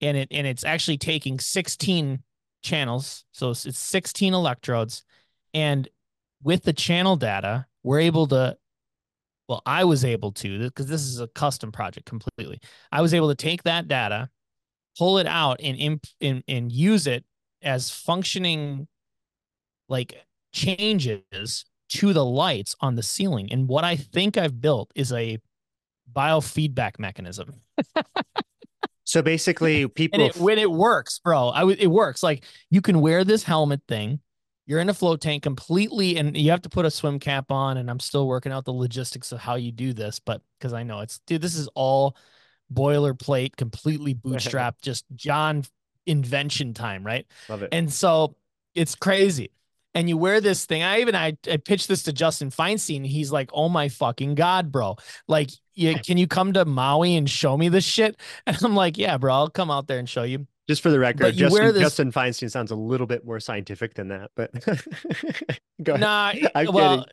and 0.00 0.16
it 0.16 0.28
and 0.30 0.46
it's 0.46 0.64
actually 0.64 0.98
taking 0.98 1.38
16 1.38 2.22
channels, 2.62 3.24
so 3.32 3.50
it's, 3.50 3.66
it's 3.66 3.78
16 3.78 4.34
electrodes, 4.34 5.04
and 5.52 5.88
with 6.42 6.64
the 6.64 6.72
channel 6.72 7.16
data, 7.16 7.66
we're 7.82 8.00
able 8.00 8.26
to. 8.28 8.56
Well, 9.48 9.62
I 9.66 9.84
was 9.84 10.06
able 10.06 10.32
to 10.32 10.58
because 10.58 10.86
this 10.86 11.02
is 11.02 11.20
a 11.20 11.26
custom 11.28 11.70
project 11.70 12.06
completely. 12.06 12.60
I 12.90 13.02
was 13.02 13.12
able 13.12 13.28
to 13.28 13.34
take 13.34 13.62
that 13.64 13.88
data, 13.88 14.30
pull 14.98 15.18
it 15.18 15.26
out, 15.26 15.60
and 15.62 15.76
imp, 15.78 16.06
and, 16.20 16.42
and 16.48 16.72
use 16.72 17.06
it 17.06 17.24
as 17.62 17.90
functioning 17.90 18.88
like 19.88 20.24
changes 20.52 21.64
to 21.90 22.12
the 22.12 22.24
lights 22.24 22.74
on 22.80 22.94
the 22.94 23.02
ceiling. 23.02 23.48
And 23.52 23.68
what 23.68 23.84
I 23.84 23.96
think 23.96 24.36
I've 24.36 24.60
built 24.60 24.90
is 24.94 25.12
a 25.12 25.38
biofeedback 26.12 26.98
mechanism. 26.98 27.60
so 29.04 29.22
basically, 29.22 29.86
people 29.88 30.26
it, 30.26 30.36
when 30.36 30.58
it 30.58 30.70
works, 30.70 31.18
bro, 31.18 31.50
I 31.50 31.60
w- 31.60 31.76
it 31.78 31.88
works. 31.88 32.22
Like 32.22 32.44
you 32.70 32.80
can 32.80 33.00
wear 33.00 33.24
this 33.24 33.42
helmet 33.42 33.82
thing. 33.88 34.20
You're 34.66 34.80
in 34.80 34.88
a 34.88 34.94
float 34.94 35.20
tank 35.20 35.42
completely, 35.42 36.16
and 36.16 36.34
you 36.34 36.50
have 36.50 36.62
to 36.62 36.70
put 36.70 36.86
a 36.86 36.90
swim 36.90 37.18
cap 37.18 37.50
on. 37.50 37.76
And 37.76 37.90
I'm 37.90 38.00
still 38.00 38.26
working 38.26 38.50
out 38.50 38.64
the 38.64 38.72
logistics 38.72 39.30
of 39.30 39.38
how 39.38 39.56
you 39.56 39.70
do 39.70 39.92
this, 39.92 40.18
but 40.18 40.40
because 40.58 40.72
I 40.72 40.84
know 40.84 41.00
it's 41.00 41.20
dude, 41.26 41.42
this 41.42 41.54
is 41.54 41.68
all 41.74 42.16
boilerplate, 42.72 43.56
completely 43.56 44.14
bootstrapped, 44.24 44.80
just 44.80 45.04
John 45.14 45.64
invention 46.06 46.72
time, 46.74 47.04
right? 47.04 47.26
Love 47.48 47.62
it. 47.62 47.68
And 47.72 47.92
so 47.92 48.36
it's 48.74 48.94
crazy 48.94 49.50
and 49.94 50.08
you 50.08 50.16
wear 50.16 50.40
this 50.40 50.66
thing. 50.66 50.82
I 50.82 51.00
even 51.00 51.14
I, 51.14 51.36
I 51.50 51.56
pitched 51.56 51.88
this 51.88 52.02
to 52.04 52.12
Justin 52.12 52.50
Feinstein. 52.50 53.06
He's 53.06 53.30
like, 53.30 53.50
"Oh 53.52 53.68
my 53.68 53.88
fucking 53.88 54.34
god, 54.34 54.72
bro! 54.72 54.96
Like, 55.28 55.50
you, 55.74 55.94
can 55.94 56.18
you 56.18 56.26
come 56.26 56.52
to 56.54 56.64
Maui 56.64 57.16
and 57.16 57.28
show 57.28 57.56
me 57.56 57.68
this 57.68 57.84
shit?" 57.84 58.16
And 58.46 58.56
I'm 58.62 58.74
like, 58.74 58.98
"Yeah, 58.98 59.16
bro, 59.18 59.32
I'll 59.34 59.50
come 59.50 59.70
out 59.70 59.86
there 59.86 59.98
and 59.98 60.08
show 60.08 60.24
you." 60.24 60.46
Just 60.68 60.82
for 60.82 60.90
the 60.90 60.98
record, 60.98 61.34
Justin, 61.34 61.74
this... 61.74 61.82
Justin 61.82 62.12
Feinstein 62.12 62.50
sounds 62.50 62.70
a 62.70 62.76
little 62.76 63.06
bit 63.06 63.24
more 63.24 63.38
scientific 63.38 63.94
than 63.94 64.08
that, 64.08 64.30
but 64.34 64.50
go 65.82 65.94
ahead. 65.94 66.00
Nah, 66.00 66.32
I'm 66.54 66.72
well, 66.72 67.04
kidding. 67.04 67.12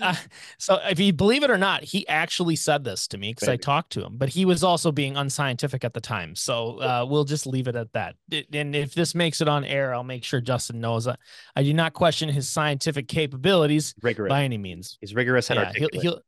Uh, 0.00 0.14
so 0.58 0.78
if 0.84 0.98
you 0.98 1.12
believe 1.12 1.42
it 1.42 1.50
or 1.50 1.58
not, 1.58 1.82
he 1.82 2.08
actually 2.08 2.56
said 2.56 2.84
this 2.84 3.06
to 3.08 3.18
me 3.18 3.32
because 3.32 3.48
I 3.48 3.56
talked 3.56 3.92
to 3.92 4.04
him, 4.04 4.16
but 4.16 4.30
he 4.30 4.44
was 4.44 4.64
also 4.64 4.90
being 4.90 5.16
unscientific 5.16 5.84
at 5.84 5.92
the 5.92 6.00
time. 6.00 6.34
So 6.34 6.80
uh, 6.80 7.06
we'll 7.08 7.24
just 7.24 7.46
leave 7.46 7.68
it 7.68 7.76
at 7.76 7.92
that. 7.92 8.16
And 8.52 8.74
if 8.74 8.94
this 8.94 9.14
makes 9.14 9.40
it 9.40 9.48
on 9.48 9.64
air, 9.64 9.94
I'll 9.94 10.02
make 10.02 10.24
sure 10.24 10.40
Justin 10.40 10.80
knows 10.80 11.04
that 11.04 11.18
I 11.54 11.62
do 11.62 11.74
not 11.74 11.92
question 11.92 12.28
his 12.28 12.48
scientific 12.48 13.08
capabilities 13.08 13.94
rigorous. 14.02 14.30
by 14.30 14.44
any 14.44 14.58
means. 14.58 14.96
He's 15.00 15.14
rigorous 15.14 15.50
and 15.50 15.58
yeah, 15.58 15.66
articulate. 15.66 15.92
He'll, 15.94 16.02
he'll, 16.02 16.20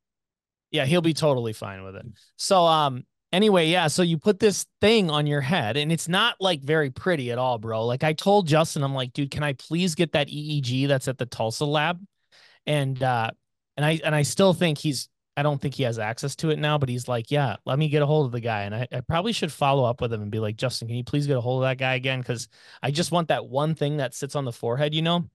Yeah, 0.71 0.85
he'll 0.85 1.01
be 1.01 1.15
totally 1.15 1.53
fine 1.53 1.83
with 1.83 1.97
it. 1.97 2.07
So 2.37 2.65
um 2.65 3.05
anyway, 3.33 3.69
yeah, 3.69 3.87
so 3.87 4.03
you 4.03 4.19
put 4.19 4.39
this 4.39 4.67
thing 4.81 5.11
on 5.11 5.27
your 5.27 5.41
head 5.41 5.77
and 5.77 5.91
it's 5.91 6.09
not 6.09 6.37
like 6.41 6.63
very 6.63 6.91
pretty 6.91 7.33
at 7.33 7.39
all, 7.39 7.59
bro. 7.59 7.87
Like 7.87 8.05
I 8.05 8.13
told 8.13 8.47
Justin, 8.47 8.83
I'm 8.83 8.95
like, 8.95 9.15
dude, 9.15 9.31
can 9.31 9.43
I 9.43 9.55
please 9.55 9.95
get 9.95 10.13
that 10.13 10.29
EEG 10.29 10.89
that's 10.89 11.09
at 11.09 11.17
the 11.17 11.27
Tulsa 11.27 11.65
lab? 11.65 12.05
And 12.67 13.03
uh 13.03 13.31
and 13.77 13.85
I 13.85 14.01
and 14.05 14.15
I 14.15 14.23
still 14.23 14.53
think 14.53 14.79
he's 14.79 15.09
I 15.37 15.43
don't 15.43 15.61
think 15.61 15.75
he 15.75 15.83
has 15.83 15.99
access 15.99 16.35
to 16.37 16.51
it 16.51 16.59
now, 16.59 16.79
but 16.79 16.89
he's 16.89 17.09
like, 17.09 17.31
yeah, 17.31 17.57
let 17.67 17.79
me 17.79 17.89
get 17.89 18.01
a 18.01 18.07
hold 18.07 18.27
of 18.27 18.33
the 18.33 18.41
guy. 18.41 18.63
And 18.63 18.75
I, 18.75 18.89
I 18.91 19.01
probably 19.03 19.33
should 19.33 19.53
follow 19.53 19.85
up 19.85 20.01
with 20.01 20.13
him 20.13 20.23
and 20.23 20.31
be 20.31 20.39
like, 20.39 20.57
Justin, 20.57 20.89
can 20.89 20.97
you 20.97 21.05
please 21.05 21.27
get 21.27 21.37
a 21.37 21.43
hold 21.43 21.63
of 21.63 21.69
that 21.69 21.77
guy 21.77 21.95
again? 21.95 22.23
Cause 22.23 22.49
I 22.83 22.91
just 22.91 23.13
want 23.13 23.29
that 23.29 23.47
one 23.47 23.75
thing 23.75 23.99
that 23.99 24.15
sits 24.15 24.35
on 24.35 24.47
the 24.47 24.53
forehead, 24.53 24.95
you 24.95 25.03
know? 25.03 25.29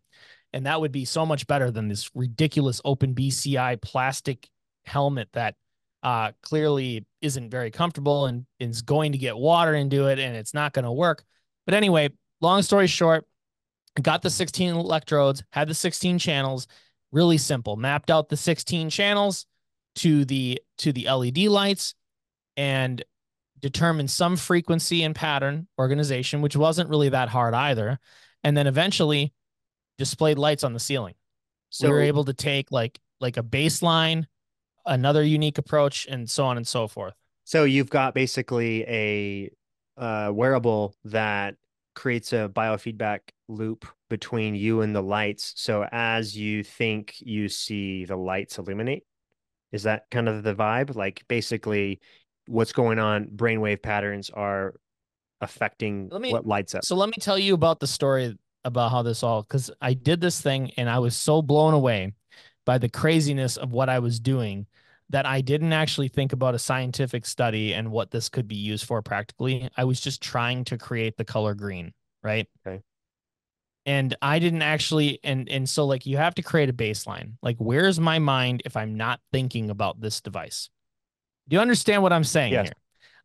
And 0.53 0.65
that 0.65 0.81
would 0.81 0.91
be 0.91 1.05
so 1.05 1.23
much 1.23 1.45
better 1.45 1.69
than 1.69 1.87
this 1.87 2.09
ridiculous 2.15 2.81
open 2.83 3.13
BCI 3.13 3.79
plastic 3.79 4.49
helmet 4.85 5.29
that 5.33 5.55
uh, 6.01 6.31
clearly 6.41 7.05
isn't 7.21 7.51
very 7.51 7.69
comfortable 7.69 8.25
and 8.25 8.47
is 8.59 8.81
going 8.81 9.11
to 9.11 9.19
get 9.19 9.37
water 9.37 9.75
into 9.75 10.07
it 10.07 10.17
and 10.17 10.35
it's 10.35 10.55
not 10.55 10.73
going 10.73 10.85
to 10.85 10.91
work. 10.91 11.23
But 11.65 11.75
anyway, 11.75 12.09
long 12.41 12.63
story 12.63 12.87
short, 12.87 13.27
got 14.01 14.23
the 14.23 14.31
16 14.31 14.73
electrodes, 14.73 15.43
had 15.51 15.67
the 15.67 15.75
16 15.75 16.17
channels, 16.17 16.65
really 17.11 17.37
simple. 17.37 17.75
Mapped 17.75 18.09
out 18.09 18.29
the 18.29 18.37
16 18.37 18.89
channels 18.89 19.45
to 19.95 20.25
the 20.25 20.61
to 20.79 20.93
the 20.93 21.09
LED 21.09 21.39
lights 21.39 21.95
and 22.57 23.03
determined 23.59 24.09
some 24.09 24.37
frequency 24.37 25.03
and 25.03 25.15
pattern 25.15 25.67
organization, 25.77 26.41
which 26.41 26.55
wasn't 26.55 26.89
really 26.89 27.09
that 27.09 27.29
hard 27.29 27.53
either. 27.53 27.99
And 28.43 28.57
then 28.57 28.67
eventually 28.67 29.33
displayed 29.97 30.39
lights 30.39 30.63
on 30.63 30.73
the 30.73 30.79
ceiling. 30.79 31.13
So 31.69 31.87
we 31.87 31.93
were 31.93 32.01
able 32.01 32.25
to 32.25 32.33
take 32.33 32.71
like 32.71 32.99
like 33.19 33.37
a 33.37 33.43
baseline 33.43 34.25
another 34.85 35.23
unique 35.23 35.57
approach, 35.57 36.07
and 36.07 36.29
so 36.29 36.45
on 36.45 36.57
and 36.57 36.67
so 36.67 36.87
forth. 36.87 37.13
So 37.43 37.63
you've 37.63 37.89
got 37.89 38.13
basically 38.13 38.83
a 38.83 39.51
uh, 39.97 40.31
wearable 40.33 40.95
that 41.05 41.55
creates 41.93 42.33
a 42.33 42.49
biofeedback 42.53 43.19
loop 43.47 43.85
between 44.09 44.55
you 44.55 44.81
and 44.81 44.95
the 44.95 45.01
lights. 45.01 45.53
So 45.57 45.85
as 45.91 46.37
you 46.37 46.63
think 46.63 47.15
you 47.19 47.49
see 47.49 48.05
the 48.05 48.15
lights 48.15 48.57
illuminate, 48.57 49.03
is 49.71 49.83
that 49.83 50.05
kind 50.11 50.27
of 50.29 50.43
the 50.43 50.55
vibe? 50.55 50.95
Like 50.95 51.23
basically, 51.27 51.99
what's 52.47 52.73
going 52.73 52.99
on? 52.99 53.25
Brainwave 53.27 53.81
patterns 53.81 54.29
are 54.29 54.75
affecting 55.41 56.09
me, 56.19 56.31
what 56.31 56.45
lights 56.45 56.75
up. 56.75 56.85
So 56.85 56.95
let 56.95 57.09
me 57.09 57.15
tell 57.19 57.37
you 57.37 57.53
about 57.53 57.79
the 57.79 57.87
story 57.87 58.37
about 58.63 58.91
how 58.91 59.01
this 59.01 59.23
all 59.23 59.41
because 59.41 59.71
I 59.81 59.93
did 59.93 60.21
this 60.21 60.39
thing 60.39 60.71
and 60.77 60.89
I 60.89 60.99
was 60.99 61.15
so 61.15 61.41
blown 61.41 61.73
away 61.73 62.13
by 62.65 62.77
the 62.77 62.89
craziness 62.89 63.57
of 63.57 63.71
what 63.71 63.89
I 63.89 63.99
was 63.99 64.19
doing 64.19 64.67
that 65.11 65.25
I 65.25 65.41
didn't 65.41 65.73
actually 65.73 66.07
think 66.07 66.33
about 66.33 66.55
a 66.55 66.59
scientific 66.59 67.25
study 67.25 67.73
and 67.73 67.91
what 67.91 68.11
this 68.11 68.29
could 68.29 68.47
be 68.47 68.55
used 68.55 68.85
for 68.85 69.01
practically. 69.01 69.69
I 69.77 69.83
was 69.83 69.99
just 69.99 70.21
trying 70.21 70.63
to 70.65 70.77
create 70.77 71.17
the 71.17 71.25
color 71.25 71.53
green, 71.53 71.93
right? 72.23 72.47
Okay. 72.65 72.81
And 73.85 74.15
I 74.21 74.39
didn't 74.39 74.61
actually 74.61 75.19
and 75.23 75.49
and 75.49 75.67
so 75.67 75.85
like 75.85 76.05
you 76.05 76.17
have 76.17 76.35
to 76.35 76.43
create 76.43 76.69
a 76.69 76.73
baseline. 76.73 77.33
Like 77.41 77.57
where's 77.57 77.99
my 77.99 78.19
mind 78.19 78.61
if 78.65 78.77
I'm 78.77 78.95
not 78.95 79.19
thinking 79.31 79.69
about 79.69 79.99
this 79.99 80.21
device? 80.21 80.69
Do 81.49 81.55
you 81.55 81.61
understand 81.61 82.03
what 82.03 82.13
I'm 82.13 82.23
saying 82.23 82.53
yes. 82.53 82.67
here? 82.67 82.73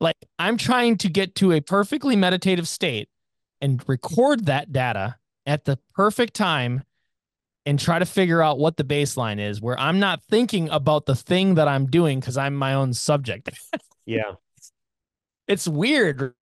Like 0.01 0.17
I'm 0.39 0.57
trying 0.57 0.97
to 0.99 1.09
get 1.09 1.35
to 1.37 1.53
a 1.53 1.61
perfectly 1.61 2.17
meditative 2.17 2.67
state 2.67 3.09
and 3.61 3.83
record 3.87 4.47
that 4.47 4.73
data 4.73 5.17
at 5.45 5.65
the 5.65 5.79
perfect 5.95 6.35
time 6.35 6.83
and 7.67 7.81
try 7.81 7.99
to 7.99 8.07
figure 8.07 8.41
out 8.41 8.59
what 8.59 8.77
the 8.77 8.85
baseline 8.85 9.41
is 9.41 9.61
where 9.61 9.79
I'm 9.79 9.99
not 9.99 10.23
thinking 10.23 10.71
about 10.71 11.05
the 11.05 11.17
thing 11.17 11.57
that 11.57 11.67
I'm 11.67 11.87
doing 11.87 12.21
because 12.21 12.39
I'm 12.39 12.55
my 12.55 12.75
own 12.75 12.95
subject. 12.95 13.51
yeah. 14.07 14.35
It's 15.49 15.69
weird. 15.69 16.33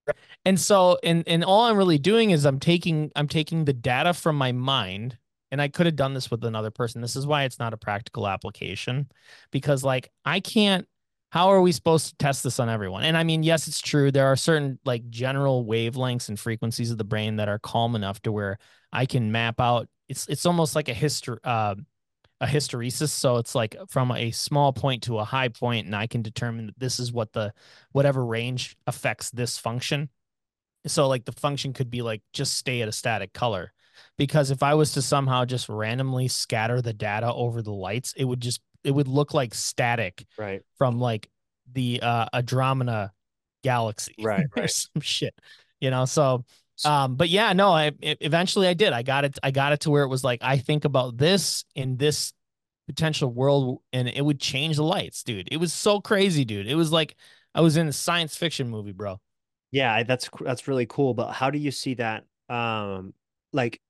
And 0.45 0.61
so 0.61 0.99
and 1.03 1.25
and 1.27 1.43
all 1.43 1.65
I'm 1.65 1.77
really 1.77 1.99
doing 1.99 2.31
is 2.31 2.45
I'm 2.45 2.61
taking 2.61 3.11
I'm 3.17 3.29
taking 3.29 3.65
the 3.65 3.73
data 3.73 4.15
from 4.15 4.37
my 4.37 4.53
mind 4.53 5.19
and 5.51 5.61
I 5.61 5.69
could 5.69 5.87
have 5.87 5.97
done 5.97 6.15
this 6.15 6.31
with 6.31 6.45
another 6.45 6.71
person. 6.71 7.01
This 7.01 7.17
is 7.17 7.27
why 7.27 7.45
it's 7.45 7.59
not 7.59 7.73
a 7.73 7.79
practical 7.79 8.29
application 8.29 9.09
because 9.51 9.83
like 9.83 10.11
I 10.25 10.41
can't 10.41 10.87
how 11.31 11.49
are 11.49 11.61
we 11.61 11.73
supposed 11.73 12.11
to 12.11 12.17
test 12.17 12.45
this 12.45 12.61
on 12.61 12.69
everyone? 12.69 13.03
And 13.03 13.17
I 13.17 13.25
mean, 13.25 13.43
yes, 13.43 13.67
it's 13.67 13.81
true. 13.81 14.13
There 14.13 14.27
are 14.27 14.37
certain 14.37 14.79
like 14.85 15.11
general 15.11 15.65
wavelengths 15.65 16.29
and 16.29 16.39
frequencies 16.39 16.93
of 16.93 16.99
the 16.99 17.03
brain 17.05 17.37
that 17.37 17.49
are 17.49 17.59
calm 17.59 17.97
enough 17.97 18.23
to 18.23 18.31
where 18.31 18.59
I 18.93 19.05
can 19.07 19.33
map 19.33 19.61
out 19.61 19.89
it's 20.09 20.27
it's 20.29 20.47
almost 20.47 20.75
like 20.75 20.89
a 20.89 20.95
history 20.95 21.39
uh, 21.45 21.75
a 22.41 22.47
hysteresis. 22.47 23.11
So 23.11 23.37
it's 23.37 23.55
like 23.55 23.77
from 23.89 24.11
a 24.13 24.31
small 24.31 24.73
point 24.73 25.05
to 25.05 25.19
a 25.19 25.25
high 25.25 25.49
point 25.49 25.87
and 25.87 25.95
i 25.95 26.07
can 26.07 26.23
determine 26.23 26.67
that 26.67 26.79
this 26.79 26.99
is 26.99 27.13
what 27.13 27.33
the 27.33 27.53
whatever 27.93 28.25
range 28.25 28.77
affects 28.87 29.31
this 29.31 29.59
function. 29.59 30.09
So 30.87 31.09
like 31.09 31.25
the 31.25 31.33
function 31.33 31.73
could 31.73 31.91
be 31.91 32.03
like 32.03 32.23
just 32.33 32.57
stay 32.57 32.83
at 32.83 32.89
a 32.89 32.93
static 32.93 33.33
color. 33.33 33.73
Because 34.19 34.51
if 34.51 34.63
i 34.63 34.75
was 34.75 34.93
to 34.93 35.03
somehow 35.03 35.45
just 35.45 35.69
randomly 35.69 36.29
scatter 36.29 36.83
the 36.83 36.93
data 36.93 37.33
over 37.33 37.63
the 37.63 37.73
lights 37.73 38.13
it 38.17 38.25
would 38.25 38.41
just 38.41 38.61
it 38.83 38.91
would 38.91 39.09
look 39.09 39.33
like 39.33 39.55
static 39.55 40.27
right. 40.37 40.63
from 40.77 40.99
like 40.99 41.31
the 41.73 42.01
uh 42.03 42.27
Andromeda 42.35 43.13
galaxy 43.63 44.15
right, 44.21 44.47
right. 44.57 44.65
or 44.65 44.69
some 44.69 45.01
shit 45.01 45.35
you 45.85 45.91
know? 45.91 46.07
So 46.07 46.45
um, 46.85 47.17
but 47.17 47.29
yeah, 47.29 47.53
no, 47.53 47.71
I 47.71 47.93
it, 48.01 48.19
eventually 48.21 48.67
I 48.67 48.75
did. 48.75 48.93
I 48.93 49.03
got 49.03 49.25
it. 49.25 49.39
I 49.43 49.51
got 49.51 49.73
it 49.73 49.81
to 49.81 49.91
where 49.91 50.03
it 50.03 50.09
was 50.09 50.25
like 50.25 50.41
I 50.43 50.59
think 50.59 50.85
about 50.85 51.17
this 51.17 51.65
in 51.75 51.97
this 51.97 52.33
potential 52.87 53.31
world, 53.31 53.81
and 53.93 54.09
it 54.09 54.25
would 54.25 54.41
change 54.41 54.77
the 54.77 54.85
lights, 54.85 55.23
dude. 55.23 55.49
It 55.51 55.59
was 55.59 55.73
so 55.73 56.01
crazy, 56.01 56.45
dude. 56.45 56.67
It 56.67 56.75
was 56.75 56.93
like 56.93 57.17
I 57.55 57.61
was 57.61 57.77
in 57.77 57.89
a 57.89 57.93
science 57.93 58.37
fiction 58.37 58.69
movie, 58.69 58.93
bro. 58.93 59.21
Yeah, 59.71 60.03
that's 60.03 60.29
that's 60.41 60.69
really 60.69 60.87
cool. 60.87 61.15
But 61.15 61.33
how 61.33 61.51
do 61.51 61.59
you 61.59 61.71
see 61.71 61.95
that? 61.95 62.25
Um, 62.49 63.15
like, 63.53 63.81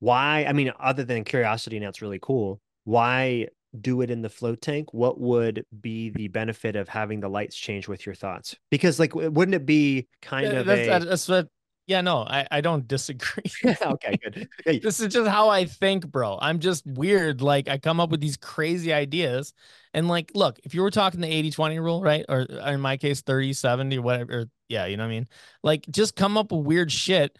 why? 0.00 0.44
I 0.48 0.52
mean, 0.52 0.72
other 0.78 1.04
than 1.04 1.24
curiosity, 1.24 1.76
and 1.76 1.86
that's 1.86 2.02
really 2.02 2.20
cool. 2.20 2.60
Why 2.84 3.48
do 3.80 4.02
it 4.02 4.10
in 4.10 4.22
the 4.22 4.28
float 4.28 4.60
tank? 4.60 4.92
What 4.92 5.18
would 5.20 5.64
be 5.80 6.10
the 6.10 6.28
benefit 6.28 6.76
of 6.76 6.88
having 6.88 7.20
the 7.20 7.28
lights 7.28 7.56
change 7.56 7.88
with 7.88 8.06
your 8.06 8.14
thoughts? 8.14 8.54
Because, 8.70 9.00
like, 9.00 9.14
wouldn't 9.14 9.54
it 9.54 9.66
be 9.66 10.06
kind 10.22 10.46
yeah, 10.46 10.60
of 10.60 10.66
that's, 10.66 11.04
a... 11.04 11.08
that's 11.08 11.28
what 11.28 11.48
yeah, 11.86 12.00
no, 12.00 12.18
I, 12.18 12.46
I 12.50 12.60
don't 12.62 12.88
disagree. 12.88 13.44
okay, 13.82 14.16
good. 14.22 14.48
Hey. 14.64 14.78
This 14.78 15.00
is 15.00 15.12
just 15.12 15.28
how 15.28 15.50
I 15.50 15.66
think, 15.66 16.06
bro. 16.06 16.38
I'm 16.40 16.58
just 16.58 16.86
weird. 16.86 17.42
Like 17.42 17.68
I 17.68 17.76
come 17.78 18.00
up 18.00 18.10
with 18.10 18.20
these 18.20 18.36
crazy 18.36 18.92
ideas. 18.92 19.52
And 19.92 20.08
like, 20.08 20.32
look, 20.34 20.58
if 20.64 20.74
you 20.74 20.82
were 20.82 20.90
talking 20.90 21.20
the 21.20 21.28
80 21.28 21.50
20 21.50 21.78
rule, 21.80 22.02
right? 22.02 22.24
Or 22.28 22.46
uh, 22.50 22.70
in 22.70 22.80
my 22.80 22.96
case, 22.96 23.20
30 23.20 23.52
70 23.52 23.98
or 23.98 24.02
whatever. 24.02 24.32
Or, 24.32 24.44
yeah, 24.68 24.86
you 24.86 24.96
know 24.96 25.02
what 25.04 25.08
I 25.08 25.10
mean? 25.10 25.28
Like 25.62 25.86
just 25.90 26.16
come 26.16 26.38
up 26.38 26.52
with 26.52 26.64
weird 26.64 26.90
shit, 26.90 27.36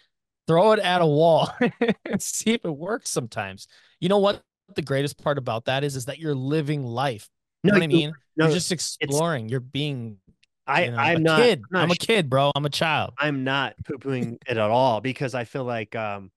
throw 0.47 0.73
it 0.73 0.81
at 0.81 1.01
a 1.01 1.07
wall 1.07 1.51
and 2.05 2.21
see 2.21 2.53
if 2.53 2.65
it 2.65 2.77
works 2.77 3.11
sometimes. 3.11 3.67
You 4.01 4.11
know 4.11 4.19
what? 4.19 4.43
The 4.75 4.83
greatest 4.83 5.23
part 5.23 5.39
about 5.39 5.67
that 5.67 5.85
is, 5.85 5.97
is 5.97 6.07
that 6.07 6.19
you're 6.19 6.35
living 6.35 6.85
life. 6.85 7.29
You 7.63 7.71
know 7.71 7.79
what 7.79 7.85
I 7.85 7.87
mean? 7.87 8.13
No, 8.37 8.47
you're 8.47 8.55
just 8.55 8.73
exploring. 8.73 9.49
You're 9.49 9.61
being 9.61 10.19
I, 10.67 10.85
you 10.85 10.91
know, 10.91 10.97
I'm, 10.97 11.23
not, 11.23 11.41
kid. 11.41 11.59
I'm, 11.59 11.67
not, 11.71 11.83
I'm 11.83 11.91
a 11.91 11.97
kid, 11.97 12.31
bro. 12.31 12.53
I'm 12.55 12.65
a 12.65 12.71
child. 12.71 13.15
I'm 13.19 13.45
not 13.45 13.75
poo 13.85 13.99
pooing 13.99 14.37
it 14.47 14.57
at 14.57 14.59
all 14.59 15.01
because 15.01 15.35
I 15.35 15.45
feel 15.45 15.65
like 15.65 15.95
um, 15.95 16.31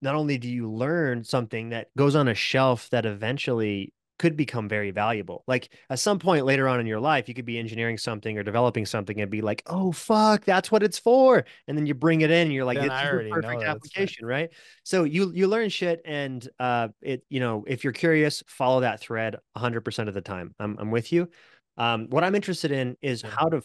not 0.00 0.14
only 0.14 0.38
do 0.38 0.48
you 0.48 0.70
learn 0.70 1.24
something 1.24 1.70
that 1.70 1.88
goes 1.96 2.16
on 2.16 2.28
a 2.28 2.34
shelf 2.34 2.88
that 2.90 3.06
eventually 3.06 3.92
could 4.18 4.36
become 4.36 4.68
very 4.68 4.90
valuable. 4.90 5.42
Like 5.46 5.70
at 5.90 5.98
some 5.98 6.18
point 6.18 6.44
later 6.44 6.68
on 6.68 6.80
in 6.80 6.86
your 6.86 7.00
life, 7.00 7.28
you 7.28 7.34
could 7.34 7.44
be 7.44 7.58
engineering 7.58 7.98
something 7.98 8.38
or 8.38 8.42
developing 8.42 8.86
something 8.86 9.20
and 9.20 9.30
be 9.30 9.40
like, 9.40 9.62
"Oh 9.66 9.92
fuck, 9.92 10.44
that's 10.44 10.70
what 10.70 10.82
it's 10.82 10.98
for," 10.98 11.44
and 11.66 11.76
then 11.76 11.86
you 11.86 11.94
bring 11.94 12.20
it 12.20 12.30
in, 12.30 12.42
and 12.42 12.52
you're 12.52 12.64
like, 12.64 12.78
then 12.78 12.90
"It's 12.90 12.94
a 12.94 13.30
perfect 13.30 13.64
application, 13.64 14.26
right. 14.26 14.42
right?" 14.42 14.50
So 14.84 15.04
you 15.04 15.32
you 15.34 15.48
learn 15.48 15.68
shit, 15.68 16.00
and 16.04 16.46
uh, 16.60 16.88
it 17.02 17.24
you 17.28 17.40
know 17.40 17.64
if 17.66 17.82
you're 17.82 17.92
curious, 17.92 18.42
follow 18.46 18.80
that 18.80 19.00
thread 19.00 19.36
100 19.54 19.80
percent 19.80 20.08
of 20.08 20.14
the 20.14 20.22
time. 20.22 20.54
I'm 20.60 20.76
I'm 20.78 20.90
with 20.90 21.12
you. 21.12 21.28
Um, 21.76 22.06
what 22.10 22.24
I'm 22.24 22.34
interested 22.34 22.70
in 22.70 22.96
is 23.02 23.22
how 23.22 23.48
to 23.48 23.62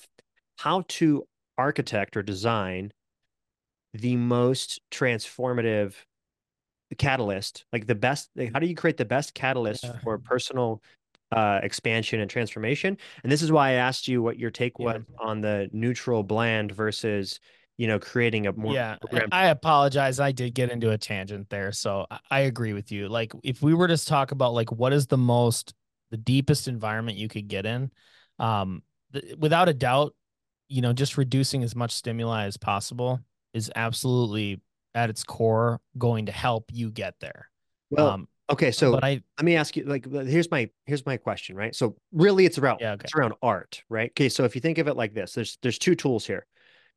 how 0.57 0.83
to 0.87 1.27
architect 1.57 2.17
or 2.17 2.23
design 2.23 2.91
the 3.93 4.15
most 4.15 4.81
transformative 4.91 5.93
catalyst, 6.97 7.65
like 7.71 7.87
the 7.87 7.95
best. 7.95 8.29
Like 8.35 8.53
how 8.53 8.59
do 8.59 8.67
you 8.67 8.75
create 8.75 8.97
the 8.97 9.05
best 9.05 9.33
catalyst 9.33 9.83
yeah. 9.83 9.99
for 10.03 10.17
personal 10.17 10.81
uh, 11.31 11.59
expansion 11.61 12.19
and 12.19 12.29
transformation? 12.29 12.97
And 13.23 13.31
this 13.31 13.41
is 13.41 13.51
why 13.51 13.69
I 13.69 13.73
asked 13.73 14.07
you 14.07 14.21
what 14.21 14.39
your 14.39 14.51
take 14.51 14.79
was 14.79 15.01
on 15.19 15.41
the 15.41 15.69
neutral 15.71 16.23
bland 16.23 16.71
versus 16.71 17.39
you 17.77 17.87
know 17.87 17.97
creating 17.97 18.45
a 18.45 18.51
more 18.51 18.73
yeah 18.73 18.97
i 19.31 19.47
apologize 19.47 20.19
i 20.19 20.33
did 20.33 20.53
get 20.53 20.69
into 20.69 20.91
a 20.91 20.97
tangent 20.97 21.49
there 21.49 21.71
so 21.71 22.05
i 22.29 22.41
agree 22.41 22.73
with 22.73 22.91
you 22.91 23.07
like 23.07 23.31
if 23.41 23.61
we 23.61 23.73
were 23.73 23.87
to 23.87 23.97
talk 24.05 24.33
about 24.33 24.53
like 24.53 24.69
what 24.69 24.91
is 24.91 25.07
the 25.07 25.17
most 25.17 25.73
the 26.11 26.17
deepest 26.17 26.67
environment 26.67 27.17
you 27.17 27.27
could 27.27 27.47
get 27.47 27.65
in. 27.65 27.91
Um, 28.37 28.83
th- 29.13 29.35
without 29.37 29.69
a 29.69 29.73
doubt, 29.73 30.15
you 30.67 30.81
know, 30.81 30.93
just 30.93 31.17
reducing 31.17 31.63
as 31.63 31.75
much 31.75 31.91
stimuli 31.91 32.45
as 32.45 32.57
possible 32.57 33.19
is 33.53 33.71
absolutely 33.75 34.61
at 34.95 35.09
its 35.09 35.23
core 35.23 35.79
going 35.97 36.27
to 36.27 36.31
help 36.31 36.65
you 36.71 36.91
get 36.91 37.15
there. 37.19 37.49
Well, 37.89 38.09
um, 38.09 38.27
Okay, 38.51 38.71
so 38.71 38.93
but 38.93 39.03
I 39.03 39.21
let 39.37 39.45
me 39.45 39.55
ask 39.55 39.75
you 39.77 39.83
like 39.83 40.11
here's 40.11 40.49
my 40.49 40.69
here's 40.87 41.05
my 41.05 41.17
question, 41.17 41.55
right? 41.55 41.75
So 41.75 41.95
really 42.11 42.45
it's 42.45 42.57
around 42.57 42.79
Yeah, 42.81 42.93
okay. 42.93 43.05
it's 43.05 43.13
around 43.13 43.33
art, 43.43 43.83
right? 43.89 44.09
Okay, 44.11 44.27
so 44.27 44.43
if 44.43 44.55
you 44.55 44.61
think 44.61 44.79
of 44.79 44.87
it 44.87 44.95
like 44.95 45.13
this, 45.13 45.33
there's 45.33 45.59
there's 45.61 45.77
two 45.77 45.93
tools 45.93 46.25
here 46.25 46.47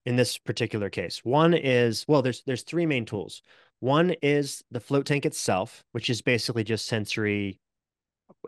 in 0.07 0.17
this 0.17 0.39
particular 0.39 0.89
case. 0.89 1.21
One 1.25 1.53
is 1.53 2.07
well, 2.09 2.23
there's 2.23 2.43
there's 2.45 2.63
three 2.63 2.87
main 2.87 3.05
tools. 3.05 3.43
One 3.81 4.15
is 4.23 4.65
the 4.71 4.81
float 4.81 5.05
tank 5.05 5.27
itself, 5.27 5.85
which 5.93 6.09
is 6.09 6.23
basically 6.23 6.65
just 6.65 6.87
sensory 6.87 7.59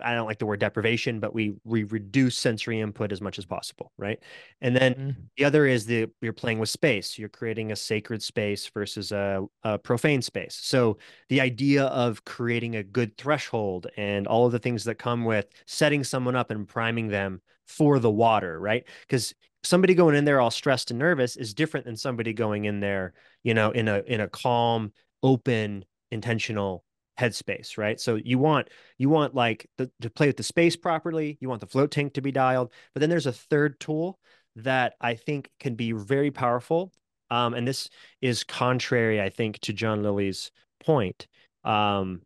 I 0.03 0.15
don't 0.15 0.27
like 0.27 0.39
the 0.39 0.47
word 0.47 0.61
deprivation, 0.61 1.21
but 1.21 1.35
we 1.35 1.55
we 1.65 1.85
reduce 1.85 2.37
sensory 2.39 2.81
input 2.81 3.13
as 3.13 3.21
much 3.21 3.39
as 3.39 3.47
possible, 3.47 3.93
right? 3.99 4.19
And 4.61 4.77
then 4.77 4.95
Mhm. 4.95 5.29
the 5.37 5.45
other 5.45 5.67
is 5.67 5.87
the 5.87 6.11
you're 6.21 6.33
playing 6.33 6.59
with 6.59 6.69
space. 6.69 7.19
You're 7.19 7.29
creating 7.29 7.73
a 7.73 7.77
sacred 7.77 8.23
space 8.23 8.69
versus 8.69 9.13
a, 9.13 9.45
a 9.63 9.79
profane 9.79 10.23
space. 10.23 10.55
So 10.63 10.99
the 11.29 11.41
idea 11.41 11.85
of 11.87 12.25
creating 12.25 12.77
a 12.77 12.83
good 12.83 13.17
threshold 13.17 13.87
and 13.97 14.27
all 14.27 14.47
of 14.47 14.53
the 14.53 14.59
things 14.59 14.85
that 14.85 14.97
come 14.99 15.25
with 15.25 15.47
setting 15.67 16.05
someone 16.05 16.37
up 16.37 16.51
and 16.51 16.69
priming 16.69 17.09
them 17.09 17.41
for 17.67 17.99
the 17.99 18.11
water, 18.11 18.61
right? 18.61 18.85
Because 19.03 19.35
somebody 19.63 19.95
going 19.95 20.15
in 20.15 20.25
there 20.25 20.41
all 20.41 20.51
stressed 20.51 20.91
and 20.91 20.99
nervous 20.99 21.37
is 21.37 21.55
different 21.55 21.87
than 21.87 21.97
somebody 21.97 22.33
going 22.33 22.67
in 22.67 22.81
there, 22.81 23.13
you 23.43 23.55
know, 23.55 23.71
in 23.71 23.89
a 23.89 23.99
in 24.07 24.21
a 24.21 24.29
calm, 24.29 24.93
open, 25.23 25.85
intentional 26.11 26.85
headspace, 27.19 27.79
right? 27.79 28.01
So 28.01 28.17
you 28.17 28.39
want 28.39 28.69
you 28.99 29.09
want 29.09 29.35
like 29.35 29.69
the, 29.79 29.91
to 30.01 30.11
play 30.11 30.27
with 30.27 30.37
the 30.37 30.43
space 30.43 30.77
properly. 30.77 31.39
You 31.41 31.49
want 31.49 31.61
the 31.61 31.67
float 31.67 31.91
tank 31.91 32.15
to 32.15 32.21
be 32.21 32.33
dialed. 32.33 32.73
But 32.93 33.01
then 33.01 33.11
there's 33.11 33.27
a 33.27 33.33
third 33.33 33.79
tool 33.81 34.19
that 34.57 34.95
I 35.01 35.15
think 35.15 35.51
can 35.61 35.75
be 35.75 35.93
very 35.93 36.31
powerful. 36.31 36.93
Um, 37.31 37.55
and 37.55 37.67
this 37.67 37.89
is 38.21 38.45
contrary, 38.45 39.21
I 39.21 39.31
think, 39.31 39.59
to 39.61 39.73
John 39.73 40.03
Lilly's 40.03 40.51
point. 40.85 41.27
Um, 41.65 42.23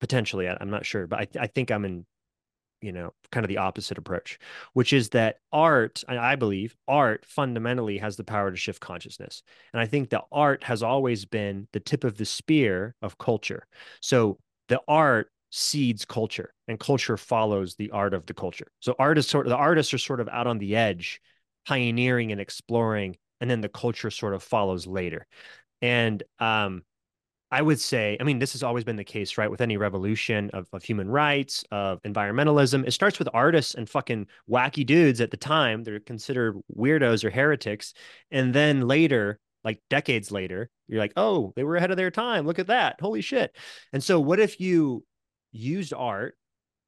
potentially, 0.00 0.48
I, 0.48 0.56
I'm 0.60 0.70
not 0.70 0.86
sure, 0.86 1.06
but 1.06 1.20
I, 1.20 1.40
I 1.40 1.46
think 1.46 1.70
I'm 1.70 1.84
in 1.84 2.06
you 2.84 2.92
know, 2.92 3.12
kind 3.32 3.44
of 3.44 3.48
the 3.48 3.58
opposite 3.58 3.98
approach, 3.98 4.38
which 4.74 4.92
is 4.92 5.10
that 5.10 5.38
art, 5.52 6.02
I 6.08 6.36
believe, 6.36 6.76
art 6.86 7.24
fundamentally 7.26 7.98
has 7.98 8.16
the 8.16 8.24
power 8.24 8.50
to 8.50 8.56
shift 8.56 8.80
consciousness. 8.80 9.42
And 9.72 9.80
I 9.80 9.86
think 9.86 10.10
that 10.10 10.24
art 10.30 10.64
has 10.64 10.82
always 10.82 11.24
been 11.24 11.66
the 11.72 11.80
tip 11.80 12.04
of 12.04 12.16
the 12.16 12.24
spear 12.24 12.94
of 13.02 13.18
culture. 13.18 13.66
So 14.00 14.38
the 14.68 14.80
art 14.86 15.30
seeds 15.50 16.04
culture 16.04 16.52
and 16.68 16.80
culture 16.80 17.16
follows 17.16 17.76
the 17.76 17.90
art 17.90 18.12
of 18.12 18.26
the 18.26 18.34
culture. 18.34 18.66
So 18.80 18.94
art 18.98 19.18
is 19.18 19.26
sort 19.26 19.46
of 19.46 19.50
the 19.50 19.56
artists 19.56 19.94
are 19.94 19.98
sort 19.98 20.20
of 20.20 20.28
out 20.28 20.46
on 20.46 20.58
the 20.58 20.76
edge, 20.76 21.20
pioneering 21.66 22.32
and 22.32 22.40
exploring, 22.40 23.16
and 23.40 23.50
then 23.50 23.60
the 23.60 23.68
culture 23.68 24.10
sort 24.10 24.34
of 24.34 24.42
follows 24.42 24.86
later. 24.86 25.26
And 25.80 26.22
um, 26.38 26.82
I 27.54 27.62
would 27.62 27.78
say, 27.78 28.16
I 28.18 28.24
mean, 28.24 28.40
this 28.40 28.50
has 28.54 28.64
always 28.64 28.82
been 28.82 28.96
the 28.96 29.04
case, 29.04 29.38
right? 29.38 29.48
With 29.48 29.60
any 29.60 29.76
revolution 29.76 30.50
of, 30.52 30.66
of 30.72 30.82
human 30.82 31.08
rights, 31.08 31.64
of 31.70 32.02
environmentalism, 32.02 32.84
it 32.84 32.90
starts 32.90 33.20
with 33.20 33.28
artists 33.32 33.76
and 33.76 33.88
fucking 33.88 34.26
wacky 34.50 34.84
dudes 34.84 35.20
at 35.20 35.30
the 35.30 35.36
time. 35.36 35.84
They're 35.84 36.00
considered 36.00 36.60
weirdos 36.76 37.22
or 37.22 37.30
heretics. 37.30 37.94
And 38.32 38.52
then 38.52 38.88
later, 38.88 39.38
like 39.62 39.80
decades 39.88 40.32
later, 40.32 40.68
you're 40.88 40.98
like, 40.98 41.12
oh, 41.16 41.52
they 41.54 41.62
were 41.62 41.76
ahead 41.76 41.92
of 41.92 41.96
their 41.96 42.10
time. 42.10 42.44
Look 42.44 42.58
at 42.58 42.66
that. 42.66 43.00
Holy 43.00 43.20
shit. 43.20 43.56
And 43.92 44.02
so, 44.02 44.18
what 44.18 44.40
if 44.40 44.58
you 44.60 45.04
used 45.52 45.94
art 45.94 46.36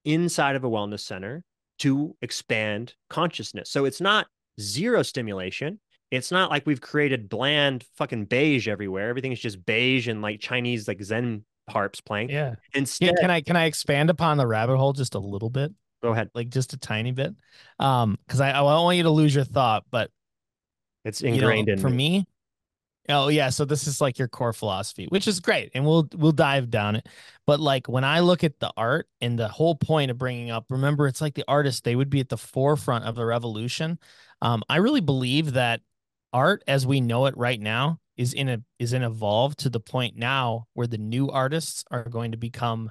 inside 0.04 0.56
of 0.56 0.64
a 0.64 0.68
wellness 0.68 0.98
center 0.98 1.44
to 1.78 2.16
expand 2.22 2.94
consciousness? 3.08 3.70
So, 3.70 3.84
it's 3.84 4.00
not 4.00 4.26
zero 4.60 5.04
stimulation 5.04 5.78
it's 6.10 6.30
not 6.30 6.50
like 6.50 6.66
we've 6.66 6.80
created 6.80 7.28
bland 7.28 7.84
fucking 7.96 8.26
beige 8.26 8.68
everywhere. 8.68 9.08
Everything 9.08 9.32
is 9.32 9.40
just 9.40 9.64
beige 9.64 10.08
and 10.08 10.22
like 10.22 10.40
Chinese 10.40 10.86
like 10.86 11.02
Zen 11.02 11.44
harps 11.68 12.00
playing. 12.00 12.30
Yeah. 12.30 12.54
Instead, 12.74 13.16
can 13.20 13.30
I 13.30 13.40
can 13.40 13.56
I 13.56 13.64
expand 13.64 14.10
upon 14.10 14.36
the 14.36 14.46
rabbit 14.46 14.76
hole 14.76 14.92
just 14.92 15.14
a 15.14 15.18
little 15.18 15.50
bit? 15.50 15.72
Go 16.02 16.12
ahead. 16.12 16.30
Like 16.34 16.48
just 16.48 16.72
a 16.72 16.78
tiny 16.78 17.12
bit. 17.12 17.34
Um, 17.78 18.18
because 18.26 18.40
I, 18.40 18.50
I 18.50 18.52
don't 18.60 18.84
want 18.84 18.96
you 18.96 19.02
to 19.04 19.10
lose 19.10 19.34
your 19.34 19.44
thought, 19.44 19.84
but 19.90 20.10
it's 21.04 21.22
ingrained 21.22 21.68
you 21.68 21.74
know, 21.74 21.78
in 21.78 21.82
for 21.82 21.90
me. 21.90 22.20
me. 22.20 22.26
Oh 23.08 23.28
yeah, 23.28 23.50
so 23.50 23.64
this 23.64 23.86
is 23.86 24.00
like 24.00 24.18
your 24.18 24.26
core 24.26 24.52
philosophy, 24.52 25.06
which 25.08 25.28
is 25.28 25.38
great, 25.38 25.70
and 25.74 25.84
we'll 25.84 26.08
we'll 26.16 26.32
dive 26.32 26.70
down 26.70 26.96
it. 26.96 27.08
But 27.46 27.60
like 27.60 27.88
when 27.88 28.02
I 28.04 28.20
look 28.20 28.42
at 28.42 28.58
the 28.58 28.72
art 28.76 29.08
and 29.20 29.38
the 29.38 29.48
whole 29.48 29.76
point 29.76 30.10
of 30.10 30.18
bringing 30.18 30.50
up, 30.50 30.66
remember 30.70 31.06
it's 31.06 31.20
like 31.20 31.34
the 31.34 31.44
artists 31.46 31.82
they 31.82 31.94
would 31.94 32.10
be 32.10 32.20
at 32.20 32.28
the 32.28 32.36
forefront 32.36 33.04
of 33.04 33.14
the 33.14 33.24
revolution. 33.24 33.98
Um, 34.42 34.62
I 34.68 34.76
really 34.78 35.00
believe 35.00 35.52
that 35.52 35.82
art 36.32 36.62
as 36.66 36.86
we 36.86 37.00
know 37.00 37.26
it 37.26 37.36
right 37.36 37.60
now 37.60 37.98
is 38.16 38.32
in 38.32 38.48
a 38.48 38.62
is 38.78 38.92
in 38.92 39.02
evolved 39.02 39.58
to 39.60 39.70
the 39.70 39.80
point 39.80 40.16
now 40.16 40.66
where 40.74 40.86
the 40.86 40.98
new 40.98 41.28
artists 41.30 41.84
are 41.90 42.04
going 42.04 42.32
to 42.32 42.38
become 42.38 42.90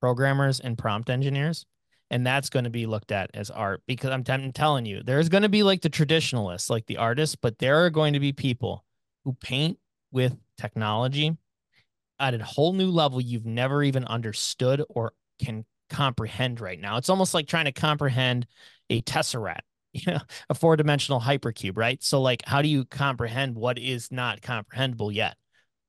programmers 0.00 0.60
and 0.60 0.76
prompt 0.76 1.10
engineers. 1.10 1.64
And 2.08 2.24
that's 2.24 2.50
going 2.50 2.64
to 2.64 2.70
be 2.70 2.86
looked 2.86 3.10
at 3.10 3.30
as 3.34 3.50
art 3.50 3.82
because 3.88 4.10
I'm, 4.10 4.22
I'm 4.28 4.52
telling 4.52 4.86
you 4.86 5.02
there's 5.02 5.28
going 5.28 5.42
to 5.42 5.48
be 5.48 5.64
like 5.64 5.82
the 5.82 5.88
traditionalists 5.88 6.70
like 6.70 6.86
the 6.86 6.98
artists 6.98 7.34
but 7.34 7.58
there 7.58 7.84
are 7.84 7.90
going 7.90 8.12
to 8.12 8.20
be 8.20 8.32
people 8.32 8.84
who 9.24 9.32
paint 9.32 9.78
with 10.12 10.36
technology 10.56 11.36
at 12.20 12.34
a 12.34 12.44
whole 12.44 12.72
new 12.72 12.90
level 12.90 13.20
you've 13.20 13.44
never 13.44 13.82
even 13.82 14.04
understood 14.04 14.84
or 14.88 15.12
can 15.42 15.64
comprehend 15.90 16.60
right 16.60 16.80
now. 16.80 16.96
It's 16.96 17.10
almost 17.10 17.34
like 17.34 17.46
trying 17.46 17.66
to 17.66 17.72
comprehend 17.72 18.46
a 18.90 19.02
tesseract 19.02 19.60
you 19.96 20.12
know, 20.12 20.20
a 20.50 20.54
four 20.54 20.76
dimensional 20.76 21.20
hypercube, 21.20 21.76
right? 21.76 22.02
So, 22.02 22.20
like, 22.20 22.42
how 22.46 22.62
do 22.62 22.68
you 22.68 22.84
comprehend 22.84 23.56
what 23.56 23.78
is 23.78 24.10
not 24.12 24.42
comprehensible 24.42 25.12
yet? 25.12 25.36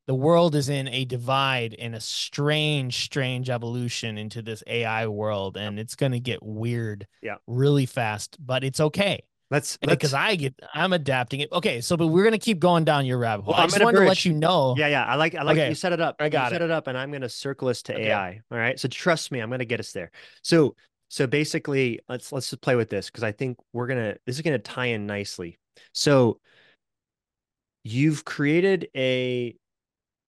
The 0.07 0.15
world 0.15 0.55
is 0.55 0.69
in 0.69 0.87
a 0.87 1.03
divide 1.03 1.73
in 1.73 1.93
a 1.93 1.99
strange, 1.99 3.03
strange 3.03 3.49
evolution 3.49 4.17
into 4.17 4.41
this 4.41 4.63
AI 4.65 5.07
world, 5.07 5.57
and 5.57 5.77
it's 5.77 5.95
going 5.95 6.13
to 6.13 6.19
get 6.19 6.41
weird 6.41 7.07
yeah. 7.21 7.35
really 7.45 7.85
fast, 7.85 8.37
but 8.39 8.63
it's 8.63 8.79
okay. 8.79 9.23
Let's 9.49 9.77
because 9.77 10.13
I 10.13 10.35
get 10.35 10.59
I'm 10.73 10.91
adapting 10.91 11.39
it. 11.39 11.51
Okay, 11.53 11.79
so 11.79 11.95
but 11.95 12.07
we're 12.07 12.25
gonna 12.25 12.37
keep 12.37 12.59
going 12.59 12.83
down 12.83 13.05
your 13.05 13.17
rabbit 13.17 13.43
hole. 13.43 13.53
Well, 13.53 13.63
I 13.63 13.67
just 13.67 13.81
wanted 13.81 13.95
bridge. 13.95 14.05
to 14.05 14.09
let 14.09 14.25
you 14.25 14.33
know. 14.33 14.75
Yeah, 14.77 14.87
yeah. 14.87 15.05
I 15.05 15.15
like 15.15 15.35
I 15.35 15.43
like 15.43 15.57
okay. 15.57 15.69
you 15.69 15.75
set 15.75 15.93
it 15.93 16.01
up. 16.01 16.17
I 16.19 16.27
got 16.27 16.43
you 16.43 16.47
it. 16.47 16.59
set 16.59 16.61
it 16.63 16.71
up, 16.71 16.87
and 16.87 16.97
I'm 16.97 17.11
gonna 17.13 17.29
circle 17.29 17.69
us 17.69 17.81
to 17.83 17.93
okay. 17.93 18.09
AI. 18.09 18.41
All 18.51 18.57
right. 18.57 18.77
So 18.77 18.89
trust 18.89 19.31
me, 19.31 19.39
I'm 19.39 19.49
gonna 19.49 19.63
get 19.63 19.79
us 19.79 19.93
there. 19.93 20.11
So 20.41 20.75
so 21.09 21.27
basically, 21.27 21.99
let's 22.09 22.31
let's 22.31 22.49
just 22.49 22.61
play 22.61 22.75
with 22.75 22.89
this 22.89 23.07
because 23.07 23.23
I 23.23 23.31
think 23.31 23.57
we're 23.73 23.87
gonna 23.87 24.15
this 24.25 24.35
is 24.35 24.41
gonna 24.41 24.59
tie 24.59 24.87
in 24.87 25.05
nicely. 25.05 25.57
So 25.93 26.39
you've 27.83 28.25
created 28.25 28.89
a 28.95 29.55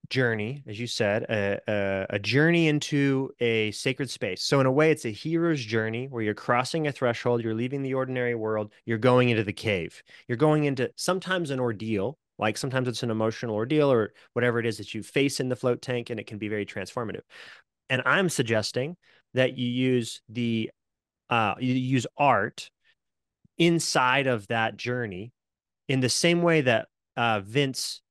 journey, 0.09 0.63
as 0.67 0.79
you 0.79 0.87
said, 0.87 1.23
a, 1.23 1.59
a, 1.67 2.15
a, 2.15 2.19
journey 2.19 2.67
into 2.67 3.29
a 3.39 3.71
sacred 3.71 4.09
space. 4.09 4.41
So 4.41 4.59
in 4.59 4.65
a 4.65 4.71
way, 4.71 4.91
it's 4.91 5.05
a 5.05 5.11
hero's 5.11 5.63
journey 5.63 6.07
where 6.07 6.23
you're 6.23 6.33
crossing 6.33 6.87
a 6.87 6.91
threshold, 6.91 7.43
you're 7.43 7.53
leaving 7.53 7.83
the 7.83 7.93
ordinary 7.93 8.35
world, 8.35 8.73
you're 8.85 8.97
going 8.97 9.29
into 9.29 9.43
the 9.43 9.53
cave. 9.53 10.01
You're 10.27 10.37
going 10.37 10.63
into 10.63 10.91
sometimes 10.95 11.51
an 11.51 11.59
ordeal, 11.59 12.17
like 12.39 12.57
sometimes 12.57 12.87
it's 12.87 13.03
an 13.03 13.11
emotional 13.11 13.55
ordeal 13.55 13.91
or 13.91 14.13
whatever 14.33 14.59
it 14.59 14.65
is 14.65 14.77
that 14.77 14.93
you 14.93 15.03
face 15.03 15.39
in 15.39 15.49
the 15.49 15.55
float 15.55 15.81
tank, 15.81 16.09
and 16.09 16.19
it 16.19 16.27
can 16.27 16.37
be 16.37 16.47
very 16.47 16.65
transformative. 16.65 17.21
And 17.89 18.01
I'm 18.05 18.29
suggesting 18.29 18.97
that 19.33 19.57
you 19.57 19.67
use 19.67 20.21
the 20.29 20.69
uh, 21.29 21.55
you 21.59 21.73
use 21.73 22.07
art 22.17 22.69
inside 23.57 24.27
of 24.27 24.47
that 24.47 24.77
journey 24.77 25.31
in 25.87 25.99
the 25.99 26.09
same 26.09 26.41
way 26.41 26.61
that 26.61 26.87
uh, 27.17 27.41
Vince 27.41 28.01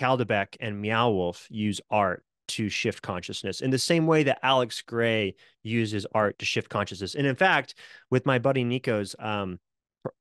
Kadlubek 0.00 0.56
and 0.60 0.80
Meow 0.80 1.10
Wolf 1.10 1.46
use 1.50 1.80
art 1.90 2.22
to 2.48 2.68
shift 2.68 3.02
consciousness 3.02 3.60
in 3.60 3.70
the 3.70 3.78
same 3.78 4.06
way 4.06 4.22
that 4.22 4.38
Alex 4.42 4.82
Grey 4.82 5.34
uses 5.62 6.06
art 6.14 6.38
to 6.38 6.44
shift 6.44 6.68
consciousness. 6.68 7.14
And 7.14 7.26
in 7.26 7.36
fact, 7.36 7.74
with 8.10 8.26
my 8.26 8.38
buddy 8.38 8.62
Nico's 8.62 9.16
um, 9.18 9.58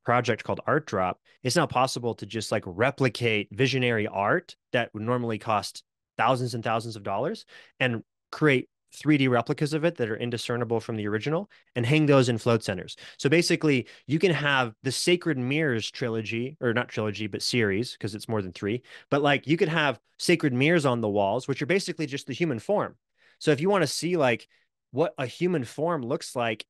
project 0.03 0.43
called 0.43 0.61
Art 0.65 0.87
Drop, 0.87 1.19
it's 1.43 1.55
now 1.55 1.67
possible 1.67 2.15
to 2.15 2.25
just 2.25 2.51
like 2.51 2.63
replicate 2.65 3.49
visionary 3.51 4.07
art 4.07 4.55
that 4.71 4.93
would 4.93 5.03
normally 5.03 5.37
cost 5.37 5.83
thousands 6.17 6.55
and 6.55 6.63
thousands 6.63 6.95
of 6.95 7.03
dollars 7.03 7.45
and 7.79 8.03
create 8.31 8.69
3D 8.93 9.27
replicas 9.27 9.73
of 9.73 9.83
it 9.83 9.95
that 9.97 10.09
are 10.09 10.17
indiscernible 10.17 10.79
from 10.79 10.95
the 10.95 11.07
original 11.07 11.49
and 11.75 11.85
hang 11.85 12.05
those 12.05 12.29
in 12.29 12.37
float 12.37 12.63
centers. 12.63 12.95
So 13.17 13.29
basically, 13.29 13.87
you 14.07 14.19
can 14.19 14.31
have 14.31 14.73
the 14.83 14.91
Sacred 14.91 15.37
Mirrors 15.37 15.89
trilogy, 15.91 16.57
or 16.61 16.73
not 16.73 16.89
trilogy, 16.89 17.27
but 17.27 17.41
series, 17.41 17.93
because 17.93 18.15
it's 18.15 18.29
more 18.29 18.41
than 18.41 18.53
three. 18.53 18.83
But 19.09 19.21
like 19.21 19.47
you 19.47 19.57
could 19.57 19.69
have 19.69 19.99
sacred 20.17 20.53
mirrors 20.53 20.85
on 20.85 21.01
the 21.01 21.09
walls, 21.09 21.47
which 21.47 21.61
are 21.61 21.67
basically 21.67 22.05
just 22.05 22.27
the 22.27 22.33
human 22.33 22.59
form. 22.59 22.95
So 23.39 23.51
if 23.51 23.59
you 23.59 23.69
want 23.69 23.83
to 23.83 23.87
see 23.87 24.17
like 24.17 24.47
what 24.91 25.13
a 25.17 25.25
human 25.25 25.65
form 25.65 26.01
looks 26.01 26.35
like 26.35 26.65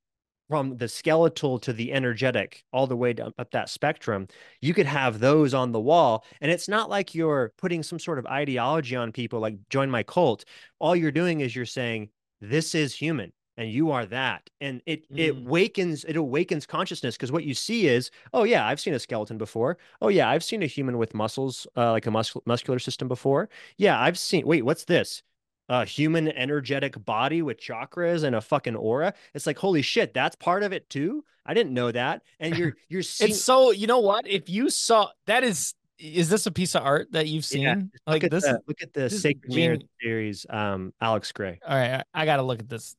from 0.50 0.78
the 0.78 0.88
skeletal 0.88 1.60
to 1.60 1.74
the 1.74 1.92
energetic 1.92 2.64
all 2.72 2.88
the 2.88 2.96
way 2.96 3.14
down, 3.14 3.34
up 3.38 3.52
that 3.52 3.70
spectrum 3.70 4.28
you 4.62 4.74
could 4.74 4.86
have 4.86 5.20
those 5.20 5.54
on 5.54 5.72
the 5.72 5.80
wall. 5.80 6.26
And 6.42 6.52
it's 6.52 6.68
not 6.68 6.90
like 6.90 7.16
you're 7.16 7.54
putting 7.58 7.84
some 7.84 8.00
sort 8.00 8.20
of 8.20 8.26
ideology 8.28 8.96
on 8.96 9.12
people 9.12 9.40
like 9.40 9.58
join 9.70 9.90
my 9.90 10.04
cult. 10.04 10.46
All 10.80 10.96
you're 10.96 11.12
doing 11.12 11.42
is 11.42 11.56
you're 11.56 11.66
saying 11.66 12.10
this 12.42 12.76
is 12.76 12.94
human 12.94 13.32
and 13.58 13.72
you 13.72 13.92
are 13.92 14.06
that. 14.08 14.50
And 14.62 14.82
it 14.86 15.12
mm. 15.12 15.18
it 15.18 15.36
wakens 15.36 16.04
it 16.06 16.16
awakens 16.16 16.66
consciousness 16.66 17.16
because 17.16 17.32
what 17.32 17.44
you 17.44 17.54
see 17.54 17.88
is 17.88 18.12
oh 18.34 18.44
yeah 18.44 18.66
i've 18.68 18.80
seen 18.80 18.94
a 18.94 19.00
skeleton 19.00 19.38
before. 19.38 19.78
Oh 20.02 20.10
yeah 20.10 20.30
i've 20.30 20.44
seen 20.44 20.64
a 20.64 20.68
human 20.68 20.98
with 20.98 21.14
muscles 21.14 21.68
uh, 21.76 21.92
like 21.92 22.06
a 22.06 22.12
mus- 22.12 22.36
muscular 22.46 22.80
system 22.80 23.08
before. 23.08 23.50
Yeah 23.78 24.00
i've 24.00 24.20
seen 24.20 24.46
wait 24.46 24.66
what's 24.66 24.86
this 24.86 25.24
a 25.70 25.86
human 25.86 26.28
energetic 26.30 27.04
body 27.06 27.42
with 27.42 27.60
chakras 27.60 28.24
and 28.24 28.36
a 28.36 28.42
fucking 28.42 28.76
aura. 28.76 29.14
It's 29.34 29.48
like, 29.48 29.58
holy 29.58 29.82
shit, 29.82 30.14
that's 30.14 30.36
part 30.36 30.64
of 30.64 30.74
it 30.74 30.90
too. 30.90 31.24
I 31.46 31.54
didn't 31.54 31.74
know 31.74 31.92
that. 31.92 32.22
And 32.40 32.58
you're 32.58 32.74
you're 32.90 33.02
seeing 33.04 33.32
It's 33.32 33.42
so 33.42 33.72
you 33.72 33.88
know 33.88 34.00
what? 34.00 34.28
If 34.28 34.50
you 34.50 34.70
saw 34.70 35.10
that 35.28 35.44
is 35.44 35.74
is 35.98 36.28
this 36.30 36.46
a 36.46 36.52
piece 36.52 36.76
of 36.76 36.84
art 36.84 37.08
that 37.14 37.28
you've 37.28 37.46
seen? 37.46 37.62
Yeah, 37.62 37.76
like 38.06 38.22
look 38.22 38.24
at 38.26 38.32
this 38.32 38.44
the, 38.44 38.60
look 38.68 38.82
at 38.82 38.94
the 38.94 39.10
Sacred 39.10 39.54
Mirror 39.54 39.78
series, 40.02 40.46
um, 40.50 40.94
Alex 41.00 41.32
Grey. 41.32 41.60
all 41.66 41.76
right, 41.78 42.04
I, 42.14 42.22
I 42.22 42.26
gotta 42.26 42.44
look 42.44 42.60
at 42.60 42.68
this. 42.70 42.96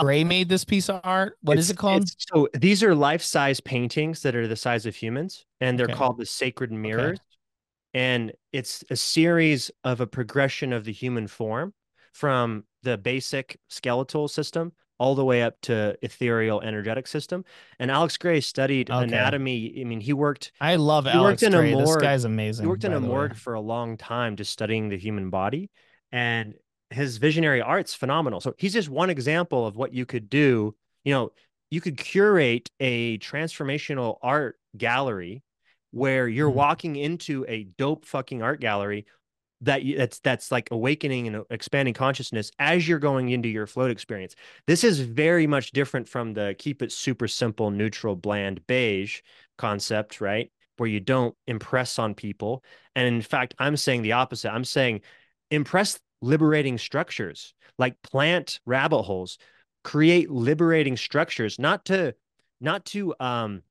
Grey 0.00 0.24
made 0.24 0.48
this 0.48 0.64
piece 0.64 0.88
of 0.88 1.00
art. 1.04 1.38
What 1.42 1.56
is 1.56 1.70
It's- 1.70 1.74
it 1.74 1.78
called? 1.78 2.08
so 2.18 2.48
these 2.52 2.82
are 2.82 2.96
life-size 2.96 3.60
paintings 3.60 4.22
that 4.22 4.34
are 4.34 4.48
the 4.48 4.56
size 4.56 4.86
of 4.86 4.96
humans, 4.96 5.46
and 5.60 5.78
they're 5.78 5.84
Okay. 5.86 5.94
called 5.94 6.18
the 6.18 6.26
Sacred 6.26 6.72
Mirrors. 6.72 7.20
And 7.94 8.32
it's 8.52 8.84
a 8.90 8.96
series 8.96 9.70
of 9.84 10.00
a 10.00 10.06
progression 10.06 10.72
of 10.72 10.84
the 10.84 10.92
human 10.92 11.26
form 11.28 11.72
from 12.12 12.64
the 12.82 12.98
basic 12.98 13.58
skeletal 13.68 14.28
system 14.28 14.72
all 14.98 15.14
the 15.14 15.24
way 15.24 15.42
up 15.42 15.60
to 15.62 15.96
ethereal 16.02 16.60
energetic 16.60 17.06
system. 17.06 17.44
And 17.78 17.90
Alex 17.90 18.16
Grey 18.16 18.40
studied 18.40 18.90
Okay. 18.90 19.02
anatomy. 19.04 19.80
I 19.80 19.84
mean, 19.84 20.00
he 20.00 20.12
worked 20.12 20.52
I 20.60 20.76
love 20.76 21.04
He 21.04 21.10
Alex 21.10 21.42
worked 21.42 21.54
in 21.54 21.54
a 21.54 21.58
Grey. 21.58 21.74
This 21.74 21.96
guy's 21.96 22.24
amazing. 22.24 22.64
he 22.64 22.68
worked 22.68 22.84
in 22.84 22.92
a 22.92 22.94
the 22.94 23.00
way. 23.00 23.06
morgue 23.08 23.34
for 23.36 23.54
a 23.54 23.60
long 23.60 23.96
time 23.96 24.36
just 24.36 24.52
studying 24.52 24.88
the 24.88 24.98
human 24.98 25.30
body 25.30 25.70
and 26.12 26.54
his 26.90 27.16
visionary 27.16 27.60
art's 27.60 27.92
phenomenal 27.94 28.40
so 28.40 28.54
he's 28.56 28.72
just 28.72 28.88
one 28.88 29.10
example 29.10 29.66
of 29.66 29.74
what 29.74 29.92
you 29.92 30.06
could 30.06 30.28
do 30.30 30.74
you 31.04 31.12
know 31.12 31.32
you 31.70 31.80
could 31.80 31.96
curate 31.96 32.70
a 32.78 33.18
transformational 33.18 34.18
art 34.22 34.56
gallery 34.76 35.42
where 35.94 36.28
you're 36.28 36.50
Mhm. 36.50 36.54
walking 36.54 36.96
into 36.96 37.44
a 37.48 37.64
dope 37.78 38.04
fucking 38.04 38.42
art 38.42 38.60
gallery 38.60 39.06
that 39.60 39.82
that's 39.96 40.18
that's 40.20 40.50
like 40.52 40.68
awakening 40.70 41.28
and 41.28 41.44
expanding 41.50 41.94
consciousness 41.94 42.50
as 42.58 42.86
you're 42.86 42.98
going 42.98 43.30
into 43.30 43.48
your 43.48 43.66
float 43.66 43.90
experience 43.90 44.34
this 44.66 44.84
is 44.84 45.00
very 45.00 45.46
much 45.46 45.70
different 45.70 46.08
from 46.08 46.34
the 46.34 46.54
keep 46.58 46.82
it 46.82 46.92
super 46.92 47.28
simple 47.28 47.70
neutral 47.70 48.16
bland 48.16 48.66
beige 48.66 49.20
concept 49.56 50.20
right 50.20 50.50
where 50.76 50.88
you 50.88 51.00
don't 51.00 51.36
impress 51.46 51.98
on 51.98 52.14
people. 52.14 52.64
And 52.96 53.06
in 53.06 53.22
fact, 53.22 53.54
I'm 53.58 53.76
saying 53.76 54.02
the 54.02 54.12
opposite. 54.12 54.52
I'm 54.52 54.64
saying 54.64 55.02
impress 55.50 55.98
liberating 56.20 56.78
structures, 56.78 57.54
like 57.78 58.00
plant 58.02 58.60
rabbit 58.66 59.02
holes, 59.02 59.38
create 59.82 60.30
liberating 60.30 60.96
structures, 60.96 61.58
not 61.58 61.84
to 61.86 62.14
not 62.60 62.84
to 62.86 63.14
um 63.20 63.62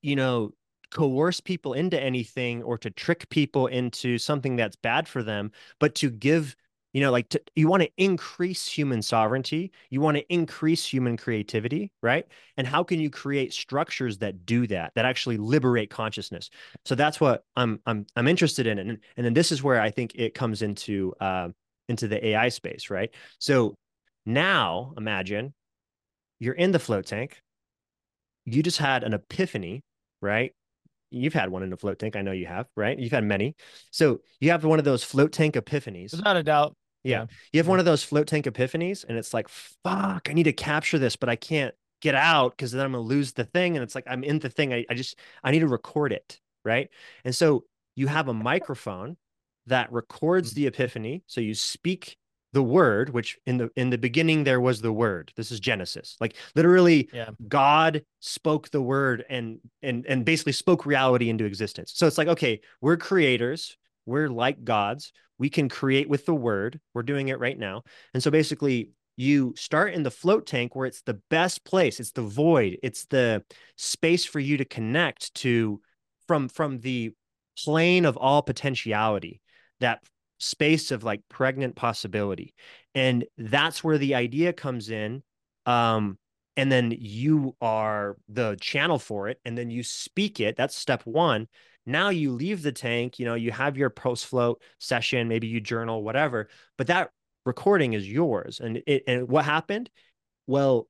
you 0.00 0.16
know 0.16 0.52
coerce 0.92 1.40
people 1.40 1.72
into 1.72 2.00
anything 2.00 2.62
or 2.62 2.78
to 2.78 2.90
trick 2.90 3.28
people 3.30 3.66
into 3.66 4.18
something 4.18 4.56
that's 4.56 4.76
bad 4.76 5.08
for 5.08 5.22
them, 5.22 5.50
but 5.80 5.94
to 5.96 6.10
give 6.10 6.54
you 6.92 7.00
know 7.00 7.10
like 7.10 7.28
to, 7.30 7.40
you 7.56 7.68
want 7.68 7.82
to 7.82 7.90
increase 7.96 8.66
human 8.68 9.00
sovereignty 9.00 9.72
you 9.90 10.00
want 10.00 10.16
to 10.16 10.32
increase 10.32 10.84
human 10.84 11.16
creativity 11.16 11.90
right? 12.02 12.26
And 12.56 12.66
how 12.66 12.84
can 12.84 13.00
you 13.00 13.10
create 13.10 13.52
structures 13.52 14.18
that 14.18 14.44
do 14.44 14.66
that 14.66 14.92
that 14.94 15.04
actually 15.04 15.38
liberate 15.38 15.90
consciousness? 15.90 16.50
So 16.84 16.94
that's 16.94 17.20
what 17.20 17.44
i'm 17.56 17.80
i'm 17.86 18.06
i'm 18.16 18.28
interested 18.28 18.66
in 18.66 18.78
and 18.78 18.98
and 19.16 19.26
then 19.26 19.34
this 19.34 19.52
is 19.52 19.62
where 19.62 19.80
i 19.80 19.90
think 19.90 20.12
it 20.16 20.34
comes 20.34 20.62
into 20.62 21.14
uh, 21.20 21.48
into 21.88 22.08
the 22.08 22.24
ai 22.28 22.48
space 22.48 22.90
right? 22.90 23.10
So 23.38 23.74
now 24.26 24.92
imagine 24.96 25.54
you're 26.38 26.54
in 26.54 26.72
the 26.72 26.78
float 26.78 27.06
tank. 27.06 27.40
You 28.44 28.62
just 28.62 28.78
had 28.78 29.04
an 29.04 29.14
epiphany 29.14 29.82
right 30.20 30.52
you've 31.12 31.34
had 31.34 31.50
one 31.50 31.62
in 31.62 31.72
a 31.72 31.76
float 31.76 31.98
tank 31.98 32.16
i 32.16 32.22
know 32.22 32.32
you 32.32 32.46
have 32.46 32.66
right 32.76 32.98
you've 32.98 33.12
had 33.12 33.24
many 33.24 33.54
so 33.90 34.20
you 34.40 34.50
have 34.50 34.64
one 34.64 34.78
of 34.78 34.84
those 34.84 35.04
float 35.04 35.32
tank 35.32 35.54
epiphanies 35.54 36.12
Without 36.12 36.36
a 36.36 36.42
doubt. 36.42 36.76
yeah. 37.04 37.26
You 37.52 37.58
have 37.58 37.68
one 37.68 37.78
of 37.78 37.84
those 37.84 38.02
float 38.02 38.26
tank 38.26 38.46
epiphanies, 38.46 39.04
and 39.08 39.18
it's 39.18 39.34
like, 39.34 39.48
fuck, 39.48 40.28
I 40.28 40.32
need 40.32 40.44
to 40.44 40.52
capture 40.52 40.98
this, 40.98 41.16
but 41.16 41.28
I 41.28 41.36
can't 41.36 41.74
get 42.00 42.14
out 42.14 42.52
because 42.56 42.72
then 42.72 42.84
I'm 42.84 42.92
gonna 42.92 43.04
lose 43.04 43.32
the 43.32 43.44
thing. 43.44 43.76
And 43.76 43.82
it's 43.82 43.94
like 43.94 44.04
I'm 44.06 44.24
in 44.24 44.38
the 44.38 44.50
thing. 44.50 44.72
I, 44.72 44.84
I 44.90 44.94
just 44.94 45.18
I 45.42 45.50
need 45.50 45.60
to 45.60 45.68
record 45.68 46.12
it. 46.12 46.38
Right. 46.64 46.90
And 47.24 47.34
so 47.34 47.64
you 47.96 48.06
have 48.06 48.28
a 48.28 48.34
microphone 48.34 49.16
that 49.66 49.92
records 49.92 50.50
mm-hmm. 50.50 50.62
the 50.62 50.66
epiphany. 50.68 51.22
So 51.26 51.40
you 51.40 51.54
speak 51.54 52.16
the 52.52 52.62
word, 52.62 53.10
which 53.10 53.38
in 53.46 53.56
the 53.56 53.70
in 53.76 53.90
the 53.90 53.98
beginning 53.98 54.44
there 54.44 54.60
was 54.60 54.80
the 54.80 54.92
word. 54.92 55.32
This 55.36 55.50
is 55.50 55.60
Genesis. 55.60 56.16
Like 56.20 56.36
literally 56.54 57.08
Yeah. 57.12 57.30
God 57.48 58.04
spoke 58.20 58.70
the 58.70 58.82
word 58.82 59.24
and 59.28 59.58
and 59.82 60.04
and 60.06 60.24
basically 60.24 60.52
spoke 60.52 60.84
reality 60.84 61.30
into 61.30 61.44
existence. 61.44 61.92
So 61.94 62.06
it's 62.06 62.18
like, 62.18 62.28
okay, 62.28 62.60
we're 62.80 62.96
creators, 62.98 63.76
we're 64.06 64.28
like 64.28 64.64
gods. 64.64 65.12
We 65.38 65.48
can 65.48 65.68
create 65.68 66.08
with 66.08 66.26
the 66.26 66.34
word. 66.34 66.78
We're 66.94 67.02
doing 67.02 67.28
it 67.28 67.40
right 67.40 67.58
now. 67.58 67.82
And 68.14 68.22
so 68.22 68.30
basically 68.30 68.90
you 69.16 69.54
start 69.56 69.94
in 69.94 70.02
the 70.02 70.10
float 70.10 70.46
tank 70.46 70.74
where 70.74 70.86
it's 70.86 71.02
the 71.02 71.20
best 71.30 71.64
place. 71.64 72.00
It's 72.00 72.12
the 72.12 72.22
void. 72.22 72.78
It's 72.82 73.06
the 73.06 73.44
space 73.76 74.24
for 74.24 74.40
you 74.40 74.58
to 74.58 74.64
connect 74.64 75.34
to 75.36 75.80
from 76.28 76.48
from 76.48 76.80
the 76.80 77.12
plane 77.58 78.04
of 78.04 78.16
all 78.16 78.42
potentiality, 78.42 79.40
that 79.80 80.02
space 80.42 80.90
of 80.90 81.04
like 81.04 81.22
pregnant 81.28 81.76
possibility. 81.76 82.54
And 82.94 83.24
that's 83.38 83.84
where 83.84 83.98
the 83.98 84.16
idea 84.16 84.52
comes 84.52 84.90
in. 84.90 85.22
Um, 85.66 86.18
and 86.56 86.70
then 86.70 86.92
you 86.98 87.56
are 87.60 88.16
the 88.28 88.58
channel 88.60 88.98
for 88.98 89.28
it, 89.28 89.40
and 89.44 89.56
then 89.56 89.70
you 89.70 89.82
speak 89.82 90.40
it. 90.40 90.56
That's 90.56 90.76
step 90.76 91.02
one. 91.06 91.48
Now 91.86 92.10
you 92.10 92.32
leave 92.32 92.62
the 92.62 92.72
tank, 92.72 93.18
you 93.18 93.24
know, 93.24 93.34
you 93.34 93.50
have 93.52 93.76
your 93.78 93.88
post 93.88 94.26
float 94.26 94.60
session, 94.78 95.28
maybe 95.28 95.46
you 95.46 95.60
journal, 95.60 96.02
whatever, 96.02 96.48
but 96.76 96.88
that 96.88 97.10
recording 97.46 97.94
is 97.94 98.06
yours. 98.06 98.60
And 98.60 98.82
it 98.86 99.04
and 99.06 99.28
what 99.28 99.44
happened? 99.44 99.90
Well, 100.46 100.88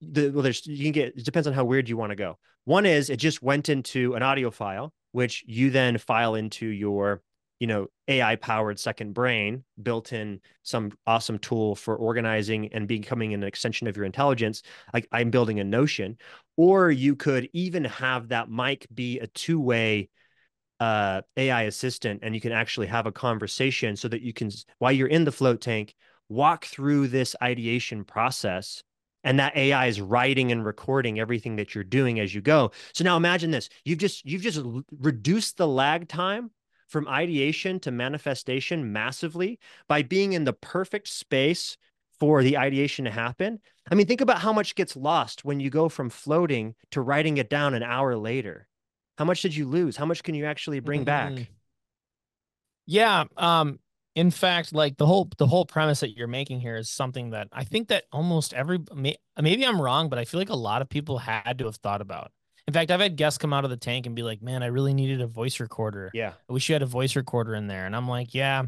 the 0.00 0.30
well, 0.30 0.42
there's 0.42 0.66
you 0.66 0.84
can 0.84 0.92
get 0.92 1.16
it 1.16 1.24
depends 1.24 1.46
on 1.46 1.54
how 1.54 1.64
weird 1.64 1.88
you 1.88 1.96
want 1.96 2.10
to 2.10 2.16
go. 2.16 2.38
One 2.64 2.86
is 2.86 3.10
it 3.10 3.16
just 3.18 3.42
went 3.42 3.68
into 3.68 4.14
an 4.14 4.22
audio 4.22 4.50
file, 4.50 4.92
which 5.12 5.44
you 5.46 5.70
then 5.70 5.98
file 5.98 6.34
into 6.34 6.66
your, 6.66 7.22
you 7.60 7.66
know, 7.66 7.86
AI 8.08 8.36
powered 8.36 8.78
second 8.78 9.14
brain, 9.14 9.64
built 9.82 10.12
in 10.12 10.40
some 10.62 10.92
awesome 11.06 11.38
tool 11.38 11.74
for 11.74 11.96
organizing 11.96 12.72
and 12.72 12.88
becoming 12.88 13.32
an 13.32 13.42
extension 13.42 13.86
of 13.86 13.96
your 13.96 14.06
intelligence. 14.06 14.62
Like 14.92 15.08
I'm 15.12 15.30
building 15.30 15.60
a 15.60 15.64
notion, 15.64 16.18
or 16.56 16.90
you 16.90 17.16
could 17.16 17.48
even 17.52 17.84
have 17.84 18.28
that 18.28 18.50
mic 18.50 18.86
be 18.92 19.20
a 19.20 19.26
two 19.28 19.60
way 19.60 20.08
uh, 20.80 21.22
AI 21.36 21.62
assistant, 21.62 22.20
and 22.22 22.34
you 22.34 22.40
can 22.40 22.52
actually 22.52 22.88
have 22.88 23.06
a 23.06 23.12
conversation 23.12 23.96
so 23.96 24.08
that 24.08 24.22
you 24.22 24.32
can, 24.32 24.50
while 24.78 24.92
you're 24.92 25.08
in 25.08 25.24
the 25.24 25.32
float 25.32 25.60
tank, 25.60 25.94
walk 26.28 26.64
through 26.64 27.08
this 27.08 27.36
ideation 27.42 28.04
process 28.04 28.82
and 29.22 29.38
that 29.38 29.56
AI 29.56 29.86
is 29.86 30.00
writing 30.00 30.52
and 30.52 30.64
recording 30.64 31.18
everything 31.18 31.56
that 31.56 31.74
you're 31.74 31.84
doing 31.84 32.20
as 32.20 32.34
you 32.34 32.40
go. 32.40 32.72
So 32.92 33.04
now 33.04 33.16
imagine 33.16 33.50
this: 33.50 33.68
you've 33.84 33.98
just 33.98 34.24
you've 34.24 34.42
just 34.42 34.60
reduced 35.00 35.56
the 35.56 35.68
lag 35.68 36.08
time 36.08 36.50
from 36.94 37.08
ideation 37.08 37.80
to 37.80 37.90
manifestation 37.90 38.92
massively 38.92 39.58
by 39.88 40.00
being 40.00 40.32
in 40.32 40.44
the 40.44 40.52
perfect 40.52 41.08
space 41.08 41.76
for 42.20 42.44
the 42.44 42.56
ideation 42.56 43.04
to 43.04 43.10
happen. 43.10 43.58
I 43.90 43.96
mean, 43.96 44.06
think 44.06 44.20
about 44.20 44.38
how 44.38 44.52
much 44.52 44.76
gets 44.76 44.94
lost 44.94 45.44
when 45.44 45.58
you 45.58 45.70
go 45.70 45.88
from 45.88 46.08
floating 46.08 46.76
to 46.92 47.00
writing 47.00 47.38
it 47.38 47.50
down 47.50 47.74
an 47.74 47.82
hour 47.82 48.16
later. 48.16 48.68
How 49.18 49.24
much 49.24 49.42
did 49.42 49.56
you 49.56 49.66
lose? 49.66 49.96
How 49.96 50.06
much 50.06 50.22
can 50.22 50.36
you 50.36 50.46
actually 50.46 50.78
bring 50.78 51.00
Mhm. 51.00 51.06
back? 51.06 51.50
Yeah. 52.86 53.24
Um, 53.36 53.80
in 54.14 54.30
fact, 54.30 54.72
like 54.72 54.96
the 54.96 55.06
whole 55.06 55.28
the 55.38 55.48
whole 55.48 55.66
premise 55.66 55.98
that 55.98 56.16
you're 56.16 56.28
making 56.28 56.60
here 56.60 56.76
is 56.76 56.88
something 56.88 57.30
that 57.30 57.48
I 57.50 57.64
think 57.64 57.88
that 57.88 58.04
almost 58.12 58.54
every 58.54 58.78
may, 58.94 59.16
maybe 59.40 59.66
I'm 59.66 59.80
wrong, 59.82 60.08
but 60.08 60.20
I 60.20 60.24
feel 60.24 60.38
like 60.38 60.50
a 60.50 60.54
lot 60.54 60.80
of 60.82 60.88
people 60.88 61.18
had 61.18 61.58
to 61.58 61.64
have 61.64 61.76
thought 61.76 62.00
about. 62.00 62.30
In 62.66 62.72
fact, 62.72 62.90
I've 62.90 63.00
had 63.00 63.16
guests 63.16 63.38
come 63.38 63.52
out 63.52 63.64
of 63.64 63.70
the 63.70 63.76
tank 63.76 64.06
and 64.06 64.14
be 64.14 64.22
like, 64.22 64.40
"Man, 64.42 64.62
I 64.62 64.66
really 64.66 64.94
needed 64.94 65.20
a 65.20 65.26
voice 65.26 65.60
recorder. 65.60 66.10
Yeah. 66.14 66.32
I 66.48 66.52
wish 66.52 66.68
you 66.68 66.74
had 66.74 66.82
a 66.82 66.86
voice 66.86 67.14
recorder 67.16 67.54
in 67.54 67.66
there." 67.66 67.86
And 67.86 67.94
I'm 67.94 68.08
like, 68.08 68.34
"Yeah." 68.34 68.64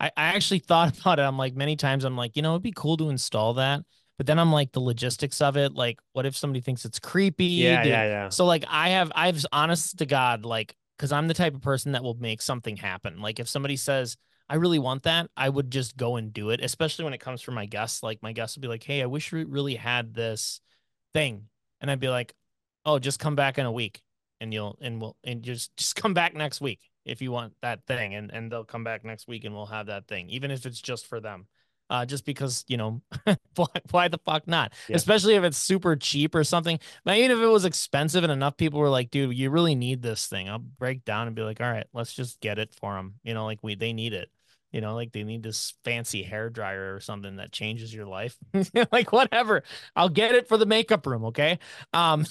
I, 0.00 0.06
I 0.16 0.24
actually 0.34 0.58
thought 0.66 0.98
about 0.98 1.18
it. 1.18 1.22
I'm 1.22 1.38
like, 1.38 1.54
many 1.54 1.76
times 1.76 2.04
I'm 2.04 2.16
like, 2.16 2.34
you 2.34 2.42
know, 2.42 2.52
it'd 2.52 2.62
be 2.62 2.72
cool 2.74 2.96
to 2.96 3.10
install 3.10 3.54
that. 3.54 3.82
But 4.16 4.26
then 4.26 4.38
I'm 4.38 4.52
like, 4.52 4.72
the 4.72 4.80
logistics 4.80 5.40
of 5.40 5.56
it, 5.56 5.72
like, 5.72 5.98
what 6.12 6.26
if 6.26 6.36
somebody 6.36 6.60
thinks 6.60 6.84
it's 6.84 6.98
creepy? 6.98 7.44
Yeah, 7.46 7.82
Do- 7.82 7.88
yeah, 7.88 8.04
yeah. 8.04 8.28
so 8.28 8.44
like 8.44 8.64
I 8.68 8.90
have 8.90 9.12
I've 9.14 9.44
honest 9.52 9.98
to 9.98 10.06
God, 10.06 10.44
like, 10.44 10.74
because 10.96 11.12
I'm 11.12 11.28
the 11.28 11.34
type 11.34 11.54
of 11.54 11.62
person 11.62 11.92
that 11.92 12.02
will 12.02 12.14
make 12.14 12.42
something 12.42 12.76
happen. 12.76 13.20
Like 13.20 13.40
if 13.40 13.48
somebody 13.48 13.76
says, 13.76 14.16
I 14.48 14.56
really 14.56 14.78
want 14.78 15.04
that, 15.04 15.30
I 15.36 15.48
would 15.48 15.70
just 15.70 15.96
go 15.96 16.16
and 16.16 16.32
do 16.34 16.50
it, 16.50 16.60
especially 16.62 17.04
when 17.04 17.14
it 17.14 17.20
comes 17.20 17.40
from 17.40 17.54
my 17.54 17.64
guests. 17.66 18.02
Like 18.02 18.22
my 18.22 18.32
guests 18.32 18.56
would 18.56 18.62
be 18.62 18.68
like, 18.68 18.82
Hey, 18.82 19.00
I 19.00 19.06
wish 19.06 19.32
we 19.32 19.44
really 19.44 19.76
had 19.76 20.12
this 20.12 20.60
thing. 21.14 21.44
And 21.80 21.90
I'd 21.90 22.00
be 22.00 22.08
like, 22.08 22.34
Oh, 22.84 22.98
just 22.98 23.18
come 23.18 23.36
back 23.36 23.58
in 23.58 23.66
a 23.66 23.72
week 23.72 24.00
and 24.40 24.52
you'll 24.52 24.78
and 24.80 25.00
we'll 25.00 25.16
and 25.24 25.42
just 25.42 25.76
just 25.76 25.96
come 25.96 26.14
back 26.14 26.34
next 26.34 26.60
week 26.60 26.80
if 27.04 27.22
you 27.22 27.32
want 27.32 27.54
that 27.62 27.86
thing. 27.86 28.14
And 28.14 28.30
and 28.32 28.50
they'll 28.50 28.64
come 28.64 28.84
back 28.84 29.04
next 29.04 29.28
week 29.28 29.44
and 29.44 29.54
we'll 29.54 29.66
have 29.66 29.86
that 29.86 30.06
thing, 30.08 30.30
even 30.30 30.50
if 30.50 30.66
it's 30.66 30.80
just 30.80 31.06
for 31.06 31.20
them. 31.20 31.46
Uh, 31.88 32.06
just 32.06 32.24
because 32.24 32.64
you 32.68 32.76
know 32.76 33.02
why, 33.56 33.66
why 33.90 34.06
the 34.06 34.18
fuck 34.24 34.46
not 34.46 34.72
Yeah. 34.86 35.00
especially 35.00 35.34
if 35.34 35.42
it's 35.42 35.58
super 35.58 35.96
cheap 35.96 36.36
or 36.36 36.44
something 36.44 36.78
but 37.04 37.16
even 37.16 37.32
if 37.32 37.38
it 37.42 37.46
was 37.48 37.64
expensive 37.64 38.22
and 38.22 38.32
enough 38.32 38.56
people 38.56 38.78
were 38.78 38.88
like, 38.88 39.10
dude, 39.10 39.36
you 39.36 39.50
really 39.50 39.74
need 39.74 40.00
this 40.00 40.28
thing, 40.28 40.48
I'll 40.48 40.60
break 40.60 41.04
down 41.04 41.26
and 41.26 41.34
be 41.34 41.42
like, 41.42 41.60
all 41.60 41.68
right, 41.68 41.88
let's 41.92 42.12
just 42.12 42.40
get 42.40 42.60
it 42.60 42.72
for 42.80 42.94
them. 42.94 43.14
You 43.24 43.34
know, 43.34 43.44
like 43.44 43.58
we 43.62 43.74
they 43.74 43.92
need 43.92 44.12
it. 44.12 44.30
you 44.70 44.80
know, 44.80 44.94
like 44.94 45.10
they 45.10 45.24
need 45.24 45.42
this 45.42 45.74
fancy 45.84 46.22
hair 46.22 46.48
dryer 46.48 46.94
or 46.94 47.00
something 47.00 47.36
that 47.36 47.50
changes 47.50 47.92
your 47.92 48.06
life. 48.06 48.36
like 48.92 49.10
whatever. 49.10 49.64
I'll 49.96 50.08
get 50.08 50.36
it 50.36 50.46
for 50.46 50.56
the 50.58 50.66
makeup 50.66 51.04
room, 51.06 51.24
okay? 51.26 51.58
Um 51.92 52.24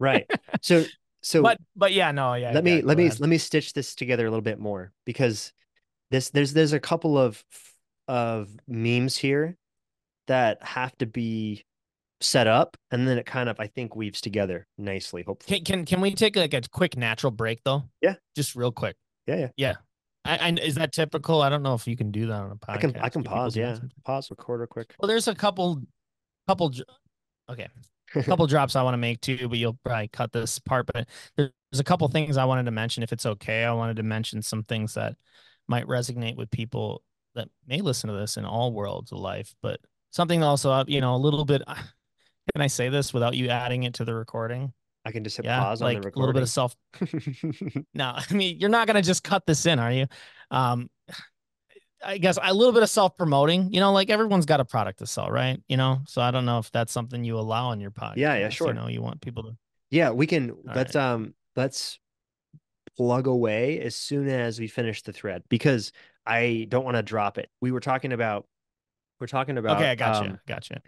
right. 0.00 0.28
So 0.62 0.84
so 1.22 1.42
but 1.42 1.58
but 1.76 1.92
yeah, 1.92 2.10
no, 2.10 2.34
yeah. 2.34 2.52
Let 2.52 2.64
me 2.64 2.78
yeah, 2.78 2.82
let 2.84 2.96
me 2.96 3.06
ahead. 3.06 3.20
let 3.20 3.28
me 3.28 3.38
stitch 3.38 3.72
this 3.72 3.94
together 3.94 4.26
a 4.26 4.30
little 4.30 4.42
bit 4.42 4.58
more 4.58 4.92
because 5.04 5.52
this 6.10 6.30
there's 6.30 6.52
there's 6.52 6.72
a 6.72 6.80
couple 6.80 7.16
of 7.16 7.42
of 8.08 8.48
memes 8.66 9.16
here 9.16 9.56
that 10.26 10.62
have 10.62 10.96
to 10.98 11.06
be 11.06 11.64
set 12.20 12.46
up 12.46 12.76
and 12.90 13.08
then 13.08 13.16
it 13.16 13.24
kind 13.24 13.48
of 13.48 13.58
I 13.58 13.66
think 13.66 13.96
weaves 13.96 14.20
together 14.20 14.66
nicely, 14.76 15.22
hopefully. 15.22 15.60
Can 15.60 15.64
can 15.64 15.84
can 15.84 16.00
we 16.00 16.14
take 16.14 16.36
like 16.36 16.54
a 16.54 16.62
quick 16.70 16.96
natural 16.96 17.30
break 17.30 17.60
though? 17.64 17.84
Yeah. 18.00 18.16
Just 18.34 18.56
real 18.56 18.72
quick. 18.72 18.96
Yeah, 19.26 19.36
yeah. 19.36 19.48
Yeah. 19.56 19.74
I, 20.24 20.36
I 20.36 20.48
is 20.50 20.74
that 20.74 20.92
typical? 20.92 21.40
I 21.42 21.48
don't 21.48 21.62
know 21.62 21.74
if 21.74 21.86
you 21.86 21.96
can 21.96 22.10
do 22.10 22.26
that 22.26 22.34
on 22.34 22.50
a 22.50 22.56
podcast. 22.56 22.74
I 22.74 22.78
can 22.78 22.96
I 22.96 23.08
can 23.08 23.22
pause, 23.24 23.56
yeah. 23.56 23.78
Pause, 24.04 24.30
record 24.30 24.60
real 24.60 24.66
quick. 24.66 24.94
Well, 24.98 25.08
there's 25.08 25.28
a 25.28 25.34
couple 25.34 25.80
couple 26.46 26.72
okay. 27.50 27.68
A 28.14 28.22
couple 28.22 28.46
drops 28.46 28.76
I 28.76 28.82
want 28.82 28.94
to 28.94 28.98
make 28.98 29.20
too, 29.20 29.48
but 29.48 29.58
you'll 29.58 29.78
probably 29.84 30.08
cut 30.08 30.32
this 30.32 30.58
part. 30.58 30.86
But 30.86 31.08
there's 31.36 31.50
a 31.78 31.84
couple 31.84 32.08
things 32.08 32.36
I 32.36 32.44
wanted 32.44 32.64
to 32.64 32.70
mention. 32.70 33.02
If 33.02 33.12
it's 33.12 33.26
okay, 33.26 33.64
I 33.64 33.72
wanted 33.72 33.96
to 33.96 34.02
mention 34.02 34.42
some 34.42 34.64
things 34.64 34.94
that 34.94 35.16
might 35.68 35.86
resonate 35.86 36.36
with 36.36 36.50
people 36.50 37.02
that 37.34 37.48
may 37.66 37.80
listen 37.80 38.08
to 38.10 38.16
this 38.16 38.36
in 38.36 38.44
all 38.44 38.72
worlds 38.72 39.12
of 39.12 39.18
life. 39.18 39.54
But 39.62 39.80
something 40.10 40.42
also, 40.42 40.70
uh, 40.70 40.84
you 40.88 41.00
know, 41.00 41.14
a 41.14 41.18
little 41.18 41.44
bit. 41.44 41.62
Can 42.54 42.62
I 42.62 42.66
say 42.66 42.88
this 42.88 43.14
without 43.14 43.34
you 43.36 43.48
adding 43.48 43.84
it 43.84 43.94
to 43.94 44.04
the 44.04 44.14
recording? 44.14 44.72
I 45.04 45.12
can 45.12 45.24
just 45.24 45.36
hit 45.36 45.46
Yeah, 45.46 45.60
pause 45.60 45.80
like 45.80 45.96
on 45.96 46.02
the 46.02 46.08
recording. 46.08 46.18
a 46.18 46.26
little 46.26 46.32
bit 46.34 46.42
of 46.42 46.48
self. 46.48 46.76
No, 47.94 48.14
I 48.30 48.34
mean 48.34 48.58
you're 48.58 48.70
not 48.70 48.86
gonna 48.86 49.02
just 49.02 49.22
cut 49.22 49.46
this 49.46 49.66
in, 49.66 49.78
are 49.78 49.92
you? 49.92 50.06
Um, 50.50 50.90
I 52.04 52.18
guess 52.18 52.38
a 52.42 52.54
little 52.54 52.72
bit 52.72 52.82
of 52.82 52.90
self 52.90 53.16
promoting. 53.16 53.72
You 53.72 53.80
know, 53.80 53.92
like 53.92 54.10
everyone's 54.10 54.46
got 54.46 54.60
a 54.60 54.64
product 54.64 55.00
to 55.00 55.06
sell, 55.06 55.30
right? 55.30 55.60
You 55.68 55.76
know, 55.76 56.00
so 56.06 56.22
I 56.22 56.30
don't 56.30 56.46
know 56.46 56.58
if 56.58 56.70
that's 56.72 56.92
something 56.92 57.24
you 57.24 57.38
allow 57.38 57.68
on 57.68 57.80
your 57.80 57.90
podcast. 57.90 58.16
Yeah, 58.16 58.36
yeah, 58.36 58.48
sure. 58.48 58.68
You 58.68 58.74
know, 58.74 58.88
you 58.88 59.02
want 59.02 59.20
people 59.20 59.42
to. 59.44 59.56
yeah, 59.90 60.10
we 60.10 60.26
can 60.26 60.50
All 60.50 60.58
let's 60.74 60.96
um 60.96 61.34
let's 61.56 61.98
plug 62.96 63.26
away 63.26 63.80
as 63.80 63.96
soon 63.96 64.28
as 64.28 64.58
we 64.58 64.66
finish 64.66 65.02
the 65.02 65.12
thread 65.12 65.42
because 65.48 65.92
I 66.26 66.66
don't 66.68 66.84
want 66.84 66.96
to 66.96 67.02
drop 67.02 67.38
it. 67.38 67.48
We 67.60 67.72
were 67.72 67.80
talking 67.80 68.12
about 68.12 68.46
we're 69.20 69.26
talking 69.26 69.58
about 69.58 69.78
Okay, 69.78 69.90
I 69.90 69.94
got 69.94 70.14
gotcha, 70.14 70.30
um, 70.30 70.40
gotcha. 70.46 70.82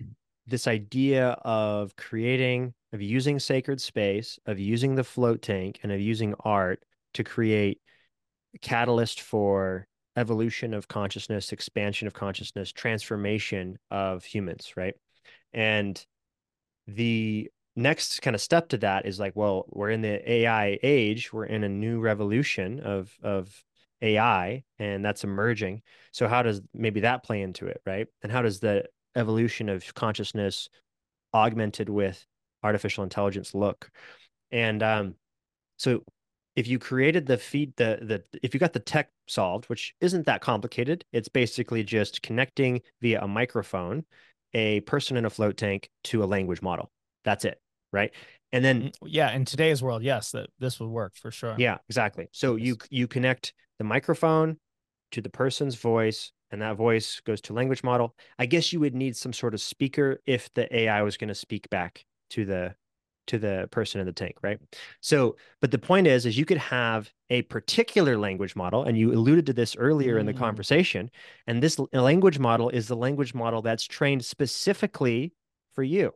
this 0.46 0.66
idea 0.66 1.28
of 1.42 1.94
creating 1.96 2.74
of 2.92 3.02
using 3.02 3.38
sacred 3.38 3.80
space 3.80 4.38
of 4.46 4.58
using 4.58 4.94
the 4.94 5.04
float 5.04 5.42
tank 5.42 5.80
and 5.82 5.92
of 5.92 6.00
using 6.00 6.34
art 6.40 6.82
to 7.14 7.24
create 7.24 7.80
catalyst 8.60 9.20
for 9.20 9.86
evolution 10.16 10.74
of 10.74 10.88
consciousness 10.88 11.52
expansion 11.52 12.06
of 12.06 12.14
consciousness 12.14 12.72
transformation 12.72 13.78
of 13.90 14.24
humans 14.24 14.72
right? 14.76 14.94
And 15.52 16.04
the 16.86 17.50
next 17.76 18.20
kind 18.20 18.34
of 18.34 18.40
step 18.40 18.68
to 18.68 18.76
that 18.78 19.06
is 19.06 19.18
like 19.18 19.34
well 19.34 19.64
we're 19.70 19.90
in 19.90 20.02
the 20.02 20.30
ai 20.30 20.78
age 20.82 21.32
we're 21.32 21.46
in 21.46 21.64
a 21.64 21.68
new 21.68 22.00
revolution 22.00 22.80
of 22.80 23.10
of 23.22 23.64
ai 24.02 24.62
and 24.78 25.04
that's 25.04 25.24
emerging. 25.24 25.80
So 26.10 26.28
how 26.28 26.42
does 26.42 26.60
maybe 26.74 27.00
that 27.00 27.22
play 27.24 27.40
into 27.40 27.66
it 27.66 27.80
right? 27.86 28.08
And 28.22 28.30
how 28.32 28.42
does 28.42 28.60
the 28.60 28.84
evolution 29.14 29.68
of 29.68 29.94
consciousness 29.94 30.68
augmented 31.32 31.88
with 31.88 32.26
artificial 32.62 33.04
intelligence 33.04 33.54
look? 33.54 33.90
And 34.50 34.82
um 34.82 35.14
so 35.78 36.02
if 36.56 36.66
you 36.66 36.78
created 36.78 37.26
the 37.26 37.38
feed 37.38 37.74
the 37.76 37.98
the 38.02 38.38
if 38.42 38.54
you 38.54 38.60
got 38.60 38.72
the 38.72 38.80
tech 38.80 39.10
solved 39.26 39.66
which 39.66 39.94
isn't 40.00 40.26
that 40.26 40.40
complicated 40.40 41.04
it's 41.12 41.28
basically 41.28 41.82
just 41.82 42.22
connecting 42.22 42.80
via 43.00 43.20
a 43.22 43.28
microphone 43.28 44.04
a 44.54 44.80
person 44.80 45.16
in 45.16 45.24
a 45.24 45.30
float 45.30 45.56
tank 45.56 45.88
to 46.04 46.22
a 46.22 46.26
language 46.26 46.60
model. 46.62 46.90
That's 47.24 47.44
it 47.44 47.60
right? 47.92 48.12
And 48.52 48.64
then 48.64 48.82
Mm, 48.84 48.92
Yeah, 49.06 49.30
in 49.32 49.44
today's 49.44 49.82
world, 49.82 50.02
yes, 50.02 50.30
that 50.32 50.48
this 50.58 50.80
would 50.80 50.88
work 50.88 51.14
for 51.14 51.30
sure. 51.30 51.56
yeah 51.56 51.78
exactly. 51.88 52.28
So 52.32 52.56
you 52.56 52.76
you 52.90 53.06
connect 53.06 53.52
the 53.78 53.84
microphone 53.84 54.58
to 55.12 55.20
the 55.20 55.30
person's 55.30 55.74
voice 55.74 56.32
and 56.50 56.60
that 56.62 56.76
voice 56.76 57.20
goes 57.20 57.40
to 57.42 57.52
language 57.52 57.82
model. 57.82 58.14
I 58.38 58.46
guess 58.46 58.72
you 58.72 58.80
would 58.80 58.94
need 58.94 59.16
some 59.16 59.32
sort 59.32 59.54
of 59.54 59.60
speaker 59.60 60.20
if 60.26 60.52
the 60.54 60.74
ai 60.74 61.02
was 61.02 61.16
going 61.16 61.28
to 61.28 61.34
speak 61.34 61.68
back 61.70 62.04
to 62.30 62.44
the 62.44 62.74
to 63.26 63.38
the 63.38 63.68
person 63.70 64.00
in 64.00 64.06
the 64.06 64.12
tank 64.12 64.36
right 64.42 64.58
so 65.00 65.36
but 65.60 65.70
the 65.70 65.78
point 65.78 66.06
is 66.06 66.26
is 66.26 66.36
you 66.38 66.44
could 66.44 66.58
have 66.58 67.10
a 67.30 67.42
particular 67.42 68.18
language 68.18 68.56
model 68.56 68.84
and 68.84 68.98
you 68.98 69.12
alluded 69.12 69.46
to 69.46 69.52
this 69.52 69.76
earlier 69.76 70.18
in 70.18 70.26
the 70.26 70.34
Mm. 70.34 70.38
conversation 70.38 71.10
and 71.46 71.62
this 71.62 71.78
language 71.92 72.38
model 72.38 72.68
is 72.70 72.88
the 72.88 72.96
language 72.96 73.34
model 73.34 73.62
that's 73.62 73.84
trained 73.86 74.24
specifically 74.24 75.32
for 75.74 75.82
you 75.82 76.12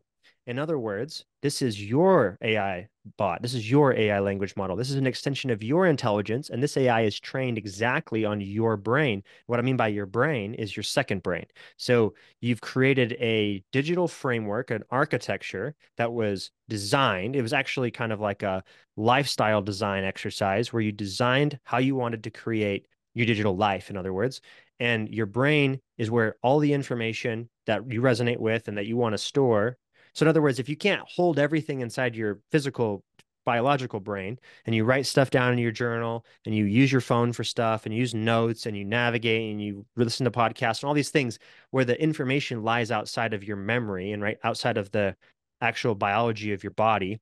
in 0.47 0.59
other 0.59 0.79
words 0.79 1.25
this 1.43 1.63
is 1.63 1.83
your 1.83 2.39
ai 2.43 2.87
bot 3.17 3.41
this 3.43 3.55
is 3.55 3.71
your 3.71 3.95
ai 3.95 4.19
language 4.19 4.55
model 4.57 4.77
this 4.77 4.91
is 4.91 4.97
an 4.97 5.07
extension 5.07 5.51
of 5.51 5.63
your 5.63 5.87
intelligence 5.87 6.51
and 6.51 6.63
this 6.63 6.77
ai 6.77 7.03
is 7.03 7.19
trained 7.19 7.59
exactly 7.59 8.25
on 8.25 8.41
your 8.41 8.77
brain 8.77 9.23
what 9.47 9.59
i 9.59 9.63
mean 9.63 9.77
by 9.77 9.89
your 9.89 10.07
brain 10.07 10.55
is 10.55 10.77
your 10.77 10.83
second 10.83 11.23
brain 11.23 11.45
so 11.77 12.15
you've 12.41 12.61
created 12.61 13.13
a 13.15 13.63
digital 13.73 14.09
framework, 14.09 14.71
an 14.71 14.85
architecture 14.91 15.75
that 15.97 16.13
was 16.13 16.51
designed. 16.69 17.37
It 17.37 17.43
was 17.43 17.53
actually 17.53 17.91
kind 17.91 18.13
of 18.13 18.21
like 18.21 18.43
a 18.43 18.63
lifestyle 18.97 19.63
design 19.63 20.05
exercise 20.05 20.73
where 20.73 20.83
you 20.83 20.93
designed 20.93 21.59
how 21.65 21.79
you 21.79 21.95
wanted 21.95 22.25
to 22.25 22.31
create 22.31 22.87
your 23.15 23.27
digital 23.27 23.57
life, 23.57 23.91
in 23.91 23.97
other 23.97 24.13
words. 24.13 24.41
And 24.79 25.09
your 25.09 25.27
brain 25.27 25.81
is 25.97 26.11
where 26.11 26.37
all 26.43 26.59
the 26.59 26.73
information 26.73 27.49
that 27.67 27.91
you 27.91 28.03
resonate 28.03 28.39
with 28.39 28.69
and 28.69 28.77
that 28.77 28.87
you 28.87 28.97
want 28.97 29.15
to 29.15 29.19
store. 29.19 29.77
So, 30.17 30.25
in 30.25 30.29
other 30.29 30.41
words, 30.41 30.59
if 30.59 30.71
you 30.71 30.77
can't 30.77 31.03
hold 31.07 31.39
everything 31.39 31.83
inside 31.83 32.17
your 32.17 32.41
physical 32.51 33.05
biological 33.45 34.01
brain 34.01 34.39
and 34.65 34.75
you 34.75 34.83
write 34.83 35.05
stuff 35.05 35.29
down 35.29 35.53
in 35.53 35.59
your 35.59 35.71
journal 35.71 36.25
and 36.47 36.55
you 36.55 36.65
use 36.65 36.91
your 36.91 37.03
phone 37.03 37.35
for 37.35 37.45
stuff 37.45 37.85
and 37.85 37.95
you 37.95 38.01
use 38.01 38.15
notes 38.15 38.65
and 38.65 38.75
you 38.75 38.85
navigate 38.85 39.53
and 39.53 39.63
you 39.63 39.85
listen 39.95 40.25
to 40.25 40.31
podcasts 40.31 40.83
and 40.83 40.89
all 40.89 40.95
these 40.95 41.11
things 41.11 41.39
where 41.71 41.85
the 41.85 42.03
information 42.03 42.65
lies 42.65 42.91
outside 42.91 43.35
of 43.35 43.45
your 43.45 43.59
memory 43.59 44.13
and 44.13 44.23
right 44.23 44.39
outside 44.43 44.79
of 44.79 44.91
the 44.91 45.15
actual 45.61 45.95
biology 45.95 46.55
of 46.55 46.65
your 46.65 46.73
body 46.73 47.21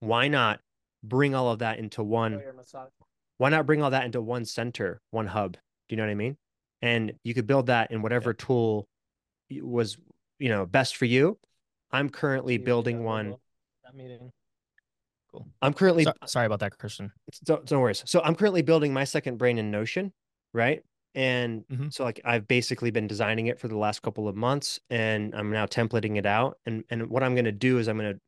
why 0.00 0.26
not 0.26 0.58
bring 1.04 1.36
all 1.36 1.52
of 1.52 1.60
that 1.60 1.78
into 1.78 2.02
one 2.02 2.42
why 3.38 3.48
not 3.48 3.64
bring 3.64 3.80
all 3.80 3.90
that 3.90 4.04
into 4.04 4.20
one 4.20 4.44
center 4.44 5.00
one 5.12 5.28
hub? 5.28 5.52
Do 5.52 5.60
you 5.90 5.96
know 5.96 6.02
what 6.02 6.10
i 6.10 6.14
mean? 6.14 6.36
And 6.82 7.12
you 7.22 7.32
could 7.32 7.46
build 7.46 7.66
that 7.66 7.92
in 7.92 8.02
whatever 8.02 8.34
tool 8.34 8.88
was 9.62 9.96
you 10.40 10.48
know 10.48 10.66
best 10.66 10.96
for 10.96 11.04
you 11.04 11.38
i'm 11.90 12.08
currently 12.10 12.58
building 12.58 13.02
one 13.04 13.34
That 13.84 13.94
meeting. 13.94 14.30
Cool. 15.30 15.46
i'm 15.62 15.74
currently 15.74 16.04
So- 16.04 16.12
sorry 16.26 16.46
about 16.46 16.60
that, 16.60 16.78
Christian. 16.78 17.12
don't, 17.44 17.64
don't 17.66 17.80
worry. 17.80 17.94
So 17.94 18.20
I'm 18.22 18.34
currently 18.34 18.62
building 18.62 18.92
my 18.92 19.04
second 19.04 19.36
brain 19.36 19.58
in 19.58 19.70
Notion, 19.70 20.12
right? 20.54 20.82
And 21.14 21.64
Mhm. 21.66 21.92
so 21.92 22.04
like 22.04 22.20
I've 22.24 22.46
basically 22.48 22.90
been 22.90 23.06
designing 23.06 23.46
it 23.48 23.58
for 23.58 23.68
the 23.68 23.76
last 23.76 24.00
couple 24.02 24.28
of 24.28 24.36
months 24.36 24.78
and 24.90 25.34
I'm 25.34 25.50
now 25.50 25.66
templating 25.66 26.16
it 26.16 26.26
out. 26.26 26.58
And 26.66 26.84
and 26.90 27.08
what 27.10 27.22
I'm 27.22 27.34
going 27.34 27.44
to 27.46 27.52
do 27.52 27.78
is 27.78 27.88
I'm 27.88 27.98
going 27.98 28.14
to 28.14 28.20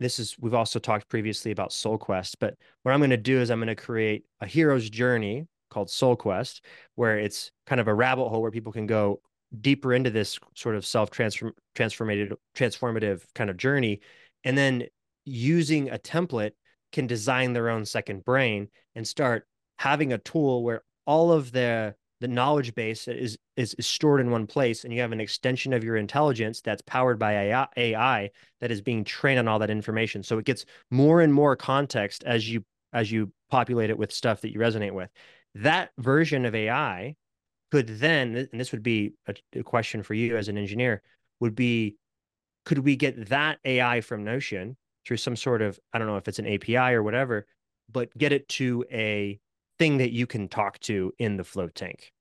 this 0.00 0.18
is 0.20 0.36
we've 0.38 0.54
also 0.54 0.78
talked 0.78 1.08
previously 1.08 1.50
about 1.50 1.72
Soul 1.72 1.98
Quest, 1.98 2.38
but 2.38 2.54
what 2.82 2.92
I'm 2.92 3.00
going 3.00 3.10
to 3.10 3.16
do 3.16 3.40
is 3.40 3.50
I'm 3.50 3.58
going 3.58 3.66
to 3.68 3.74
create 3.74 4.24
a 4.40 4.46
hero's 4.46 4.88
journey 4.88 5.46
called 5.70 5.90
Soul 5.90 6.16
Quest 6.16 6.64
where 6.94 7.18
it's 7.18 7.50
kind 7.66 7.80
of 7.80 7.88
a 7.88 7.94
rabbit 7.94 8.28
hole 8.28 8.40
where 8.40 8.50
people 8.52 8.72
can 8.72 8.86
go 8.86 9.20
deeper 9.60 9.94
into 9.94 10.10
this 10.10 10.38
sort 10.54 10.76
of 10.76 10.84
self 10.84 11.10
transform 11.10 11.52
transformative 11.74 12.34
transformative 12.56 13.22
kind 13.34 13.50
of 13.50 13.56
journey. 13.56 14.00
And 14.44 14.56
then 14.56 14.84
using 15.24 15.90
a 15.90 15.98
template 15.98 16.52
can 16.92 17.06
design 17.06 17.52
their 17.52 17.68
own 17.68 17.84
second 17.84 18.24
brain 18.24 18.68
and 18.94 19.06
start 19.06 19.46
having 19.78 20.12
a 20.12 20.18
tool 20.18 20.62
where 20.62 20.82
all 21.06 21.32
of 21.32 21.52
the 21.52 21.94
the 22.20 22.28
knowledge 22.28 22.74
base 22.74 23.06
is, 23.06 23.38
is 23.56 23.74
is 23.78 23.86
stored 23.86 24.20
in 24.20 24.30
one 24.30 24.46
place 24.46 24.84
and 24.84 24.92
you 24.92 25.00
have 25.00 25.12
an 25.12 25.20
extension 25.20 25.72
of 25.72 25.84
your 25.84 25.96
intelligence 25.96 26.60
that's 26.60 26.82
powered 26.82 27.18
by 27.18 27.32
AI, 27.32 27.66
AI 27.76 28.30
that 28.60 28.70
is 28.70 28.80
being 28.80 29.04
trained 29.04 29.38
on 29.38 29.46
all 29.46 29.60
that 29.60 29.70
information. 29.70 30.22
So 30.22 30.38
it 30.38 30.44
gets 30.44 30.64
more 30.90 31.20
and 31.20 31.32
more 31.32 31.54
context 31.56 32.24
as 32.24 32.50
you 32.50 32.64
as 32.92 33.12
you 33.12 33.32
populate 33.50 33.90
it 33.90 33.98
with 33.98 34.12
stuff 34.12 34.40
that 34.40 34.52
you 34.52 34.58
resonate 34.58 34.92
with. 34.92 35.10
That 35.54 35.90
version 35.98 36.44
of 36.44 36.54
AI 36.54 37.14
could 37.70 37.88
then 37.88 38.48
and 38.50 38.60
this 38.60 38.72
would 38.72 38.82
be 38.82 39.12
a, 39.26 39.34
a 39.58 39.62
question 39.62 40.02
for 40.02 40.14
you 40.14 40.36
as 40.36 40.48
an 40.48 40.56
engineer 40.56 41.02
would 41.40 41.54
be 41.54 41.96
could 42.64 42.78
we 42.78 42.96
get 42.96 43.28
that 43.28 43.58
AI 43.64 44.00
from 44.00 44.24
Notion 44.24 44.76
through 45.06 45.16
some 45.16 45.36
sort 45.36 45.62
of 45.62 45.80
I 45.92 45.98
don't 45.98 46.06
know 46.06 46.16
if 46.18 46.28
it's 46.28 46.38
an 46.38 46.46
API 46.46 46.92
or 46.94 47.02
whatever, 47.02 47.46
but 47.90 48.16
get 48.18 48.32
it 48.32 48.48
to 48.50 48.84
a 48.92 49.40
thing 49.78 49.98
that 49.98 50.12
you 50.12 50.26
can 50.26 50.48
talk 50.48 50.78
to 50.80 51.12
in 51.18 51.36
the 51.36 51.44
float 51.44 51.74
tank. 51.74 52.12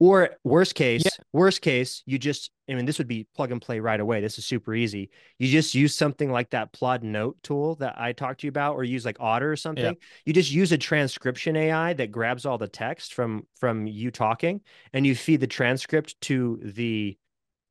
Or 0.00 0.30
worst 0.44 0.76
case, 0.76 1.04
yeah. 1.04 1.24
worst 1.32 1.60
case, 1.60 2.04
you 2.06 2.18
just, 2.18 2.52
I 2.70 2.74
mean, 2.74 2.86
this 2.86 2.98
would 2.98 3.08
be 3.08 3.26
plug 3.34 3.50
and 3.50 3.60
play 3.60 3.80
right 3.80 3.98
away. 3.98 4.20
This 4.20 4.38
is 4.38 4.46
super 4.46 4.72
easy. 4.72 5.10
You 5.38 5.48
just 5.48 5.74
use 5.74 5.94
something 5.94 6.30
like 6.30 6.50
that 6.50 6.72
Plaud 6.72 7.02
Note 7.02 7.36
tool 7.42 7.74
that 7.76 7.96
I 7.98 8.12
talked 8.12 8.40
to 8.40 8.46
you 8.46 8.50
about, 8.50 8.74
or 8.74 8.84
use 8.84 9.04
like 9.04 9.16
Otter 9.18 9.50
or 9.50 9.56
something. 9.56 9.84
Yeah. 9.84 9.92
You 10.24 10.32
just 10.32 10.52
use 10.52 10.70
a 10.70 10.78
transcription 10.78 11.56
AI 11.56 11.94
that 11.94 12.12
grabs 12.12 12.46
all 12.46 12.58
the 12.58 12.68
text 12.68 13.14
from 13.14 13.46
from 13.58 13.88
you 13.88 14.12
talking, 14.12 14.60
and 14.92 15.04
you 15.04 15.16
feed 15.16 15.40
the 15.40 15.48
transcript 15.48 16.20
to 16.22 16.60
the 16.62 17.18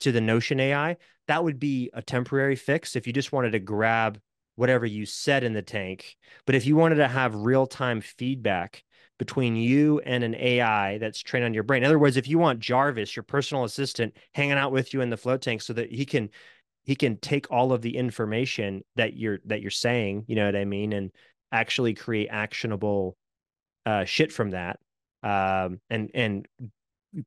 to 0.01 0.11
the 0.11 0.21
Notion 0.21 0.59
AI. 0.59 0.97
That 1.27 1.43
would 1.45 1.59
be 1.59 1.89
a 1.93 2.01
temporary 2.01 2.57
fix 2.57 2.97
if 2.97 3.07
you 3.07 3.13
just 3.13 3.31
wanted 3.31 3.51
to 3.51 3.59
grab 3.59 4.19
whatever 4.55 4.85
you 4.85 5.05
said 5.05 5.43
in 5.43 5.53
the 5.53 5.61
tank. 5.61 6.17
But 6.45 6.55
if 6.55 6.65
you 6.65 6.75
wanted 6.75 6.95
to 6.95 7.07
have 7.07 7.35
real 7.35 7.67
time 7.67 8.01
feedback 8.01 8.83
between 9.17 9.55
you 9.55 9.99
and 10.05 10.23
an 10.23 10.35
AI 10.35 10.97
that's 10.99 11.19
trained 11.19 11.45
on 11.45 11.53
your 11.53 11.63
brain. 11.63 11.83
In 11.83 11.87
other 11.87 11.99
words, 11.99 12.17
if 12.17 12.27
you 12.27 12.37
want 12.37 12.59
Jarvis, 12.59 13.15
your 13.15 13.23
personal 13.23 13.63
assistant, 13.63 14.15
hanging 14.33 14.57
out 14.57 14.71
with 14.71 14.93
you 14.93 15.01
in 15.01 15.09
the 15.09 15.17
float 15.17 15.41
tank 15.41 15.61
so 15.61 15.73
that 15.73 15.91
he 15.91 16.05
can 16.05 16.29
he 16.83 16.95
can 16.95 17.17
take 17.17 17.51
all 17.51 17.73
of 17.73 17.81
the 17.81 17.97
information 17.97 18.81
that 18.95 19.17
you're 19.17 19.39
that 19.45 19.61
you're 19.61 19.71
saying, 19.71 20.25
you 20.27 20.35
know 20.35 20.45
what 20.45 20.55
I 20.55 20.65
mean, 20.65 20.93
and 20.93 21.11
actually 21.51 21.93
create 21.93 22.29
actionable 22.29 23.17
uh, 23.85 24.05
shit 24.05 24.31
from 24.31 24.51
that, 24.51 24.79
um, 25.23 25.79
and 25.89 26.11
and 26.13 26.47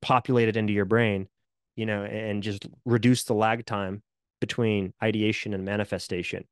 populate 0.01 0.49
it 0.49 0.57
into 0.57 0.73
your 0.73 0.85
brain, 0.85 1.29
you 1.77 1.87
know, 1.87 2.05
and 2.05 2.43
just 2.43 2.67
reduce 2.85 3.25
the 3.25 3.35
lag 3.35 3.67
time 3.67 4.03
between 4.41 4.93
ideation 5.03 5.55
and 5.55 5.65
manifestation. 5.65 6.45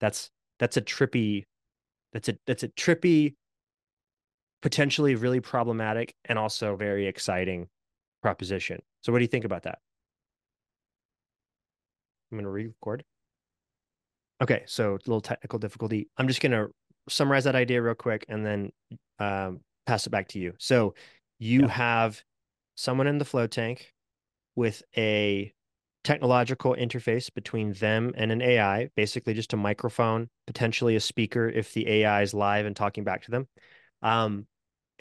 That's 0.00 0.30
that's 0.58 0.76
a 0.76 0.82
trippy, 0.82 1.44
that's 2.12 2.28
a 2.28 2.36
that's 2.46 2.62
a 2.62 2.68
trippy 2.68 3.34
potentially 4.62 5.14
really 5.14 5.40
problematic 5.40 6.14
and 6.24 6.38
also 6.38 6.76
very 6.76 7.06
exciting 7.06 7.68
proposition. 8.22 8.80
So, 9.02 9.12
what 9.12 9.18
do 9.18 9.24
you 9.24 9.28
think 9.28 9.44
about 9.44 9.64
that? 9.64 9.78
I'm 12.30 12.38
going 12.38 12.44
to 12.44 12.50
re-record. 12.50 13.04
Okay, 14.40 14.62
so 14.66 14.92
a 14.94 14.98
little 15.06 15.20
technical 15.20 15.58
difficulty. 15.58 16.08
I'm 16.16 16.28
just 16.28 16.40
going 16.40 16.52
to 16.52 16.68
summarize 17.08 17.44
that 17.44 17.54
idea 17.54 17.82
real 17.82 17.94
quick 17.94 18.24
and 18.28 18.46
then 18.46 18.72
um, 19.18 19.60
pass 19.86 20.06
it 20.06 20.10
back 20.10 20.28
to 20.28 20.38
you. 20.38 20.54
So, 20.58 20.94
you 21.38 21.62
yeah. 21.62 21.68
have 21.68 22.22
someone 22.76 23.06
in 23.06 23.18
the 23.18 23.24
flow 23.24 23.46
tank 23.46 23.92
with 24.54 24.82
a 24.96 25.52
technological 26.04 26.74
interface 26.74 27.32
between 27.32 27.72
them 27.74 28.12
and 28.16 28.32
an 28.32 28.42
AI, 28.42 28.90
basically 28.96 29.34
just 29.34 29.52
a 29.52 29.56
microphone, 29.56 30.28
potentially 30.46 30.96
a 30.96 31.00
speaker 31.00 31.48
if 31.48 31.72
the 31.74 31.88
AI 31.88 32.22
is 32.22 32.34
live 32.34 32.66
and 32.66 32.74
talking 32.74 33.04
back 33.04 33.22
to 33.22 33.30
them. 33.30 33.46
Um, 34.02 34.46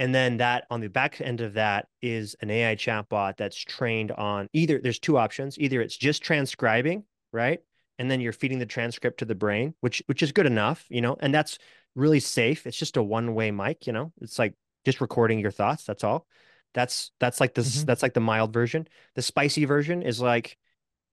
and 0.02 0.16
then 0.16 0.38
that 0.38 0.66
on 0.72 0.82
the 0.82 0.90
back 0.90 1.22
end 1.22 1.42
of 1.42 1.54
that 1.54 1.88
is 2.02 2.36
an 2.42 2.50
AI 2.50 2.76
chatbot 2.76 3.38
that's 3.38 3.56
trained 3.56 4.12
on 4.12 4.48
either 4.52 4.80
there's 4.80 4.98
two 4.98 5.16
options. 5.16 5.60
Either 5.60 5.80
it's 5.80 5.96
just 5.96 6.24
transcribing, 6.24 7.04
right? 7.32 7.60
And 8.00 8.10
then 8.10 8.20
you're 8.20 8.34
feeding 8.34 8.58
the 8.58 8.66
transcript 8.66 9.20
to 9.20 9.26
the 9.26 9.36
brain, 9.36 9.76
which 9.82 10.02
which 10.08 10.24
is 10.24 10.32
good 10.32 10.48
enough, 10.48 10.84
you 10.90 11.02
know, 11.02 11.18
and 11.20 11.32
that's 11.32 11.60
really 11.94 12.20
safe. 12.20 12.66
It's 12.66 12.78
just 12.78 12.98
a 12.98 13.04
one-way 13.04 13.52
mic, 13.52 13.86
you 13.86 13.94
know. 13.94 14.12
It's 14.22 14.40
like 14.40 14.56
just 14.86 15.02
recording 15.02 15.38
your 15.38 15.52
thoughts, 15.52 15.84
that's 15.84 16.04
all. 16.04 16.26
That's 16.74 17.12
that's 17.20 17.40
like 17.40 17.54
this 17.54 17.78
mm-hmm. 17.78 17.86
that's 17.86 18.02
like 18.02 18.16
the 18.16 18.22
mild 18.22 18.54
version. 18.54 18.88
The 19.14 19.22
spicy 19.22 19.66
version 19.66 20.02
is 20.02 20.20
like 20.20 20.58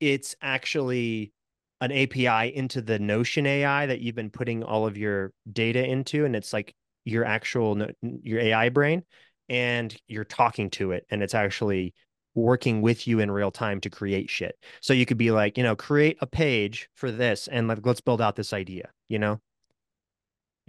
it's 0.01 0.35
actually 0.41 1.35
an 1.83 1.93
API 1.93 2.57
into 2.57 2.81
the 2.81 2.99
Notion 2.99 3.45
AI 3.45 3.85
that 3.85 4.01
you've 4.01 4.15
been 4.15 4.31
putting 4.31 4.63
all 4.65 4.87
of 4.87 4.97
your 4.97 5.35
data 5.53 5.85
into 5.85 6.25
and 6.25 6.35
it's 6.35 6.55
like 6.55 6.75
your 7.09 7.25
actual 7.25 7.87
your 8.03 8.41
AI 8.41 8.69
brain 8.69 9.03
and 9.49 9.97
you're 10.07 10.25
talking 10.25 10.71
to 10.71 10.93
it 10.93 11.07
and 11.11 11.23
it's 11.23 11.35
actually 11.35 11.95
working 12.35 12.83
with 12.83 13.07
you 13.09 13.19
in 13.19 13.31
real 13.31 13.51
time 13.51 13.81
to 13.81 13.91
create 13.91 14.31
shit. 14.31 14.57
So 14.81 14.93
you 14.93 15.07
could 15.07 15.19
be 15.19 15.31
like, 15.31 15.57
you 15.57 15.65
know, 15.65 15.75
create 15.75 16.19
a 16.21 16.27
page 16.27 16.89
for 16.95 17.11
this 17.11 17.49
and 17.49 17.67
like 17.67 17.85
let's 17.85 18.01
build 18.01 18.21
out 18.21 18.37
this 18.37 18.53
idea, 18.53 18.91
you 19.09 19.19
know? 19.19 19.41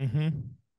Mm-hmm. 0.01 0.29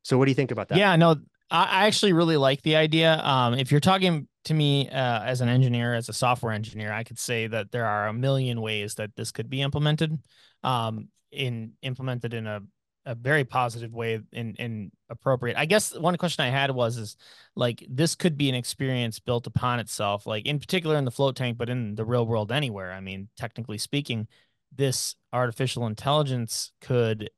So 0.02 0.18
what 0.18 0.24
do 0.24 0.30
you 0.30 0.34
think 0.34 0.50
about 0.50 0.68
that? 0.68 0.78
Yeah, 0.78 0.96
no, 0.96 1.16
I 1.50 1.86
actually 1.86 2.12
really 2.12 2.36
like 2.36 2.62
the 2.62 2.76
idea. 2.76 3.20
Um, 3.22 3.54
if 3.54 3.70
you're 3.70 3.80
talking 3.80 4.26
to 4.44 4.54
me 4.54 4.88
uh, 4.88 5.22
as 5.22 5.40
an 5.40 5.48
engineer, 5.48 5.94
as 5.94 6.08
a 6.08 6.12
software 6.12 6.52
engineer, 6.52 6.92
I 6.92 7.04
could 7.04 7.18
say 7.18 7.46
that 7.48 7.70
there 7.70 7.86
are 7.86 8.08
a 8.08 8.12
million 8.12 8.60
ways 8.60 8.94
that 8.94 9.10
this 9.16 9.30
could 9.30 9.50
be 9.50 9.60
implemented. 9.60 10.18
Um, 10.62 11.08
in 11.32 11.72
implemented 11.82 12.34
in 12.34 12.46
a 12.46 12.60
a 13.06 13.14
very 13.14 13.44
positive 13.44 13.92
way 13.92 14.20
and, 14.32 14.56
and 14.58 14.92
appropriate. 15.08 15.56
I 15.56 15.64
guess 15.64 15.96
one 15.96 16.16
question 16.16 16.44
I 16.44 16.50
had 16.50 16.70
was 16.70 16.96
is 16.96 17.16
like 17.56 17.84
this 17.88 18.14
could 18.14 18.36
be 18.36 18.48
an 18.48 18.54
experience 18.54 19.18
built 19.18 19.46
upon 19.46 19.80
itself, 19.80 20.26
like 20.26 20.46
in 20.46 20.58
particular 20.58 20.96
in 20.96 21.04
the 21.04 21.10
float 21.10 21.36
tank, 21.36 21.58
but 21.58 21.68
in 21.68 21.94
the 21.94 22.04
real 22.04 22.26
world 22.26 22.52
anywhere. 22.52 22.92
I 22.92 23.00
mean, 23.00 23.28
technically 23.36 23.78
speaking, 23.78 24.28
this 24.74 25.16
artificial 25.32 25.86
intelligence 25.86 26.72
could 26.80 27.30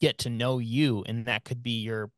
get 0.00 0.18
to 0.18 0.30
know 0.30 0.58
you, 0.58 1.04
and 1.06 1.26
that 1.26 1.44
could 1.44 1.62
be 1.62 1.80
your 1.82 2.10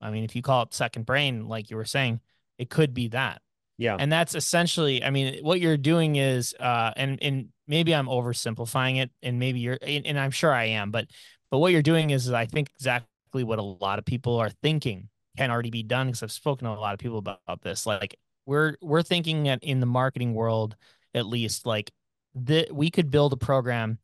I 0.00 0.10
mean, 0.10 0.24
if 0.24 0.36
you 0.36 0.42
call 0.42 0.62
it 0.62 0.74
second 0.74 1.06
brain, 1.06 1.48
like 1.48 1.70
you 1.70 1.76
were 1.76 1.84
saying, 1.84 2.20
it 2.58 2.70
could 2.70 2.94
be 2.94 3.08
that. 3.08 3.40
Yeah. 3.78 3.96
And 3.98 4.10
that's 4.10 4.34
essentially, 4.34 5.04
I 5.04 5.10
mean, 5.10 5.42
what 5.44 5.60
you're 5.60 5.76
doing 5.76 6.16
is, 6.16 6.54
uh, 6.58 6.92
and 6.96 7.18
and 7.22 7.48
maybe 7.66 7.94
I'm 7.94 8.06
oversimplifying 8.06 9.02
it, 9.02 9.10
and 9.22 9.38
maybe 9.38 9.60
you're, 9.60 9.78
and, 9.82 10.06
and 10.06 10.18
I'm 10.18 10.30
sure 10.30 10.52
I 10.52 10.64
am, 10.64 10.90
but 10.90 11.08
but 11.50 11.58
what 11.58 11.72
you're 11.72 11.82
doing 11.82 12.10
is, 12.10 12.26
is 12.26 12.32
I 12.32 12.46
think 12.46 12.70
exactly 12.74 13.44
what 13.44 13.58
a 13.58 13.62
lot 13.62 13.98
of 13.98 14.04
people 14.04 14.36
are 14.36 14.50
thinking 14.50 15.08
can 15.36 15.50
already 15.50 15.70
be 15.70 15.82
done 15.82 16.08
because 16.08 16.22
I've 16.22 16.32
spoken 16.32 16.66
to 16.66 16.72
a 16.72 16.74
lot 16.74 16.94
of 16.94 16.98
people 16.98 17.18
about, 17.18 17.40
about 17.46 17.62
this. 17.62 17.86
Like 17.86 18.16
we're 18.46 18.76
we're 18.80 19.02
thinking 19.02 19.44
that 19.44 19.62
in 19.62 19.80
the 19.80 19.86
marketing 19.86 20.34
world, 20.34 20.76
at 21.14 21.26
least, 21.26 21.66
like 21.66 21.92
that 22.34 22.74
we 22.74 22.90
could 22.90 23.10
build 23.10 23.32
a 23.32 23.36
program 23.36 23.98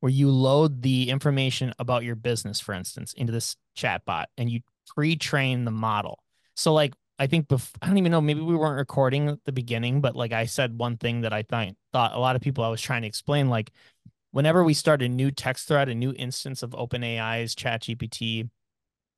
where 0.00 0.12
you 0.12 0.30
load 0.30 0.82
the 0.82 1.10
information 1.10 1.72
about 1.78 2.04
your 2.04 2.14
business, 2.14 2.60
for 2.60 2.74
instance, 2.74 3.12
into 3.14 3.32
this 3.32 3.56
chatbot 3.76 4.26
and 4.36 4.50
you 4.50 4.60
pre-train 4.94 5.64
the 5.64 5.70
model. 5.70 6.20
So 6.54 6.72
like 6.72 6.94
I 7.18 7.26
think 7.26 7.48
bef- 7.48 7.74
I 7.80 7.86
don't 7.86 7.98
even 7.98 8.12
know 8.12 8.20
maybe 8.20 8.40
we 8.40 8.54
weren't 8.54 8.78
recording 8.78 9.28
at 9.28 9.44
the 9.44 9.52
beginning, 9.52 10.00
but 10.00 10.14
like 10.14 10.32
I 10.32 10.46
said 10.46 10.78
one 10.78 10.96
thing 10.96 11.22
that 11.22 11.32
I 11.32 11.42
thought 11.42 11.68
thought 11.92 12.14
a 12.14 12.18
lot 12.18 12.36
of 12.36 12.42
people 12.42 12.62
I 12.62 12.68
was 12.68 12.80
trying 12.80 13.02
to 13.02 13.08
explain 13.08 13.48
like 13.48 13.72
whenever 14.36 14.62
we 14.62 14.74
start 14.74 15.00
a 15.00 15.08
new 15.08 15.30
text 15.30 15.66
thread, 15.66 15.88
a 15.88 15.94
new 15.94 16.12
instance 16.14 16.62
of 16.62 16.72
OpenAI's 16.72 17.54
ChatGPT, 17.54 18.50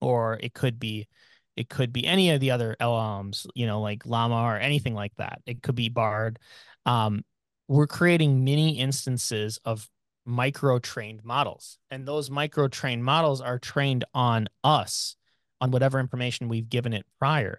or 0.00 0.38
it 0.40 0.54
could 0.54 0.78
be 0.78 1.08
it 1.56 1.68
could 1.68 1.92
be 1.92 2.06
any 2.06 2.30
of 2.30 2.38
the 2.38 2.52
other 2.52 2.76
LLMs, 2.80 3.44
you 3.56 3.66
know, 3.66 3.80
like 3.80 4.06
Llama 4.06 4.36
or 4.42 4.56
anything 4.56 4.94
like 4.94 5.12
that. 5.16 5.40
It 5.44 5.60
could 5.60 5.74
be 5.74 5.88
Bard. 5.88 6.38
Um, 6.86 7.24
we're 7.66 7.88
creating 7.88 8.44
mini 8.44 8.78
instances 8.78 9.58
of 9.64 9.88
micro 10.24 10.78
trained 10.78 11.24
models, 11.24 11.78
and 11.90 12.06
those 12.06 12.30
micro 12.30 12.68
trained 12.68 13.04
models 13.04 13.40
are 13.40 13.58
trained 13.58 14.04
on 14.14 14.46
us, 14.62 15.16
on 15.60 15.72
whatever 15.72 15.98
information 15.98 16.48
we've 16.48 16.68
given 16.68 16.92
it 16.92 17.04
prior. 17.18 17.58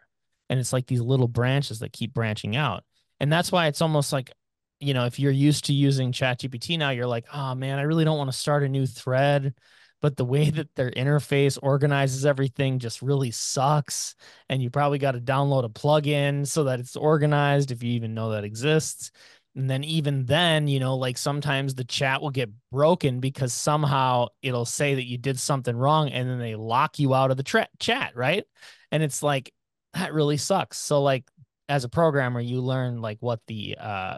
And 0.50 0.62
it's 0.62 0.72
like 0.72 0.88
these 0.88 1.02
little 1.02 1.28
branches 1.28 1.80
that 1.80 1.92
keep 1.92 2.14
branching 2.14 2.56
out. 2.56 2.86
And 3.20 3.30
that's 3.30 3.52
why 3.52 3.68
it's 3.68 3.82
almost 3.82 4.14
like 4.14 4.32
you 4.80 4.94
know, 4.94 5.06
if 5.06 5.20
you're 5.20 5.32
used 5.32 5.66
to 5.66 5.74
using 5.74 6.12
ChatGPT 6.12 6.78
now, 6.78 6.92
you're 6.92 7.08
like, 7.08 7.26
oh 7.34 7.56
man, 7.56 7.80
I 7.80 7.84
really 7.84 8.06
don't 8.06 8.18
want 8.18 8.32
to 8.32 8.38
start 8.38 8.64
a 8.64 8.70
new 8.70 8.86
thread. 8.86 9.54
But 10.02 10.16
the 10.16 10.26
way 10.26 10.50
that 10.50 10.74
their 10.76 10.92
interface 10.92 11.60
organizes 11.62 12.26
everything 12.26 12.80
just 12.80 13.02
really 13.02 13.32
sucks. 13.32 14.16
And 14.48 14.64
you 14.64 14.70
probably 14.70 14.98
got 14.98 15.12
to 15.12 15.20
download 15.20 15.66
a 15.66 15.70
plugin 15.70 16.48
so 16.48 16.64
that 16.66 16.80
it's 16.80 16.96
organized 16.96 17.72
if 17.72 17.84
you 17.84 17.92
even 17.92 18.14
know 18.14 18.32
that 18.32 18.46
exists. 18.46 19.12
And 19.56 19.70
then 19.70 19.84
even 19.84 20.26
then, 20.26 20.68
you 20.68 20.80
know, 20.80 20.96
like 20.96 21.18
sometimes 21.18 21.76
the 21.76 21.84
chat 21.84 22.22
will 22.22 22.30
get 22.30 22.50
broken 22.72 23.20
because 23.20 23.52
somehow 23.52 24.28
it'll 24.42 24.66
say 24.66 24.96
that 24.96 25.06
you 25.06 25.18
did 25.18 25.38
something 25.38 25.76
wrong 25.76 26.10
and 26.10 26.30
then 26.30 26.40
they 26.40 26.56
lock 26.56 26.98
you 26.98 27.14
out 27.14 27.32
of 27.32 27.36
the 27.38 27.44
tra- 27.44 27.68
chat, 27.80 28.16
right? 28.16 28.46
And 28.92 29.04
it's 29.04 29.22
like 29.22 29.52
that 29.94 30.14
really 30.14 30.38
sucks. 30.38 30.78
So 30.78 31.02
like 31.02 31.26
as 31.68 31.84
a 31.84 31.90
programmer, 31.90 32.40
you 32.40 32.62
learn 32.62 33.02
like 33.02 33.18
what 33.20 33.42
the 33.48 33.76
uh 33.78 34.18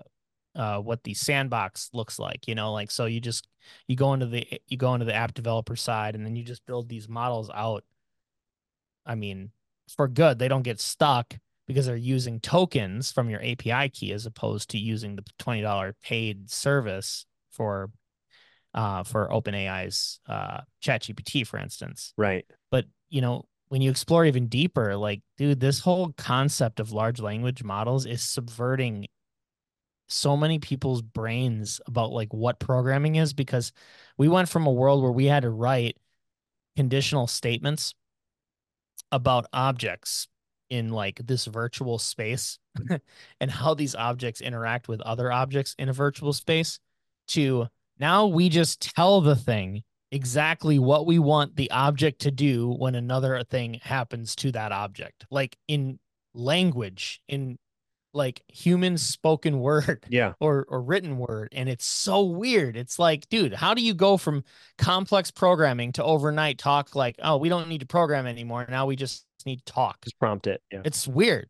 uh, 0.56 0.80
what 0.80 1.04
the 1.04 1.14
sandbox 1.14 1.90
looks 1.94 2.20
like 2.20 2.48
you 2.48 2.56
know 2.56 2.74
like 2.74 2.92
so 2.92 3.06
you 3.06 3.22
just 3.22 3.48
you 3.88 3.96
go 3.96 4.14
into 4.14 4.26
the 4.26 4.46
you 4.68 4.78
go 4.78 4.94
into 4.94 5.06
the 5.06 5.16
app 5.16 5.34
developer 5.34 5.76
side 5.76 6.16
and 6.16 6.26
then 6.26 6.36
you 6.36 6.44
just 6.44 6.66
build 6.66 6.90
these 6.90 7.08
models 7.08 7.50
out 7.54 7.84
i 9.06 9.16
mean 9.16 9.52
for 9.92 10.08
good. 10.08 10.40
They 10.40 10.48
don't 10.48 10.64
get 10.64 10.80
stuck 10.80 11.38
because 11.68 11.86
they're 11.86 11.96
using 11.96 12.40
tokens 12.40 13.12
from 13.12 13.30
your 13.30 13.42
api 13.42 13.90
key 13.90 14.12
as 14.12 14.26
opposed 14.26 14.70
to 14.72 14.78
using 14.78 15.16
the 15.16 15.24
$20 15.40 15.94
paid 16.04 16.50
service 16.50 17.26
for 17.52 17.92
uh 18.74 19.04
for 19.04 19.28
openai's 19.30 20.20
uh 20.28 20.62
chat 20.80 21.04
gpt 21.04 21.46
for 21.46 21.60
instance. 21.60 22.14
Right. 22.18 22.46
But 22.70 22.86
you 23.10 23.22
know 23.22 23.46
when 23.68 23.82
you 23.82 23.90
explore 23.90 24.26
even 24.26 24.48
deeper 24.48 24.96
like 24.96 25.22
dude 25.38 25.60
this 25.60 25.80
whole 25.80 26.14
concept 26.18 26.80
of 26.80 26.92
large 26.92 27.20
language 27.20 27.64
models 27.64 28.06
is 28.06 28.22
subverting 28.22 29.08
so 30.12 30.36
many 30.36 30.60
people's 30.60 31.02
brains 31.02 31.82
about 31.88 32.12
like 32.12 32.34
what 32.34 32.60
programming 32.60 33.16
is 33.16 33.34
because 33.34 33.72
we 34.18 34.28
went 34.28 34.50
from 34.50 34.68
a 34.68 34.72
world 34.72 35.02
where 35.02 35.12
we 35.12 35.26
had 35.26 35.44
to 35.44 35.50
write 35.50 35.98
conditional 36.76 37.28
statements 37.28 37.94
about 39.12 39.46
objects 39.52 40.28
in 40.70 40.90
like 40.90 41.20
this 41.26 41.46
virtual 41.46 42.00
space 42.00 42.58
and 43.42 43.52
how 43.52 43.74
these 43.74 43.94
objects 43.94 44.42
interact 44.42 44.88
with 44.88 45.02
other 45.02 45.32
objects 45.32 45.76
in 45.78 45.90
a 45.90 45.94
virtual 45.94 46.32
space 46.32 46.80
to 47.28 47.68
now 48.00 48.26
we 48.26 48.48
just 48.48 48.96
tell 48.96 49.20
the 49.22 49.36
thing 49.36 49.84
exactly 50.12 50.80
what 50.80 51.06
we 51.06 51.20
want 51.20 51.56
the 51.56 51.70
object 51.72 52.22
to 52.22 52.32
do 52.32 52.70
when 52.70 52.96
another 52.96 53.44
thing 53.50 53.80
happens 53.84 54.36
to 54.36 54.52
that 54.52 54.72
object 54.72 55.26
like 55.30 55.58
in 55.68 56.00
language 56.34 57.22
in 57.28 57.58
like 58.14 58.42
human 58.48 58.98
spoken 58.98 59.60
word 59.60 60.06
yeah. 60.10 60.34
or 60.40 60.66
or 60.70 60.82
written 60.82 61.18
word 61.18 61.50
and 61.54 61.70
it's 61.70 61.86
so 61.86 62.24
weird. 62.24 62.76
It's 62.76 63.00
like 63.00 63.28
dude 63.30 63.54
how 63.54 63.74
do 63.74 63.82
you 63.82 63.94
go 63.94 64.18
from 64.18 64.44
complex 64.78 65.32
programming 65.32 65.92
to 65.94 66.04
overnight 66.04 66.58
talk 66.58 66.96
like 66.96 67.16
oh 67.24 67.38
we 67.38 67.50
don't 67.50 67.70
need 67.70 67.82
to 67.82 67.88
program 67.88 68.26
anymore. 68.26 68.66
Now 68.70 68.86
we 68.86 68.96
just 68.96 69.26
need 69.46 69.66
to 69.66 69.74
talk. 69.74 70.02
Just 70.04 70.20
prompt 70.20 70.48
it 70.48 70.62
yeah. 70.72 70.82
It's 70.86 71.08
weird. 71.08 71.50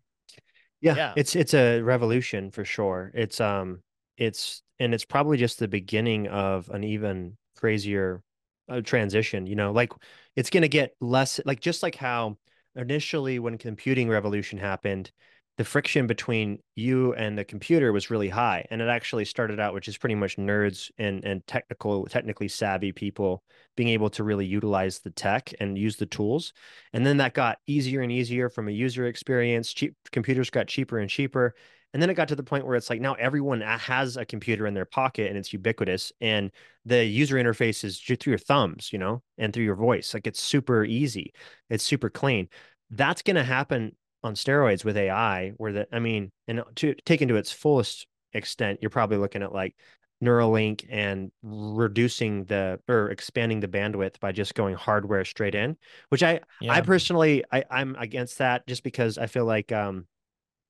Yeah, 0.81 0.95
yeah. 0.95 1.13
it's 1.15 1.35
it's 1.35 1.53
a 1.53 1.81
revolution 1.81 2.51
for 2.51 2.65
sure. 2.65 3.11
It's 3.13 3.39
um 3.39 3.81
it's 4.17 4.61
and 4.79 4.93
it's 4.93 5.05
probably 5.05 5.37
just 5.37 5.59
the 5.59 5.67
beginning 5.67 6.27
of 6.27 6.69
an 6.69 6.83
even 6.83 7.37
crazier 7.55 8.23
uh, 8.69 8.81
transition 8.81 9.45
you 9.45 9.55
know 9.55 9.71
like 9.71 9.91
it's 10.35 10.49
going 10.49 10.61
to 10.61 10.69
get 10.69 10.95
less 11.01 11.39
like 11.45 11.59
just 11.59 11.83
like 11.83 11.95
how 11.95 12.37
initially 12.75 13.39
when 13.39 13.57
computing 13.57 14.07
revolution 14.07 14.57
happened 14.57 15.11
the 15.57 15.65
friction 15.65 16.07
between 16.07 16.59
you 16.75 17.13
and 17.13 17.37
the 17.37 17.43
computer 17.43 17.91
was 17.91 18.09
really 18.09 18.29
high 18.29 18.65
and 18.71 18.81
it 18.81 18.87
actually 18.87 19.25
started 19.25 19.59
out 19.59 19.73
which 19.73 19.87
is 19.87 19.97
pretty 19.97 20.15
much 20.15 20.37
nerds 20.37 20.89
and 20.97 21.23
and 21.23 21.45
technical 21.45 22.05
technically 22.05 22.47
savvy 22.47 22.91
people 22.91 23.43
being 23.75 23.89
able 23.89 24.09
to 24.09 24.23
really 24.23 24.45
utilize 24.45 24.99
the 24.99 25.09
tech 25.11 25.53
and 25.59 25.77
use 25.77 25.95
the 25.95 26.05
tools. 26.05 26.53
And 26.93 27.05
then 27.05 27.17
that 27.17 27.33
got 27.33 27.59
easier 27.67 28.01
and 28.01 28.11
easier 28.11 28.49
from 28.49 28.67
a 28.67 28.71
user 28.71 29.07
experience. 29.07 29.73
Cheap 29.73 29.95
computers 30.11 30.49
got 30.49 30.67
cheaper 30.67 30.99
and 30.99 31.09
cheaper. 31.09 31.55
And 31.93 32.01
then 32.01 32.09
it 32.09 32.13
got 32.13 32.29
to 32.29 32.35
the 32.35 32.43
point 32.43 32.65
where 32.65 32.77
it's 32.77 32.89
like 32.89 33.01
now 33.01 33.15
everyone 33.15 33.59
has 33.61 34.15
a 34.15 34.25
computer 34.25 34.65
in 34.65 34.73
their 34.73 34.85
pocket 34.85 35.27
and 35.27 35.37
it's 35.37 35.51
ubiquitous 35.51 36.13
and 36.21 36.51
the 36.85 37.03
user 37.03 37.35
interface 37.35 37.83
is 37.83 37.99
through 37.99 38.17
your 38.25 38.37
thumbs 38.37 38.93
you 38.93 38.99
know 38.99 39.21
and 39.37 39.53
through 39.53 39.65
your 39.65 39.75
voice. 39.75 40.13
Like 40.13 40.27
it's 40.27 40.41
super 40.41 40.85
easy. 40.85 41.33
It's 41.69 41.83
super 41.83 42.09
clean. 42.09 42.47
That's 42.91 43.21
going 43.21 43.35
to 43.35 43.43
happen 43.43 43.95
on 44.23 44.35
steroids 44.35 44.85
with 44.85 44.97
AI, 44.97 45.49
where 45.57 45.71
the 45.71 45.87
I 45.91 45.99
mean, 45.99 46.31
and 46.47 46.63
to 46.75 46.93
take 47.05 47.21
into 47.21 47.35
its 47.35 47.51
fullest 47.51 48.07
extent, 48.33 48.79
you're 48.81 48.89
probably 48.89 49.17
looking 49.17 49.43
at 49.43 49.53
like 49.53 49.75
Neuralink 50.23 50.85
and 50.89 51.31
reducing 51.41 52.45
the 52.45 52.79
or 52.87 53.09
expanding 53.09 53.59
the 53.59 53.67
bandwidth 53.67 54.19
by 54.19 54.31
just 54.31 54.53
going 54.53 54.75
hardware 54.75 55.25
straight 55.25 55.55
in, 55.55 55.77
which 56.09 56.21
I 56.21 56.41
yeah. 56.59 56.73
I 56.73 56.81
personally 56.81 57.43
I 57.51 57.63
I'm 57.69 57.95
against 57.95 58.37
that 58.37 58.67
just 58.67 58.83
because 58.83 59.17
I 59.17 59.25
feel 59.25 59.45
like 59.45 59.71
um 59.71 60.05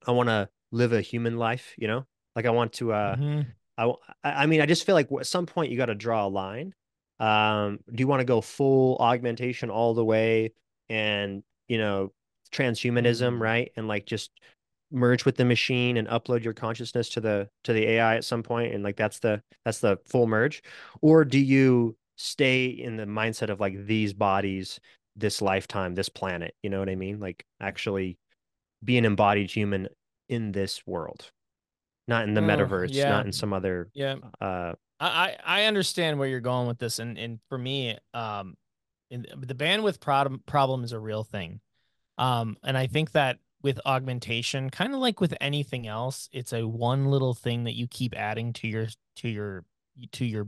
I 0.07 0.11
want 0.11 0.29
to 0.29 0.47
live 0.71 0.93
a 0.93 1.01
human 1.01 1.37
life, 1.37 1.73
you 1.77 1.87
know, 1.87 2.05
like 2.35 2.45
I 2.45 2.51
want 2.51 2.73
to 2.73 2.93
uh 2.93 3.15
mm-hmm. 3.17 3.41
I 3.77 3.93
I 4.23 4.45
mean 4.45 4.61
I 4.61 4.65
just 4.65 4.85
feel 4.85 4.95
like 4.95 5.09
at 5.11 5.27
some 5.27 5.45
point 5.45 5.69
you 5.69 5.77
got 5.77 5.87
to 5.87 5.95
draw 5.95 6.25
a 6.25 6.29
line. 6.29 6.73
Um, 7.19 7.79
do 7.93 8.01
you 8.01 8.07
want 8.07 8.21
to 8.21 8.25
go 8.25 8.41
full 8.41 8.97
augmentation 8.99 9.69
all 9.69 9.93
the 9.93 10.03
way 10.03 10.53
and 10.89 11.43
you 11.67 11.77
know 11.77 12.13
transhumanism, 12.51 13.33
mm-hmm. 13.33 13.41
right? 13.41 13.71
And 13.75 13.87
like 13.87 14.05
just 14.05 14.31
merge 14.91 15.25
with 15.25 15.37
the 15.37 15.45
machine 15.45 15.97
and 15.97 16.07
upload 16.09 16.43
your 16.43 16.53
consciousness 16.53 17.09
to 17.09 17.21
the 17.21 17.49
to 17.63 17.73
the 17.73 17.87
AI 17.87 18.17
at 18.17 18.25
some 18.25 18.43
point 18.43 18.73
and 18.73 18.83
like 18.83 18.97
that's 18.97 19.19
the 19.19 19.41
that's 19.63 19.79
the 19.79 19.97
full 20.05 20.27
merge 20.27 20.61
or 21.01 21.23
do 21.23 21.39
you 21.39 21.95
stay 22.17 22.65
in 22.65 22.97
the 22.97 23.05
mindset 23.05 23.49
of 23.49 23.59
like 23.59 23.85
these 23.85 24.13
bodies 24.13 24.79
this 25.15 25.41
lifetime 25.41 25.95
this 25.95 26.09
planet 26.09 26.53
you 26.61 26.69
know 26.69 26.79
what 26.79 26.89
i 26.89 26.95
mean 26.95 27.19
like 27.19 27.45
actually 27.59 28.17
be 28.83 28.97
an 28.97 29.05
embodied 29.05 29.49
human 29.49 29.87
in 30.29 30.51
this 30.51 30.85
world 30.85 31.31
not 32.07 32.23
in 32.25 32.33
the 32.33 32.41
metaverse 32.41 32.93
yeah. 32.93 33.09
not 33.09 33.25
in 33.25 33.31
some 33.31 33.53
other 33.53 33.89
yeah 33.93 34.15
uh 34.39 34.73
i 34.99 35.35
i 35.45 35.63
understand 35.63 36.19
where 36.19 36.27
you're 36.27 36.39
going 36.39 36.67
with 36.67 36.77
this 36.79 36.99
and 36.99 37.17
and 37.17 37.39
for 37.49 37.57
me 37.57 37.97
um 38.13 38.55
the 39.09 39.55
bandwidth 39.55 39.99
problem 39.99 40.41
problem 40.45 40.83
is 40.83 40.91
a 40.91 40.99
real 40.99 41.23
thing 41.23 41.59
um, 42.17 42.57
and 42.63 42.77
I 42.77 42.87
think 42.87 43.11
that 43.11 43.37
with 43.63 43.79
augmentation, 43.85 44.69
kind 44.69 44.93
of 44.93 44.99
like 44.99 45.21
with 45.21 45.35
anything 45.39 45.87
else, 45.87 46.29
it's 46.31 46.53
a 46.53 46.67
one 46.67 47.05
little 47.05 47.33
thing 47.33 47.65
that 47.65 47.75
you 47.75 47.87
keep 47.87 48.15
adding 48.15 48.53
to 48.53 48.67
your 48.67 48.87
to 49.17 49.29
your 49.29 49.65
to 50.13 50.25
your 50.25 50.47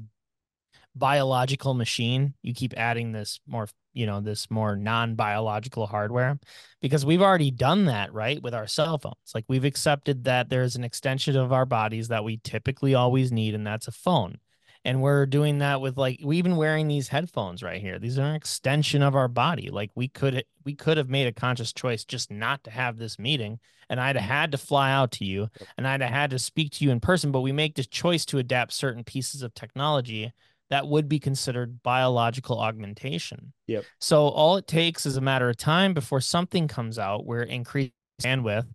biological 0.95 1.73
machine. 1.73 2.33
You 2.41 2.53
keep 2.53 2.73
adding 2.77 3.11
this 3.11 3.39
more, 3.47 3.67
you 3.93 4.05
know, 4.05 4.21
this 4.21 4.49
more 4.49 4.75
non-biological 4.75 5.87
hardware 5.87 6.39
because 6.81 7.05
we've 7.05 7.21
already 7.21 7.51
done 7.51 7.85
that, 7.85 8.13
right? 8.13 8.41
With 8.41 8.53
our 8.53 8.67
cell 8.67 8.97
phones. 8.97 9.15
Like 9.33 9.45
we've 9.47 9.65
accepted 9.65 10.25
that 10.25 10.49
there's 10.49 10.75
an 10.75 10.83
extension 10.83 11.35
of 11.35 11.51
our 11.51 11.65
bodies 11.65 12.07
that 12.09 12.23
we 12.23 12.39
typically 12.43 12.95
always 12.95 13.31
need, 13.31 13.55
and 13.55 13.65
that's 13.65 13.87
a 13.87 13.91
phone 13.91 14.37
and 14.85 15.01
we're 15.01 15.25
doing 15.25 15.59
that 15.59 15.81
with 15.81 15.97
like 15.97 16.19
we 16.23 16.37
even 16.37 16.55
wearing 16.55 16.87
these 16.87 17.07
headphones 17.07 17.63
right 17.63 17.81
here. 17.81 17.99
These 17.99 18.19
are 18.19 18.25
an 18.25 18.35
extension 18.35 19.01
of 19.01 19.15
our 19.15 19.27
body. 19.27 19.69
Like 19.69 19.91
we 19.95 20.07
could 20.07 20.43
we 20.65 20.75
could 20.75 20.97
have 20.97 21.09
made 21.09 21.27
a 21.27 21.31
conscious 21.31 21.73
choice 21.73 22.03
just 22.03 22.31
not 22.31 22.63
to 22.63 22.71
have 22.71 22.97
this 22.97 23.19
meeting 23.19 23.59
and 23.89 23.99
i'd 23.99 24.15
have 24.15 24.29
had 24.29 24.51
to 24.53 24.57
fly 24.57 24.93
out 24.93 25.11
to 25.11 25.25
you 25.25 25.49
and 25.77 25.85
i'd 25.85 25.99
have 25.99 26.09
had 26.09 26.29
to 26.29 26.39
speak 26.39 26.71
to 26.71 26.85
you 26.85 26.89
in 26.89 27.01
person 27.01 27.33
but 27.33 27.41
we 27.41 27.51
make 27.51 27.75
the 27.75 27.83
choice 27.83 28.23
to 28.25 28.37
adapt 28.37 28.71
certain 28.71 29.03
pieces 29.03 29.41
of 29.41 29.53
technology 29.53 30.31
that 30.73 30.87
would 30.87 31.07
be 31.07 31.19
considered 31.19 31.83
biological 31.83 32.59
augmentation. 32.59 33.53
Yep. 33.67 33.85
So 33.99 34.27
all 34.29 34.57
it 34.57 34.65
takes 34.65 35.05
is 35.05 35.17
a 35.17 35.21
matter 35.21 35.47
of 35.47 35.55
time 35.55 35.93
before 35.93 36.19
something 36.19 36.67
comes 36.67 36.97
out 36.97 37.27
where 37.27 37.43
increased 37.43 37.93
bandwidth 38.23 38.65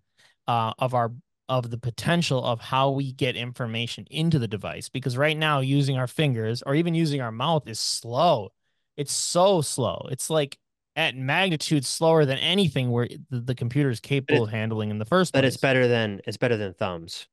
uh, 0.47 0.75
of 0.79 0.95
our 0.95 1.13
of 1.49 1.71
the 1.71 1.79
potential 1.79 2.45
of 2.45 2.61
how 2.61 2.91
we 2.91 3.13
get 3.13 3.37
information 3.37 4.07
into 4.11 4.39
the 4.39 4.49
device 4.49 4.89
because 4.89 5.17
right 5.17 5.37
now 5.37 5.61
using 5.61 5.97
our 5.97 6.07
fingers 6.07 6.63
or 6.63 6.75
even 6.75 6.95
using 6.95 7.21
our 7.21 7.33
mouth 7.33 7.67
is 7.67 7.81
slow 7.81 8.51
it's 8.97 9.13
so 9.13 9.61
slow 9.61 10.07
it's 10.11 10.29
like 10.29 10.59
at 10.95 11.17
magnitude 11.17 11.87
slower 11.87 12.25
than 12.25 12.39
anything 12.39 12.91
where 12.91 13.09
the, 13.31 13.41
the 13.41 13.55
computer 13.55 13.89
is 13.89 14.01
capable 14.01 14.45
of 14.45 14.51
handling 14.51 14.91
in 14.91 14.99
the 14.99 15.05
first 15.05 15.33
but 15.33 15.41
place. 15.41 15.55
it's 15.55 15.61
better 15.61 15.89
than 15.89 16.21
it's 16.27 16.37
better 16.37 16.57
than 16.57 16.75
thumbs 16.75 17.27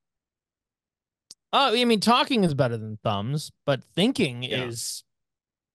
oh 1.52 1.76
i 1.76 1.84
mean 1.84 2.00
talking 2.00 2.44
is 2.44 2.54
better 2.54 2.78
than 2.78 2.98
thumbs 3.04 3.52
but 3.66 3.84
thinking 3.96 4.44
yeah. 4.44 4.64
is 4.64 5.04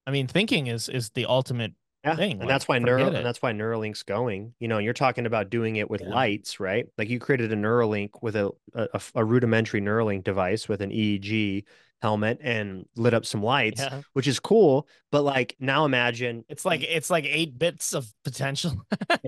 i 0.07 0.11
mean 0.11 0.27
thinking 0.27 0.67
is 0.67 0.89
is 0.89 1.11
the 1.11 1.27
ultimate 1.27 1.75
yeah, 2.05 2.17
thing. 2.17 2.33
and 2.33 2.41
like, 2.41 2.49
that's 2.49 2.67
why 2.67 2.79
neural 2.79 3.15
and 3.15 3.25
that's 3.25 3.43
why 3.43 3.53
Neuralink's 3.53 4.03
going. 4.03 4.55
You 4.59 4.69
know, 4.69 4.79
you're 4.79 4.93
talking 4.95 5.27
about 5.27 5.51
doing 5.51 5.77
it 5.77 5.91
with 5.91 6.01
yeah. 6.01 6.09
lights, 6.09 6.59
right? 6.59 6.87
Like 6.97 7.09
you 7.11 7.21
created 7.21 7.53
a 7.53 7.57
Neuralink 7.57 8.23
with 8.23 8.37
a, 8.37 8.51
a, 8.75 9.01
a 9.17 9.25
rudimentary 9.25 9.81
Neuralink 9.81 10.25
device 10.25 10.69
with 10.69 10.81
an 10.81 10.91
EEG 10.91 11.65
helmet 12.01 12.39
and 12.43 12.87
lit 12.97 13.13
up 13.13 13.27
some 13.27 13.43
lights, 13.43 13.81
yeah. 13.81 14.01
which 14.15 14.27
is 14.27 14.41
cool. 14.41 14.89
But 15.13 15.23
like 15.23 15.57
now, 15.61 15.85
imagine 15.85 16.45
it's 16.49 16.65
like 16.65 16.83
it's 16.83 17.11
like 17.11 17.25
eight 17.27 17.59
bits 17.59 17.93
of 17.93 18.07
potential. 18.25 18.75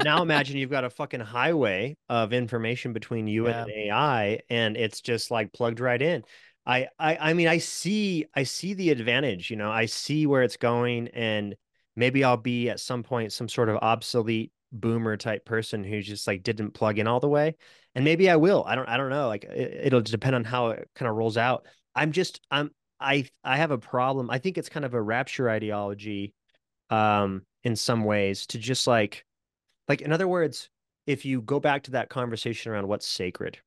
now 0.03 0.23
imagine 0.23 0.57
you've 0.57 0.71
got 0.71 0.85
a 0.85 0.91
fucking 0.91 1.21
highway 1.21 1.97
of 2.09 2.33
information 2.33 2.93
between 2.93 3.27
you 3.27 3.49
yeah. 3.49 3.63
and 3.63 3.71
an 3.71 3.77
AI, 3.77 4.41
and 4.49 4.77
it's 4.77 5.01
just 5.01 5.31
like 5.31 5.53
plugged 5.53 5.81
right 5.81 6.01
in. 6.01 6.25
I, 6.65 6.89
I 6.99 7.17
I 7.17 7.33
mean 7.35 7.49
I 7.49 7.59
see 7.59 8.27
I 8.35 8.45
see 8.45 8.75
the 8.75 8.91
advantage, 8.91 9.51
you 9.51 9.57
know, 9.57 9.71
I 9.71 9.87
see 9.87 10.27
where 10.27 10.43
it's 10.43 10.57
going 10.57 11.09
and 11.09 11.57
maybe 11.97 12.25
I'll 12.25 12.37
be 12.37 12.71
at 12.71 12.81
some 12.81 13.03
point 13.03 13.33
some 13.33 13.49
sort 13.49 13.69
of 13.69 13.79
obsolete 13.83 14.53
boomer 14.73 15.17
type 15.17 15.45
person 15.45 15.85
who 15.85 16.01
just 16.01 16.27
like 16.27 16.43
didn't 16.43 16.73
plug 16.73 16.99
in 16.99 17.07
all 17.07 17.21
the 17.21 17.29
way 17.29 17.55
and 17.95 18.05
maybe 18.05 18.31
I 18.31 18.37
will 18.37 18.65
I 18.67 18.75
don't 18.75 18.89
I 18.89 18.97
don't 18.97 19.11
know 19.11 19.29
like 19.29 19.45
it, 19.45 19.93
will 19.93 20.01
depend 20.01 20.35
on 20.35 20.45
how 20.45 20.69
it 20.69 20.89
kind 20.95 21.09
of 21.09 21.17
rolls 21.17 21.37
out 21.37 21.67
I'm 21.95 22.13
just 22.13 22.41
I'm 22.51 22.71
I 22.99 23.27
I 23.45 23.59
have 23.59 23.71
a 23.71 23.79
problem 23.79 24.31
I 24.31 24.39
think 24.39 24.57
it's 24.57 24.71
kind 24.71 24.85
of 24.85 24.95
a 24.95 25.03
rapture 25.03 25.51
ideology 25.51 26.33
um 26.89 27.43
in 27.65 27.77
some 27.77 28.05
ways 28.05 28.47
to 28.49 28.59
just 28.59 28.87
like 28.87 29.27
like 29.89 30.01
in 30.01 30.13
other 30.13 30.29
words 30.29 30.71
if 31.07 31.25
you 31.25 31.43
go 31.43 31.61
back 31.61 31.83
to 31.83 31.93
that 31.93 32.09
conversation 32.09 32.73
around 32.73 32.89
what's 32.89 33.07
sacred 33.07 33.59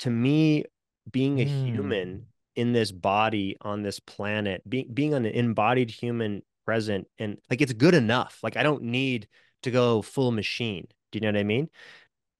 to 0.00 0.10
me 0.10 0.64
being 1.10 1.40
a 1.40 1.44
mm. 1.44 1.66
human 1.66 2.26
in 2.56 2.72
this 2.72 2.92
body 2.92 3.56
on 3.62 3.82
this 3.82 3.98
planet 3.98 4.62
being 4.68 4.88
being 4.92 5.14
an 5.14 5.24
embodied 5.24 5.90
human 5.90 6.42
present 6.64 7.06
and 7.18 7.38
like 7.50 7.60
it's 7.60 7.72
good 7.72 7.94
enough. 7.94 8.38
Like 8.42 8.56
I 8.56 8.62
don't 8.62 8.84
need 8.84 9.28
to 9.62 9.70
go 9.70 10.02
full 10.02 10.30
machine. 10.30 10.86
Do 11.12 11.16
you 11.16 11.20
know 11.20 11.28
what 11.28 11.40
I 11.40 11.44
mean? 11.44 11.68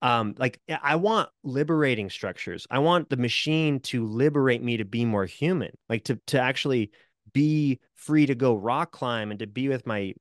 Um, 0.03 0.35
like 0.37 0.61
I 0.83 0.97
want 0.97 1.31
liberating 1.45 2.11
structures. 2.11 2.67
I 2.71 2.81
want 2.81 3.09
the 3.09 3.17
machine 3.17 3.81
to 3.81 4.07
liberate 4.07 4.63
me 4.63 4.77
to 4.77 4.85
be 4.85 5.05
more 5.05 5.25
human, 5.25 5.71
like 5.89 6.05
to 6.05 6.21
to 6.27 6.41
actually 6.41 6.91
be 7.33 7.81
free 7.95 8.27
to 8.27 8.35
go 8.35 8.55
rock 8.55 8.93
climb 8.93 9.31
and 9.31 9.41
to 9.41 9.47
be 9.47 9.69
with 9.69 9.87
my 9.87 10.15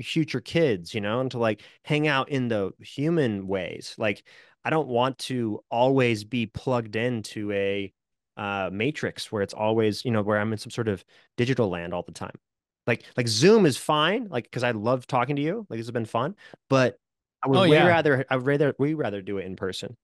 future 0.00 0.40
kids, 0.40 0.92
you 0.92 1.00
know, 1.00 1.20
and 1.20 1.30
to 1.30 1.38
like 1.38 1.62
hang 1.84 2.08
out 2.08 2.28
in 2.30 2.48
the 2.48 2.72
human 2.80 3.46
ways. 3.46 3.94
Like 3.96 4.24
I 4.64 4.70
don't 4.70 4.88
want 4.88 5.18
to 5.18 5.60
always 5.70 6.24
be 6.24 6.46
plugged 6.46 6.96
into 6.96 7.52
a 7.52 7.92
uh, 8.36 8.70
matrix 8.72 9.32
where 9.32 9.42
it's 9.42 9.54
always, 9.54 10.04
you 10.04 10.10
know, 10.10 10.22
where 10.22 10.38
I'm 10.38 10.52
in 10.52 10.58
some 10.58 10.70
sort 10.70 10.88
of 10.88 11.04
digital 11.36 11.68
land 11.68 11.94
all 11.94 12.02
the 12.02 12.12
time. 12.12 12.34
Like 12.88 13.04
like 13.16 13.28
Zoom 13.28 13.66
is 13.66 13.76
fine, 13.76 14.28
like 14.30 14.44
because 14.44 14.64
I 14.64 14.72
love 14.72 15.06
talking 15.06 15.36
to 15.36 15.42
you. 15.42 15.66
Like 15.70 15.78
this 15.78 15.86
has 15.86 15.92
been 15.92 16.06
fun, 16.06 16.34
but 16.68 16.98
I 17.44 17.48
would 17.48 17.58
Oh, 17.58 17.62
way 17.62 17.72
yeah. 17.72 17.86
rather 17.86 18.24
I 18.30 18.36
would 18.36 18.46
rather 18.46 18.74
we 18.80 18.94
rather 18.94 19.22
do 19.22 19.38
it 19.38 19.46
in 19.46 19.54
person. 19.56 19.96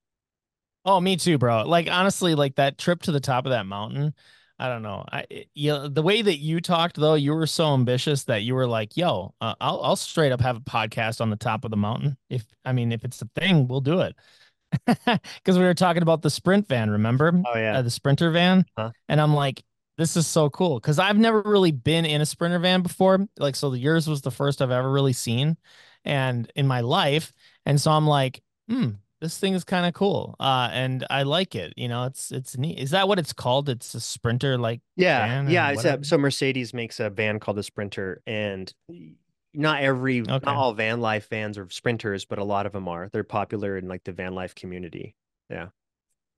Oh, 0.84 1.00
me 1.00 1.16
too, 1.16 1.38
bro. 1.38 1.62
Like 1.66 1.88
honestly, 1.90 2.34
like 2.34 2.56
that 2.56 2.78
trip 2.78 3.02
to 3.02 3.12
the 3.12 3.20
top 3.20 3.46
of 3.46 3.50
that 3.50 3.66
mountain. 3.66 4.14
I 4.58 4.68
don't 4.68 4.82
know. 4.82 5.04
I 5.10 5.24
it- 5.30 5.48
you 5.54 5.72
know, 5.72 5.88
the 5.88 6.02
way 6.02 6.22
that 6.22 6.36
you 6.38 6.60
talked 6.60 6.96
though, 6.96 7.14
you 7.14 7.34
were 7.34 7.46
so 7.46 7.74
ambitious 7.74 8.24
that 8.24 8.42
you 8.42 8.54
were 8.54 8.66
like, 8.68 8.96
"Yo, 8.96 9.34
uh, 9.40 9.54
I'll 9.60 9.80
I'll 9.82 9.96
straight 9.96 10.30
up 10.32 10.40
have 10.42 10.56
a 10.58 10.60
podcast 10.60 11.20
on 11.20 11.30
the 11.30 11.36
top 11.36 11.64
of 11.64 11.70
the 11.72 11.76
mountain. 11.76 12.16
If 12.30 12.44
I 12.64 12.72
mean, 12.72 12.92
if 12.92 13.04
it's 13.04 13.20
a 13.22 13.28
thing, 13.34 13.66
we'll 13.66 13.80
do 13.80 14.00
it." 14.00 14.14
Because 14.86 15.58
we 15.58 15.64
were 15.64 15.74
talking 15.74 16.02
about 16.02 16.22
the 16.22 16.30
sprint 16.30 16.68
van, 16.68 16.90
remember? 16.90 17.32
Oh 17.46 17.56
yeah. 17.58 17.78
Uh, 17.78 17.82
the 17.82 17.90
sprinter 17.90 18.30
van, 18.30 18.64
Huh? 18.76 18.90
and 19.08 19.20
I'm 19.20 19.34
like, 19.34 19.64
"This 19.96 20.16
is 20.16 20.26
so 20.26 20.50
cool." 20.50 20.80
Because 20.80 20.98
I've 20.98 21.18
never 21.18 21.42
really 21.42 21.72
been 21.72 22.04
in 22.04 22.20
a 22.20 22.26
sprinter 22.26 22.58
van 22.58 22.82
before. 22.82 23.26
Like, 23.38 23.56
so 23.56 23.70
the 23.70 23.78
yours 23.78 24.08
was 24.08 24.22
the 24.22 24.30
first 24.30 24.62
I've 24.62 24.70
ever 24.70 24.90
really 24.90 25.12
seen, 25.12 25.56
and 26.04 26.50
in 26.54 26.66
my 26.66 26.80
life, 26.80 27.32
and 27.66 27.80
so 27.80 27.90
I'm 27.90 28.06
like, 28.06 28.42
"Hmm." 28.68 28.90
this 29.24 29.38
thing 29.38 29.54
is 29.54 29.64
kind 29.64 29.86
of 29.86 29.94
cool 29.94 30.36
uh 30.38 30.68
and 30.70 31.06
i 31.08 31.22
like 31.22 31.54
it 31.54 31.72
you 31.76 31.88
know 31.88 32.04
it's 32.04 32.30
it's 32.30 32.58
neat 32.58 32.78
is 32.78 32.90
that 32.90 33.08
what 33.08 33.18
it's 33.18 33.32
called 33.32 33.70
it's 33.70 33.94
a 33.94 34.00
sprinter 34.00 34.58
like 34.58 34.82
Yeah, 34.96 35.26
van 35.26 35.50
yeah. 35.50 35.70
It's 35.70 35.84
a, 35.84 36.04
so 36.04 36.18
Mercedes 36.18 36.74
makes 36.74 37.00
a 37.00 37.08
van 37.08 37.40
called 37.40 37.56
the 37.56 37.62
Sprinter, 37.62 38.22
and 38.26 38.72
not 39.54 39.82
every, 39.82 40.20
not 40.20 40.46
all 40.46 40.74
van 40.74 41.00
life 41.00 41.28
vans 41.30 41.56
are 41.58 41.68
Sprinters, 41.70 42.24
but 42.24 42.38
a 42.38 42.44
lot 42.44 42.66
of 42.66 42.72
them 42.72 42.88
are. 42.88 43.08
They're 43.12 43.24
popular 43.24 43.76
in 43.76 43.88
like 43.88 44.04
the 44.04 44.12
van 44.12 44.34
life 44.34 44.54
community. 44.54 45.14
Yeah. 45.48 45.68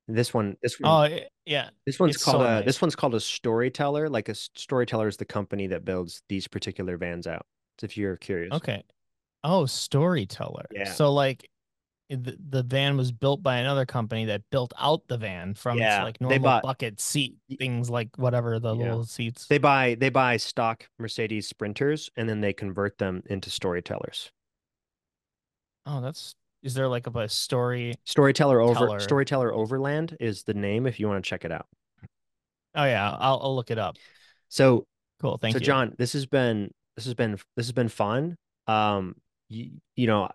This 0.09 0.33
one, 0.33 0.57
this 0.63 0.79
one, 0.79 1.11
oh 1.13 1.19
yeah 1.47 1.71
this 1.85 1.99
one's 1.99 2.15
it's 2.15 2.25
called 2.25 2.37
so 2.37 2.41
a, 2.43 2.45
nice. 2.57 2.65
this 2.65 2.81
one's 2.81 2.95
called 2.95 3.15
a 3.15 3.21
Storyteller. 3.21 4.09
Like 4.09 4.29
a 4.29 4.35
Storyteller 4.35 5.09
is 5.09 5.17
the 5.17 5.25
company 5.25 5.67
that 5.69 5.85
builds 5.85 6.23
these 6.29 6.47
particular 6.47 6.97
vans 6.97 7.27
out. 7.27 7.45
If 7.83 7.97
you're 7.97 8.17
curious. 8.17 8.53
okay 8.55 8.83
oh 9.45 9.67
storyteller 9.67 10.65
Yeah. 10.73 10.91
so 10.93 11.13
like 11.13 11.49
the, 12.09 12.39
the 12.49 12.63
van 12.63 12.97
was 12.97 13.11
built 13.13 13.43
by 13.43 13.57
another 13.59 13.85
company 13.85 14.25
that 14.27 14.43
built 14.51 14.73
out 14.79 15.07
the 15.09 15.19
van 15.19 15.55
from 15.55 15.79
Yeah, 15.79 15.97
its 15.99 16.05
like 16.05 16.19
they 16.21 16.25
normal 16.39 16.43
bought- 16.45 16.63
bucket 16.63 17.01
seat 17.01 17.35
things 17.59 17.91
like 17.91 18.11
whatever 18.17 18.59
the 18.61 18.75
Yeah. 18.75 18.85
little 18.85 19.05
seats 19.05 19.47
They 19.49 19.59
buy 19.59 19.97
they 19.99 20.09
buy 20.09 20.37
stock 20.37 20.89
Mercedes 21.01 21.49
Sprinters 21.49 22.11
and 22.17 22.29
then 22.29 22.41
they 22.41 22.53
convert 22.53 22.99
them 22.99 23.23
into 23.27 23.51
Storytellers. 23.51 24.31
oh 25.85 26.01
that's 26.01 26.35
is 26.67 26.75
there 26.75 26.89
like 26.89 27.07
a, 27.07 27.19
a 27.19 27.29
story 27.29 27.95
Storyteller 28.05 28.61
over 28.61 28.75
Teller. 28.75 29.01
Storyteller 29.01 29.55
Overland 29.55 30.17
is 30.21 30.43
the 30.43 30.55
name 30.55 30.87
if 30.87 31.01
you 31.01 31.09
want 31.09 31.25
to 31.25 31.29
check 31.29 31.45
it 31.45 31.53
out. 31.53 31.67
oh 32.75 32.85
yeah 32.85 33.11
i'll, 33.11 33.41
I'll 33.43 33.57
look 33.57 33.71
it 33.71 33.79
up 33.79 33.97
So 34.49 34.87
cool 35.21 35.39
thank 35.39 35.55
so 35.55 35.59
you 35.61 35.65
so 35.65 35.67
John, 35.67 35.95
this 35.97 36.13
has 36.13 36.27
been 36.27 36.71
this 36.97 37.05
has 37.05 37.15
been 37.15 37.33
this 37.57 37.67
has 37.67 37.73
been 37.73 37.89
fun. 37.89 38.37
Um, 38.67 39.17
you, 39.49 39.71
you 39.95 40.07
know, 40.07 40.29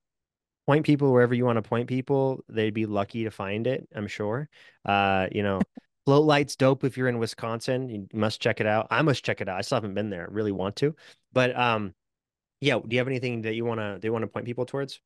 point 0.68 0.86
people 0.86 1.12
wherever 1.12 1.34
you 1.34 1.44
want 1.46 1.58
to 1.58 1.62
point 1.62 1.88
people. 1.88 2.44
They'd 2.48 2.74
be 2.74 2.86
lucky 2.86 3.24
to 3.26 3.32
find 3.32 3.68
it, 3.68 3.88
I'm 3.94 4.08
sure. 4.08 4.48
Uh, 4.86 5.28
you 5.32 5.44
know, 5.44 5.60
Floatlight's 6.08 6.56
dope 6.56 6.84
if 6.84 6.98
you're 6.98 7.10
in 7.10 7.20
Wisconsin. 7.20 7.90
You 7.90 8.08
must 8.14 8.42
check 8.42 8.62
it 8.62 8.68
out. 8.68 8.88
I 8.90 9.02
must 9.02 9.26
check 9.26 9.42
it 9.42 9.50
out. 9.50 9.58
I 9.58 9.62
still 9.62 9.78
haven't 9.78 9.96
been 9.96 10.10
there. 10.10 10.28
Really 10.32 10.52
want 10.52 10.76
to. 10.78 10.96
But 11.34 11.58
um, 11.58 11.94
yeah, 12.62 12.76
do 12.76 12.88
you 12.90 13.00
have 13.00 13.08
anything 13.08 13.42
that 13.42 13.56
you 13.56 13.66
wanna 13.66 14.00
do 14.00 14.08
you 14.08 14.14
want 14.14 14.24
to 14.24 14.28
point 14.28 14.46
people 14.46 14.66
towards? 14.66 15.00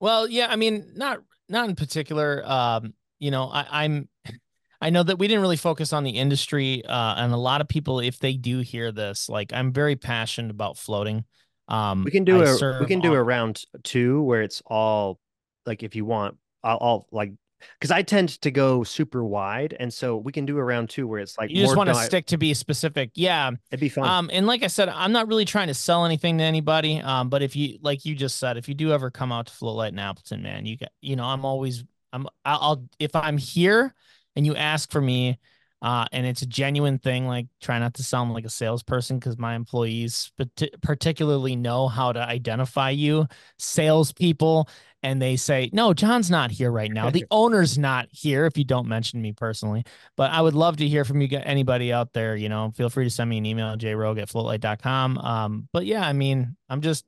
Well, 0.00 0.28
yeah, 0.28 0.46
I 0.50 0.56
mean, 0.56 0.92
not 0.94 1.20
not 1.48 1.68
in 1.68 1.76
particular. 1.76 2.42
Um, 2.44 2.94
you 3.18 3.30
know, 3.30 3.44
I, 3.44 3.84
I'm 3.84 4.08
I 4.80 4.90
know 4.90 5.02
that 5.02 5.18
we 5.18 5.26
didn't 5.26 5.40
really 5.40 5.56
focus 5.56 5.92
on 5.92 6.04
the 6.04 6.10
industry, 6.10 6.84
uh, 6.84 7.14
and 7.16 7.32
a 7.32 7.36
lot 7.38 7.60
of 7.60 7.68
people, 7.68 8.00
if 8.00 8.18
they 8.18 8.34
do 8.34 8.60
hear 8.60 8.92
this, 8.92 9.28
like 9.28 9.52
I'm 9.52 9.72
very 9.72 9.96
passionate 9.96 10.50
about 10.50 10.76
floating. 10.76 11.24
Um, 11.68 12.04
We 12.04 12.10
can 12.10 12.24
do 12.24 12.40
I 12.42 12.44
a 12.44 12.80
we 12.80 12.86
can 12.86 13.00
do 13.00 13.10
on- 13.10 13.16
a 13.16 13.22
round 13.22 13.62
two 13.82 14.22
where 14.22 14.42
it's 14.42 14.62
all 14.66 15.18
like 15.64 15.82
if 15.82 15.96
you 15.96 16.04
want, 16.04 16.36
I'll, 16.62 16.78
I'll 16.80 17.06
like 17.10 17.32
because 17.78 17.90
I 17.90 18.02
tend 18.02 18.40
to 18.42 18.50
go 18.50 18.84
super 18.84 19.24
wide, 19.24 19.76
and 19.78 19.92
so 19.92 20.16
we 20.16 20.32
can 20.32 20.46
do 20.46 20.58
a 20.58 20.64
round 20.64 20.90
two 20.90 21.06
where 21.06 21.20
it's 21.20 21.38
like 21.38 21.50
You 21.50 21.62
just 21.62 21.76
want 21.76 21.88
to 21.88 21.94
stick 21.94 22.26
to 22.26 22.38
be 22.38 22.54
specific, 22.54 23.10
yeah. 23.14 23.50
It'd 23.70 23.80
be 23.80 23.88
fun. 23.88 24.08
Um, 24.08 24.30
and 24.32 24.46
like 24.46 24.62
I 24.62 24.68
said, 24.68 24.88
I'm 24.88 25.12
not 25.12 25.28
really 25.28 25.44
trying 25.44 25.68
to 25.68 25.74
sell 25.74 26.04
anything 26.04 26.38
to 26.38 26.44
anybody. 26.44 27.00
Um, 27.00 27.28
but 27.28 27.42
if 27.42 27.56
you, 27.56 27.78
like 27.82 28.04
you 28.04 28.14
just 28.14 28.38
said, 28.38 28.56
if 28.56 28.68
you 28.68 28.74
do 28.74 28.92
ever 28.92 29.10
come 29.10 29.32
out 29.32 29.46
to 29.46 29.52
Floatlight 29.52 29.90
in 29.90 29.98
Appleton, 29.98 30.42
man, 30.42 30.66
you 30.66 30.76
got, 30.76 30.90
you 31.00 31.16
know, 31.16 31.24
I'm 31.24 31.44
always, 31.44 31.84
I'm, 32.12 32.26
I'll, 32.44 32.58
I'll 32.60 32.88
if 32.98 33.14
I'm 33.14 33.38
here 33.38 33.94
and 34.34 34.46
you 34.46 34.54
ask 34.56 34.90
for 34.90 35.00
me, 35.00 35.38
uh, 35.82 36.06
and 36.10 36.26
it's 36.26 36.40
a 36.40 36.46
genuine 36.46 36.98
thing, 36.98 37.26
like 37.26 37.46
try 37.60 37.78
not 37.78 37.94
to 37.94 38.02
sound 38.02 38.32
like 38.32 38.46
a 38.46 38.50
salesperson 38.50 39.18
because 39.18 39.38
my 39.38 39.54
employees 39.54 40.32
parti- 40.36 40.70
particularly 40.82 41.54
know 41.54 41.86
how 41.86 42.12
to 42.12 42.20
identify 42.20 42.90
you, 42.90 43.26
salespeople, 43.58 44.68
and 45.06 45.22
they 45.22 45.36
say, 45.36 45.70
no, 45.72 45.94
John's 45.94 46.32
not 46.32 46.50
here 46.50 46.72
right 46.72 46.90
now. 46.90 47.10
The 47.10 47.26
owner's 47.30 47.78
not 47.78 48.08
here. 48.10 48.44
If 48.44 48.58
you 48.58 48.64
don't 48.64 48.88
mention 48.88 49.22
me 49.22 49.32
personally, 49.32 49.84
but 50.16 50.32
I 50.32 50.40
would 50.40 50.54
love 50.54 50.78
to 50.78 50.88
hear 50.88 51.04
from 51.04 51.20
you, 51.20 51.28
anybody 51.44 51.92
out 51.92 52.12
there. 52.12 52.34
You 52.34 52.48
know, 52.48 52.72
feel 52.74 52.90
free 52.90 53.04
to 53.04 53.10
send 53.10 53.30
me 53.30 53.38
an 53.38 53.46
email, 53.46 53.76
jroug 53.76 54.20
at 54.20 54.28
floatlight.com. 54.28 55.18
Um, 55.18 55.68
but 55.72 55.86
yeah, 55.86 56.04
I 56.04 56.12
mean, 56.12 56.56
I'm 56.68 56.80
just, 56.80 57.04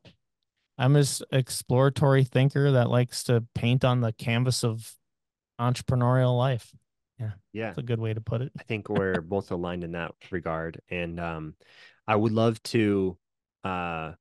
I'm 0.79 0.93
this 0.93 1.23
exploratory 1.33 2.23
thinker 2.23 2.71
that 2.71 2.89
likes 2.89 3.25
to 3.25 3.45
paint 3.57 3.85
on 3.85 4.01
the 4.01 4.13
canvas 4.13 4.63
of 4.63 4.93
entrepreneurial 5.61 6.39
life. 6.39 6.73
yeah, 7.19 7.31
Yeah. 7.53 7.67
That's 7.67 7.79
a 7.79 7.83
good 7.83 7.99
way 7.99 8.15
to 8.15 8.21
put 8.21 8.43
it. 8.43 8.53
I 8.57 8.63
think 8.63 8.89
we're 8.89 9.21
both 9.21 9.51
aligned 9.51 9.83
in 9.83 9.91
that 9.93 10.15
regard, 10.31 10.81
and 10.89 11.19
um, 11.19 11.57
I 12.07 12.15
would 12.15 12.33
love 12.33 12.63
to 12.63 13.19
uh 13.65 14.13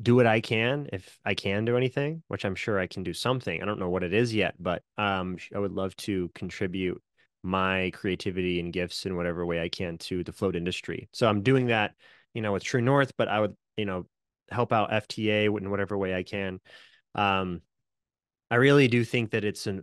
do 0.00 0.16
what 0.16 0.26
I 0.26 0.40
can 0.40 0.88
if 0.92 1.18
I 1.24 1.34
can 1.34 1.64
do 1.64 1.76
anything, 1.76 2.22
which 2.28 2.44
I'm 2.44 2.54
sure 2.54 2.78
I 2.78 2.86
can 2.86 3.02
do 3.02 3.12
something. 3.12 3.62
I 3.62 3.66
don't 3.66 3.78
know 3.78 3.90
what 3.90 4.02
it 4.02 4.14
is 4.14 4.34
yet, 4.34 4.54
but 4.58 4.82
um, 4.96 5.36
I 5.54 5.58
would 5.58 5.72
love 5.72 5.96
to 5.98 6.30
contribute 6.34 7.02
my 7.42 7.90
creativity 7.94 8.60
and 8.60 8.72
gifts 8.72 9.06
in 9.06 9.16
whatever 9.16 9.44
way 9.44 9.60
I 9.62 9.68
can 9.68 9.98
to 9.98 10.22
the 10.24 10.32
float 10.32 10.56
industry. 10.56 11.08
So 11.12 11.28
I'm 11.28 11.42
doing 11.42 11.66
that, 11.66 11.92
you 12.34 12.42
know, 12.42 12.52
with 12.52 12.64
True 12.64 12.82
North, 12.82 13.12
but 13.16 13.28
I 13.28 13.40
would, 13.40 13.56
you 13.76 13.84
know, 13.84 14.06
help 14.50 14.72
out 14.72 14.90
FTA 14.90 15.46
in 15.46 15.70
whatever 15.70 15.96
way 15.96 16.14
I 16.14 16.22
can. 16.22 16.60
Um, 17.14 17.62
I 18.50 18.56
really 18.56 18.88
do 18.88 19.04
think 19.04 19.30
that 19.30 19.44
it's 19.44 19.66
an, 19.66 19.82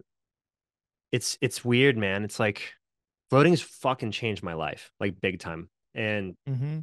it's 1.11 1.37
it's 1.41 1.63
weird, 1.63 1.97
man. 1.97 2.23
It's 2.23 2.39
like 2.39 2.73
floating's 3.29 3.61
fucking 3.61 4.11
changed 4.11 4.43
my 4.43 4.53
life, 4.53 4.91
like 4.99 5.21
big 5.21 5.39
time. 5.39 5.69
And 5.95 6.35
Mm-hmm. 6.49 6.79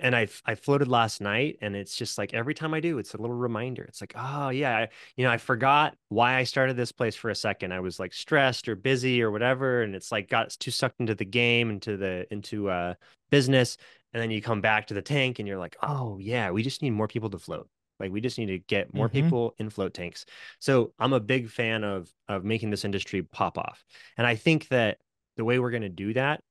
And 0.00 0.16
I 0.16 0.28
I 0.44 0.54
floated 0.54 0.88
last 0.88 1.20
night, 1.20 1.58
and 1.60 1.76
it's 1.76 1.94
just 1.96 2.18
like 2.18 2.34
every 2.34 2.54
time 2.54 2.74
I 2.74 2.80
do, 2.80 2.98
it's 2.98 3.14
a 3.14 3.18
little 3.18 3.36
reminder. 3.36 3.84
It's 3.84 4.00
like, 4.00 4.14
oh 4.16 4.48
yeah, 4.50 4.76
I, 4.76 4.88
you 5.16 5.24
know, 5.24 5.30
I 5.30 5.38
forgot 5.38 5.96
why 6.08 6.36
I 6.36 6.44
started 6.44 6.76
this 6.76 6.92
place 6.92 7.14
for 7.16 7.30
a 7.30 7.34
second. 7.34 7.72
I 7.72 7.80
was 7.80 7.98
like 8.00 8.12
stressed 8.12 8.68
or 8.68 8.76
busy 8.76 9.22
or 9.22 9.30
whatever, 9.30 9.82
and 9.82 9.94
it's 9.94 10.10
like 10.12 10.28
got 10.28 10.50
too 10.58 10.70
sucked 10.70 11.00
into 11.00 11.14
the 11.14 11.24
game, 11.24 11.70
into 11.70 11.96
the 11.96 12.26
into 12.32 12.68
uh 12.70 12.94
business, 13.30 13.76
and 14.12 14.22
then 14.22 14.30
you 14.30 14.42
come 14.42 14.60
back 14.60 14.86
to 14.88 14.94
the 14.94 15.02
tank, 15.02 15.38
and 15.38 15.46
you're 15.48 15.58
like, 15.58 15.76
oh 15.82 16.18
yeah, 16.18 16.50
we 16.50 16.62
just 16.62 16.82
need 16.82 16.90
more 16.90 17.08
people 17.08 17.30
to 17.30 17.38
float. 17.38 17.68
Like 17.98 18.10
we 18.12 18.20
just 18.20 18.38
need 18.38 18.46
to 18.46 18.58
get 18.58 18.94
more 18.94 19.08
Mhm. 19.08 19.12
people 19.12 19.54
in 19.58 19.70
float 19.70 19.94
tanks. 19.94 20.24
So 20.58 20.92
I'm 20.98 21.12
a 21.12 21.20
big 21.20 21.50
fan 21.50 21.84
of 21.84 22.10
of 22.28 22.44
making 22.44 22.70
this 22.70 22.84
industry 22.84 23.22
pop 23.22 23.58
off, 23.58 23.84
and 24.16 24.26
I 24.26 24.36
think 24.36 24.68
that 24.68 24.98
the 25.36 25.44
way 25.44 25.58
we're 25.58 25.70
going 25.70 25.82
to 25.82 25.88
do 25.88 26.12
that 26.14 26.42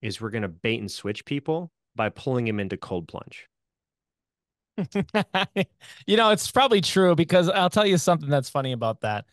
is 0.00 0.20
we're 0.20 0.30
going 0.30 0.42
to 0.42 0.48
bait 0.48 0.78
and 0.80 0.90
switch 0.90 1.24
people 1.24 1.70
by 1.98 2.08
pulling 2.08 2.48
him 2.48 2.58
into 2.58 2.78
cold 2.78 3.08
plunge. 3.08 3.46
you 6.06 6.16
know, 6.16 6.30
it's 6.30 6.50
probably 6.50 6.80
true 6.80 7.14
because 7.14 7.50
I'll 7.50 7.68
tell 7.68 7.84
you 7.84 7.98
something 7.98 8.30
that's 8.30 8.48
funny 8.48 8.72
about 8.72 9.02
that. 9.02 9.26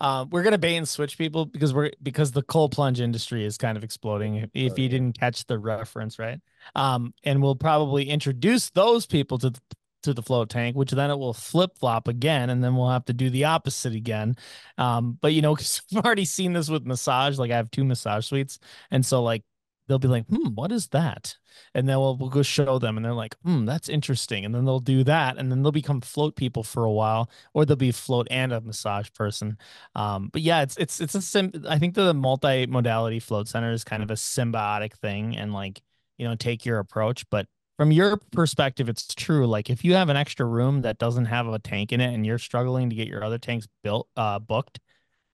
Um, 0.00 0.30
we're 0.30 0.42
gonna 0.42 0.58
bait 0.58 0.76
and 0.76 0.88
switch 0.88 1.18
people 1.18 1.46
because 1.46 1.74
we're 1.74 1.90
because 2.02 2.32
the 2.32 2.42
cold 2.42 2.72
plunge 2.72 3.00
industry 3.00 3.44
is 3.44 3.58
kind 3.58 3.76
of 3.76 3.84
exploding. 3.84 4.36
If, 4.36 4.50
if 4.54 4.78
you 4.78 4.88
didn't 4.88 5.18
catch 5.18 5.44
the 5.46 5.58
reference, 5.58 6.18
right? 6.18 6.40
Um, 6.74 7.14
and 7.24 7.42
we'll 7.42 7.56
probably 7.56 8.08
introduce 8.08 8.70
those 8.70 9.06
people 9.06 9.38
to 9.38 9.50
the, 9.50 9.60
to 10.04 10.14
the 10.14 10.22
float 10.22 10.50
tank, 10.50 10.74
which 10.76 10.90
then 10.90 11.10
it 11.10 11.18
will 11.18 11.34
flip 11.34 11.78
flop 11.78 12.08
again, 12.08 12.50
and 12.50 12.64
then 12.64 12.74
we'll 12.74 12.90
have 12.90 13.04
to 13.06 13.12
do 13.12 13.30
the 13.30 13.44
opposite 13.44 13.94
again. 13.94 14.34
Um, 14.76 15.18
but 15.20 15.34
you 15.34 15.42
know, 15.42 15.54
because 15.56 15.82
I've 15.94 16.04
already 16.04 16.24
seen 16.24 16.52
this 16.52 16.68
with 16.68 16.84
massage. 16.84 17.38
Like 17.38 17.52
I 17.52 17.56
have 17.56 17.70
two 17.70 17.84
massage 17.84 18.26
suites, 18.26 18.58
and 18.90 19.06
so 19.06 19.22
like 19.22 19.44
they'll 19.88 19.98
be 19.98 20.08
like, 20.08 20.26
"Hmm, 20.28 20.48
what 20.54 20.72
is 20.72 20.88
that?" 20.88 21.36
and 21.74 21.88
then 21.88 21.98
we'll, 21.98 22.16
we'll 22.16 22.30
go 22.30 22.42
show 22.42 22.78
them 22.78 22.96
and 22.96 23.04
they're 23.04 23.12
like 23.14 23.36
hmm 23.44 23.64
that's 23.66 23.88
interesting. 23.88 24.44
And 24.44 24.54
then 24.54 24.64
they'll 24.64 24.80
do 24.80 25.04
that 25.04 25.36
and 25.38 25.50
then 25.50 25.62
they'll 25.62 25.72
become 25.72 26.00
float 26.00 26.36
people 26.36 26.62
for 26.62 26.84
a 26.84 26.90
while 26.92 27.30
or 27.54 27.64
they'll 27.64 27.76
be 27.76 27.92
float 27.92 28.26
and 28.30 28.52
a 28.52 28.60
massage 28.60 29.08
person. 29.14 29.58
Um 29.94 30.28
but 30.32 30.42
yeah 30.42 30.62
it's 30.62 30.76
it's 30.76 31.00
it's 31.00 31.14
a 31.14 31.22
sim 31.22 31.52
i 31.68 31.78
think 31.78 31.94
the 31.94 32.14
multi-modality 32.14 33.20
float 33.20 33.48
center 33.48 33.72
is 33.72 33.84
kind 33.84 34.02
of 34.02 34.10
a 34.10 34.14
symbiotic 34.14 34.94
thing 34.94 35.36
and 35.36 35.52
like 35.52 35.82
you 36.18 36.26
know 36.28 36.34
take 36.36 36.64
your 36.66 36.78
approach. 36.78 37.28
But 37.30 37.46
from 37.78 37.90
your 37.92 38.16
perspective 38.32 38.88
it's 38.88 39.14
true. 39.14 39.46
Like 39.46 39.70
if 39.70 39.84
you 39.84 39.94
have 39.94 40.08
an 40.08 40.16
extra 40.16 40.46
room 40.46 40.82
that 40.82 40.98
doesn't 40.98 41.26
have 41.26 41.46
a 41.48 41.58
tank 41.58 41.92
in 41.92 42.00
it 42.00 42.14
and 42.14 42.24
you're 42.26 42.38
struggling 42.38 42.90
to 42.90 42.96
get 42.96 43.08
your 43.08 43.24
other 43.24 43.38
tanks 43.38 43.66
built 43.82 44.08
uh 44.16 44.38
booked 44.38 44.78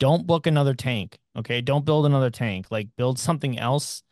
don't 0.01 0.27
book 0.27 0.47
another 0.47 0.75
tank 0.75 1.19
okay? 1.37 1.61
Don't 1.61 1.85
build 1.85 2.07
another 2.07 2.31
tank. 2.31 2.67
Like 2.71 2.89
build 2.97 3.19
something 3.19 3.59
else 3.59 4.03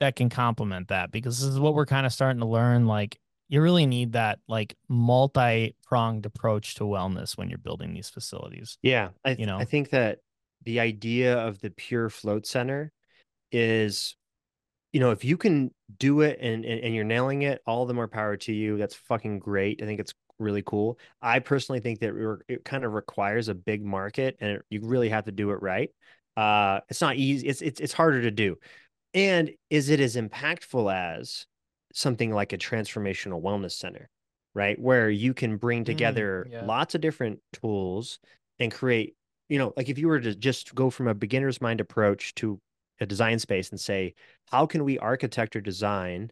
that 0.00 0.16
can 0.16 0.28
complement 0.28 0.88
that 0.88 1.10
because 1.10 1.40
this 1.40 1.48
is 1.48 1.58
what 1.60 1.74
we're 1.74 1.86
kind 1.86 2.06
of 2.06 2.12
starting 2.12 2.40
to 2.40 2.46
learn 2.46 2.86
like 2.86 3.18
you 3.48 3.62
really 3.62 3.86
need 3.86 4.12
that 4.12 4.38
like 4.46 4.76
multi-pronged 4.88 6.26
approach 6.26 6.74
to 6.76 6.84
wellness 6.84 7.36
when 7.36 7.48
you're 7.48 7.58
building 7.58 7.94
these 7.94 8.10
facilities. 8.10 8.78
Yeah, 8.82 9.10
I 9.24 9.30
th- 9.30 9.40
You 9.40 9.46
know? 9.46 9.58
I 9.58 9.64
think 9.64 9.90
that 9.90 10.18
the 10.64 10.80
idea 10.80 11.38
of 11.38 11.60
the 11.60 11.70
pure 11.70 12.10
float 12.10 12.46
center 12.46 12.92
is, 13.50 14.16
you 14.92 15.00
know, 15.00 15.10
if 15.12 15.24
you 15.24 15.36
can 15.36 15.70
do 15.98 16.20
it 16.20 16.38
and, 16.40 16.64
and 16.64 16.80
and 16.84 16.94
you're 16.94 17.04
nailing 17.04 17.42
it, 17.42 17.62
all 17.66 17.86
the 17.86 17.94
more 17.94 18.08
power 18.08 18.36
to 18.36 18.52
you. 18.52 18.76
That's 18.76 18.94
fucking 18.94 19.38
great. 19.38 19.82
I 19.82 19.86
think 19.86 20.00
it's 20.00 20.12
really 20.38 20.62
cool. 20.62 20.98
I 21.22 21.38
personally 21.38 21.80
think 21.80 22.00
that 22.00 22.42
it, 22.48 22.64
kind 22.64 22.84
of 22.84 22.92
requires 22.92 23.48
a 23.48 23.54
big 23.54 23.84
market, 23.84 24.36
and 24.40 24.52
it, 24.52 24.62
you 24.70 24.80
really 24.82 25.08
have 25.08 25.24
to 25.24 25.32
do 25.32 25.50
it 25.50 25.62
right. 25.62 25.90
Uh, 26.36 26.80
it's 26.88 27.00
not 27.00 27.16
easy. 27.16 27.48
It's 27.48 27.62
it's 27.62 27.80
it's 27.80 27.92
harder 27.92 28.22
to 28.22 28.30
do. 28.30 28.56
And 29.14 29.50
is 29.70 29.88
it 29.88 30.00
as 30.00 30.16
impactful 30.16 30.92
as 30.92 31.46
something 31.92 32.32
like 32.32 32.52
a 32.52 32.58
transformational 32.58 33.42
wellness 33.42 33.72
center, 33.72 34.08
right? 34.54 34.78
Where 34.78 35.10
you 35.10 35.34
can 35.34 35.56
bring 35.56 35.82
mm, 35.82 35.86
together 35.86 36.46
yeah. 36.50 36.64
lots 36.64 36.94
of 36.94 37.00
different 37.00 37.40
tools 37.52 38.18
and 38.58 38.72
create, 38.72 39.14
you 39.48 39.58
know, 39.58 39.72
like 39.76 39.88
if 39.88 39.98
you 39.98 40.08
were 40.08 40.20
to 40.20 40.34
just 40.34 40.74
go 40.74 40.90
from 40.90 41.08
a 41.08 41.14
beginner's 41.14 41.60
mind 41.60 41.80
approach 41.80 42.34
to 42.36 42.60
a 43.00 43.06
design 43.06 43.38
space 43.38 43.70
and 43.70 43.80
say, 43.80 44.14
how 44.50 44.66
can 44.66 44.84
we 44.84 44.98
architect 44.98 45.56
or 45.56 45.60
design 45.60 46.30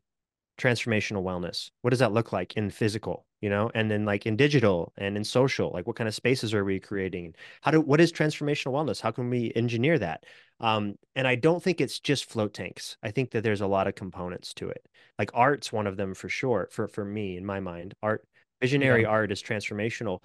transformational 0.59 1.23
wellness? 1.23 1.71
What 1.83 1.91
does 1.91 1.99
that 2.01 2.13
look 2.13 2.33
like 2.33 2.55
in 2.57 2.71
physical, 2.71 3.27
you 3.41 3.51
know, 3.51 3.71
and 3.75 3.91
then 3.91 4.05
like 4.05 4.27
in 4.27 4.37
digital 4.37 4.93
and 4.97 5.17
in 5.17 5.25
social? 5.25 5.71
Like 5.73 5.87
what 5.87 5.97
kind 5.97 6.09
of 6.09 6.15
spaces 6.15 6.55
are 6.55 6.65
we 6.65 6.81
creating? 6.81 7.35
How 7.63 7.71
do 7.71 7.81
what 7.81 8.01
is 8.01 8.13
transformational 8.13 8.73
wellness? 8.73 9.01
How 9.01 9.11
can 9.11 9.29
we 9.31 9.53
engineer 9.55 9.99
that? 9.99 10.25
Um, 10.61 10.95
and 11.15 11.27
I 11.29 11.35
don't 11.35 11.63
think 11.63 11.81
it's 11.81 12.01
just 12.01 12.31
float 12.31 12.55
tanks. 12.55 12.97
I 13.03 13.11
think 13.11 13.31
that 13.33 13.43
there's 13.43 13.61
a 13.61 13.67
lot 13.67 13.87
of 13.87 13.95
components 13.95 14.55
to 14.55 14.69
it. 14.69 14.85
Like 15.19 15.31
art's 15.35 15.73
one 15.73 15.87
of 15.87 15.97
them 15.97 16.15
for 16.15 16.29
sure. 16.29 16.69
For 16.71 16.89
for 16.89 17.05
me, 17.05 17.37
in 17.37 17.45
my 17.45 17.61
mind, 17.61 17.95
art 18.03 18.27
visionary 18.61 19.03
Yeah. 19.03 19.09
art 19.09 19.33
is 19.33 19.43
transformational. 19.43 20.21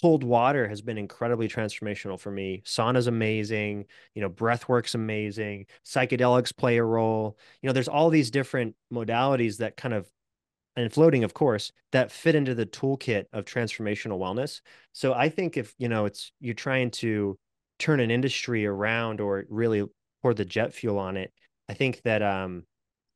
Cold 0.00 0.22
water 0.22 0.68
has 0.68 0.82
been 0.82 0.98
incredibly 0.98 1.48
transformational 1.48 2.20
for 2.20 2.30
me. 2.30 2.62
Sauna's 2.66 3.06
amazing. 3.06 3.86
You 4.14 4.22
know, 4.22 4.28
breathwork's 4.30 4.94
amazing. 4.94 5.66
Psychedelics 5.84 6.54
play 6.54 6.76
a 6.76 6.84
role. 6.84 7.38
You 7.62 7.68
know, 7.68 7.72
there's 7.72 7.88
all 7.88 8.10
these 8.10 8.30
different 8.30 8.76
modalities 8.92 9.58
that 9.58 9.76
kind 9.76 9.94
of 9.94 10.08
and 10.76 10.92
floating, 10.92 11.24
of 11.24 11.32
course, 11.32 11.72
that 11.92 12.12
fit 12.12 12.34
into 12.34 12.54
the 12.54 12.66
toolkit 12.66 13.24
of 13.32 13.46
transformational 13.46 14.18
wellness. 14.18 14.60
So 14.92 15.14
I 15.14 15.30
think 15.30 15.56
if, 15.56 15.74
you 15.78 15.88
know, 15.88 16.04
it's 16.04 16.30
you're 16.38 16.54
trying 16.54 16.90
to 16.92 17.38
turn 17.78 18.00
an 18.00 18.10
industry 18.10 18.66
around 18.66 19.20
or 19.22 19.46
really 19.48 19.84
pour 20.20 20.34
the 20.34 20.44
jet 20.44 20.74
fuel 20.74 20.98
on 20.98 21.16
it, 21.16 21.32
I 21.68 21.74
think 21.74 22.02
that 22.02 22.22
um 22.22 22.64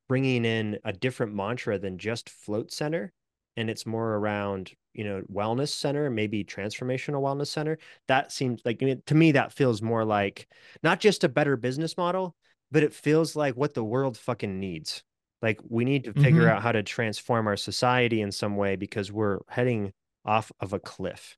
bringing 0.09 0.45
in 0.45 0.79
a 0.85 0.93
different 0.93 1.35
mantra 1.35 1.79
than 1.79 1.99
just 1.99 2.31
float 2.31 2.73
center 2.73 3.13
and 3.61 3.71
it's 3.71 3.87
more 3.87 4.17
around 4.17 4.73
you 4.95 5.05
know 5.05 5.23
wellness 5.33 5.69
center 5.71 6.11
maybe 6.11 6.45
transformational 6.45 7.23
wellness 7.23 7.49
center 7.49 7.79
that 8.09 8.33
seems 8.33 8.61
like 8.65 8.83
I 8.83 8.87
mean, 8.87 9.03
to 9.07 9.15
me 9.15 9.33
that 9.33 9.53
feels 9.53 9.83
more 9.83 10.05
like 10.05 10.49
not 10.83 11.01
just 11.01 11.25
a 11.25 11.29
better 11.29 11.57
business 11.57 11.97
model 11.97 12.35
but 12.73 12.83
it 12.83 12.95
feels 12.95 13.37
like 13.37 13.57
what 13.57 13.75
the 13.75 13.85
world 13.85 14.17
fucking 14.19 14.59
needs 14.61 15.05
like 15.43 15.61
we 15.69 15.85
need 15.85 16.05
to 16.05 16.15
figure 16.15 16.47
Mhm. 16.47 16.49
out 16.49 16.63
how 16.63 16.73
to 16.73 16.83
transform 16.83 17.47
our 17.47 17.57
society 17.57 18.21
in 18.23 18.33
some 18.33 18.57
way 18.57 18.77
because 18.77 19.13
we're 19.13 19.41
heading 19.49 19.93
off 20.25 20.53
of 20.61 20.73
a 20.73 20.81
cliff 20.81 21.37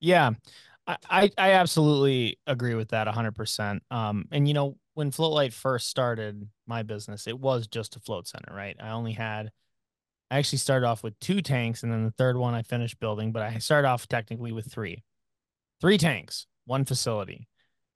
Yeah, 0.00 0.32
I, 0.86 0.96
I 1.10 1.30
I 1.38 1.52
absolutely 1.52 2.38
agree 2.46 2.74
with 2.74 2.90
that 2.90 3.06
100%. 3.06 3.82
Um, 3.90 4.26
and 4.32 4.48
you 4.48 4.54
know, 4.54 4.76
when 4.94 5.10
Floatlight 5.10 5.52
first 5.52 5.88
started 5.88 6.48
my 6.66 6.82
business, 6.82 7.26
it 7.26 7.38
was 7.38 7.66
just 7.68 7.96
a 7.96 8.00
float 8.00 8.28
center, 8.28 8.54
right? 8.54 8.76
I 8.80 8.90
only 8.90 9.12
had, 9.12 9.52
I 10.32 10.38
actually 10.38 10.58
started 10.58 10.86
off 10.86 11.02
with 11.02 11.20
two 11.20 11.42
tanks, 11.42 11.82
and 11.82 11.92
then 11.92 12.04
the 12.06 12.10
third 12.10 12.38
one 12.38 12.54
I 12.54 12.62
finished 12.62 12.98
building, 12.98 13.32
but 13.32 13.42
I 13.42 13.58
started 13.58 13.86
off 13.86 14.08
technically 14.08 14.50
with 14.50 14.72
three, 14.72 15.04
three 15.82 15.98
tanks, 15.98 16.46
one 16.64 16.86
facility, 16.86 17.48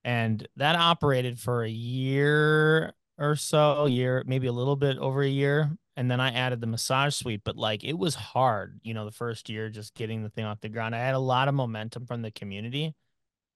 and 0.04 0.46
that 0.56 0.76
operated 0.76 1.40
for 1.40 1.64
a 1.64 1.70
year 1.70 2.92
or 3.16 3.36
so, 3.36 3.86
year 3.86 4.22
maybe 4.26 4.48
a 4.48 4.52
little 4.52 4.76
bit 4.76 4.98
over 4.98 5.22
a 5.22 5.28
year, 5.28 5.70
and 5.96 6.10
then 6.10 6.20
I 6.20 6.30
added 6.30 6.60
the 6.60 6.66
massage 6.66 7.14
suite. 7.14 7.40
But 7.42 7.56
like, 7.56 7.84
it 7.84 7.94
was 7.96 8.14
hard, 8.14 8.80
you 8.82 8.92
know, 8.92 9.06
the 9.06 9.12
first 9.12 9.48
year 9.48 9.70
just 9.70 9.94
getting 9.94 10.22
the 10.22 10.28
thing 10.28 10.44
off 10.44 10.60
the 10.60 10.68
ground. 10.68 10.94
I 10.94 10.98
had 10.98 11.14
a 11.14 11.18
lot 11.18 11.48
of 11.48 11.54
momentum 11.54 12.04
from 12.04 12.20
the 12.20 12.30
community, 12.30 12.94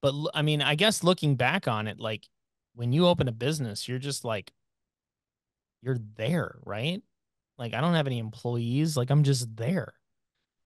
but 0.00 0.14
I 0.32 0.40
mean, 0.40 0.62
I 0.62 0.74
guess 0.74 1.04
looking 1.04 1.36
back 1.36 1.68
on 1.68 1.86
it, 1.86 2.00
like 2.00 2.26
when 2.74 2.94
you 2.94 3.06
open 3.06 3.28
a 3.28 3.32
business, 3.32 3.86
you're 3.86 3.98
just 3.98 4.24
like, 4.24 4.50
you're 5.82 5.98
there, 6.16 6.56
right? 6.64 7.02
Like, 7.60 7.74
I 7.74 7.80
don't 7.80 7.94
have 7.94 8.08
any 8.08 8.18
employees. 8.18 8.96
Like, 8.96 9.10
I'm 9.10 9.22
just 9.22 9.54
there. 9.54 9.92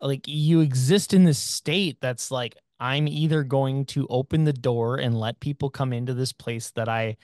Like, 0.00 0.28
you 0.28 0.60
exist 0.60 1.12
in 1.12 1.24
this 1.24 1.38
state 1.38 1.98
that's 2.00 2.30
like, 2.30 2.56
I'm 2.78 3.08
either 3.08 3.42
going 3.42 3.86
to 3.86 4.06
open 4.08 4.44
the 4.44 4.52
door 4.52 4.96
and 4.96 5.18
let 5.18 5.40
people 5.40 5.70
come 5.70 5.92
into 5.92 6.14
this 6.14 6.32
place 6.32 6.70
that 6.76 6.88
I 6.88 7.16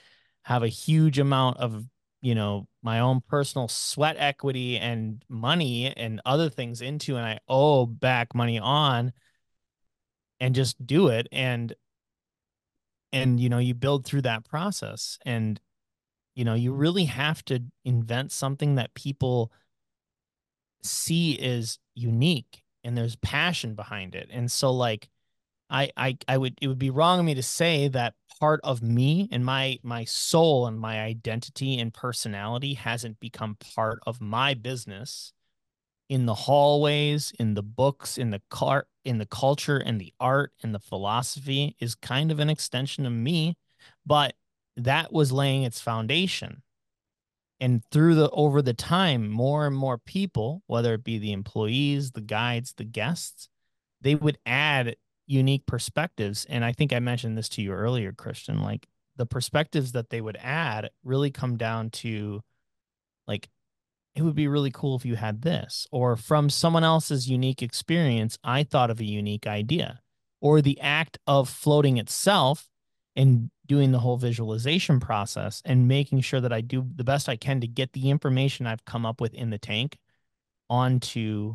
have 0.42 0.62
a 0.62 0.68
huge 0.68 1.18
amount 1.18 1.58
of, 1.58 1.84
you 2.20 2.34
know, 2.34 2.66
my 2.82 3.00
own 3.00 3.20
personal 3.28 3.68
sweat 3.68 4.16
equity 4.18 4.76
and 4.76 5.24
money 5.28 5.94
and 5.96 6.20
other 6.24 6.50
things 6.50 6.80
into, 6.80 7.16
and 7.16 7.24
I 7.24 7.38
owe 7.48 7.86
back 7.86 8.34
money 8.34 8.58
on 8.58 9.12
and 10.40 10.54
just 10.54 10.84
do 10.84 11.08
it. 11.08 11.28
And, 11.30 11.74
and, 13.12 13.38
you 13.38 13.48
know, 13.48 13.58
you 13.58 13.74
build 13.74 14.04
through 14.04 14.22
that 14.22 14.44
process. 14.44 15.18
And, 15.24 15.60
you 16.34 16.44
know, 16.44 16.54
you 16.54 16.72
really 16.72 17.04
have 17.04 17.44
to 17.46 17.62
invent 17.84 18.32
something 18.32 18.76
that 18.76 18.94
people 18.94 19.52
see 20.82 21.32
is 21.32 21.78
unique 21.94 22.62
and 22.84 22.96
there's 22.96 23.16
passion 23.16 23.74
behind 23.74 24.14
it. 24.14 24.28
And 24.32 24.50
so 24.50 24.72
like 24.72 25.08
I 25.68 25.90
I 25.96 26.18
I 26.28 26.38
would 26.38 26.58
it 26.60 26.68
would 26.68 26.78
be 26.78 26.90
wrong 26.90 27.20
of 27.20 27.24
me 27.24 27.34
to 27.34 27.42
say 27.42 27.88
that 27.88 28.14
part 28.40 28.60
of 28.64 28.82
me 28.82 29.28
and 29.30 29.44
my 29.44 29.78
my 29.82 30.04
soul 30.04 30.66
and 30.66 30.78
my 30.78 31.00
identity 31.00 31.78
and 31.78 31.92
personality 31.92 32.74
hasn't 32.74 33.20
become 33.20 33.56
part 33.74 34.00
of 34.06 34.20
my 34.20 34.54
business 34.54 35.32
in 36.08 36.26
the 36.26 36.34
hallways, 36.34 37.32
in 37.38 37.54
the 37.54 37.62
books, 37.62 38.18
in 38.18 38.30
the 38.30 38.42
car, 38.50 38.86
in 39.04 39.18
the 39.18 39.26
culture 39.26 39.76
and 39.78 40.00
the 40.00 40.12
art 40.18 40.52
and 40.62 40.74
the 40.74 40.80
philosophy 40.80 41.76
is 41.78 41.94
kind 41.94 42.32
of 42.32 42.40
an 42.40 42.50
extension 42.50 43.06
of 43.06 43.12
me, 43.12 43.56
but 44.04 44.34
that 44.76 45.12
was 45.12 45.30
laying 45.30 45.62
its 45.62 45.80
foundation 45.80 46.62
and 47.60 47.82
through 47.90 48.14
the 48.14 48.30
over 48.30 48.62
the 48.62 48.74
time 48.74 49.28
more 49.28 49.66
and 49.66 49.76
more 49.76 49.98
people 49.98 50.62
whether 50.66 50.94
it 50.94 51.04
be 51.04 51.18
the 51.18 51.32
employees 51.32 52.12
the 52.12 52.20
guides 52.20 52.74
the 52.76 52.84
guests 52.84 53.48
they 54.00 54.14
would 54.14 54.38
add 54.46 54.96
unique 55.26 55.64
perspectives. 55.66 56.44
And 56.48 56.64
i 56.64 56.72
think 56.72 56.92
i 56.92 56.98
mentioned 56.98 57.38
this 57.38 57.48
to 57.50 57.62
you 57.62 57.72
earlier 57.72 58.12
christian 58.12 58.60
like 58.62 58.88
the 59.16 59.26
perspectives 59.26 59.92
that 59.92 60.10
they 60.10 60.20
would 60.20 60.38
add 60.40 60.90
really 61.04 61.30
come 61.30 61.56
down 61.56 61.90
to 61.90 62.40
like 63.28 63.48
it 64.16 64.22
would 64.22 64.34
be 64.34 64.48
really 64.48 64.70
cool 64.70 64.96
if 64.96 65.04
you 65.04 65.14
had 65.14 65.42
this 65.42 65.86
or 65.92 66.16
from 66.16 66.50
someone 66.50 66.84
else's 66.84 67.28
unique 67.28 67.62
experience 67.62 68.38
i 68.42 68.62
thought 68.62 68.90
of 68.90 68.98
a 68.98 69.04
unique 69.04 69.46
idea 69.46 70.00
or 70.40 70.60
the 70.60 70.80
act 70.80 71.18
of 71.26 71.48
floating 71.48 71.98
itself 71.98 72.69
and 73.20 73.50
doing 73.66 73.92
the 73.92 73.98
whole 73.98 74.16
visualization 74.16 74.98
process 74.98 75.60
and 75.66 75.86
making 75.86 76.22
sure 76.22 76.40
that 76.40 76.52
I 76.52 76.62
do 76.62 76.86
the 76.96 77.04
best 77.04 77.28
I 77.28 77.36
can 77.36 77.60
to 77.60 77.66
get 77.68 77.92
the 77.92 78.08
information 78.10 78.66
I've 78.66 78.84
come 78.86 79.04
up 79.04 79.20
with 79.20 79.34
in 79.34 79.50
the 79.50 79.58
tank 79.58 79.98
onto 80.70 81.54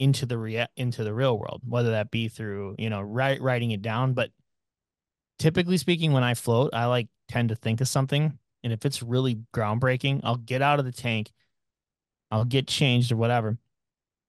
into 0.00 0.26
the 0.26 0.36
rea- 0.38 0.66
into 0.76 1.04
the 1.04 1.14
real 1.14 1.38
world, 1.38 1.62
whether 1.66 1.92
that 1.92 2.10
be 2.10 2.28
through 2.28 2.74
you 2.78 2.90
know 2.90 3.00
write, 3.00 3.40
writing 3.40 3.70
it 3.70 3.80
down. 3.80 4.12
But 4.14 4.30
typically 5.38 5.76
speaking, 5.76 6.12
when 6.12 6.24
I 6.24 6.34
float, 6.34 6.70
I 6.74 6.86
like 6.86 7.08
tend 7.28 7.50
to 7.50 7.54
think 7.54 7.80
of 7.80 7.86
something, 7.88 8.36
and 8.64 8.72
if 8.72 8.84
it's 8.84 9.02
really 9.02 9.38
groundbreaking, 9.54 10.20
I'll 10.24 10.36
get 10.36 10.62
out 10.62 10.80
of 10.80 10.84
the 10.84 10.92
tank, 10.92 11.30
I'll 12.30 12.44
get 12.44 12.66
changed 12.66 13.12
or 13.12 13.16
whatever, 13.16 13.56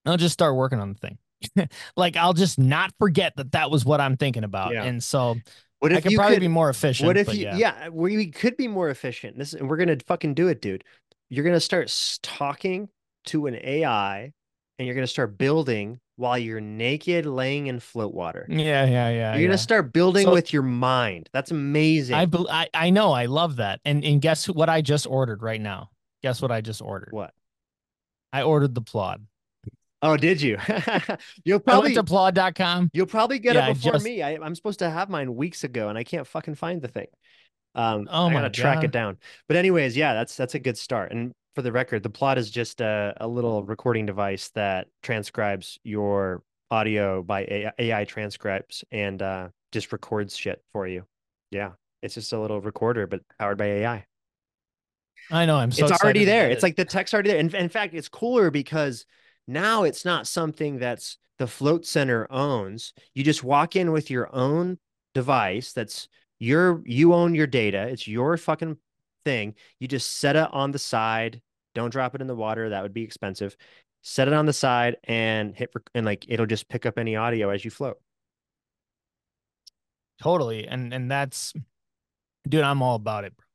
I'll 0.06 0.18
just 0.18 0.34
start 0.34 0.56
working 0.56 0.80
on 0.80 0.93
the 0.93 0.99
thing. 0.99 1.68
like 1.98 2.15
I'll 2.15 2.34
just 2.34 2.60
not 2.60 2.93
forget 2.99 3.34
that 3.38 3.53
that 3.53 3.72
was 3.72 3.84
what 3.84 3.99
I'm 3.99 4.18
thinking 4.18 4.43
about, 4.43 4.73
Yeah. 4.73 4.84
and 4.84 5.03
so 5.03 5.38
what 5.82 5.91
I 5.91 5.98
if 5.98 6.03
could 6.03 6.12
you 6.12 6.18
probably 6.20 6.36
could 6.36 6.41
be 6.41 6.48
more 6.48 6.70
efficient. 6.70 7.08
What 7.08 7.18
if 7.18 7.34
you? 7.34 7.41
yeah. 7.44 7.58
Yeah, 7.58 7.90
we, 7.90 8.28
could 8.28 8.56
be 8.56 8.68
more 8.68 8.90
efficient. 8.90 9.38
This 9.38 9.53
and 9.53 9.68
we're 9.68 9.78
gonna 9.78 9.98
fucking 10.06 10.36
do 10.36 10.48
it, 10.48 10.62
dude. 10.62 10.84
You're 11.30 11.44
gonna 11.44 11.60
start 11.60 11.91
talking 12.22 12.88
to 13.26 13.48
an 13.48 13.56
AI, 13.56 14.32
and 14.78 14.86
you're 14.86 14.94
gonna 14.94 15.08
start 15.08 15.40
building 15.40 15.99
while 16.18 16.38
you're 16.38 16.62
naked, 16.62 17.26
laying 17.26 17.66
in 17.66 17.80
float 17.80 18.14
water. 18.14 18.45
Yeah, 18.48 18.86
yeah, 18.86 19.10
yeah. 19.10 19.32
You're 19.32 19.41
yeah. 19.41 19.48
gonna 19.48 19.58
start 19.58 19.91
building 19.91 20.26
So- 20.26 20.34
with 20.34 20.53
your 20.53 20.62
mind. 20.62 21.30
That's 21.34 21.49
amazing. 21.49 22.16
I, 22.16 22.28
I 22.49 22.70
I 22.76 22.90
know 22.91 23.12
I 23.12 23.26
love 23.26 23.56
that. 23.56 23.82
And 23.84 24.06
and 24.06 24.22
guess 24.22 24.48
what 24.48 24.70
I 24.70 24.82
just 24.82 25.08
ordered 25.08 25.41
right 25.41 25.60
now? 25.60 25.90
Guess 26.22 26.44
what 26.44 26.52
I 26.52 26.62
just 26.62 26.84
ordered? 26.84 27.12
what? 27.12 27.34
I 28.32 28.44
ordered 28.44 28.76
the 28.76 28.82
Plaud. 28.82 29.26
Oh, 30.03 30.18
did 30.18 30.41
you? 30.41 30.57
you'll 31.45 31.57
I 31.60 31.61
probably 31.61 31.94
went 31.94 31.95
to 31.95 32.03
plaud.com. 32.03 32.90
you'll 32.94 33.06
probably 33.06 33.40
get 33.40 33.56
Yeah, 33.56 33.69
it 33.69 33.76
before 33.76 33.94
just- 33.94 34.06
me. 34.06 34.22
I, 34.23 34.32
I'm 34.36 34.56
supposed 34.56 34.80
to 34.80 34.90
have 34.90 35.10
mine 35.10 35.36
weeks 35.36 35.64
ago, 35.64 35.90
and 35.90 35.98
I 35.98 36.03
can't 36.03 36.26
fucking 36.26 36.56
find 36.56 36.82
the 36.82 36.88
thing. 36.88 37.07
Um, 37.76 38.07
Oh 38.11 38.28
I 38.28 38.34
gotta 38.34 38.49
track 38.49 38.84
it 38.84 38.91
down. 38.91 39.18
But 39.48 39.57
anyways, 39.57 39.95
yeah, 39.95 40.14
that's 40.14 40.36
that's 40.36 40.56
a 40.56 40.60
good 40.60 40.78
start. 40.78 41.11
And 41.11 41.32
for 41.56 41.61
the 41.61 41.72
record, 41.72 42.03
the 42.03 42.10
Plaud 42.10 42.38
is 42.38 42.49
just 42.49 42.82
a, 42.82 43.14
a 43.18 43.28
little 43.28 43.64
recording 43.64 44.06
device 44.06 44.49
that 44.56 44.88
transcribes 45.03 45.80
your 45.84 46.44
audio 46.69 47.22
by 47.22 47.41
AI, 47.49 47.72
AI 47.80 48.03
transcribes 48.06 48.84
and 48.91 49.22
uh, 49.22 49.49
just 49.72 49.91
records 49.94 50.36
shit 50.36 50.61
for 50.73 50.88
you. 50.88 51.06
Yeah, 51.52 51.72
it's 52.02 52.15
just 52.15 52.34
a 52.34 52.40
little 52.40 52.60
recorder, 52.60 53.07
but 53.07 53.22
powered 53.40 53.57
by 53.57 53.65
AI. 53.68 54.06
I 55.30 55.45
know. 55.45 55.56
I'm 55.57 55.72
so 55.72 55.86
it's 55.86 56.03
already 56.03 56.26
there. 56.26 56.49
It's 56.49 56.64
it. 56.64 56.65
like 56.65 56.76
the 56.76 56.86
text 56.86 57.14
already 57.14 57.30
there. 57.30 57.40
And 57.40 57.53
in 57.53 57.69
fact, 57.69 57.94
it's 57.94 58.10
cooler 58.10 58.52
because 58.52 59.06
now 59.52 59.84
it's 59.84 60.06
not 60.06 60.28
something 60.28 60.80
that's 60.80 61.18
the 61.40 61.48
float 61.48 61.86
center 61.86 62.28
owns. 62.32 62.94
You 63.14 63.23
just 63.23 63.44
walk 63.44 63.76
in 63.76 63.91
with 63.91 64.10
your 64.10 64.34
own 64.36 64.78
device 65.14 65.73
that's 65.73 66.07
your 66.40 66.82
you 66.86 67.14
own 67.14 67.36
your 67.36 67.48
data. 67.48 67.88
It's 67.88 68.07
your 68.07 68.38
fucking 68.38 68.78
thing. 69.26 69.56
You 69.80 69.88
just 69.88 70.18
set 70.18 70.36
it 70.36 70.48
on 70.52 70.72
the 70.72 70.80
side. 70.80 71.41
Don't 71.76 71.91
drop 71.91 72.15
it 72.15 72.22
in 72.22 72.28
the 72.28 72.36
water. 72.36 72.69
That 72.69 72.84
would 72.84 72.94
be 72.94 73.03
expensive. 73.03 73.56
Set 74.02 74.28
it 74.28 74.34
on 74.34 74.45
the 74.45 74.53
side 74.53 74.98
and 75.03 75.56
hit 75.56 75.69
rec- 75.76 75.90
and 75.94 76.06
like 76.06 76.26
it'll 76.28 76.45
just 76.48 76.68
pick 76.69 76.86
up 76.86 76.98
any 76.98 77.15
audio 77.15 77.49
as 77.49 77.64
you 77.64 77.72
float. 77.72 77.98
totally. 80.22 80.68
And 80.68 80.94
and 80.94 81.10
that's 81.10 81.53
dude, 82.48 82.61
I'm 82.64 82.82
all 82.82 82.95
about 82.95 83.26
it. 83.26 83.34
bro. 83.36 83.45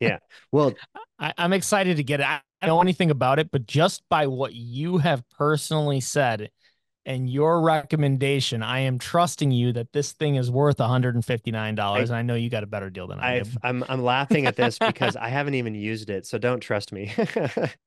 Yeah. 0.00 0.18
Well, 0.52 0.74
I, 1.18 1.32
I'm 1.38 1.52
excited 1.52 1.96
to 1.98 2.04
get 2.04 2.20
it. 2.20 2.26
I 2.26 2.40
don't 2.62 2.76
know 2.76 2.80
anything 2.80 3.10
about 3.10 3.38
it, 3.38 3.50
but 3.50 3.66
just 3.66 4.02
by 4.08 4.26
what 4.26 4.54
you 4.54 4.98
have 4.98 5.28
personally 5.30 6.00
said 6.00 6.50
and 7.04 7.28
your 7.30 7.60
recommendation, 7.60 8.62
I 8.62 8.80
am 8.80 8.98
trusting 8.98 9.50
you 9.50 9.72
that 9.74 9.92
this 9.92 10.12
thing 10.12 10.36
is 10.36 10.50
worth 10.50 10.78
$159. 10.78 12.08
and 12.08 12.16
I 12.16 12.22
know 12.22 12.34
you 12.34 12.50
got 12.50 12.64
a 12.64 12.66
better 12.66 12.90
deal 12.90 13.06
than 13.06 13.20
I 13.20 13.40
do. 13.40 13.50
I'm 13.62 13.84
I'm 13.88 14.02
laughing 14.02 14.46
at 14.46 14.56
this 14.56 14.78
because 14.78 15.16
I 15.16 15.28
haven't 15.28 15.54
even 15.54 15.74
used 15.74 16.10
it, 16.10 16.26
so 16.26 16.38
don't 16.38 16.60
trust 16.60 16.92
me. 16.92 17.12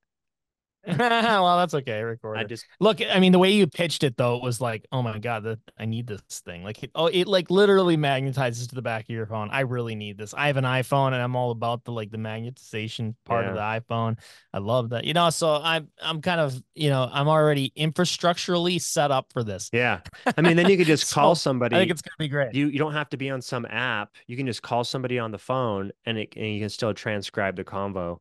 well, 0.98 1.58
that's 1.58 1.74
okay. 1.74 2.02
Record 2.02 2.38
I 2.38 2.44
just 2.46 2.66
Look, 2.80 3.02
I 3.02 3.20
mean, 3.20 3.32
the 3.32 3.40
way 3.40 3.52
you 3.52 3.68
pitched 3.68 4.04
it 4.04 4.16
though 4.16 4.38
it 4.38 4.44
was 4.44 4.62
like, 4.62 4.86
oh 4.92 5.02
my 5.02 5.20
god, 5.20 5.44
that 5.44 5.60
I 5.78 5.86
need 5.86 6.08
this 6.08 6.22
thing. 6.46 6.64
Like, 6.64 6.84
it, 6.84 6.92
oh, 6.96 7.08
it 7.08 7.28
like 7.28 7.52
literally 7.52 7.98
magnetizes 7.98 8.70
to 8.70 8.76
the 8.76 8.82
back 8.82 9.04
of 9.04 9.10
your 9.10 9.26
phone. 9.26 9.50
I 9.52 9.62
really 9.62 9.96
need 9.96 10.18
this. 10.18 10.34
I 10.34 10.48
have 10.48 10.58
an 10.58 10.64
iPhone, 10.64 11.08
and 11.08 11.18
I'm 11.18 11.36
all 11.36 11.52
about 11.52 11.84
the 11.84 11.92
like 11.92 12.12
the 12.12 12.18
magnetization 12.18 13.16
part 13.26 13.46
of 13.46 13.56
the 13.56 13.62
iPhone. 13.62 14.18
I 14.54 14.60
love 14.60 14.90
that, 14.92 15.04
you 15.04 15.14
know. 15.14 15.30
So 15.30 15.56
I'm 15.56 15.90
I'm 16.02 16.22
kind 16.22 16.40
of 16.40 16.62
you 16.76 16.90
know 16.90 17.10
I'm 17.12 17.28
already 17.28 17.74
infrastructurally 17.78 18.82
set 18.82 19.12
up 19.12 19.34
for 19.34 19.44
this. 19.44 19.70
yeah. 19.74 20.00
I 20.38 20.42
mean, 20.42 20.56
then 20.56 20.70
you 20.70 20.78
could 20.78 20.88
just 20.88 21.14
call 21.14 21.36
somebody. 21.36 21.76
I 21.76 21.80
think 21.80 21.92
it's 21.92 22.02
gonna 22.02 22.16
be 22.20 22.30
great. 22.30 22.54
you 22.54 22.68
you 22.68 22.80
don't 22.80 22.94
have 22.94 23.10
to 23.10 23.18
be 23.18 23.30
on 23.30 23.42
some 23.42 23.66
app. 23.70 24.12
You 24.28 24.38
can 24.38 24.48
just 24.48 24.62
call 24.62 24.84
somebody 24.84 25.20
on 25.20 25.32
the 25.32 25.38
phone, 25.38 25.92
and 26.06 26.18
it 26.18 26.34
and 26.38 26.46
you 26.46 26.62
can 26.62 26.70
still 26.70 26.94
transcribe 26.94 27.58
the 27.58 27.66
convo 27.66 28.20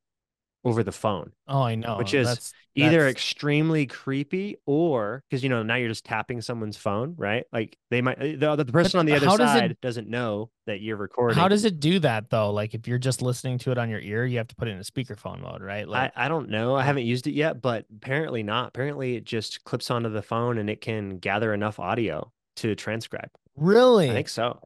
over 0.64 0.82
the 0.82 0.93
phone. 0.93 1.32
oh, 1.47 1.62
I 1.62 1.76
know. 1.76 1.97
which 1.98 2.14
is 2.14 2.26
that's, 2.26 2.52
Either 2.74 2.98
that's- 2.98 3.12
extremely 3.12 3.86
creepy, 3.86 4.56
or 4.66 5.22
because 5.28 5.43
you 5.43 5.48
know 5.48 5.62
now 5.62 5.76
you're 5.76 5.89
just 5.89 6.05
tapping 6.05 6.40
someone's 6.40 6.76
phone, 6.76 7.14
right? 7.16 7.44
Like 7.52 7.76
they 7.90 8.02
might 8.02 8.20
eh, 8.20 8.36
the, 8.36 8.56
the 8.56 8.64
person 8.66 9.01
on 9.01 9.06
the 9.06 9.14
other 9.14 9.26
does 9.26 9.35
it- 9.35 9.39
side 9.39 9.76
doesn't 9.80 10.09
know 10.09 10.51
that 10.66 10.80
you're 10.80 10.97
recording. 10.97 11.36
how 11.39 11.48
does 11.48 11.64
it 11.64 11.80
do 11.80 11.98
that 12.01 12.30
though? 12.30 12.51
Like 12.52 12.74
if 12.74 12.86
you're 12.86 12.98
just 12.98 13.22
listening 13.22 13.59
to 13.59 13.72
it 13.72 13.78
on 13.78 13.89
your 13.89 14.01
ear, 14.01 14.24
you 14.26 14.39
have 14.39 14.48
to 14.48 14.55
put 14.56 14.68
it 14.68 14.72
in 14.72 14.78
a 14.78 14.82
speakerphone 14.82 15.40
mode, 15.40 15.62
right? 15.62 15.89
Like 15.89 16.12
I, 16.16 16.26
I 16.26 16.28
don't 16.28 16.51
know. 16.51 16.76
I 16.76 16.82
haven't 16.85 17.05
used 17.06 17.26
it 17.26 17.32
yet, 17.32 17.60
but 17.62 17.86
apparently 17.97 18.43
not. 18.43 18.68
Apparently 18.68 19.16
it 19.16 19.24
just 19.24 19.64
clips 19.64 19.90
onto 19.90 20.10
the 20.10 20.22
phone 20.22 20.59
and 20.59 20.68
it 20.70 20.80
can 20.80 21.18
gather 21.18 21.55
enough 21.55 21.78
audio 21.80 22.30
to 22.56 22.74
transcribe. 22.74 23.30
really, 23.56 24.10
I 24.10 24.12
think 24.12 24.28
so. 24.28 24.60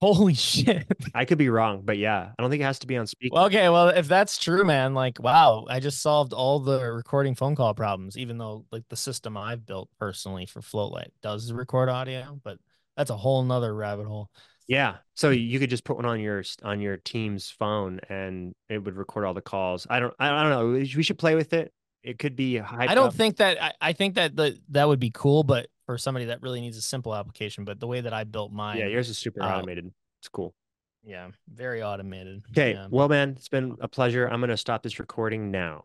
Holy 0.00 0.34
shit. 0.34 0.86
I 1.14 1.24
could 1.24 1.38
be 1.38 1.48
wrong, 1.48 1.82
but 1.84 1.98
yeah, 1.98 2.30
I 2.38 2.42
don't 2.42 2.50
think 2.50 2.62
it 2.62 2.66
has 2.66 2.78
to 2.80 2.86
be 2.86 2.96
on 2.96 3.06
speaker. 3.06 3.34
Well, 3.34 3.46
okay, 3.46 3.68
well, 3.68 3.88
if 3.88 4.08
that's 4.08 4.38
true, 4.38 4.64
man, 4.64 4.94
like, 4.94 5.20
wow, 5.20 5.66
I 5.68 5.80
just 5.80 6.00
solved 6.02 6.32
all 6.32 6.60
the 6.60 6.92
recording 6.92 7.34
phone 7.34 7.56
call 7.56 7.74
problems, 7.74 8.16
even 8.16 8.38
though 8.38 8.64
like 8.70 8.84
the 8.88 8.96
system 8.96 9.36
I've 9.36 9.66
built 9.66 9.88
personally 9.98 10.46
for 10.46 10.60
Floatlight 10.60 11.08
does 11.22 11.52
record 11.52 11.88
audio, 11.88 12.40
but 12.42 12.58
that's 12.96 13.10
a 13.10 13.16
whole 13.16 13.42
nother 13.42 13.74
rabbit 13.74 14.06
hole. 14.06 14.30
Yeah. 14.66 14.96
So 15.14 15.30
you 15.30 15.58
could 15.58 15.70
just 15.70 15.84
put 15.84 15.96
one 15.96 16.04
on 16.04 16.20
your 16.20 16.44
on 16.62 16.80
your 16.80 16.98
team's 16.98 17.50
phone 17.50 18.00
and 18.10 18.54
it 18.68 18.78
would 18.84 18.96
record 18.96 19.24
all 19.24 19.32
the 19.32 19.40
calls. 19.40 19.86
I 19.88 19.98
don't 19.98 20.14
I 20.18 20.42
don't 20.42 20.50
know. 20.50 20.72
We 20.72 21.02
should- 21.02 21.18
play 21.18 21.34
with 21.34 21.52
it. 21.54 21.72
It 22.04 22.18
could 22.18 22.36
be 22.36 22.54
hyped 22.54 22.88
I 22.88 22.94
don't 22.94 23.08
up. 23.08 23.14
think 23.14 23.38
that 23.38 23.60
I, 23.62 23.72
I 23.80 23.92
think 23.92 24.14
that 24.14 24.36
the 24.36 24.58
that 24.68 24.86
would 24.86 25.00
be 25.00 25.10
cool, 25.10 25.42
but 25.42 25.68
for 25.88 25.96
somebody 25.96 26.26
that 26.26 26.42
really 26.42 26.60
needs 26.60 26.76
a 26.76 26.82
simple 26.82 27.14
application, 27.14 27.64
but 27.64 27.80
the 27.80 27.86
way 27.86 28.02
that 28.02 28.12
I 28.12 28.24
built 28.24 28.52
mine, 28.52 28.76
Yeah, 28.76 28.88
yours 28.88 29.08
is 29.08 29.16
super 29.16 29.42
uh, 29.42 29.56
automated. 29.56 29.90
It's 30.20 30.28
cool. 30.28 30.54
yeah, 31.02 31.30
very 31.48 31.82
automated. 31.82 32.42
Okay. 32.50 32.74
yeah, 32.74 32.88
Well, 32.90 33.08
man, 33.08 33.30
it's 33.30 33.48
been 33.48 33.74
a 33.80 33.88
pleasure. 33.88 34.26
I'm 34.26 34.38
going 34.40 34.50
to 34.50 34.56
stop 34.58 34.82
this 34.82 34.98
recording 34.98 35.50
now. 35.50 35.84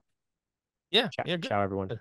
yeah, 0.91 1.07
Ciao, 1.07 1.23
yeah, 1.25 1.37
good. 1.37 1.47
ciao 1.47 1.61
everyone. 1.61 1.87
Good. 1.87 1.99